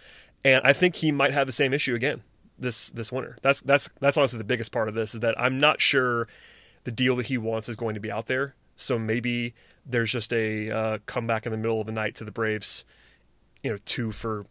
and 0.45 0.63
I 0.65 0.73
think 0.73 0.97
he 0.97 1.13
might 1.13 1.33
have 1.33 1.47
the 1.47 1.53
same 1.53 1.73
issue 1.73 1.95
again 1.95 2.23
this 2.59 2.91
this 2.91 3.11
winter. 3.11 3.37
That's 3.43 3.61
that's 3.61 3.89
that's 4.01 4.17
honestly 4.17 4.39
the 4.39 4.45
biggest 4.45 4.73
part 4.73 4.89
of 4.89 4.95
this 4.95 5.15
is 5.15 5.21
that 5.21 5.39
I'm 5.41 5.59
not 5.59 5.81
sure 5.81 6.29
the 6.85 6.93
deal 6.93 7.17
that 7.17 7.27
he 7.27 7.39
wants 7.39 7.69
is 7.69 7.77
going 7.77 7.95
to 7.95 8.01
be 8.01 8.11
out 8.11 8.27
there. 8.27 8.55
So 8.77 8.99
maybe 8.99 9.55
there's 9.85 10.13
just 10.13 10.33
a 10.33 10.71
uh, 10.71 10.99
comeback 11.07 11.47
in 11.47 11.53
the 11.53 11.59
middle 11.59 11.81
of 11.81 11.87
the 11.87 11.93
night 11.93 12.15
to 12.17 12.25
the 12.25 12.31
Braves, 12.31 12.85
you 13.63 13.71
know, 13.71 13.77
two 13.85 14.11
for 14.13 14.47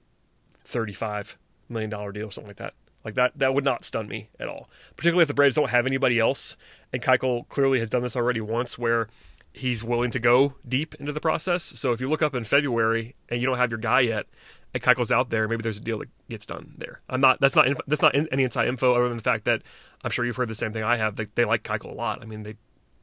thirty-five 0.64 1.38
million 1.68 1.90
dollar 1.90 2.12
deal, 2.12 2.28
or 2.28 2.32
something 2.32 2.50
like 2.50 2.58
that. 2.58 2.74
Like 3.06 3.16
that, 3.16 3.32
that 3.38 3.54
would 3.54 3.64
not 3.64 3.86
stun 3.86 4.08
me 4.08 4.30
at 4.40 4.50
all. 4.50 4.70
Particularly 4.98 5.22
if 5.22 5.30
the 5.30 5.34
Braves 5.34 5.56
don't 5.56 5.70
have 5.70 5.86
anybody 5.88 6.20
else, 6.20 6.58
and 6.92 7.02
Keuchel 7.02 7.48
clearly 7.48 7.80
has 7.80 7.90
done 7.90 8.02
this 8.02 8.16
already 8.16 8.42
once, 8.42 8.78
where 8.78 9.08
he's 9.54 9.84
willing 9.84 10.12
to 10.12 10.20
go 10.20 10.56
deep 10.68 10.94
into 10.96 11.12
the 11.12 11.22
process. 11.22 11.64
So 11.64 11.92
if 11.94 12.02
you 12.02 12.10
look 12.10 12.22
up 12.22 12.36
in 12.36 12.44
February 12.44 13.16
and 13.30 13.40
you 13.40 13.48
don't 13.48 13.58
have 13.58 13.72
your 13.72 13.80
guy 13.80 14.02
yet, 14.02 14.28
and 14.74 14.84
Keuchel's 14.84 15.12
out 15.12 15.30
there, 15.30 15.48
maybe 15.48 15.64
there's 15.64 15.78
a 15.78 15.82
deal 15.82 16.00
that 16.00 16.10
gets 16.30 16.46
done 16.46 16.76
there. 16.78 17.02
I'm 17.10 17.22
not. 17.22 17.40
That's 17.40 17.56
not. 17.56 17.68
That's 17.88 18.02
not 18.02 18.16
any 18.16 18.44
inside 18.44 18.68
info 18.68 18.94
other 18.94 19.08
than 19.08 19.18
the 19.18 19.24
fact 19.24 19.46
that 19.46 19.62
I'm 20.04 20.12
sure 20.12 20.26
you've 20.26 20.36
heard 20.36 20.48
the 20.48 20.56
same 20.56 20.74
thing 20.74 20.84
I 20.84 20.98
have. 20.98 21.16
They, 21.16 21.26
they 21.36 21.46
like 21.46 21.64
Keuchel 21.64 21.92
a 21.92 21.96
lot. 21.96 22.22
I 22.22 22.26
mean, 22.26 22.44
they 22.44 22.56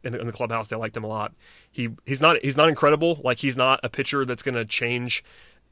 in 0.04 0.12
the, 0.12 0.20
in 0.20 0.26
the 0.26 0.32
clubhouse 0.32 0.68
they 0.68 0.76
liked 0.76 0.96
him 0.96 1.04
a 1.04 1.08
lot. 1.08 1.34
He 1.70 1.90
he's 2.06 2.20
not 2.20 2.36
he's 2.42 2.56
not 2.56 2.68
incredible. 2.68 3.20
Like 3.22 3.38
he's 3.38 3.56
not 3.56 3.80
a 3.82 3.88
pitcher 3.88 4.24
that's 4.24 4.42
going 4.42 4.54
to 4.54 4.64
change 4.64 5.24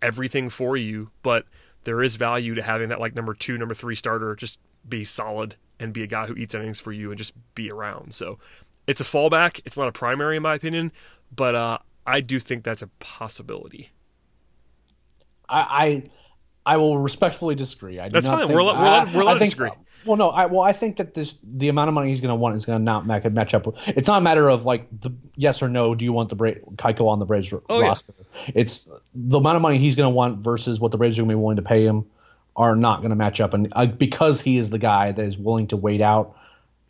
everything 0.03 0.49
for 0.49 0.77
you, 0.77 1.11
but 1.23 1.47
there 1.85 2.03
is 2.03 2.17
value 2.17 2.55
to 2.55 2.63
having 2.63 2.89
that 2.89 3.01
like 3.01 3.15
number 3.15 3.35
two, 3.35 3.57
number 3.57 3.75
three 3.75 3.95
starter 3.95 4.35
just 4.35 4.59
be 4.87 5.05
solid 5.05 5.57
and 5.79 5.93
be 5.93 6.03
a 6.03 6.07
guy 6.07 6.27
who 6.27 6.35
eats 6.35 6.55
innings 6.55 6.81
for 6.81 6.93
you 6.93 7.11
and 7.11 7.19
just 7.19 7.33
be 7.55 7.71
around. 7.71 8.15
So 8.15 8.39
it's 8.87 9.01
a 9.01 9.05
fallback. 9.05 9.61
It's 9.65 9.77
not 9.77 9.89
a 9.89 9.93
primary 9.93 10.37
in 10.37 10.43
my 10.43 10.55
opinion, 10.55 10.93
but 11.35 11.55
uh, 11.55 11.79
I 12.07 12.21
do 12.21 12.41
think 12.41 12.65
that's 12.65 12.83
a 12.83 12.89
possibility. 12.99 13.91
I, 15.49 15.61
I 16.67 16.75
I 16.75 16.77
will 16.79 16.99
respectfully 16.99 17.55
disagree. 17.55 18.01
I 18.01 18.09
do 18.09 18.13
That's 18.15 18.27
not 18.27 18.39
fine. 18.41 18.49
think- 18.49 18.55
We're 18.55 18.61
allo- 18.63 18.75
we're 18.75 18.81
allowed- 18.87 19.15
we're 19.15 19.23
allowed 19.23 19.35
to 19.35 19.39
disagree. 19.41 19.71
Well, 20.07 20.19
no, 20.19 20.29
I 20.29 20.45
well 20.47 20.61
I 20.63 20.73
think 20.75 20.97
that 20.97 21.15
this 21.15 21.39
the 21.43 21.69
amount 21.69 21.89
of 21.89 21.95
money 21.95 22.11
he's 22.11 22.21
going 22.21 22.31
to 22.31 22.35
want 22.35 22.57
is 22.57 22.67
going 22.67 22.79
to 22.79 22.85
not 22.85 23.07
match, 23.07 23.25
match 23.25 23.55
up. 23.55 23.67
It's 23.87 24.07
not 24.07 24.19
a 24.19 24.21
matter 24.21 24.51
of 24.51 24.65
like 24.67 24.87
the 25.01 25.11
yes 25.37 25.63
or 25.63 25.69
no. 25.69 25.95
Do 25.95 26.05
you 26.05 26.13
want 26.13 26.29
the 26.29 26.37
Bra- 26.37 26.53
Keuchel 26.77 27.09
on 27.09 27.19
the 27.21 27.25
Braves 27.25 27.53
Oh, 27.71 27.81
yeah. 27.81 27.87
roster? 27.89 28.13
It's 28.49 28.91
the 29.15 29.39
amount 29.39 29.57
of 29.57 29.63
money 29.63 29.79
he's 29.79 29.97
going 29.97 30.07
to 30.11 30.15
want 30.15 30.39
versus 30.41 30.79
what 30.79 30.91
the 30.93 30.99
Braves 30.99 31.17
are 31.19 31.23
going 31.23 31.31
to 31.31 31.37
be 31.37 31.41
willing 31.41 31.57
to 31.57 31.63
pay 31.63 31.85
him 31.87 32.05
are 32.57 32.77
not 32.77 32.99
going 33.01 33.11
to 33.11 33.17
match 33.17 33.41
up, 33.41 33.53
and 33.55 33.67
uh, 33.73 33.87
because 33.87 34.41
he 34.43 34.59
is 34.59 34.69
the 34.71 34.79
guy 34.79 35.11
that 35.11 35.25
is 35.25 35.37
willing 35.39 35.67
to 35.69 35.77
wait 35.77 36.01
out. 36.03 36.37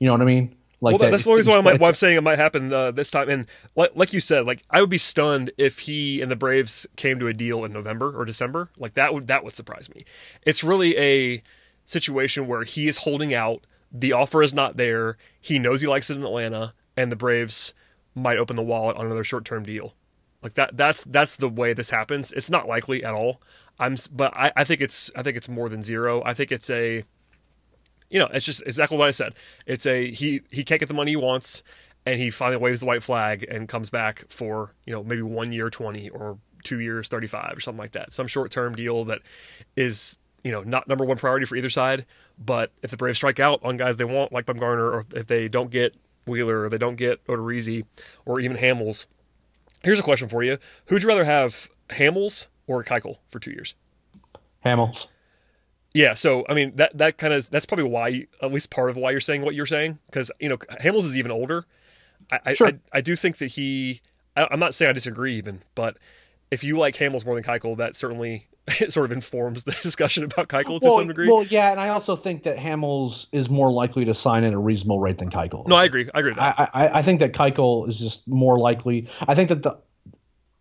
You 0.00 0.06
know 0.08 0.12
what 0.12 0.20
I 0.22 0.26
mean? 0.26 0.54
Like 0.84 0.92
well, 0.92 0.98
that, 0.98 1.10
that's 1.10 1.24
the 1.24 1.34
reason 1.34 1.64
why, 1.64 1.76
why 1.76 1.88
I'm 1.88 1.94
saying 1.94 2.16
it 2.16 2.22
might 2.22 2.38
happen 2.38 2.72
uh, 2.72 2.90
this 2.90 3.10
time. 3.10 3.28
And 3.28 3.46
like, 3.74 3.92
like 3.94 4.12
you 4.12 4.20
said, 4.20 4.46
like 4.46 4.62
I 4.70 4.80
would 4.80 4.90
be 4.90 4.98
stunned 4.98 5.50
if 5.58 5.80
he 5.80 6.20
and 6.20 6.30
the 6.30 6.36
Braves 6.36 6.86
came 6.96 7.18
to 7.18 7.26
a 7.26 7.32
deal 7.32 7.64
in 7.64 7.72
November 7.72 8.16
or 8.16 8.24
December. 8.24 8.70
Like 8.78 8.94
that 8.94 9.14
would 9.14 9.26
that 9.28 9.44
would 9.44 9.54
surprise 9.54 9.92
me. 9.92 10.04
It's 10.42 10.62
really 10.62 10.96
a 10.98 11.42
situation 11.86 12.46
where 12.46 12.64
he 12.64 12.86
is 12.86 12.98
holding 12.98 13.34
out. 13.34 13.66
The 13.90 14.12
offer 14.12 14.42
is 14.42 14.52
not 14.52 14.76
there. 14.76 15.16
He 15.40 15.58
knows 15.58 15.80
he 15.80 15.86
likes 15.86 16.10
it 16.10 16.16
in 16.16 16.22
Atlanta, 16.22 16.74
and 16.96 17.10
the 17.10 17.16
Braves 17.16 17.74
might 18.14 18.38
open 18.38 18.56
the 18.56 18.62
wallet 18.62 18.96
on 18.96 19.06
another 19.06 19.24
short 19.24 19.44
term 19.44 19.64
deal. 19.64 19.94
Like 20.42 20.54
that. 20.54 20.76
That's 20.76 21.04
that's 21.04 21.36
the 21.36 21.48
way 21.48 21.72
this 21.72 21.90
happens. 21.90 22.30
It's 22.32 22.50
not 22.50 22.68
likely 22.68 23.02
at 23.02 23.14
all. 23.14 23.40
I'm, 23.78 23.96
but 24.12 24.36
I, 24.36 24.52
I 24.56 24.64
think 24.64 24.80
it's 24.80 25.10
I 25.16 25.22
think 25.22 25.36
it's 25.36 25.48
more 25.48 25.68
than 25.68 25.82
zero. 25.82 26.22
I 26.24 26.34
think 26.34 26.52
it's 26.52 26.70
a 26.70 27.04
you 28.14 28.20
know, 28.20 28.28
it's 28.32 28.46
just 28.46 28.62
exactly 28.64 28.96
what 28.96 29.08
I 29.08 29.10
said. 29.10 29.34
It's 29.66 29.86
a 29.86 30.08
he 30.08 30.42
he 30.52 30.62
can't 30.62 30.78
get 30.78 30.86
the 30.86 30.94
money 30.94 31.10
he 31.10 31.16
wants, 31.16 31.64
and 32.06 32.20
he 32.20 32.30
finally 32.30 32.58
waves 32.58 32.78
the 32.78 32.86
white 32.86 33.02
flag 33.02 33.44
and 33.50 33.68
comes 33.68 33.90
back 33.90 34.24
for 34.28 34.72
you 34.86 34.92
know 34.92 35.02
maybe 35.02 35.20
one 35.20 35.50
year 35.50 35.68
twenty 35.68 36.10
or 36.10 36.38
two 36.62 36.78
years 36.78 37.08
thirty 37.08 37.26
five 37.26 37.56
or 37.56 37.60
something 37.60 37.80
like 37.80 37.90
that. 37.92 38.12
Some 38.12 38.28
short 38.28 38.52
term 38.52 38.76
deal 38.76 39.04
that 39.06 39.18
is 39.74 40.16
you 40.44 40.52
know 40.52 40.62
not 40.62 40.86
number 40.86 41.04
one 41.04 41.16
priority 41.16 41.44
for 41.44 41.56
either 41.56 41.68
side. 41.68 42.06
But 42.38 42.70
if 42.82 42.92
the 42.92 42.96
Braves 42.96 43.18
strike 43.18 43.40
out 43.40 43.58
on 43.64 43.76
guys 43.76 43.96
they 43.96 44.04
want 44.04 44.30
like 44.30 44.46
Bumgarner, 44.46 44.92
or 44.92 45.06
if 45.16 45.26
they 45.26 45.48
don't 45.48 45.72
get 45.72 45.96
Wheeler, 46.24 46.62
or 46.62 46.68
they 46.68 46.78
don't 46.78 46.94
get 46.94 47.24
Odorizzi, 47.26 47.84
or 48.24 48.38
even 48.38 48.56
Hamels, 48.58 49.06
here's 49.82 49.98
a 49.98 50.04
question 50.04 50.28
for 50.28 50.44
you: 50.44 50.58
Who'd 50.86 51.02
you 51.02 51.08
rather 51.08 51.24
have, 51.24 51.68
Hamels 51.88 52.46
or 52.68 52.84
Keuchel 52.84 53.16
for 53.28 53.40
two 53.40 53.50
years? 53.50 53.74
Hamels. 54.64 55.08
Yeah, 55.94 56.14
so 56.14 56.44
I 56.48 56.54
mean 56.54 56.72
that 56.74 56.98
that 56.98 57.18
kind 57.18 57.32
of 57.32 57.48
that's 57.50 57.66
probably 57.66 57.84
why 57.84 58.26
at 58.42 58.52
least 58.52 58.70
part 58.70 58.90
of 58.90 58.96
why 58.96 59.12
you're 59.12 59.20
saying 59.20 59.42
what 59.42 59.54
you're 59.54 59.64
saying 59.64 60.00
because 60.06 60.30
you 60.40 60.48
know 60.48 60.56
Hamels 60.58 61.04
is 61.04 61.16
even 61.16 61.30
older. 61.30 61.66
I 62.30 62.54
Sure. 62.54 62.68
I, 62.68 62.78
I 62.92 63.00
do 63.00 63.16
think 63.16 63.38
that 63.38 63.52
he. 63.52 64.00
I, 64.36 64.48
I'm 64.50 64.58
not 64.58 64.74
saying 64.74 64.90
I 64.90 64.92
disagree 64.92 65.36
even, 65.36 65.62
but 65.74 65.96
if 66.50 66.64
you 66.64 66.76
like 66.78 66.96
Hamels 66.96 67.24
more 67.24 67.34
than 67.34 67.44
Keuchel, 67.44 67.76
that 67.76 67.94
certainly 67.94 68.48
sort 68.88 69.06
of 69.06 69.12
informs 69.12 69.64
the 69.64 69.72
discussion 69.82 70.24
about 70.24 70.48
Keuchel 70.48 70.80
to 70.80 70.88
well, 70.88 70.98
some 70.98 71.08
degree. 71.08 71.28
well, 71.28 71.44
yeah, 71.44 71.70
and 71.70 71.80
I 71.80 71.90
also 71.90 72.16
think 72.16 72.42
that 72.44 72.56
Hamels 72.56 73.26
is 73.32 73.48
more 73.48 73.70
likely 73.70 74.04
to 74.04 74.14
sign 74.14 74.42
at 74.44 74.52
a 74.52 74.58
reasonable 74.58 74.98
rate 74.98 75.18
than 75.18 75.30
Keuchel. 75.30 75.66
no, 75.68 75.76
I 75.76 75.84
agree. 75.84 76.08
I 76.14 76.20
agree. 76.20 76.34
I, 76.36 76.68
I, 76.74 76.88
I 76.98 77.02
think 77.02 77.20
that 77.20 77.32
Keuchel 77.32 77.88
is 77.88 77.98
just 77.98 78.26
more 78.26 78.58
likely. 78.58 79.08
I 79.28 79.34
think 79.34 79.48
that 79.50 79.62
the 79.62 79.76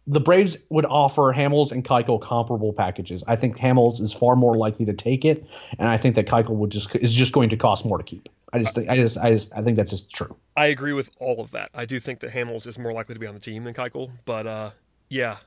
the 0.06 0.20
Braves 0.20 0.58
would 0.70 0.86
offer 0.86 1.34
Hamels 1.34 1.72
and 1.72 1.84
Keuchel 1.84 2.22
comparable 2.22 2.74
packages. 2.74 3.24
I 3.28 3.36
think 3.36 3.58
Hamels 3.58 4.01
is 4.01 4.12
far 4.12 4.36
more 4.36 4.58
likely 4.58 4.86
to 4.86 4.93
take 4.93 5.24
it, 5.24 5.45
and 5.80 5.88
I 5.88 5.97
think 5.97 6.16
that 6.16 6.28
Keuchel 6.28 6.56
would 6.56 6.72
just 6.72 6.93
is 6.95 7.14
just 7.14 7.32
going 7.32 7.49
to 7.49 7.58
cost 7.58 7.86
more 7.86 7.97
to 7.97 8.04
keep. 8.04 8.30
I 8.51 8.60
just 8.60 8.76
think 8.76 8.89
I 8.89 8.97
just 8.97 9.18
I 9.18 9.32
just 9.32 9.51
I 9.56 9.62
think 9.62 9.78
that's 9.78 9.91
just 9.91 10.12
true. 10.12 10.36
I 10.56 10.68
agree 10.68 10.93
with 10.93 11.16
all 11.20 11.41
of 11.41 11.51
that. 11.51 11.70
I 11.74 11.86
do 11.86 11.99
think 11.99 12.20
that 12.20 12.32
Hamels 12.32 12.68
is 12.68 12.78
more 12.78 12.93
likely 12.93 13.16
to 13.16 13.20
be 13.20 13.28
on 13.28 13.34
the 13.34 13.39
team 13.39 13.64
than 13.64 13.74
Keuchel, 13.74 14.12
but 14.26 14.45
uh, 14.45 14.72
yeah, 15.10 15.38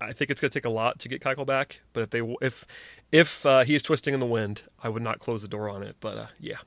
I 0.00 0.12
think 0.12 0.30
it's 0.30 0.40
going 0.40 0.50
to 0.50 0.58
take 0.58 0.64
a 0.64 0.70
lot 0.70 0.98
to 1.00 1.08
get 1.08 1.20
Keuchel 1.20 1.46
back. 1.46 1.80
But 1.92 2.04
if 2.04 2.10
they 2.10 2.36
if 2.40 2.64
if 3.10 3.44
uh, 3.44 3.64
he 3.64 3.74
is 3.74 3.82
twisting 3.82 4.14
in 4.14 4.20
the 4.20 4.26
wind, 4.26 4.62
I 4.82 4.88
would 4.88 5.02
not 5.02 5.18
close 5.18 5.42
the 5.42 5.48
door 5.48 5.68
on 5.68 5.82
it. 5.82 5.96
But 6.00 6.16
uh, 6.16 6.26
yeah, 6.38 6.58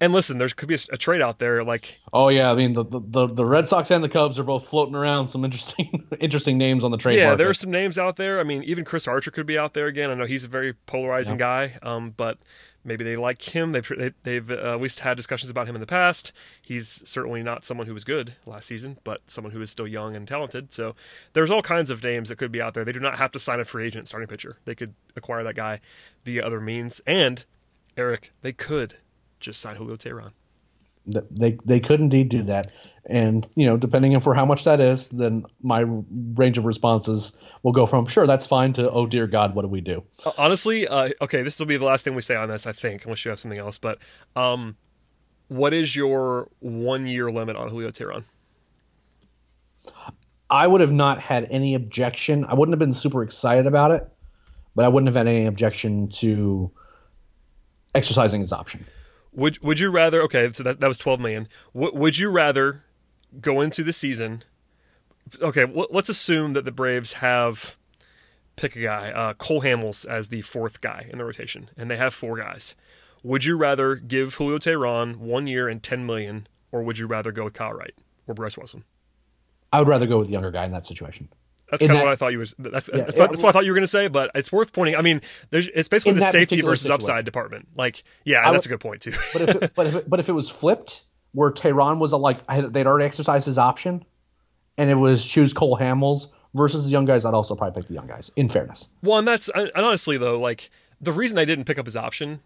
and 0.00 0.12
listen, 0.12 0.38
there 0.38 0.48
could 0.48 0.68
be 0.68 0.74
a, 0.74 0.78
a 0.92 0.96
trade 0.96 1.22
out 1.22 1.38
there. 1.38 1.64
Like 1.64 2.00
Oh 2.12 2.28
yeah, 2.28 2.50
I 2.50 2.54
mean 2.54 2.72
the, 2.72 2.84
the 2.84 3.26
the 3.26 3.44
Red 3.44 3.68
Sox 3.68 3.90
and 3.90 4.02
the 4.02 4.08
Cubs 4.08 4.38
are 4.38 4.44
both 4.44 4.68
floating 4.68 4.94
around 4.94 5.28
some 5.28 5.44
interesting 5.44 6.06
interesting 6.20 6.58
names 6.58 6.84
on 6.84 6.90
the 6.90 6.98
trade 6.98 7.16
yeah, 7.16 7.26
market. 7.26 7.38
there 7.38 7.48
are 7.48 7.54
some 7.54 7.70
names 7.70 7.98
out 7.98 8.16
there. 8.16 8.40
I 8.40 8.42
mean, 8.42 8.62
even 8.64 8.84
Chris 8.84 9.08
Archer 9.08 9.30
could 9.30 9.46
be 9.46 9.58
out 9.58 9.74
there 9.74 9.86
again. 9.86 10.10
I 10.10 10.14
know 10.14 10.26
he's 10.26 10.44
a 10.44 10.48
very 10.48 10.74
polarizing 10.74 11.36
guy, 11.36 11.78
um, 11.82 12.12
but 12.16 12.38
maybe 12.84 13.04
they 13.04 13.16
like 13.16 13.42
him. 13.54 13.72
They've 13.72 13.88
they, 13.96 14.12
they've 14.22 14.50
uh, 14.50 14.74
at 14.74 14.80
least 14.80 15.00
had 15.00 15.16
discussions 15.16 15.50
about 15.50 15.68
him 15.68 15.74
in 15.74 15.80
the 15.80 15.86
past. 15.86 16.32
He's 16.62 17.02
certainly 17.08 17.42
not 17.42 17.64
someone 17.64 17.86
who 17.86 17.94
was 17.94 18.04
good 18.04 18.34
last 18.46 18.66
season, 18.66 18.98
but 19.04 19.30
someone 19.30 19.52
who 19.52 19.60
is 19.60 19.70
still 19.70 19.88
young 19.88 20.14
and 20.14 20.28
talented. 20.28 20.72
So 20.72 20.94
there's 21.32 21.50
all 21.50 21.62
kinds 21.62 21.90
of 21.90 22.02
names 22.02 22.28
that 22.28 22.36
could 22.36 22.52
be 22.52 22.60
out 22.60 22.74
there. 22.74 22.84
They 22.84 22.92
do 22.92 23.00
not 23.00 23.18
have 23.18 23.32
to 23.32 23.40
sign 23.40 23.60
a 23.60 23.64
free 23.64 23.86
agent 23.86 24.08
starting 24.08 24.28
pitcher. 24.28 24.58
They 24.64 24.74
could 24.74 24.94
acquire 25.16 25.42
that 25.42 25.56
guy 25.56 25.80
via 26.24 26.44
other 26.44 26.60
means. 26.60 27.00
And 27.06 27.44
Eric, 27.96 28.32
they 28.42 28.52
could 28.52 28.96
just 29.40 29.60
sign 29.60 29.76
Julio 29.76 29.96
Teheran. 29.96 30.32
Th- 31.12 31.24
They 31.30 31.58
they 31.64 31.78
could 31.80 32.00
indeed 32.00 32.28
do 32.28 32.42
that, 32.44 32.72
and 33.06 33.46
you 33.54 33.66
know, 33.66 33.76
depending 33.76 34.14
on 34.14 34.20
for 34.20 34.34
how 34.34 34.44
much 34.44 34.64
that 34.64 34.80
is, 34.80 35.08
then 35.10 35.44
my 35.62 35.84
range 36.34 36.58
of 36.58 36.64
responses 36.64 37.32
will 37.62 37.72
go 37.72 37.86
from 37.86 38.06
sure 38.06 38.26
that's 38.26 38.46
fine 38.46 38.72
to 38.74 38.90
oh 38.90 39.06
dear 39.06 39.26
God, 39.28 39.54
what 39.54 39.62
do 39.62 39.68
we 39.68 39.80
do? 39.80 40.02
Uh, 40.24 40.32
Honestly, 40.36 40.88
uh, 40.88 41.10
okay, 41.20 41.42
this 41.42 41.58
will 41.58 41.66
be 41.66 41.76
the 41.76 41.84
last 41.84 42.02
thing 42.04 42.14
we 42.14 42.22
say 42.22 42.34
on 42.34 42.48
this, 42.48 42.66
I 42.66 42.72
think, 42.72 43.04
unless 43.04 43.24
you 43.24 43.30
have 43.30 43.38
something 43.38 43.60
else. 43.60 43.78
But 43.78 43.98
um, 44.34 44.76
what 45.48 45.72
is 45.72 45.94
your 45.94 46.48
one 46.58 47.06
year 47.06 47.30
limit 47.30 47.56
on 47.56 47.68
Julio 47.68 47.90
Teheran? 47.90 48.24
I 50.50 50.66
would 50.66 50.80
have 50.80 50.92
not 50.92 51.20
had 51.20 51.46
any 51.50 51.74
objection. 51.74 52.44
I 52.44 52.54
wouldn't 52.54 52.72
have 52.72 52.78
been 52.78 52.92
super 52.92 53.22
excited 53.22 53.66
about 53.66 53.90
it, 53.90 54.08
but 54.74 54.84
I 54.84 54.88
wouldn't 54.88 55.08
have 55.08 55.16
had 55.16 55.26
any 55.28 55.46
objection 55.46 56.08
to 56.20 56.70
exercising 57.94 58.40
his 58.40 58.52
option. 58.52 58.84
Would 59.36 59.62
Would 59.62 59.78
you 59.78 59.90
rather? 59.90 60.22
Okay, 60.22 60.50
so 60.52 60.62
that 60.62 60.80
that 60.80 60.88
was 60.88 60.98
twelve 60.98 61.20
million. 61.20 61.46
W- 61.74 61.94
would 61.94 62.18
you 62.18 62.30
rather 62.30 62.82
go 63.40 63.60
into 63.60 63.84
the 63.84 63.92
season? 63.92 64.42
Okay, 65.40 65.62
w- 65.62 65.86
let's 65.90 66.08
assume 66.08 66.54
that 66.54 66.64
the 66.64 66.72
Braves 66.72 67.14
have 67.14 67.76
pick 68.56 68.74
a 68.74 68.80
guy, 68.80 69.10
uh, 69.10 69.34
Cole 69.34 69.60
Hamels 69.60 70.06
as 70.06 70.28
the 70.28 70.40
fourth 70.40 70.80
guy 70.80 71.06
in 71.10 71.18
the 71.18 71.24
rotation, 71.24 71.68
and 71.76 71.90
they 71.90 71.96
have 71.96 72.14
four 72.14 72.38
guys. 72.38 72.74
Would 73.22 73.44
you 73.44 73.56
rather 73.56 73.96
give 73.96 74.34
Julio 74.34 74.58
Teheran 74.58 75.16
one 75.16 75.46
year 75.46 75.68
and 75.68 75.82
ten 75.82 76.06
million, 76.06 76.48
or 76.72 76.82
would 76.82 76.96
you 76.96 77.06
rather 77.06 77.30
go 77.30 77.44
with 77.44 77.52
Kyle 77.52 77.72
Wright 77.74 77.94
or 78.26 78.34
Bryce 78.34 78.56
Wilson? 78.56 78.84
I 79.72 79.80
would 79.80 79.88
rather 79.88 80.06
go 80.06 80.18
with 80.18 80.28
the 80.28 80.32
younger 80.32 80.50
guy 80.50 80.64
in 80.64 80.72
that 80.72 80.86
situation. 80.86 81.28
That's 81.70 81.82
In 81.82 81.88
kind 81.88 81.98
of 81.98 82.02
that- 82.02 82.04
what 82.06 82.12
I 82.12 82.16
thought 82.16 82.32
you 82.32 82.38
was. 82.38 82.54
That's, 82.58 82.88
Yeah, 82.92 83.02
that's, 83.02 83.18
what, 83.18 83.30
that's 83.30 83.42
what 83.42 83.48
I 83.48 83.52
thought 83.52 83.64
you 83.64 83.72
were 83.72 83.76
going 83.76 83.82
to 83.82 83.88
say, 83.88 84.08
but 84.08 84.30
it's 84.34 84.52
worth 84.52 84.72
pointing. 84.72 84.94
I 84.96 85.02
mean, 85.02 85.20
there's, 85.50 85.68
it's 85.68 85.88
basically 85.88 86.14
the 86.14 86.22
safety 86.22 86.60
versus 86.60 86.82
situation. 86.82 86.94
upside 86.94 87.24
department. 87.24 87.68
Like, 87.76 88.04
yeah, 88.24 88.48
I 88.48 88.52
that's 88.52 88.66
would- 88.66 88.72
a 88.72 88.74
good 88.76 88.80
point 88.80 89.02
too. 89.02 89.12
But 89.32 89.42
if 89.42 89.48
it, 89.62 89.72
but 89.76 89.86
if 89.86 89.94
it, 89.96 90.10
but 90.10 90.20
if 90.20 90.28
it 90.28 90.32
was 90.32 90.48
flipped, 90.48 91.04
where 91.32 91.50
Teheran 91.50 91.98
was 91.98 92.12
a, 92.12 92.16
like 92.16 92.48
had- 92.48 92.72
they'd 92.72 92.86
already 92.86 93.04
exercised 93.06 93.46
his 93.46 93.58
option, 93.58 94.04
and 94.78 94.90
it 94.90 94.94
was 94.94 95.24
choose 95.24 95.52
Cole 95.52 95.76
Hamels 95.76 96.28
versus 96.54 96.84
the 96.84 96.90
young 96.90 97.04
guys, 97.04 97.24
I'd 97.24 97.34
also 97.34 97.54
probably 97.54 97.80
pick 97.80 97.88
the 97.88 97.94
young 97.94 98.06
guys. 98.06 98.30
In 98.36 98.48
fairness, 98.48 98.88
Well, 99.02 99.18
and 99.18 99.26
that's 99.28 99.48
and 99.54 99.70
honestly 99.74 100.16
though, 100.18 100.38
like 100.38 100.70
the 101.00 101.12
reason 101.12 101.36
I 101.36 101.44
didn't 101.44 101.64
pick 101.64 101.78
up 101.78 101.84
his 101.86 101.96
option, 101.96 102.40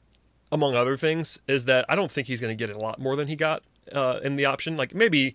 among 0.51 0.75
other 0.75 0.97
things, 0.97 1.39
is 1.47 1.66
that 1.66 1.85
I 1.89 1.95
don't 1.95 2.11
think 2.11 2.27
he's 2.27 2.41
going 2.41 2.57
to 2.57 2.66
get 2.66 2.75
a 2.75 2.79
lot 2.79 2.99
more 2.99 3.14
than 3.16 3.29
he 3.29 3.37
got 3.37 3.62
uh, 3.93 4.18
in 4.25 4.35
the 4.37 4.47
option. 4.47 4.77
Like 4.77 4.95
maybe, 4.95 5.35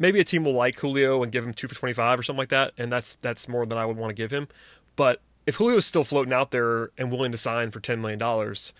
maybe 0.00 0.18
a 0.18 0.24
team 0.24 0.42
will 0.42 0.54
like 0.54 0.80
Julio 0.80 1.22
and 1.22 1.30
give 1.30 1.46
him 1.46 1.54
two 1.54 1.68
for 1.68 1.76
twenty 1.76 1.92
five 1.92 2.18
or 2.18 2.24
something 2.24 2.40
like 2.40 2.48
that, 2.48 2.72
and 2.76 2.90
that's 2.90 3.14
that's 3.16 3.48
more 3.48 3.64
than 3.64 3.78
I 3.78 3.84
would 3.84 3.96
want 3.96 4.10
to 4.10 4.14
give 4.14 4.32
him. 4.32 4.48
But 4.96 5.20
if 5.46 5.58
Julio's 5.58 5.86
still 5.86 6.02
floating 6.02 6.32
out 6.32 6.50
there 6.50 6.90
and 6.98 7.12
willing 7.12 7.30
to 7.30 7.38
sign 7.38 7.70
for 7.70 7.78
ten 7.78 8.00
million 8.00 8.18
dollars, 8.18 8.72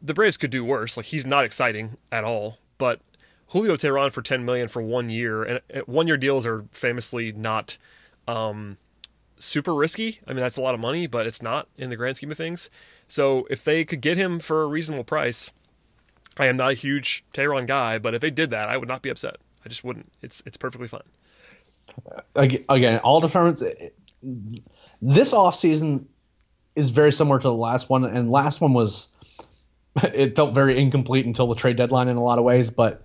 the 0.00 0.14
Braves 0.14 0.38
could 0.38 0.50
do 0.50 0.64
worse. 0.64 0.96
Like 0.96 1.06
he's 1.06 1.26
not 1.26 1.44
exciting 1.44 1.98
at 2.10 2.24
all, 2.24 2.58
but 2.78 3.00
Julio 3.48 3.76
Teheran 3.76 4.12
for 4.12 4.22
ten 4.22 4.46
million 4.46 4.68
for 4.68 4.80
one 4.80 5.10
year, 5.10 5.42
and 5.42 5.60
one 5.86 6.06
year 6.06 6.16
deals 6.16 6.46
are 6.46 6.64
famously 6.70 7.32
not 7.32 7.76
um, 8.26 8.78
super 9.38 9.74
risky. 9.74 10.20
I 10.26 10.32
mean, 10.32 10.40
that's 10.40 10.56
a 10.56 10.62
lot 10.62 10.74
of 10.74 10.80
money, 10.80 11.06
but 11.06 11.26
it's 11.26 11.42
not 11.42 11.68
in 11.76 11.90
the 11.90 11.96
grand 11.96 12.16
scheme 12.16 12.30
of 12.30 12.38
things. 12.38 12.70
So 13.08 13.46
if 13.50 13.62
they 13.62 13.84
could 13.84 14.00
get 14.00 14.16
him 14.16 14.38
for 14.38 14.62
a 14.62 14.66
reasonable 14.66 15.04
price, 15.04 15.52
I 16.38 16.46
am 16.46 16.56
not 16.56 16.72
a 16.72 16.74
huge 16.74 17.24
Teheran 17.34 17.66
guy, 17.66 17.98
but 17.98 18.14
if 18.14 18.20
they 18.20 18.30
did 18.30 18.50
that, 18.50 18.68
I 18.68 18.76
would 18.76 18.88
not 18.88 19.02
be 19.02 19.10
upset. 19.10 19.36
I 19.64 19.68
just 19.68 19.84
wouldn't. 19.84 20.10
It's 20.22 20.42
it's 20.46 20.56
perfectly 20.56 20.88
fine. 20.88 21.02
Again, 22.34 22.98
all 23.00 23.20
determines. 23.20 23.62
Eh, 23.62 23.88
this 25.02 25.32
offseason 25.32 26.04
is 26.76 26.90
very 26.90 27.12
similar 27.12 27.38
to 27.38 27.48
the 27.48 27.54
last 27.54 27.88
one, 27.88 28.04
and 28.04 28.30
last 28.30 28.60
one 28.60 28.72
was 28.72 29.08
it 30.02 30.36
felt 30.36 30.54
very 30.54 30.80
incomplete 30.80 31.26
until 31.26 31.46
the 31.46 31.54
trade 31.54 31.76
deadline 31.76 32.08
in 32.08 32.16
a 32.16 32.22
lot 32.22 32.38
of 32.38 32.44
ways, 32.44 32.70
but 32.70 33.02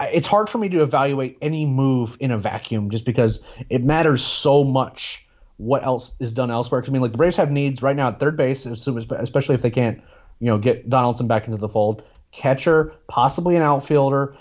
it's 0.00 0.26
hard 0.26 0.48
for 0.48 0.58
me 0.58 0.68
to 0.70 0.82
evaluate 0.82 1.36
any 1.42 1.66
move 1.66 2.16
in 2.20 2.30
a 2.30 2.38
vacuum 2.38 2.90
just 2.90 3.04
because 3.04 3.40
it 3.68 3.84
matters 3.84 4.22
so 4.24 4.64
much 4.64 5.26
what 5.58 5.84
else 5.84 6.14
is 6.20 6.32
done 6.32 6.50
elsewhere. 6.50 6.80
'Cause, 6.80 6.88
I 6.88 6.92
mean, 6.92 7.02
like 7.02 7.12
the 7.12 7.18
Braves 7.18 7.36
have 7.36 7.50
needs 7.50 7.82
right 7.82 7.94
now 7.94 8.08
at 8.08 8.18
third 8.18 8.36
base, 8.36 8.64
especially 8.64 9.54
if 9.54 9.62
they 9.62 9.70
can't, 9.70 10.00
you 10.38 10.46
know, 10.46 10.56
get 10.56 10.88
Donaldson 10.88 11.26
back 11.26 11.46
into 11.46 11.58
the 11.58 11.68
fold. 11.68 12.02
Catcher, 12.32 12.94
possibly 13.08 13.56
an 13.56 13.62
outfielder, 13.62 14.34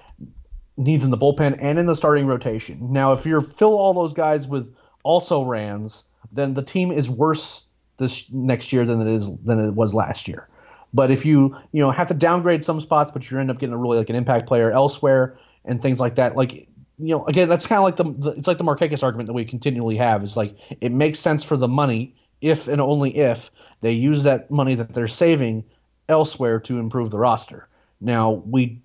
needs 0.79 1.03
in 1.03 1.11
the 1.11 1.17
bullpen 1.17 1.57
and 1.59 1.77
in 1.77 1.85
the 1.85 1.95
starting 1.95 2.25
rotation. 2.25 2.91
Now, 2.91 3.11
if 3.11 3.25
you 3.25 3.39
fill 3.41 3.77
all 3.77 3.93
those 3.93 4.13
guys 4.13 4.47
with 4.47 4.73
also 5.03 5.43
Rans, 5.43 6.03
then 6.31 6.53
the 6.53 6.63
team 6.63 6.91
is 6.91 7.09
worse 7.09 7.65
this 7.97 8.31
next 8.31 8.71
year 8.71 8.85
than 8.85 9.05
it 9.05 9.13
is 9.13 9.29
than 9.43 9.59
it 9.59 9.71
was 9.71 9.93
last 9.93 10.27
year. 10.27 10.47
But 10.93 11.11
if 11.11 11.25
you 11.25 11.55
you 11.71 11.81
know 11.81 11.91
have 11.91 12.07
to 12.07 12.13
downgrade 12.13 12.63
some 12.63 12.79
spots, 12.79 13.11
but 13.11 13.29
you 13.29 13.37
end 13.37 13.51
up 13.51 13.59
getting 13.59 13.73
a 13.73 13.77
really 13.77 13.97
like 13.97 14.09
an 14.09 14.15
impact 14.15 14.47
player 14.47 14.71
elsewhere 14.71 15.37
and 15.65 15.81
things 15.81 15.99
like 15.99 16.15
that, 16.15 16.35
like 16.35 16.53
you 16.53 16.67
know 16.97 17.25
again 17.27 17.49
that's 17.49 17.67
kind 17.67 17.79
of 17.79 17.83
like 17.83 17.97
the, 17.97 18.29
the 18.29 18.37
it's 18.37 18.47
like 18.47 18.57
the 18.57 18.63
Markakis 18.63 19.03
argument 19.03 19.27
that 19.27 19.33
we 19.33 19.45
continually 19.45 19.97
have. 19.97 20.23
It's 20.23 20.37
like 20.37 20.55
it 20.81 20.91
makes 20.91 21.19
sense 21.19 21.43
for 21.43 21.57
the 21.57 21.67
money 21.67 22.15
if 22.41 22.67
and 22.67 22.79
only 22.81 23.15
if 23.15 23.51
they 23.81 23.91
use 23.91 24.23
that 24.23 24.49
money 24.49 24.75
that 24.75 24.93
they're 24.93 25.07
saving 25.07 25.65
elsewhere 26.07 26.59
to 26.61 26.79
improve 26.79 27.11
the 27.11 27.19
roster. 27.19 27.67
Now 28.01 28.43
we 28.45 28.81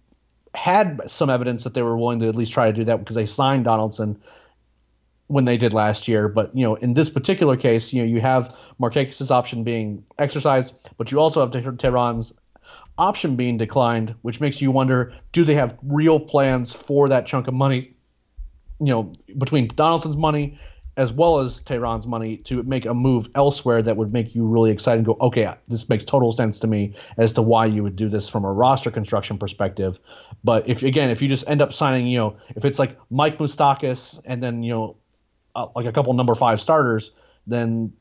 had 0.54 1.00
some 1.06 1.30
evidence 1.30 1.64
that 1.64 1.74
they 1.74 1.82
were 1.82 1.96
willing 1.96 2.20
to 2.20 2.28
at 2.28 2.36
least 2.36 2.52
try 2.52 2.66
to 2.66 2.72
do 2.72 2.84
that 2.84 2.98
because 2.98 3.16
they 3.16 3.26
signed 3.26 3.64
Donaldson 3.64 4.20
when 5.26 5.44
they 5.44 5.56
did 5.56 5.72
last 5.72 6.06
year. 6.08 6.28
But 6.28 6.56
you 6.56 6.64
know, 6.64 6.76
in 6.76 6.94
this 6.94 7.10
particular 7.10 7.56
case, 7.56 7.92
you 7.92 8.02
know, 8.02 8.08
you 8.08 8.20
have 8.20 8.54
Markakis's 8.80 9.30
option 9.30 9.64
being 9.64 10.04
exercised, 10.18 10.90
but 10.96 11.10
you 11.10 11.18
also 11.18 11.40
have 11.40 11.50
Teheran's 11.50 12.32
option 12.98 13.36
being 13.36 13.58
declined, 13.58 14.14
which 14.22 14.40
makes 14.40 14.60
you 14.60 14.70
wonder: 14.70 15.12
Do 15.32 15.44
they 15.44 15.54
have 15.54 15.76
real 15.82 16.20
plans 16.20 16.72
for 16.72 17.08
that 17.08 17.26
chunk 17.26 17.48
of 17.48 17.54
money? 17.54 17.94
You 18.80 18.92
know, 18.92 19.12
between 19.38 19.68
Donaldson's 19.68 20.16
money 20.16 20.58
as 20.96 21.12
well 21.12 21.40
as 21.40 21.60
Teheran's 21.60 22.06
money 22.06 22.36
to 22.38 22.62
make 22.62 22.86
a 22.86 22.94
move 22.94 23.28
elsewhere 23.34 23.82
that 23.82 23.96
would 23.96 24.12
make 24.12 24.34
you 24.34 24.46
really 24.46 24.70
excited 24.70 24.98
and 24.98 25.06
go, 25.06 25.16
okay, 25.20 25.52
this 25.66 25.88
makes 25.88 26.04
total 26.04 26.30
sense 26.30 26.58
to 26.60 26.66
me 26.66 26.94
as 27.16 27.32
to 27.32 27.42
why 27.42 27.66
you 27.66 27.82
would 27.82 27.96
do 27.96 28.08
this 28.08 28.28
from 28.28 28.44
a 28.44 28.52
roster 28.52 28.90
construction 28.90 29.36
perspective. 29.36 29.98
But 30.44 30.68
if 30.68 30.82
again, 30.82 31.10
if 31.10 31.20
you 31.20 31.28
just 31.28 31.48
end 31.48 31.60
up 31.62 31.72
signing, 31.72 32.06
you 32.06 32.18
know, 32.18 32.36
if 32.54 32.64
it's 32.64 32.78
like 32.78 32.96
Mike 33.10 33.38
Moustakas 33.38 34.20
and 34.24 34.42
then 34.42 34.62
you 34.62 34.72
know, 34.72 34.96
uh, 35.56 35.66
like 35.74 35.86
a 35.86 35.92
couple 35.92 36.12
number 36.14 36.34
five 36.34 36.60
starters, 36.60 37.10
then 37.46 37.92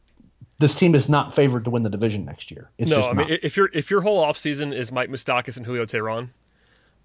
this 0.59 0.75
team 0.75 0.93
is 0.93 1.09
not 1.09 1.33
favored 1.33 1.65
to 1.65 1.71
win 1.71 1.83
the 1.83 1.89
division 1.89 2.25
next 2.25 2.51
year. 2.51 2.69
It's 2.77 2.91
no, 2.91 3.01
I 3.01 3.13
mean 3.13 3.29
not. 3.29 3.39
if 3.41 3.57
your 3.57 3.69
if 3.73 3.89
your 3.89 4.01
whole 4.01 4.23
offseason 4.23 4.73
is 4.73 4.91
Mike 4.91 5.09
Moustakas 5.09 5.57
and 5.57 5.65
Julio 5.65 5.85
Teheran, 5.85 6.29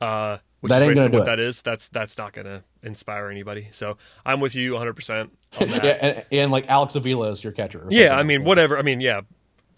uh, 0.01 0.39
which 0.61 0.71
That 0.71 0.77
is 0.77 0.81
gonna 0.83 0.91
basically 0.95 1.11
do 1.11 1.19
what 1.19 1.23
it. 1.23 1.27
that 1.31 1.39
is, 1.41 1.63
that's 1.63 1.89
that's 1.89 2.19
not 2.19 2.33
going 2.33 2.47
to 2.47 2.65
inspire 2.83 3.29
anybody. 3.31 3.69
So 3.71 3.97
I'm 4.27 4.41
with 4.41 4.55
you 4.55 4.73
100 4.73 4.95
percent 4.95 5.37
on 5.61 5.69
that. 5.71 5.85
yeah, 5.85 5.91
and, 5.93 6.25
and 6.33 6.51
like 6.53 6.67
Alex 6.69 6.95
Avila 6.95 7.31
is 7.31 7.43
your 7.45 7.53
catcher. 7.53 7.87
Yeah, 7.91 8.17
I 8.17 8.23
mean, 8.23 8.45
whatever. 8.45 8.77
I 8.79 8.83
mean, 8.83 9.01
yeah, 9.01 9.21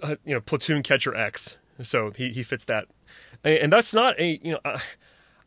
uh, 0.03 0.17
you 0.25 0.35
know 0.35 0.41
platoon 0.41 0.83
catcher 0.83 1.15
X, 1.15 1.59
so 1.83 2.11
he 2.13 2.31
he 2.31 2.43
fits 2.43 2.65
that, 2.65 2.87
and, 3.45 3.59
and 3.59 3.73
that's 3.73 3.93
not 3.95 4.19
a 4.19 4.39
you 4.43 4.53
know. 4.53 4.61
Uh, 4.65 4.79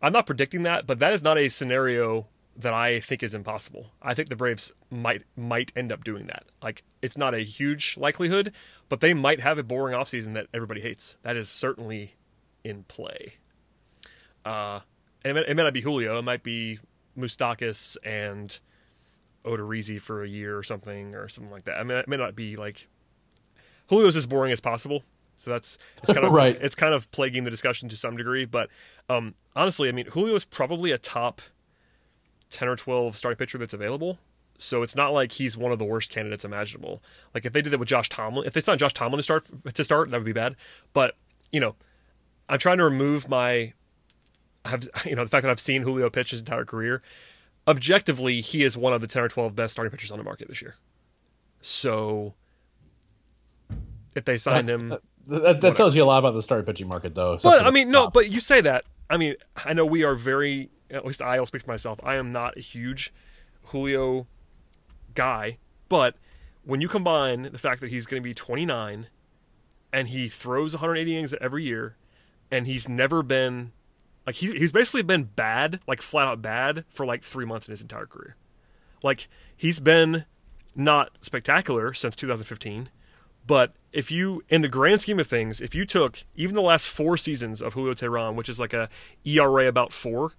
I'm 0.01 0.11
not 0.13 0.25
predicting 0.25 0.63
that, 0.63 0.85
but 0.85 0.99
that 0.99 1.13
is 1.13 1.23
not 1.23 1.37
a 1.37 1.47
scenario 1.47 2.27
that 2.57 2.73
I 2.73 2.99
think 2.99 3.23
is 3.23 3.33
impossible. 3.33 3.87
I 4.01 4.13
think 4.13 4.29
the 4.29 4.35
Braves 4.35 4.71
might 4.91 5.23
might 5.35 5.71
end 5.75 5.91
up 5.91 6.03
doing 6.03 6.27
that. 6.27 6.43
Like 6.61 6.83
it's 7.01 7.17
not 7.17 7.33
a 7.33 7.39
huge 7.39 7.95
likelihood, 7.97 8.51
but 8.89 8.99
they 8.99 9.13
might 9.13 9.39
have 9.39 9.57
a 9.57 9.63
boring 9.63 9.95
offseason 9.95 10.33
that 10.35 10.47
everybody 10.53 10.81
hates. 10.81 11.17
That 11.23 11.35
is 11.37 11.49
certainly 11.49 12.15
in 12.63 12.83
play. 12.83 13.35
Uh, 14.45 14.81
and 15.23 15.37
it, 15.37 15.41
may, 15.41 15.51
it 15.51 15.55
may 15.55 15.63
not 15.63 15.73
be 15.73 15.81
Julio. 15.81 16.17
It 16.17 16.23
might 16.23 16.43
be 16.43 16.79
Moustakas 17.17 17.97
and 18.05 18.59
Odorizzi 19.45 19.99
for 19.99 20.23
a 20.23 20.27
year 20.27 20.57
or 20.57 20.63
something 20.63 21.15
or 21.15 21.27
something 21.27 21.51
like 21.51 21.65
that. 21.65 21.77
I 21.79 21.83
mean, 21.83 21.97
it 21.97 22.07
may 22.07 22.17
not 22.17 22.35
be 22.35 22.55
like 22.55 22.87
Julio's 23.89 24.15
as 24.15 24.25
boring 24.25 24.51
as 24.51 24.59
possible. 24.59 25.03
So 25.37 25.51
that's 25.51 25.77
it's 25.97 26.13
kind 26.13 26.25
of 26.25 26.31
Right. 26.31 26.51
it's, 26.51 26.59
it's 26.59 26.75
kind 26.75 26.93
of 26.93 27.09
plaguing 27.11 27.43
the 27.43 27.51
discussion 27.51 27.89
to 27.89 27.97
some 27.97 28.15
degree. 28.15 28.45
But 28.45 28.69
um, 29.09 29.35
honestly, 29.55 29.89
I 29.89 29.91
mean, 29.91 30.05
Julio 30.07 30.35
is 30.35 30.45
probably 30.45 30.91
a 30.91 30.97
top 30.97 31.41
ten 32.49 32.67
or 32.67 32.75
twelve 32.75 33.17
starting 33.17 33.37
pitcher 33.37 33.57
that's 33.57 33.73
available. 33.73 34.19
So 34.57 34.83
it's 34.83 34.95
not 34.95 35.11
like 35.13 35.33
he's 35.33 35.57
one 35.57 35.71
of 35.71 35.79
the 35.79 35.85
worst 35.85 36.11
candidates 36.11 36.45
imaginable. 36.45 37.01
Like 37.33 37.43
if 37.45 37.53
they 37.53 37.61
did 37.61 37.73
that 37.73 37.79
with 37.79 37.89
Josh 37.89 38.07
Tomlin, 38.07 38.45
if 38.45 38.53
they 38.53 38.61
signed 38.61 38.79
Josh 38.79 38.93
Tomlin 38.93 39.17
to 39.17 39.23
start 39.23 39.45
to 39.73 39.83
start, 39.83 40.11
that 40.11 40.17
would 40.17 40.25
be 40.25 40.31
bad. 40.31 40.55
But 40.93 41.15
you 41.51 41.59
know, 41.59 41.75
I'm 42.47 42.59
trying 42.59 42.77
to 42.77 42.83
remove 42.83 43.27
my, 43.27 43.73
have 44.65 44.87
you 45.05 45.15
know, 45.15 45.23
the 45.23 45.29
fact 45.29 45.43
that 45.43 45.51
I've 45.51 45.59
seen 45.59 45.81
Julio 45.83 46.09
pitch 46.09 46.31
his 46.31 46.39
entire 46.39 46.65
career. 46.65 47.01
Objectively, 47.67 48.41
he 48.41 48.63
is 48.63 48.75
one 48.75 48.91
of 48.91 49.01
the 49.01 49.07
ten 49.07 49.23
or 49.23 49.29
twelve 49.29 49.55
best 49.55 49.71
starting 49.71 49.91
pitchers 49.91 50.11
on 50.11 50.17
the 50.17 50.23
market 50.23 50.49
this 50.49 50.61
year. 50.61 50.75
So 51.61 52.33
if 54.15 54.25
they 54.25 54.37
signed 54.37 54.69
him, 54.69 54.89
That, 54.89 55.01
that, 55.27 55.61
that 55.61 55.75
tells 55.75 55.95
you 55.95 56.03
a 56.03 56.05
lot 56.05 56.19
about 56.19 56.33
the 56.33 56.41
starting 56.41 56.65
pitching 56.65 56.87
market, 56.89 57.15
though. 57.15 57.39
but 57.41 57.65
I 57.65 57.71
mean, 57.71 57.89
no, 57.89 58.09
but 58.09 58.29
you 58.29 58.41
say 58.41 58.59
that. 58.61 58.83
I 59.09 59.17
mean, 59.17 59.35
I 59.65 59.73
know 59.73 59.85
we 59.85 60.03
are 60.03 60.15
very. 60.15 60.69
At 60.91 61.05
least 61.05 61.21
I 61.21 61.39
will 61.39 61.45
speak 61.45 61.61
for 61.63 61.71
myself. 61.71 61.99
I 62.03 62.15
am 62.15 62.31
not 62.31 62.57
a 62.57 62.59
huge 62.59 63.13
Julio 63.67 64.27
guy, 65.15 65.57
but 65.89 66.15
when 66.65 66.81
you 66.81 66.87
combine 66.87 67.43
the 67.43 67.57
fact 67.57 67.81
that 67.81 67.89
he's 67.89 68.05
going 68.05 68.21
to 68.21 68.23
be 68.23 68.33
29 68.33 69.07
and 69.91 70.07
he 70.09 70.27
throws 70.27 70.73
180 70.75 71.11
innings 71.13 71.33
every 71.41 71.63
year, 71.63 71.95
and 72.51 72.67
he's 72.67 72.87
never 72.87 73.23
been 73.23 73.71
like 74.25 74.35
he's 74.35 74.51
he's 74.51 74.71
basically 74.71 75.01
been 75.03 75.23
bad, 75.25 75.79
like 75.87 76.01
flat 76.01 76.27
out 76.27 76.41
bad, 76.41 76.85
for 76.89 77.05
like 77.05 77.23
three 77.23 77.45
months 77.45 77.67
in 77.67 77.71
his 77.71 77.81
entire 77.81 78.05
career. 78.05 78.35
Like 79.03 79.27
he's 79.55 79.79
been 79.79 80.25
not 80.75 81.11
spectacular 81.21 81.93
since 81.93 82.15
2015. 82.15 82.89
But 83.45 83.73
if 83.91 84.09
you, 84.09 84.41
in 84.47 84.61
the 84.61 84.69
grand 84.69 85.01
scheme 85.01 85.19
of 85.19 85.27
things, 85.27 85.59
if 85.59 85.75
you 85.75 85.85
took 85.85 86.23
even 86.33 86.55
the 86.55 86.61
last 86.61 86.87
four 86.87 87.17
seasons 87.17 87.61
of 87.61 87.73
Julio 87.73 87.93
Teheran, 87.93 88.35
which 88.35 88.47
is 88.47 88.57
like 88.57 88.71
a 88.71 88.87
ERA 89.25 89.67
about 89.67 89.91
four, 89.91 90.31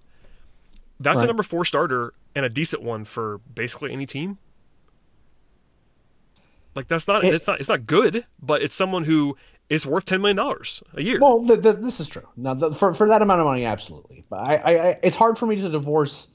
that's 0.98 1.18
a 1.24 1.26
number 1.26 1.42
four 1.42 1.66
starter 1.66 2.14
and 2.34 2.46
a 2.46 2.48
decent 2.48 2.82
one 2.82 3.04
for 3.04 3.38
basically 3.54 3.92
any 3.92 4.06
team. 4.06 4.38
Like 6.74 6.88
that's 6.88 7.06
not 7.06 7.24
It- 7.24 7.34
it's 7.34 7.46
not 7.46 7.60
it's 7.60 7.68
not 7.68 7.86
good, 7.86 8.26
but 8.42 8.62
it's 8.62 8.74
someone 8.74 9.04
who 9.04 9.36
is 9.68 9.86
worth 9.86 10.04
ten 10.04 10.20
million 10.20 10.36
dollars 10.36 10.82
a 10.94 11.02
year. 11.02 11.18
Well, 11.20 11.46
th- 11.46 11.62
th- 11.62 11.76
this 11.76 12.00
is 12.00 12.08
true. 12.08 12.26
Now, 12.36 12.54
the, 12.54 12.72
for 12.72 12.94
for 12.94 13.08
that 13.08 13.22
amount 13.22 13.40
of 13.40 13.46
money, 13.46 13.64
absolutely. 13.64 14.24
But 14.28 14.40
I, 14.40 14.54
I, 14.56 14.70
I, 14.88 14.98
it's 15.02 15.16
hard 15.16 15.38
for 15.38 15.46
me 15.46 15.56
to 15.56 15.68
divorce. 15.68 16.28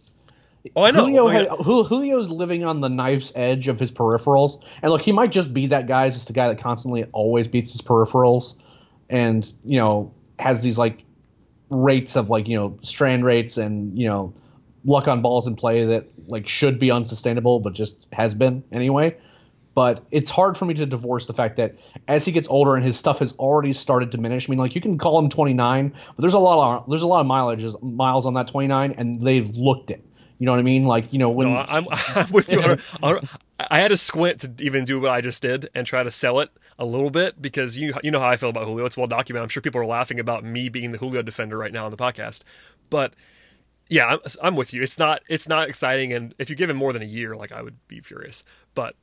oh, 0.76 0.84
I 0.84 0.92
know. 0.92 1.06
Julio, 1.06 1.26
mean, 1.26 1.34
had, 1.34 1.50
Jul- 1.64 1.88
Julio's 1.88 2.30
living 2.30 2.64
on 2.66 2.82
the 2.82 2.90
knife's 2.90 3.32
edge 3.36 3.68
of 3.68 3.80
his 3.80 3.92
peripherals, 3.92 4.64
and 4.82 4.92
look, 4.92 5.02
he 5.02 5.12
might 5.12 5.32
just 5.32 5.54
be 5.54 5.68
that 5.68 5.88
guy, 5.88 6.10
just 6.10 6.28
the 6.28 6.34
guy 6.34 6.48
that 6.48 6.60
constantly 6.62 7.04
always 7.12 7.48
beats 7.48 7.72
his 7.72 7.82
peripherals, 7.82 8.56
and 9.10 9.52
you 9.66 9.78
know 9.78 10.14
has 10.40 10.62
these 10.62 10.78
like 10.78 11.04
rates 11.70 12.16
of 12.16 12.30
like 12.30 12.48
you 12.48 12.58
know 12.58 12.78
strand 12.82 13.24
rates 13.24 13.58
and 13.58 13.98
you 13.98 14.08
know 14.08 14.34
luck 14.86 15.08
on 15.08 15.22
balls 15.22 15.46
in 15.46 15.56
play 15.56 15.86
that 15.86 16.06
like 16.28 16.48
should 16.48 16.80
be 16.80 16.90
unsustainable, 16.92 17.60
but 17.60 17.74
just 17.74 18.08
has 18.12 18.34
been 18.34 18.64
anyway. 18.72 19.16
But 19.76 20.04
it's 20.12 20.30
hard 20.30 20.58
for 20.58 20.66
me 20.66 20.74
to 20.74 20.86
divorce 20.86 21.26
the 21.26 21.34
fact 21.34 21.58
that 21.58 21.76
as 22.08 22.26
he 22.26 22.32
gets 22.32 22.48
older 22.48 22.76
and 22.76 22.86
his 22.86 22.98
stuff 22.98 23.20
has 23.20 23.34
already 23.34 23.72
started 23.72 24.12
to 24.12 24.18
diminish. 24.18 24.50
I 24.50 24.52
mean, 24.52 24.60
like 24.60 24.76
you 24.76 24.82
can 24.82 24.98
call 24.98 25.20
him 25.20 25.30
29, 25.30 25.90
but 25.90 26.22
there's 26.22 26.34
a 26.34 26.40
lot 26.40 26.84
of 26.84 26.90
there's 26.90 27.02
a 27.02 27.08
lot 27.08 27.22
of 27.22 27.28
miles 27.82 28.26
on 28.26 28.34
that 28.34 28.48
29, 28.48 28.96
and 28.98 29.22
they've 29.22 29.50
looked 29.52 29.92
it. 29.92 30.04
You 30.40 30.46
know 30.46 30.54
what 30.54 30.60
I 30.60 30.64
mean? 30.64 30.86
Like 30.86 31.12
you 31.12 31.20
know 31.20 31.30
when 31.30 31.54
No, 31.54 31.66
I'm, 31.68 31.86
I'm 31.92 32.32
with 32.32 32.52
you. 32.52 32.62
I 33.60 33.80
had 33.80 33.90
to 33.90 33.98
squint 33.98 34.40
to 34.42 34.64
even 34.64 34.86
do 34.86 35.00
what 35.00 35.12
I 35.12 35.22
just 35.22 35.42
did 35.42 35.70
and 35.76 35.86
try 35.86 36.02
to 36.02 36.12
sell 36.12 36.40
it 36.40 36.50
a 36.78 36.86
little 36.86 37.10
bit 37.10 37.42
because 37.42 37.78
you 37.78 37.94
you 38.04 38.10
know 38.10 38.22
how 38.22 38.30
I 38.30 38.38
feel 38.38 38.50
about 38.50 38.66
Julio. 38.66 38.86
It's 38.86 38.98
well 38.98 39.08
documented. 39.08 39.44
I'm 39.44 39.50
sure 39.50 39.62
people 39.62 39.82
are 39.82 39.86
laughing 39.86 40.20
about 40.20 40.44
me 40.44 40.70
being 40.70 40.92
the 40.92 40.98
Julio 40.98 41.22
defender 41.22 41.58
right 41.58 41.74
now 41.74 41.86
on 41.86 41.92
the 41.92 41.98
podcast, 41.98 42.44
but 42.90 43.14
yeah, 43.90 44.06
I'm, 44.06 44.20
I'm 44.42 44.56
with 44.56 44.74
you. 44.74 44.82
It's 44.82 44.98
not 44.98 45.22
it's 45.28 45.48
not 45.48 45.68
exciting, 45.68 46.14
and 46.14 46.34
if 46.40 46.50
you 46.50 46.56
give 46.56 46.70
him 46.70 46.78
more 46.78 46.94
than 46.94 47.02
a 47.02 47.06
year, 47.06 47.36
like 47.36 47.52
I 47.52 47.62
would 47.62 47.76
be 47.88 48.00
furious. 48.00 48.46
But 48.76 48.96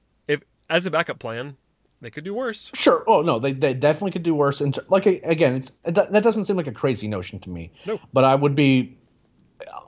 as 0.70 0.86
a 0.86 0.90
backup 0.90 1.18
plan, 1.18 1.56
they 2.00 2.10
could 2.10 2.24
do 2.24 2.34
worse. 2.34 2.70
Sure. 2.74 3.04
Oh 3.06 3.22
no, 3.22 3.38
they, 3.38 3.52
they 3.52 3.74
definitely 3.74 4.10
could 4.12 4.22
do 4.22 4.34
worse. 4.34 4.60
And 4.60 4.78
like 4.88 5.06
again, 5.06 5.56
it's 5.56 5.72
that 5.84 6.22
doesn't 6.22 6.44
seem 6.44 6.56
like 6.56 6.66
a 6.66 6.72
crazy 6.72 7.08
notion 7.08 7.38
to 7.40 7.50
me. 7.50 7.72
No. 7.86 7.98
But 8.12 8.24
I 8.24 8.34
would 8.34 8.54
be. 8.54 8.98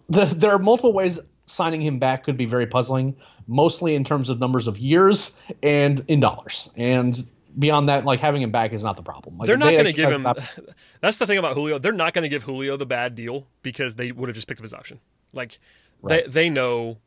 There 0.08 0.50
are 0.52 0.58
multiple 0.58 0.92
ways 0.92 1.20
signing 1.46 1.80
him 1.82 1.98
back 1.98 2.24
could 2.24 2.36
be 2.36 2.46
very 2.46 2.66
puzzling. 2.66 3.16
Mostly 3.46 3.94
in 3.94 4.04
terms 4.04 4.28
of 4.30 4.38
numbers 4.40 4.66
of 4.66 4.78
years 4.78 5.36
and 5.62 6.04
in 6.08 6.20
dollars. 6.20 6.70
And 6.76 7.18
beyond 7.58 7.88
that, 7.88 8.04
like 8.04 8.20
having 8.20 8.42
him 8.42 8.50
back 8.50 8.72
is 8.72 8.82
not 8.82 8.96
the 8.96 9.02
problem. 9.02 9.38
Like, 9.38 9.46
They're 9.46 9.56
not 9.56 9.66
they 9.66 9.72
going 9.72 9.86
to 9.86 9.92
give 9.92 10.10
him. 10.10 10.22
that- 10.24 10.58
That's 11.00 11.16
the 11.18 11.26
thing 11.26 11.38
about 11.38 11.54
Julio. 11.54 11.78
They're 11.78 11.92
not 11.92 12.12
going 12.14 12.22
to 12.24 12.28
give 12.28 12.42
Julio 12.42 12.76
the 12.76 12.86
bad 12.86 13.14
deal 13.14 13.46
because 13.62 13.94
they 13.94 14.12
would 14.12 14.28
have 14.28 14.34
just 14.34 14.48
picked 14.48 14.60
up 14.60 14.64
his 14.64 14.74
option. 14.74 15.00
Like 15.32 15.58
Right. 16.00 16.24
they 16.24 16.30
they 16.30 16.50
know 16.50 16.98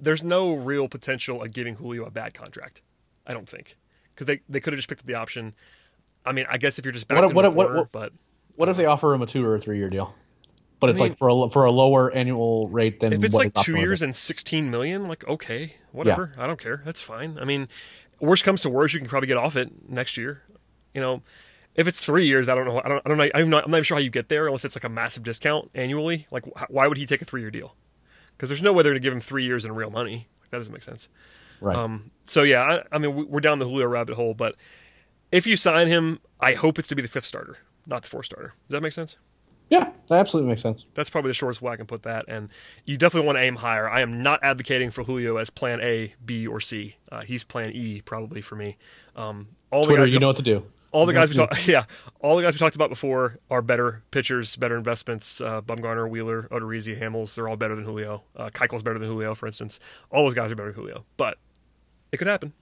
there's 0.00 0.22
no 0.22 0.52
real 0.54 0.86
potential 0.88 1.42
of 1.42 1.52
giving 1.52 1.76
Julio 1.76 2.04
a 2.04 2.10
bad 2.10 2.34
contract. 2.34 2.82
I 3.28 3.34
don't 3.34 3.48
think 3.48 3.76
because 4.14 4.26
they 4.26 4.40
they 4.48 4.58
could 4.60 4.72
have 4.72 4.78
just 4.78 4.88
picked 4.88 5.02
up 5.02 5.06
the 5.06 5.14
option. 5.14 5.54
I 6.26 6.32
mean, 6.32 6.46
I 6.50 6.58
guess 6.58 6.78
if 6.78 6.84
you're 6.84 6.92
just 6.92 7.06
back 7.06 7.22
What- 7.22 7.34
what- 7.34 7.54
what- 7.54 7.74
what- 7.74 7.92
but 7.92 8.12
What 8.56 8.68
if 8.68 8.76
they 8.76 8.84
uh-huh. 8.84 8.94
offer 8.94 9.14
him 9.14 9.22
a 9.22 9.26
two 9.26 9.44
or 9.44 9.54
a 9.54 9.60
three 9.60 9.78
year 9.78 9.88
deal? 9.90 10.14
But 10.80 10.90
it's 10.90 10.98
mean- 10.98 11.10
like 11.10 11.18
for 11.18 11.28
a 11.28 11.50
for 11.50 11.64
a 11.64 11.70
lower 11.70 12.10
annual 12.10 12.68
rate 12.68 13.00
than 13.00 13.12
if 13.12 13.22
it's 13.22 13.34
like 13.34 13.54
two 13.54 13.76
years 13.76 14.02
and 14.02 14.14
16 14.16 14.70
million, 14.70 15.04
like 15.04 15.26
okay, 15.28 15.74
whatever, 15.92 16.32
I 16.38 16.46
don't 16.46 16.58
care. 16.60 16.82
That's 16.84 17.00
fine. 17.00 17.38
I 17.40 17.44
mean, 17.44 17.68
worst 18.20 18.44
comes 18.44 18.62
to 18.62 18.70
worst, 18.70 18.94
you 18.94 19.00
can 19.00 19.08
probably 19.08 19.26
get 19.26 19.36
off 19.36 19.56
it 19.56 19.88
next 19.88 20.16
year. 20.16 20.42
You 20.94 21.00
know, 21.00 21.22
if 21.74 21.86
it's 21.86 22.00
three 22.00 22.26
years, 22.26 22.48
I 22.48 22.54
don't 22.54 22.64
know. 22.64 22.80
I 22.84 22.88
don't. 22.88 23.02
I 23.04 23.08
don't 23.08 23.18
know. 23.18 23.30
I'm 23.34 23.50
not. 23.50 23.64
I'm 23.64 23.70
not 23.70 23.76
even 23.78 23.84
sure 23.84 23.96
how 23.96 24.02
you 24.02 24.10
get 24.10 24.28
there 24.28 24.46
unless 24.46 24.64
it's 24.64 24.74
like 24.74 24.84
a 24.84 24.88
massive 24.88 25.22
discount 25.22 25.70
annually. 25.74 26.26
Like, 26.30 26.44
wh- 26.46 26.70
why 26.70 26.86
would 26.88 26.96
he 26.96 27.06
take 27.06 27.22
a 27.22 27.24
three 27.24 27.40
year 27.40 27.50
deal? 27.50 27.76
Because 28.36 28.48
there's 28.48 28.62
no 28.62 28.72
way 28.72 28.82
they're 28.82 28.92
going 28.92 29.02
to 29.02 29.06
give 29.06 29.12
him 29.12 29.20
three 29.20 29.44
years 29.44 29.64
in 29.64 29.72
real 29.72 29.90
money. 29.90 30.28
Like, 30.40 30.50
that 30.50 30.56
doesn't 30.58 30.72
make 30.72 30.82
sense. 30.82 31.08
Right. 31.60 31.76
Um, 31.76 32.10
so 32.26 32.42
yeah, 32.42 32.62
I, 32.62 32.82
I 32.96 32.98
mean, 32.98 33.14
we- 33.14 33.24
we're 33.24 33.40
down 33.40 33.58
the 33.58 33.66
Julio 33.66 33.86
rabbit 33.86 34.14
hole, 34.16 34.34
but 34.34 34.54
if 35.32 35.46
you 35.46 35.56
sign 35.56 35.88
him, 35.88 36.20
I 36.40 36.54
hope 36.54 36.78
it's 36.78 36.88
to 36.88 36.94
be 36.96 37.02
the 37.02 37.08
fifth 37.08 37.26
starter, 37.26 37.58
not 37.86 38.02
the 38.02 38.08
fourth 38.08 38.26
starter. 38.26 38.54
Does 38.68 38.76
that 38.76 38.82
make 38.82 38.92
sense? 38.92 39.16
yeah, 39.70 39.90
that 40.08 40.18
absolutely 40.18 40.48
makes 40.48 40.62
sense. 40.62 40.86
That's 40.94 41.10
probably 41.10 41.28
the 41.28 41.34
shortest 41.34 41.60
way 41.60 41.70
I 41.72 41.76
can 41.76 41.84
put 41.84 42.04
that. 42.04 42.24
And 42.26 42.48
you 42.86 42.96
definitely 42.96 43.26
want 43.26 43.36
to 43.36 43.42
aim 43.42 43.56
higher. 43.56 43.86
I 43.86 44.00
am 44.00 44.22
not 44.22 44.40
advocating 44.42 44.90
for 44.90 45.04
Julio 45.04 45.36
as 45.36 45.50
plan 45.50 45.82
A, 45.82 46.14
B, 46.24 46.46
or 46.46 46.58
C. 46.58 46.96
Uh, 47.12 47.20
he's 47.20 47.44
plan 47.44 47.72
E 47.72 48.00
probably 48.00 48.40
for 48.40 48.56
me. 48.56 48.78
Um, 49.14 49.48
all 49.70 49.84
the 49.84 49.94
guys, 49.94 50.08
you 50.08 50.20
know 50.20 50.28
what 50.28 50.36
to 50.36 50.42
do. 50.42 50.64
all 50.90 51.04
the 51.04 51.12
guys 51.12 51.28
we 51.28 51.34
talked, 51.34 51.68
yeah, 51.68 51.84
all 52.20 52.34
the 52.36 52.42
guys 52.42 52.54
we 52.54 52.58
talked 52.60 52.76
about 52.76 52.88
before 52.88 53.36
are 53.50 53.60
better 53.60 54.02
pitchers, 54.10 54.56
better 54.56 54.74
investments. 54.78 55.38
Uh, 55.38 55.60
Bumgarner, 55.60 56.08
Wheeler, 56.08 56.44
Odorizzi, 56.50 56.98
Hamels, 56.98 57.34
they're 57.34 57.46
all 57.46 57.58
better 57.58 57.74
than 57.76 57.84
Julio. 57.84 58.22
Uh, 58.34 58.48
Keuchel's 58.48 58.82
better 58.82 58.98
than 58.98 59.08
Julio, 59.10 59.34
for 59.34 59.46
instance. 59.46 59.80
All 60.10 60.24
those 60.24 60.32
guys 60.32 60.50
are 60.50 60.56
better 60.56 60.72
than 60.72 60.80
Julio, 60.82 61.04
but 61.18 61.36
it 62.12 62.16
could 62.16 62.26
happen. 62.26 62.52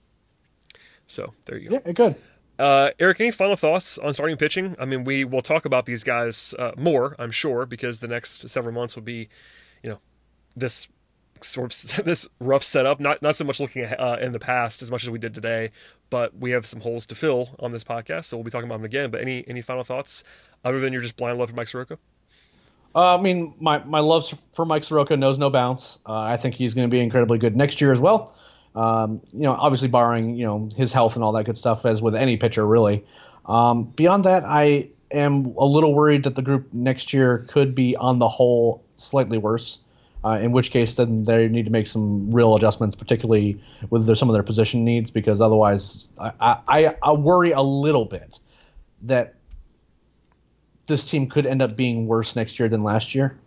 So 1.07 1.33
there 1.45 1.57
you 1.57 1.69
go. 1.69 1.81
Yeah, 1.85 1.91
good. 1.91 2.15
Uh, 2.59 2.89
Eric, 2.99 3.21
any 3.21 3.31
final 3.31 3.55
thoughts 3.55 3.97
on 3.97 4.13
starting 4.13 4.35
pitching? 4.35 4.75
I 4.79 4.85
mean, 4.85 5.03
we 5.03 5.23
will 5.23 5.41
talk 5.41 5.65
about 5.65 5.85
these 5.85 6.03
guys 6.03 6.55
uh, 6.57 6.71
more, 6.75 7.15
I'm 7.19 7.31
sure, 7.31 7.65
because 7.65 7.99
the 7.99 8.07
next 8.07 8.49
several 8.49 8.73
months 8.73 8.95
will 8.95 9.03
be, 9.03 9.29
you 9.83 9.91
know, 9.91 9.99
this 10.55 10.87
sort 11.41 11.71
of 11.71 12.05
this 12.05 12.27
rough 12.39 12.63
setup. 12.63 12.99
Not 12.99 13.21
not 13.21 13.35
so 13.35 13.45
much 13.45 13.59
looking 13.59 13.83
at, 13.83 13.99
uh, 13.99 14.17
in 14.19 14.31
the 14.31 14.39
past 14.39 14.81
as 14.81 14.89
much 14.89 15.03
as 15.03 15.09
we 15.09 15.19
did 15.19 15.33
today, 15.33 15.71
but 16.09 16.35
we 16.35 16.51
have 16.51 16.65
some 16.65 16.81
holes 16.81 17.05
to 17.07 17.15
fill 17.15 17.55
on 17.59 17.71
this 17.71 17.83
podcast, 17.83 18.25
so 18.25 18.37
we'll 18.37 18.43
be 18.43 18.51
talking 18.51 18.67
about 18.67 18.77
them 18.77 18.85
again. 18.85 19.11
But 19.11 19.21
any 19.21 19.47
any 19.47 19.61
final 19.61 19.83
thoughts 19.83 20.23
other 20.63 20.79
than 20.79 20.93
your 20.93 21.01
just 21.01 21.15
blind 21.15 21.37
love 21.37 21.49
for 21.51 21.55
Mike 21.55 21.67
Soroka? 21.67 21.99
Uh, 22.95 23.15
I 23.15 23.21
mean, 23.21 23.53
my 23.59 23.83
my 23.83 23.99
love 23.99 24.33
for 24.53 24.65
Mike 24.65 24.83
Soroka 24.83 25.15
knows 25.15 25.37
no 25.37 25.51
bounds. 25.51 25.99
Uh, 26.07 26.13
I 26.13 26.37
think 26.37 26.55
he's 26.55 26.73
going 26.73 26.87
to 26.87 26.91
be 26.91 26.99
incredibly 26.99 27.37
good 27.37 27.55
next 27.55 27.79
year 27.79 27.91
as 27.91 27.99
well. 27.99 28.35
Um, 28.77 29.21
you 29.33 29.41
know, 29.41 29.53
obviously 29.53 29.87
barring 29.87 30.35
you 30.35 30.45
know 30.45 30.69
his 30.77 30.93
health 30.93 31.15
and 31.15 31.23
all 31.23 31.31
that 31.33 31.45
good 31.45 31.57
stuff, 31.57 31.85
as 31.85 32.01
with 32.01 32.15
any 32.15 32.37
pitcher, 32.37 32.65
really. 32.65 33.03
Um, 33.47 33.85
beyond 33.85 34.25
that, 34.25 34.43
I 34.45 34.89
am 35.09 35.55
a 35.57 35.65
little 35.65 35.95
worried 35.95 36.23
that 36.23 36.35
the 36.35 36.41
group 36.43 36.71
next 36.73 37.11
year 37.11 37.45
could 37.47 37.73
be, 37.73 37.95
on 37.95 38.19
the 38.19 38.27
whole, 38.27 38.83
slightly 38.97 39.37
worse. 39.37 39.79
Uh, 40.23 40.39
in 40.41 40.51
which 40.51 40.71
case, 40.71 40.95
then 40.95 41.23
they 41.23 41.47
need 41.47 41.65
to 41.65 41.71
make 41.71 41.87
some 41.87 42.29
real 42.31 42.55
adjustments, 42.55 42.95
particularly 42.95 43.61
with 43.89 44.05
their, 44.05 44.15
some 44.15 44.29
of 44.29 44.33
their 44.33 44.43
position 44.43 44.83
needs, 44.83 45.09
because 45.09 45.39
otherwise, 45.39 46.07
I, 46.19 46.57
I, 46.67 46.95
I 47.01 47.11
worry 47.13 47.51
a 47.51 47.61
little 47.61 48.05
bit 48.05 48.39
that 49.03 49.35
this 50.87 51.09
team 51.09 51.29
could 51.29 51.45
end 51.45 51.61
up 51.61 51.75
being 51.75 52.07
worse 52.07 52.35
next 52.35 52.59
year 52.59 52.67
than 52.67 52.81
last 52.81 53.15
year. 53.15 53.37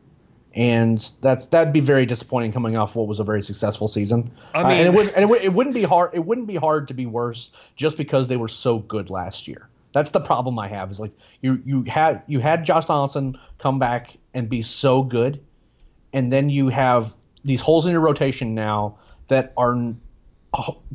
And 0.55 0.99
that's 1.21 1.47
that'd 1.47 1.73
be 1.73 1.81
very 1.81 2.07
disappointing 2.07 2.53
coming 2.53 2.77
off 2.77 2.97
what 2.97 3.07
was 3.07 3.21
a 3.21 3.25
very 3.25 3.43
successful 3.43 3.87
season. 3.87 4.31
I 4.53 4.63
Uh, 4.63 4.69
and 4.69 4.73
it 4.81 4.85
mean- 4.87 4.95
would 4.95 5.09
and 5.15 5.23
it, 5.23 5.29
would, 5.29 5.43
it 5.43 5.53
wouldn't 5.53 5.75
be 5.75 5.85
hard. 5.85 6.11
It 6.13 6.25
wouldn't 6.25 6.49
be 6.49 6.57
hard 6.57 6.89
to 6.89 6.95
be 6.95 7.07
worse 7.07 7.51
just 7.77 7.97
because 7.97 8.27
they 8.27 8.37
were 8.37 8.49
so 8.49 8.81
good 8.81 9.11
last 9.11 9.47
year. 9.47 9.69
That's 9.93 10.11
the 10.11 10.21
problem 10.21 10.59
I 10.59 10.67
have. 10.69 10.91
Is 10.91 10.99
like 10.99 11.13
you 11.41 11.63
you 11.65 11.83
had 11.85 12.23
you 12.27 12.41
had 12.41 12.65
Josh 12.65 12.87
Donaldson 12.87 13.39
come 13.59 13.79
back 13.79 14.17
and 14.35 14.49
be 14.49 14.63
so 14.63 15.03
good, 15.05 15.41
and 16.13 16.33
then 16.33 16.51
you 16.51 16.69
have 16.69 17.15
these 17.45 17.61
holes 17.61 17.87
in 17.87 17.93
your 17.93 18.01
rotation 18.01 18.55
now 18.55 18.97
that 19.29 19.53
are 19.57 19.95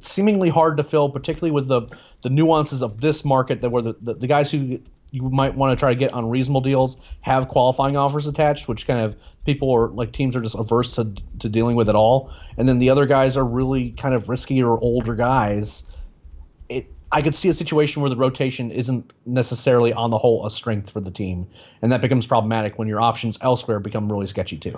seemingly 0.01 0.49
hard 0.49 0.77
to 0.77 0.83
fill, 0.83 1.09
particularly 1.09 1.51
with 1.51 1.67
the 1.67 1.83
the 2.23 2.29
nuances 2.29 2.81
of 2.81 2.99
this 3.01 3.23
market 3.23 3.61
that 3.61 3.69
were 3.69 3.81
the, 3.81 3.95
the, 4.01 4.13
the 4.15 4.27
guys 4.27 4.51
who 4.51 4.79
you 5.15 5.29
might 5.29 5.55
want 5.55 5.71
to 5.71 5.79
try 5.81 5.89
to 5.93 5.95
get 5.95 6.11
on 6.13 6.29
reasonable 6.29 6.59
deals 6.61 6.97
have 7.21 7.47
qualifying 7.47 7.95
offers 7.95 8.27
attached, 8.27 8.67
which 8.67 8.85
kind 8.85 8.99
of 8.99 9.15
people 9.45 9.69
or 9.69 9.87
like 9.89 10.11
teams 10.11 10.35
are 10.35 10.41
just 10.41 10.55
averse 10.55 10.93
to 10.95 11.11
to 11.39 11.47
dealing 11.47 11.75
with 11.77 11.87
at 11.87 11.95
all, 11.95 12.31
and 12.57 12.67
then 12.67 12.79
the 12.79 12.89
other 12.89 13.05
guys 13.05 13.37
are 13.37 13.45
really 13.45 13.91
kind 13.91 14.13
of 14.13 14.27
risky 14.27 14.61
or 14.61 14.77
older 14.79 15.15
guys. 15.15 15.83
It 16.67 16.87
I 17.11 17.21
could 17.21 17.33
see 17.33 17.47
a 17.47 17.53
situation 17.53 18.01
where 18.01 18.09
the 18.09 18.17
rotation 18.17 18.71
isn't 18.71 19.13
necessarily 19.25 19.93
on 19.93 20.09
the 20.09 20.17
whole 20.17 20.45
a 20.45 20.51
strength 20.51 20.89
for 20.89 20.99
the 20.99 21.11
team, 21.11 21.47
and 21.81 21.91
that 21.91 22.01
becomes 22.01 22.27
problematic 22.27 22.77
when 22.77 22.87
your 22.89 22.99
options 22.99 23.37
elsewhere 23.41 23.79
become 23.79 24.11
really 24.11 24.27
sketchy 24.27 24.57
too. 24.57 24.77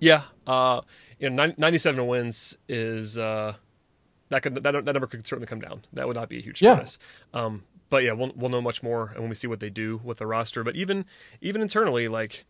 Yeah, 0.00 0.22
uh, 0.46 0.82
you 1.18 1.30
know, 1.30 1.52
97 1.56 2.06
wins 2.06 2.58
is 2.68 3.16
uh, 3.16 3.54
that 4.28 4.42
could 4.42 4.56
that, 4.56 4.72
that 4.72 4.84
number 4.84 5.06
could 5.06 5.26
certainly 5.26 5.46
come 5.46 5.60
down. 5.60 5.84
That 5.92 6.06
would 6.06 6.16
not 6.16 6.28
be 6.28 6.38
a 6.38 6.42
huge 6.42 6.60
Yeah. 6.60 6.84
surprise. 6.84 6.98
Um, 7.32 7.62
but 7.94 8.02
yeah, 8.02 8.10
we'll 8.12 8.32
we'll 8.34 8.50
know 8.50 8.60
much 8.60 8.82
more 8.82 9.10
and 9.12 9.20
when 9.20 9.28
we 9.28 9.36
see 9.36 9.46
what 9.46 9.60
they 9.60 9.70
do 9.70 10.00
with 10.02 10.18
the 10.18 10.26
roster. 10.26 10.64
But 10.64 10.74
even 10.74 11.04
even 11.40 11.62
internally, 11.62 12.08
like, 12.08 12.44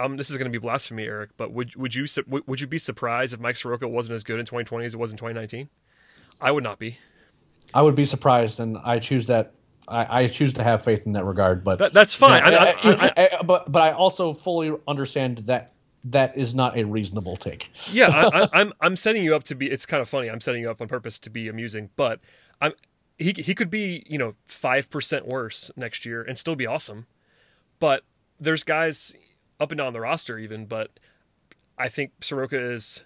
um, 0.00 0.16
this 0.16 0.30
is 0.30 0.36
going 0.36 0.50
to 0.50 0.58
be 0.58 0.60
blasphemy, 0.60 1.04
Eric. 1.04 1.30
But 1.36 1.52
would 1.52 1.76
would 1.76 1.94
you 1.94 2.06
would 2.26 2.60
you 2.60 2.66
be 2.66 2.78
surprised 2.78 3.32
if 3.32 3.38
Mike 3.38 3.54
Soroka 3.54 3.86
wasn't 3.86 4.16
as 4.16 4.24
good 4.24 4.40
in 4.40 4.44
2020 4.46 4.84
as 4.84 4.94
it 4.94 4.96
was 4.96 5.12
in 5.12 5.16
2019? 5.16 5.68
I 6.40 6.50
would 6.50 6.64
not 6.64 6.80
be. 6.80 6.98
I 7.72 7.82
would 7.82 7.94
be 7.94 8.04
surprised, 8.04 8.58
and 8.58 8.78
I 8.82 8.98
choose 8.98 9.26
that. 9.28 9.52
I, 9.86 10.22
I 10.24 10.26
choose 10.26 10.52
to 10.54 10.64
have 10.64 10.82
faith 10.82 11.02
in 11.06 11.12
that 11.12 11.24
regard, 11.24 11.62
but 11.62 11.78
That, 11.78 11.92
that's 11.92 12.16
fine. 12.16 12.42
I, 12.42 12.50
I, 12.50 12.64
I, 12.66 13.12
I, 13.16 13.28
I- 13.38 13.42
but 13.44 13.70
but 13.70 13.80
I 13.80 13.92
also 13.92 14.34
fully 14.34 14.72
understand 14.88 15.38
that 15.46 15.72
that 16.06 16.36
is 16.36 16.52
not 16.52 16.76
a 16.76 16.82
reasonable 16.82 17.36
take. 17.36 17.68
yeah, 17.92 18.08
I, 18.08 18.42
I, 18.42 18.48
I'm 18.60 18.72
I'm 18.80 18.96
setting 18.96 19.22
you 19.22 19.36
up 19.36 19.44
to 19.44 19.54
be. 19.54 19.70
It's 19.70 19.86
kind 19.86 20.00
of 20.00 20.08
funny. 20.08 20.28
I'm 20.28 20.40
setting 20.40 20.62
you 20.62 20.68
up 20.72 20.80
on 20.80 20.88
purpose 20.88 21.20
to 21.20 21.30
be 21.30 21.46
amusing, 21.46 21.90
but 21.94 22.18
I'm 22.60 22.72
he 23.22 23.42
he 23.42 23.54
could 23.54 23.70
be 23.70 24.04
you 24.06 24.18
know 24.18 24.34
five 24.44 24.90
percent 24.90 25.26
worse 25.26 25.70
next 25.76 26.04
year 26.04 26.22
and 26.22 26.38
still 26.38 26.56
be 26.56 26.66
awesome. 26.66 27.06
But 27.78 28.04
there's 28.38 28.64
guys 28.64 29.14
up 29.60 29.70
and 29.72 29.78
down 29.78 29.92
the 29.92 30.00
roster 30.00 30.38
even, 30.38 30.66
but 30.66 30.90
I 31.78 31.88
think 31.88 32.12
Soroka 32.20 32.58
is 32.58 33.04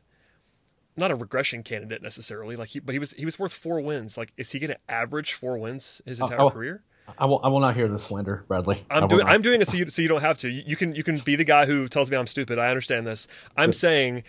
not 0.97 1.11
a 1.11 1.15
regression 1.15 1.63
candidate 1.63 2.03
necessarily. 2.03 2.57
Like 2.57 2.71
he, 2.71 2.81
but 2.81 2.93
he 2.93 2.99
was 2.99 3.13
he 3.13 3.25
was 3.25 3.39
worth 3.39 3.53
four 3.53 3.81
wins. 3.81 4.17
Like 4.17 4.33
is 4.37 4.51
he 4.53 4.59
going 4.59 4.71
to 4.71 4.79
average 4.89 5.35
four 5.35 5.59
wins 5.59 6.01
his 6.05 6.21
entire 6.21 6.51
career? 6.51 6.83
I 7.19 7.27
will 7.27 7.41
I 7.43 7.49
will 7.49 7.61
not 7.61 7.77
hear 7.77 7.89
the 7.89 7.99
slander, 7.99 8.45
Bradley. 8.49 8.85
I'm 8.91 9.09
doing 9.09 9.27
not. 9.27 9.33
I'm 9.33 9.43
doing 9.43 9.61
it 9.61 9.69
so 9.69 9.77
you 9.77 9.85
so 9.87 10.03
you 10.03 10.09
don't 10.09 10.23
have 10.23 10.39
to. 10.39 10.49
You, 10.49 10.63
you 10.67 10.77
can 10.77 10.95
you 10.95 11.05
can 11.05 11.19
be 11.19 11.37
the 11.37 11.45
guy 11.45 11.67
who 11.67 11.89
tells 11.89 12.11
me 12.11 12.17
I'm 12.17 12.27
stupid. 12.27 12.59
I 12.59 12.69
understand 12.69 13.07
this. 13.07 13.29
I'm 13.57 13.73
saying, 13.73 14.25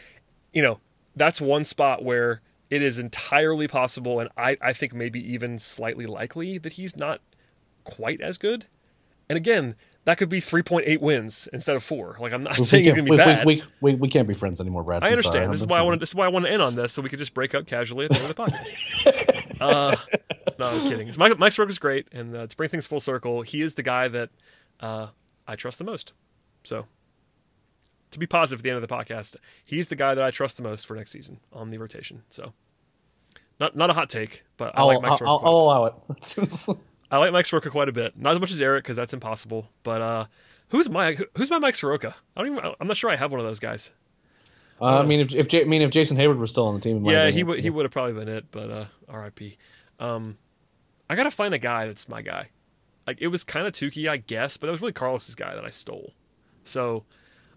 you 0.53 0.61
know, 0.61 0.79
that's 1.15 1.41
one 1.41 1.63
spot 1.63 2.03
where 2.03 2.41
it 2.69 2.81
is 2.81 2.99
entirely 2.99 3.67
possible 3.67 4.19
and 4.19 4.29
I, 4.37 4.57
I 4.61 4.73
think 4.73 4.93
maybe 4.93 5.19
even 5.33 5.59
slightly 5.59 6.05
likely 6.05 6.57
that 6.57 6.73
he's 6.73 6.95
not 6.95 7.21
quite 7.83 8.21
as 8.21 8.37
good. 8.37 8.65
And 9.29 9.37
again, 9.37 9.75
that 10.07 10.17
could 10.17 10.29
be 10.29 10.39
3.8 10.39 11.01
wins 11.01 11.49
instead 11.51 11.75
of 11.75 11.83
4. 11.83 12.15
Like 12.19 12.31
I'm 12.31 12.43
not 12.43 12.57
We 12.57 12.63
saying 12.63 12.85
he's 12.85 12.93
going 12.93 13.05
to 13.05 13.11
be 13.11 13.11
we, 13.11 13.17
bad. 13.17 13.45
We, 13.45 13.63
we, 13.81 13.95
we, 13.95 14.09
can't 14.09 14.25
be 14.25 14.33
friends 14.33 14.61
anymore, 14.61 14.83
Brad. 14.83 15.03
I 15.03 15.09
understand. 15.09 15.33
sorry. 15.33 15.47
This 15.51 15.59
is 15.59 15.67
why 15.67 15.79
I 15.79 15.81
wanted. 15.81 15.99
This 15.99 16.09
is 16.09 16.15
why 16.15 16.25
I 16.25 16.29
want 16.29 16.45
to 16.45 16.51
end 16.51 16.61
on 16.61 16.75
this, 16.75 16.93
so 16.93 17.01
we 17.01 17.09
could 17.09 17.19
just 17.19 17.33
break 17.33 17.53
up 17.53 17.67
casually 17.67 18.05
at 18.05 18.11
the 18.11 18.17
end 18.17 18.29
of 18.29 18.35
the 18.35 18.41
podcast. 18.41 19.59
uh, 19.61 19.95
no, 20.57 20.65
I'm 20.65 20.87
kidding. 20.87 21.09
It's 21.09 21.17
Mike, 21.17 21.37
Mike 21.37 21.51
Soroka's 21.51 21.77
great, 21.77 22.07
and 22.13 22.33
uh, 22.33 22.47
to 22.47 22.55
bring 22.55 22.69
things 22.69 22.87
full 22.87 23.01
circle, 23.01 23.41
he 23.41 23.61
is 23.61 23.73
the 23.73 23.83
guy 23.83 24.07
that 24.07 24.29
uh, 24.79 25.07
I 25.45 25.57
trust 25.57 25.77
the 25.77 25.83
most. 25.83 26.13
So, 26.63 26.85
to 28.11 28.19
be 28.19 28.25
positive 28.25 28.59
at 28.59 28.63
the 28.63 28.69
end 28.69 28.81
of 28.81 28.87
the 28.87 28.93
podcast, 28.93 29.35
he's 29.63 29.87
the 29.87 29.95
guy 29.95 30.15
that 30.15 30.23
I 30.23 30.31
trust 30.31 30.57
the 30.57 30.63
most 30.63 30.87
for 30.87 30.95
next 30.95 31.11
season 31.11 31.39
on 31.51 31.69
the 31.69 31.77
rotation. 31.77 32.23
So, 32.29 32.53
not 33.59 33.75
not 33.75 33.89
a 33.89 33.93
hot 33.93 34.09
take, 34.09 34.43
but 34.57 34.77
I 34.77 34.81
I'll, 34.81 34.87
like 34.87 35.01
Mike 35.01 35.11
I'll, 35.11 35.17
Soroka. 35.17 35.45
I'll, 35.45 35.55
I'll 35.55 35.63
allow 35.63 35.85
it. 35.85 36.77
I 37.11 37.17
like 37.17 37.31
Mike 37.31 37.45
Soroka 37.45 37.69
quite 37.69 37.89
a 37.89 37.93
bit. 37.93 38.17
Not 38.17 38.33
as 38.33 38.39
much 38.39 38.51
as 38.51 38.61
Eric 38.61 38.83
because 38.83 38.97
that's 38.97 39.13
impossible. 39.13 39.69
But 39.83 40.01
uh, 40.01 40.25
who's 40.69 40.89
my 40.89 41.17
who's 41.37 41.49
my 41.49 41.59
Mike 41.59 41.75
Soroka? 41.75 42.15
I 42.35 42.43
don't 42.43 42.57
even. 42.57 42.73
I'm 42.79 42.87
not 42.87 42.97
sure 42.97 43.09
I 43.09 43.15
have 43.15 43.31
one 43.31 43.39
of 43.39 43.45
those 43.45 43.59
guys. 43.59 43.91
Uh, 44.79 44.99
I 44.99 45.03
mean, 45.03 45.21
if, 45.21 45.33
if 45.33 45.47
J- 45.47 45.61
I 45.61 45.65
mean 45.65 45.81
if 45.81 45.89
Jason 45.89 46.17
Heyward 46.17 46.37
was 46.37 46.51
still 46.51 46.67
on 46.67 46.75
the 46.75 46.81
team, 46.81 47.03
Yeah, 47.05 47.29
he 47.29 47.43
would 47.43 47.59
he 47.59 47.69
would 47.69 47.85
have 47.85 47.91
probably 47.91 48.13
been 48.13 48.29
it, 48.29 48.45
but 48.51 48.69
uh, 48.69 48.85
R.I.P. 49.09 49.57
Um, 49.99 50.37
I 51.09 51.15
gotta 51.15 51.31
find 51.31 51.53
a 51.53 51.57
guy 51.57 51.87
that's 51.87 52.07
my 52.07 52.21
guy. 52.21 52.49
Like 53.07 53.17
it 53.21 53.27
was 53.27 53.43
kind 53.43 53.65
of 53.65 53.73
Touki, 53.73 54.09
I 54.09 54.17
guess, 54.17 54.57
but 54.57 54.67
it 54.67 54.71
was 54.71 54.81
really 54.81 54.93
Carlos's 54.93 55.35
guy 55.35 55.55
that 55.55 55.65
I 55.65 55.69
stole. 55.69 56.13
So 56.63 57.05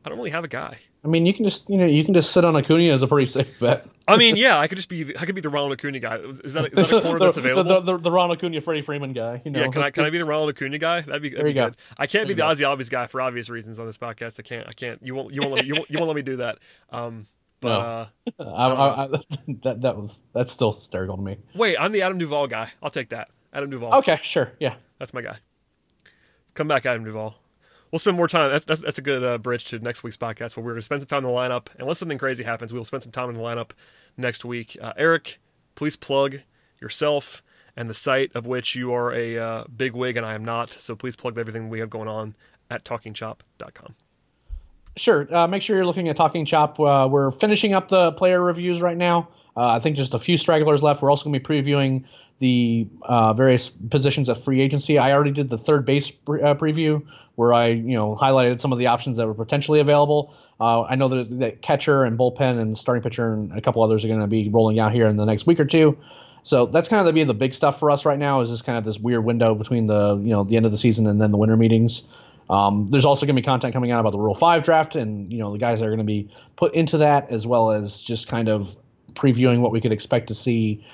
I 0.05 0.09
don't 0.09 0.19
really 0.19 0.31
have 0.31 0.45
a 0.45 0.49
guy. 0.49 0.79
I 1.05 1.09
mean, 1.09 1.25
you 1.27 1.33
can 1.33 1.45
just 1.45 1.69
you 1.71 1.77
know 1.79 1.87
you 1.87 2.05
can 2.05 2.13
just 2.15 2.33
sit 2.33 2.45
on 2.45 2.55
Acuna 2.57 2.93
as 2.93 3.03
a 3.03 3.07
pretty 3.09 3.27
safe 3.27 3.59
bet. 3.59 3.87
I 4.07 4.17
mean, 4.17 4.37
yeah, 4.37 4.59
I 4.59 4.67
could 4.67 4.77
just 4.77 4.89
be 4.89 5.17
I 5.19 5.25
could 5.25 5.35
be 5.35 5.41
the 5.41 5.49
Ronald 5.49 5.73
Acuna 5.73 5.99
guy. 5.99 6.17
Is 6.17 6.53
that 6.55 6.73
is 6.79 6.91
that 6.91 6.93
a 6.99 7.01
corner 7.03 7.19
that's 7.19 7.37
available? 7.39 7.81
The, 7.81 7.93
the, 7.93 7.99
the 7.99 8.11
Ron 8.11 8.31
Acuna, 8.31 8.61
Freddie 8.61 8.83
Freeman 8.83 9.13
guy. 9.13 9.41
You 9.45 9.51
know, 9.51 9.61
yeah, 9.61 9.69
can 9.69 9.83
I 9.83 9.91
can 9.91 10.05
I 10.05 10.11
be 10.11 10.19
the 10.19 10.25
Ronald 10.27 10.51
Acuna 10.51 10.79
guy? 10.79 11.01
That'd 11.01 11.23
be, 11.23 11.31
that'd 11.31 11.39
There 11.39 11.45
be 11.45 11.51
you 11.51 11.55
go. 11.55 11.67
good. 11.69 11.77
I 11.99 12.07
can't 12.07 12.29
be 12.29 12.35
the 12.35 12.39
There 12.43 12.47
Ozzie 12.49 12.65
Albies 12.65 12.91
guy 12.91 13.07
for 13.07 13.21
obvious 13.23 13.49
reasons 13.49 13.79
on 13.81 13.87
this 13.87 13.97
podcast. 13.97 14.39
I 14.39 14.43
can't 14.43 14.67
I 14.69 14.73
can't. 14.73 15.01
You 15.03 15.15
won't 15.15 15.35
you 15.35 15.41
won't 15.43 15.55
let 15.55 15.63
me 15.65 15.69
you 15.69 15.75
won't, 15.77 15.91
you 15.91 15.99
won't 15.99 16.09
let 16.09 16.17
me 16.17 16.23
do 16.23 16.37
that. 16.37 16.59
Um, 16.91 17.27
but 17.61 17.69
No. 17.69 17.81
uh, 17.81 18.07
I, 18.41 18.45
I, 18.45 19.05
I, 19.05 19.09
that 19.65 19.81
that 19.83 19.97
was 19.97 20.19
that's 20.35 20.53
still 20.53 20.73
hysterical 20.73 21.17
to 21.17 21.23
me. 21.23 21.39
wait, 21.55 21.77
I'm 21.79 21.93
the 21.93 22.03
Adam 22.03 22.19
Duvall 22.19 22.47
guy. 22.47 22.71
I'll 22.83 22.91
take 22.91 23.11
that. 23.11 23.29
Adam 23.55 23.71
Duvall. 23.71 23.95
Okay, 23.99 24.19
sure, 24.23 24.53
yeah. 24.61 24.75
That's 24.99 25.15
my 25.15 25.23
guy. 25.23 25.39
Come 26.55 26.69
back, 26.69 26.85
Adam 26.85 27.05
Duvall. 27.05 27.37
We'll 27.91 27.99
spend 27.99 28.17
more 28.17 28.29
time. 28.29 28.53
That's, 28.53 28.65
that's, 28.65 28.81
that's 28.81 28.99
a 28.99 29.03
good 29.03 29.25
uh, 29.25 29.39
bridge 29.39 29.65
to 29.67 29.79
next 29.81 30.03
week's 30.03 30.17
podcast 30.17 30.57
where 30.57 30.65
we're 30.65 30.73
going 30.73 30.81
to 30.81 30.85
spend 30.85 31.03
some 31.03 31.09
time 31.09 31.25
in 31.25 31.31
the 31.31 31.37
lineup. 31.37 31.67
Unless 31.79 31.99
something 31.99 32.19
crazy 32.19 32.45
happens, 32.45 32.73
we 32.73 32.79
will 32.79 32.85
spend 32.85 33.03
some 33.03 33.12
time 33.12 33.29
in 33.31 33.35
the 33.35 33.41
lineup 33.41 33.71
next 34.17 34.45
week. 34.45 34.77
Uh, 34.81 34.93
Eric, 34.97 35.41
please 35.75 35.97
plug 35.97 36.41
yourself 36.81 37.43
and 37.77 37.91
the 37.91 37.95
site 37.95 38.31
of 38.35 38.47
which 38.47 38.77
you 38.77 38.93
are 38.93 39.12
a 39.12 39.39
uh, 39.39 39.65
big 39.77 39.95
wig 39.95 40.17
and 40.17 40.25
I 40.25 40.35
am 40.35 40.45
not. 40.45 40.73
So 40.79 40.95
please 40.95 41.17
plug 41.17 41.37
everything 41.39 41.69
we 41.69 41.81
have 41.81 41.91
going 41.91 42.09
on 42.09 42.37
at 42.71 42.85
talkingchop.com. 42.85 43.95
Sure. 44.97 45.35
Uh, 45.35 45.47
make 45.47 45.62
sure 45.62 45.77
you're 45.77 45.87
looking 45.87 46.09
at 46.09 46.17
Talking 46.17 46.45
Chop. 46.45 46.79
Uh, 46.79 47.09
we're 47.11 47.31
finishing 47.31 47.75
up 47.75 47.89
the 47.89 48.12
player 48.12 48.43
reviews 48.43 48.83
right 48.83 48.97
now. 48.97 49.29
Uh, 49.57 49.69
I 49.69 49.81
think 49.81 49.97
just 49.97 50.15
a 50.15 50.19
few 50.19 50.37
stragglers 50.37 50.83
left. 50.83 51.03
We're 51.03 51.11
also 51.11 51.25
going 51.25 51.41
to 51.41 51.41
be 51.41 51.62
previewing 51.62 52.05
the 52.39 52.87
uh, 53.03 53.33
various 53.35 53.71
positions 53.71 54.29
of 54.29 54.43
free 54.43 54.61
agency. 54.61 54.99
I 54.99 55.12
already 55.12 55.31
did 55.31 55.51
the 55.51 55.59
third 55.59 55.85
base 55.85 56.11
pre- 56.11 56.43
uh, 56.43 56.55
preview 56.55 57.05
where 57.41 57.55
I, 57.55 57.69
you 57.69 57.95
know, 57.95 58.19
highlighted 58.21 58.61
some 58.61 58.71
of 58.71 58.79
the 58.79 58.89
options 58.89 59.17
that 59.17 59.27
were 59.27 59.33
potentially 59.33 59.81
available. 59.81 60.35
Uh, 60.61 60.83
I 60.83 60.95
know 60.95 61.09
that, 61.09 61.39
that 61.39 61.62
catcher 61.62 62.05
and 62.05 62.19
bullpen 62.19 62.61
and 62.61 62.77
starting 62.77 63.03
pitcher 63.03 63.33
and 63.33 63.51
a 63.57 63.62
couple 63.62 63.83
others 63.83 64.05
are 64.05 64.09
going 64.09 64.21
to 64.21 64.27
be 64.27 64.51
rolling 64.51 64.79
out 64.79 64.93
here 64.93 65.07
in 65.07 65.17
the 65.17 65.25
next 65.25 65.47
week 65.47 65.59
or 65.59 65.65
two. 65.65 65.97
So 66.43 66.67
that's 66.67 66.87
kind 66.91 67.01
of 67.01 67.07
the, 67.07 67.15
be 67.15 67.25
the 67.25 67.33
big 67.33 67.55
stuff 67.55 67.79
for 67.79 67.91
us 67.91 68.05
right 68.05 68.19
now. 68.19 68.43
Is 68.43 68.51
just 68.51 68.67
kind 68.67 68.77
of 68.77 68.85
this 68.85 68.99
weird 68.99 69.25
window 69.25 69.55
between 69.55 69.87
the 69.87 70.17
you 70.19 70.29
know 70.29 70.45
the 70.45 70.59
end 70.59 70.67
of 70.67 70.73
the 70.73 70.77
season 70.77 71.07
and 71.07 71.19
then 71.19 71.31
the 71.31 71.39
winter 71.39 71.57
meetings. 71.57 72.03
Um, 72.51 72.89
there's 72.91 73.07
also 73.07 73.25
going 73.25 73.37
to 73.37 73.41
be 73.41 73.47
content 73.47 73.73
coming 73.73 73.91
out 73.91 74.01
about 74.01 74.12
the 74.12 74.19
Rule 74.19 74.35
Five 74.35 74.62
draft, 74.62 74.95
and 74.95 75.33
you 75.33 75.39
know 75.39 75.53
the 75.53 75.59
guys 75.59 75.81
that 75.81 75.87
are 75.87 75.91
going 75.91 75.99
to 75.99 76.05
be 76.05 76.31
put 76.57 76.75
into 76.75 76.99
that, 76.99 77.31
as 77.31 77.47
well 77.47 77.71
as 77.71 78.03
just 78.03 78.29
kind 78.29 78.51
of 78.51 78.77
previewing 79.15 79.61
what 79.61 79.73
we 79.73 79.81
could 79.81 79.93
expect 79.93 80.29
to 80.29 80.35
see 80.35 80.85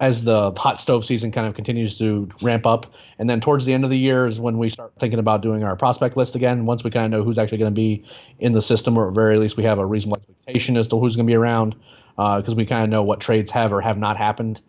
as 0.00 0.24
the 0.24 0.50
hot 0.52 0.80
stove 0.80 1.04
season 1.04 1.30
kind 1.30 1.46
of 1.46 1.54
continues 1.54 1.96
to 1.98 2.28
ramp 2.42 2.66
up. 2.66 2.92
And 3.18 3.30
then 3.30 3.40
towards 3.40 3.64
the 3.64 3.72
end 3.72 3.84
of 3.84 3.90
the 3.90 3.98
year 3.98 4.26
is 4.26 4.40
when 4.40 4.58
we 4.58 4.68
start 4.68 4.92
thinking 4.98 5.18
about 5.18 5.40
doing 5.40 5.62
our 5.62 5.76
prospect 5.76 6.16
list 6.16 6.34
again. 6.34 6.66
Once 6.66 6.82
we 6.82 6.90
kind 6.90 7.06
of 7.06 7.10
know 7.12 7.24
who's 7.24 7.38
actually 7.38 7.58
going 7.58 7.72
to 7.72 7.74
be 7.74 8.04
in 8.40 8.52
the 8.52 8.62
system, 8.62 8.96
or 8.98 9.08
at 9.08 9.14
very 9.14 9.38
least 9.38 9.56
we 9.56 9.64
have 9.64 9.78
a 9.78 9.86
reasonable 9.86 10.16
expectation 10.16 10.76
as 10.76 10.88
to 10.88 10.98
who's 10.98 11.14
going 11.14 11.26
to 11.26 11.30
be 11.30 11.36
around, 11.36 11.76
because 12.16 12.54
we 12.54 12.66
kind 12.66 12.82
of 12.82 12.90
know 12.90 13.02
what 13.02 13.20
trades 13.20 13.50
have 13.50 13.72
or 13.72 13.80
have 13.80 13.96
not 13.96 14.16
happened. 14.16 14.60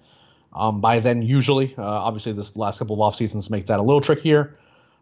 Um, 0.54 0.80
by 0.80 1.00
then, 1.00 1.22
usually, 1.22 1.76
uh, 1.78 1.84
obviously, 1.84 2.32
this 2.32 2.56
last 2.56 2.80
couple 2.80 2.96
of 2.96 3.02
off 3.02 3.16
seasons 3.16 3.50
make 3.50 3.66
that 3.66 3.80
a 3.80 3.84
little 3.84 4.02
trickier. 4.02 4.58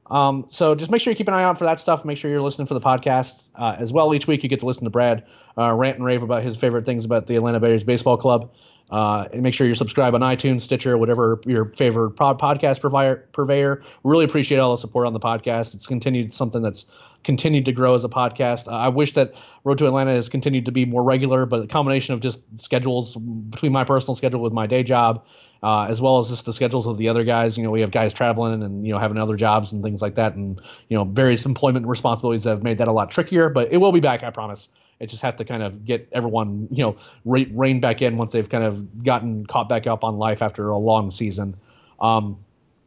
Um, 0.09 0.45
so 0.49 0.75
just 0.75 0.91
make 0.91 1.01
sure 1.01 1.11
you 1.11 1.15
keep 1.15 1.27
an 1.27 1.33
eye 1.33 1.43
out 1.43 1.57
for 1.57 1.63
that 1.65 1.79
stuff. 1.79 2.03
Make 2.03 2.17
sure 2.17 2.29
you're 2.29 2.41
listening 2.41 2.67
for 2.67 2.73
the 2.73 2.81
podcast 2.81 3.49
uh, 3.55 3.75
as 3.79 3.93
well. 3.93 4.13
Each 4.13 4.27
week 4.27 4.43
you 4.43 4.49
get 4.49 4.59
to 4.59 4.65
listen 4.65 4.83
to 4.83 4.89
Brad 4.89 5.25
uh, 5.57 5.71
rant 5.71 5.97
and 5.97 6.05
rave 6.05 6.23
about 6.23 6.43
his 6.43 6.57
favorite 6.57 6.85
things 6.85 7.05
about 7.05 7.27
the 7.27 7.35
Atlanta 7.35 7.59
Braves 7.59 7.83
baseball 7.83 8.17
club. 8.17 8.51
Uh, 8.91 9.27
and 9.33 9.41
make 9.41 9.53
sure 9.53 9.65
you're 9.65 9.75
subscribed 9.75 10.13
on 10.13 10.21
iTunes, 10.21 10.61
Stitcher, 10.61 10.97
whatever 10.97 11.39
your 11.45 11.65
favorite 11.77 12.11
pod- 12.11 12.39
podcast 12.39 12.79
provider. 12.79 13.27
Purveyor. 13.31 13.81
Really 14.03 14.25
appreciate 14.25 14.59
all 14.59 14.75
the 14.75 14.81
support 14.81 15.07
on 15.07 15.13
the 15.13 15.19
podcast. 15.19 15.73
It's 15.73 15.87
continued 15.87 16.33
something 16.33 16.61
that's 16.61 16.85
continued 17.23 17.65
to 17.65 17.71
grow 17.71 17.95
as 17.95 18.03
a 18.03 18.09
podcast. 18.09 18.67
Uh, 18.67 18.71
I 18.71 18.89
wish 18.89 19.13
that 19.13 19.33
Road 19.63 19.77
to 19.79 19.87
Atlanta 19.87 20.11
has 20.11 20.29
continued 20.29 20.65
to 20.65 20.71
be 20.71 20.85
more 20.85 21.03
regular, 21.03 21.45
but 21.45 21.63
a 21.63 21.67
combination 21.67 22.13
of 22.13 22.19
just 22.19 22.41
schedules 22.59 23.15
between 23.15 23.71
my 23.71 23.83
personal 23.83 24.13
schedule 24.13 24.41
with 24.41 24.53
my 24.53 24.67
day 24.67 24.83
job 24.83 25.25
uh, 25.63 25.85
as 25.89 26.01
well 26.01 26.19
as 26.19 26.27
just 26.27 26.45
the 26.45 26.53
schedules 26.53 26.85
of 26.85 26.97
the 26.97 27.07
other 27.07 27.23
guys. 27.23 27.57
You 27.57 27.63
know, 27.63 27.71
we 27.71 27.81
have 27.81 27.91
guys 27.91 28.13
traveling 28.13 28.61
and 28.61 28.85
you 28.85 28.93
know 28.93 28.99
having 28.99 29.17
other 29.17 29.37
jobs 29.37 29.71
and 29.71 29.81
things 29.81 30.01
like 30.01 30.15
that, 30.15 30.35
and 30.35 30.61
you 30.89 30.97
know 30.97 31.05
various 31.05 31.45
employment 31.45 31.87
responsibilities 31.87 32.43
that 32.43 32.51
have 32.51 32.63
made 32.63 32.77
that 32.79 32.89
a 32.89 32.91
lot 32.91 33.09
trickier. 33.09 33.49
But 33.49 33.71
it 33.71 33.77
will 33.77 33.93
be 33.93 34.01
back, 34.01 34.23
I 34.23 34.29
promise. 34.29 34.67
It 34.99 35.07
just 35.07 35.21
have 35.21 35.37
to 35.37 35.45
kind 35.45 35.63
of 35.63 35.85
get 35.85 36.07
everyone 36.11 36.67
you 36.71 36.83
know 36.83 36.97
re- 37.25 37.51
rein 37.53 37.79
back 37.79 38.01
in 38.01 38.17
once 38.17 38.31
they've 38.33 38.49
kind 38.49 38.63
of 38.63 39.03
gotten 39.03 39.45
caught 39.45 39.69
back 39.69 39.87
up 39.87 40.03
on 40.03 40.17
life 40.17 40.41
after 40.41 40.69
a 40.69 40.77
long 40.77 41.11
season. 41.11 41.55
Um, 41.99 42.37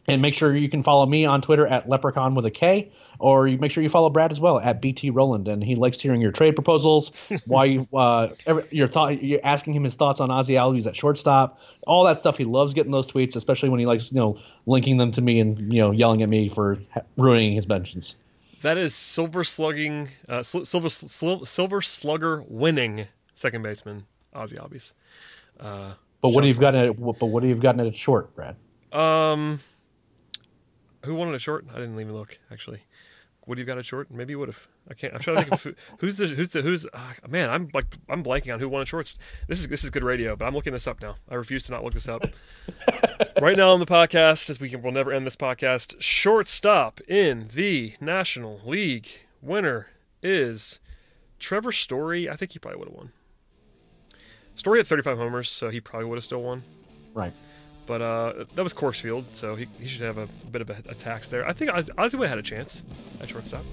and 0.09 0.23
make 0.23 0.35
sure 0.35 0.57
you 0.57 0.69
can 0.69 0.83
follow 0.83 1.05
me 1.07 1.25
on 1.25 1.43
Twitter 1.43 1.67
at 1.67 1.89
Leprechaun 1.89 2.35
with 2.35 2.47
a 2.47 2.51
K, 2.51 2.91
or 3.19 3.49
you 3.49 3.59
make 3.59 3.73
sure 3.73 3.83
you 3.83 3.89
follow 3.89 4.11
Brad 4.11 4.31
as 4.31 4.41
well 4.41 4.61
at 4.61 4.81
BT 4.81 5.11
Rowland. 5.11 5.49
And 5.49 5.63
he 5.63 5.75
likes 5.75 6.01
hearing 6.01 6.21
your 6.21 6.33
trade 6.33 6.55
proposals, 6.55 7.13
why 7.47 7.65
you, 7.65 7.89
uh, 7.93 8.29
every, 8.47 8.65
your 8.71 8.87
thought, 8.87 9.23
you're 9.23 9.41
asking 9.43 9.75
him 9.75 9.85
his 9.85 9.95
thoughts 9.95 10.21
on 10.21 10.31
Ozzie 10.31 10.55
Albies 10.55 10.87
at 10.87 10.95
shortstop, 10.95 11.61
all 11.87 12.05
that 12.05 12.21
stuff. 12.21 12.37
He 12.37 12.45
loves 12.45 12.75
getting 12.75 12.93
those 12.93 13.07
tweets, 13.07 13.37
especially 13.37 13.69
when 13.69 13.81
he 13.81 13.87
likes 13.87 14.13
you 14.13 14.19
know 14.19 14.39
linking 14.67 14.97
them 14.99 15.13
to 15.13 15.21
me 15.21 15.41
and 15.41 15.73
you 15.73 15.81
know 15.81 15.91
yelling 15.91 16.23
at 16.23 16.29
me 16.29 16.49
for 16.49 16.79
ruining 17.17 17.55
his 17.55 17.67
mentions. 17.67 18.15
That 18.63 18.79
is 18.79 18.95
silver 18.95 19.45
slugging, 19.45 20.11
uh, 20.29 20.43
silver 20.43 20.89
sl- 20.89 21.45
silver 21.45 21.83
slugger 21.83 22.45
winning 22.49 23.07
second 23.35 23.63
baseman 23.63 24.07
Ozzie 24.35 24.57
Albies. 24.57 24.93
Uh, 25.61 25.93
but 26.21 26.31
what 26.31 26.43
do 26.43 26.49
you've 26.49 26.61
gotten? 26.61 26.81
At, 26.81 26.99
but 26.99 27.27
what 27.27 27.43
do 27.43 27.49
you've 27.49 27.61
gotten 27.61 27.81
at 27.81 27.87
a 27.87 27.93
short, 27.93 28.35
Brad? 28.35 28.57
Um, 28.93 29.61
who 31.05 31.15
wanted 31.15 31.35
a 31.35 31.39
short? 31.39 31.67
I 31.71 31.79
didn't 31.79 32.01
even 32.01 32.15
look 32.15 32.39
actually. 32.51 32.81
Would 33.47 33.61
you 33.61 33.65
got 33.65 33.79
a 33.79 33.83
short? 33.83 34.11
Maybe 34.11 34.33
you 34.33 34.41
would 34.41 34.49
have. 34.49 34.67
I 34.91 34.95
can't. 34.95 35.15
I'm 35.15 35.21
trying 35.21 35.37
to 35.37 35.45
think 35.45 35.53
of 35.67 35.75
who's 35.99 36.17
the 36.17 36.27
who's 36.27 36.49
the 36.49 36.63
who's. 36.63 36.85
Uh, 36.87 36.99
man, 37.29 37.49
I'm 37.49 37.69
like 37.75 37.87
I'm 38.09 38.25
blanking 38.25 38.53
on 38.53 38.59
who 38.59 38.69
won 38.69 38.85
shorts. 38.87 39.17
This 39.47 39.61
is 39.61 39.69
this 39.69 39.85
is 39.85 39.91
good 39.91 40.03
radio, 40.03 40.35
but 40.35 40.47
I'm 40.47 40.55
looking 40.55 40.73
this 40.73 40.87
up 40.87 41.01
now. 41.01 41.17
I 41.29 41.37
refuse 41.37 41.63
to 41.65 41.73
not 41.73 41.85
look 41.85 41.95
this 41.95 42.09
up. 42.09 42.23
right 43.41 43.57
now 43.57 43.73
on 43.73 43.81
the 43.81 43.87
podcast, 43.87 44.51
as 44.51 44.61
we 44.61 44.69
can, 44.69 44.83
we'll 44.83 44.93
never 44.93 45.13
end 45.13 45.27
this 45.27 45.37
podcast. 45.37 46.01
Shortstop 46.01 47.01
in 47.03 47.49
the 47.53 47.95
National 48.01 48.61
League 48.65 49.09
winner 49.41 49.89
is 50.23 50.81
Trevor 51.39 51.73
Story. 51.73 52.29
I 52.29 52.37
think 52.37 52.53
he 52.53 52.59
probably 52.59 52.79
would 52.79 52.89
have 52.89 52.97
won. 52.97 53.13
Story 54.55 54.79
had 54.79 54.87
35 54.87 55.19
homers, 55.19 55.51
so 55.51 55.69
he 55.69 55.81
probably 55.81 56.09
would 56.09 56.17
have 56.17 56.25
still 56.25 56.43
won. 56.43 56.63
Right. 57.15 57.33
But 57.87 58.03
uh, 58.03 58.45
that 58.55 58.63
was 58.63 58.75
Coors 58.75 59.01
Field, 59.01 59.27
so 59.33 59.55
he, 59.55 59.69
he 59.79 59.87
should 59.87 60.03
have 60.03 60.19
a, 60.19 60.23
a 60.23 60.51
bit 60.51 60.63
of 60.63 60.71
a, 60.71 60.77
a, 60.89 60.95
tax 60.95 61.29
there. 61.29 61.47
I 61.47 61.53
think 61.53 61.71
Ozzie 61.73 62.17
would 62.17 62.29
have 62.29 62.31
had 62.31 62.39
a 62.39 62.43
chance 62.43 62.83
at 63.21 63.29
shortstop. 63.29 63.65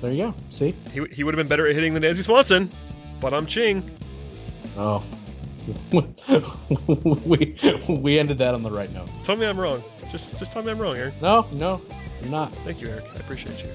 There 0.00 0.12
you 0.12 0.22
go. 0.22 0.34
See? 0.50 0.74
He, 0.92 1.04
he 1.06 1.24
would 1.24 1.34
have 1.34 1.38
been 1.38 1.48
better 1.48 1.66
at 1.66 1.74
hitting 1.74 1.94
than 1.94 2.02
Dansby 2.02 2.22
Swanson, 2.22 2.70
but 3.20 3.34
I'm 3.34 3.46
Ching. 3.46 3.82
Oh. 4.76 5.04
we 7.24 7.58
we 7.88 8.18
ended 8.18 8.38
that 8.38 8.54
on 8.54 8.62
the 8.62 8.70
right 8.70 8.92
note. 8.92 9.08
Tell 9.24 9.36
me 9.36 9.46
I'm 9.46 9.58
wrong. 9.58 9.82
Just 10.10 10.38
just 10.38 10.52
tell 10.52 10.62
me 10.62 10.70
I'm 10.70 10.78
wrong, 10.78 10.96
Eric. 10.96 11.20
No, 11.20 11.46
no, 11.52 11.80
I'm 12.22 12.30
not. 12.30 12.52
Thank 12.64 12.80
you, 12.80 12.88
Eric. 12.88 13.04
I 13.14 13.18
appreciate 13.18 13.62
you. 13.62 13.70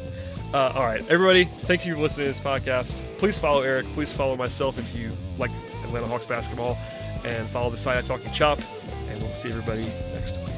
Uh, 0.54 0.72
all 0.76 0.84
right, 0.84 1.02
everybody, 1.10 1.46
thank 1.64 1.84
you 1.84 1.96
for 1.96 2.02
listening 2.02 2.26
to 2.26 2.30
this 2.30 2.40
podcast. 2.40 3.02
Please 3.18 3.40
follow 3.40 3.62
Eric. 3.62 3.88
Please 3.94 4.14
follow 4.14 4.36
myself 4.36 4.78
if 4.78 4.96
you 4.96 5.12
like 5.40 5.50
Atlanta 5.84 6.06
Hawks 6.06 6.28
basketball, 6.28 6.78
and 7.24 7.48
follow 7.50 7.70
the 7.72 7.78
side 7.78 7.98
I 7.98 8.02
Talking 8.02 8.32
Chop. 8.32 8.60
And 9.10 9.22
we'll 9.22 9.34
see 9.34 9.50
everybody 9.50 9.86
next 10.14 10.38
week. 10.38 10.54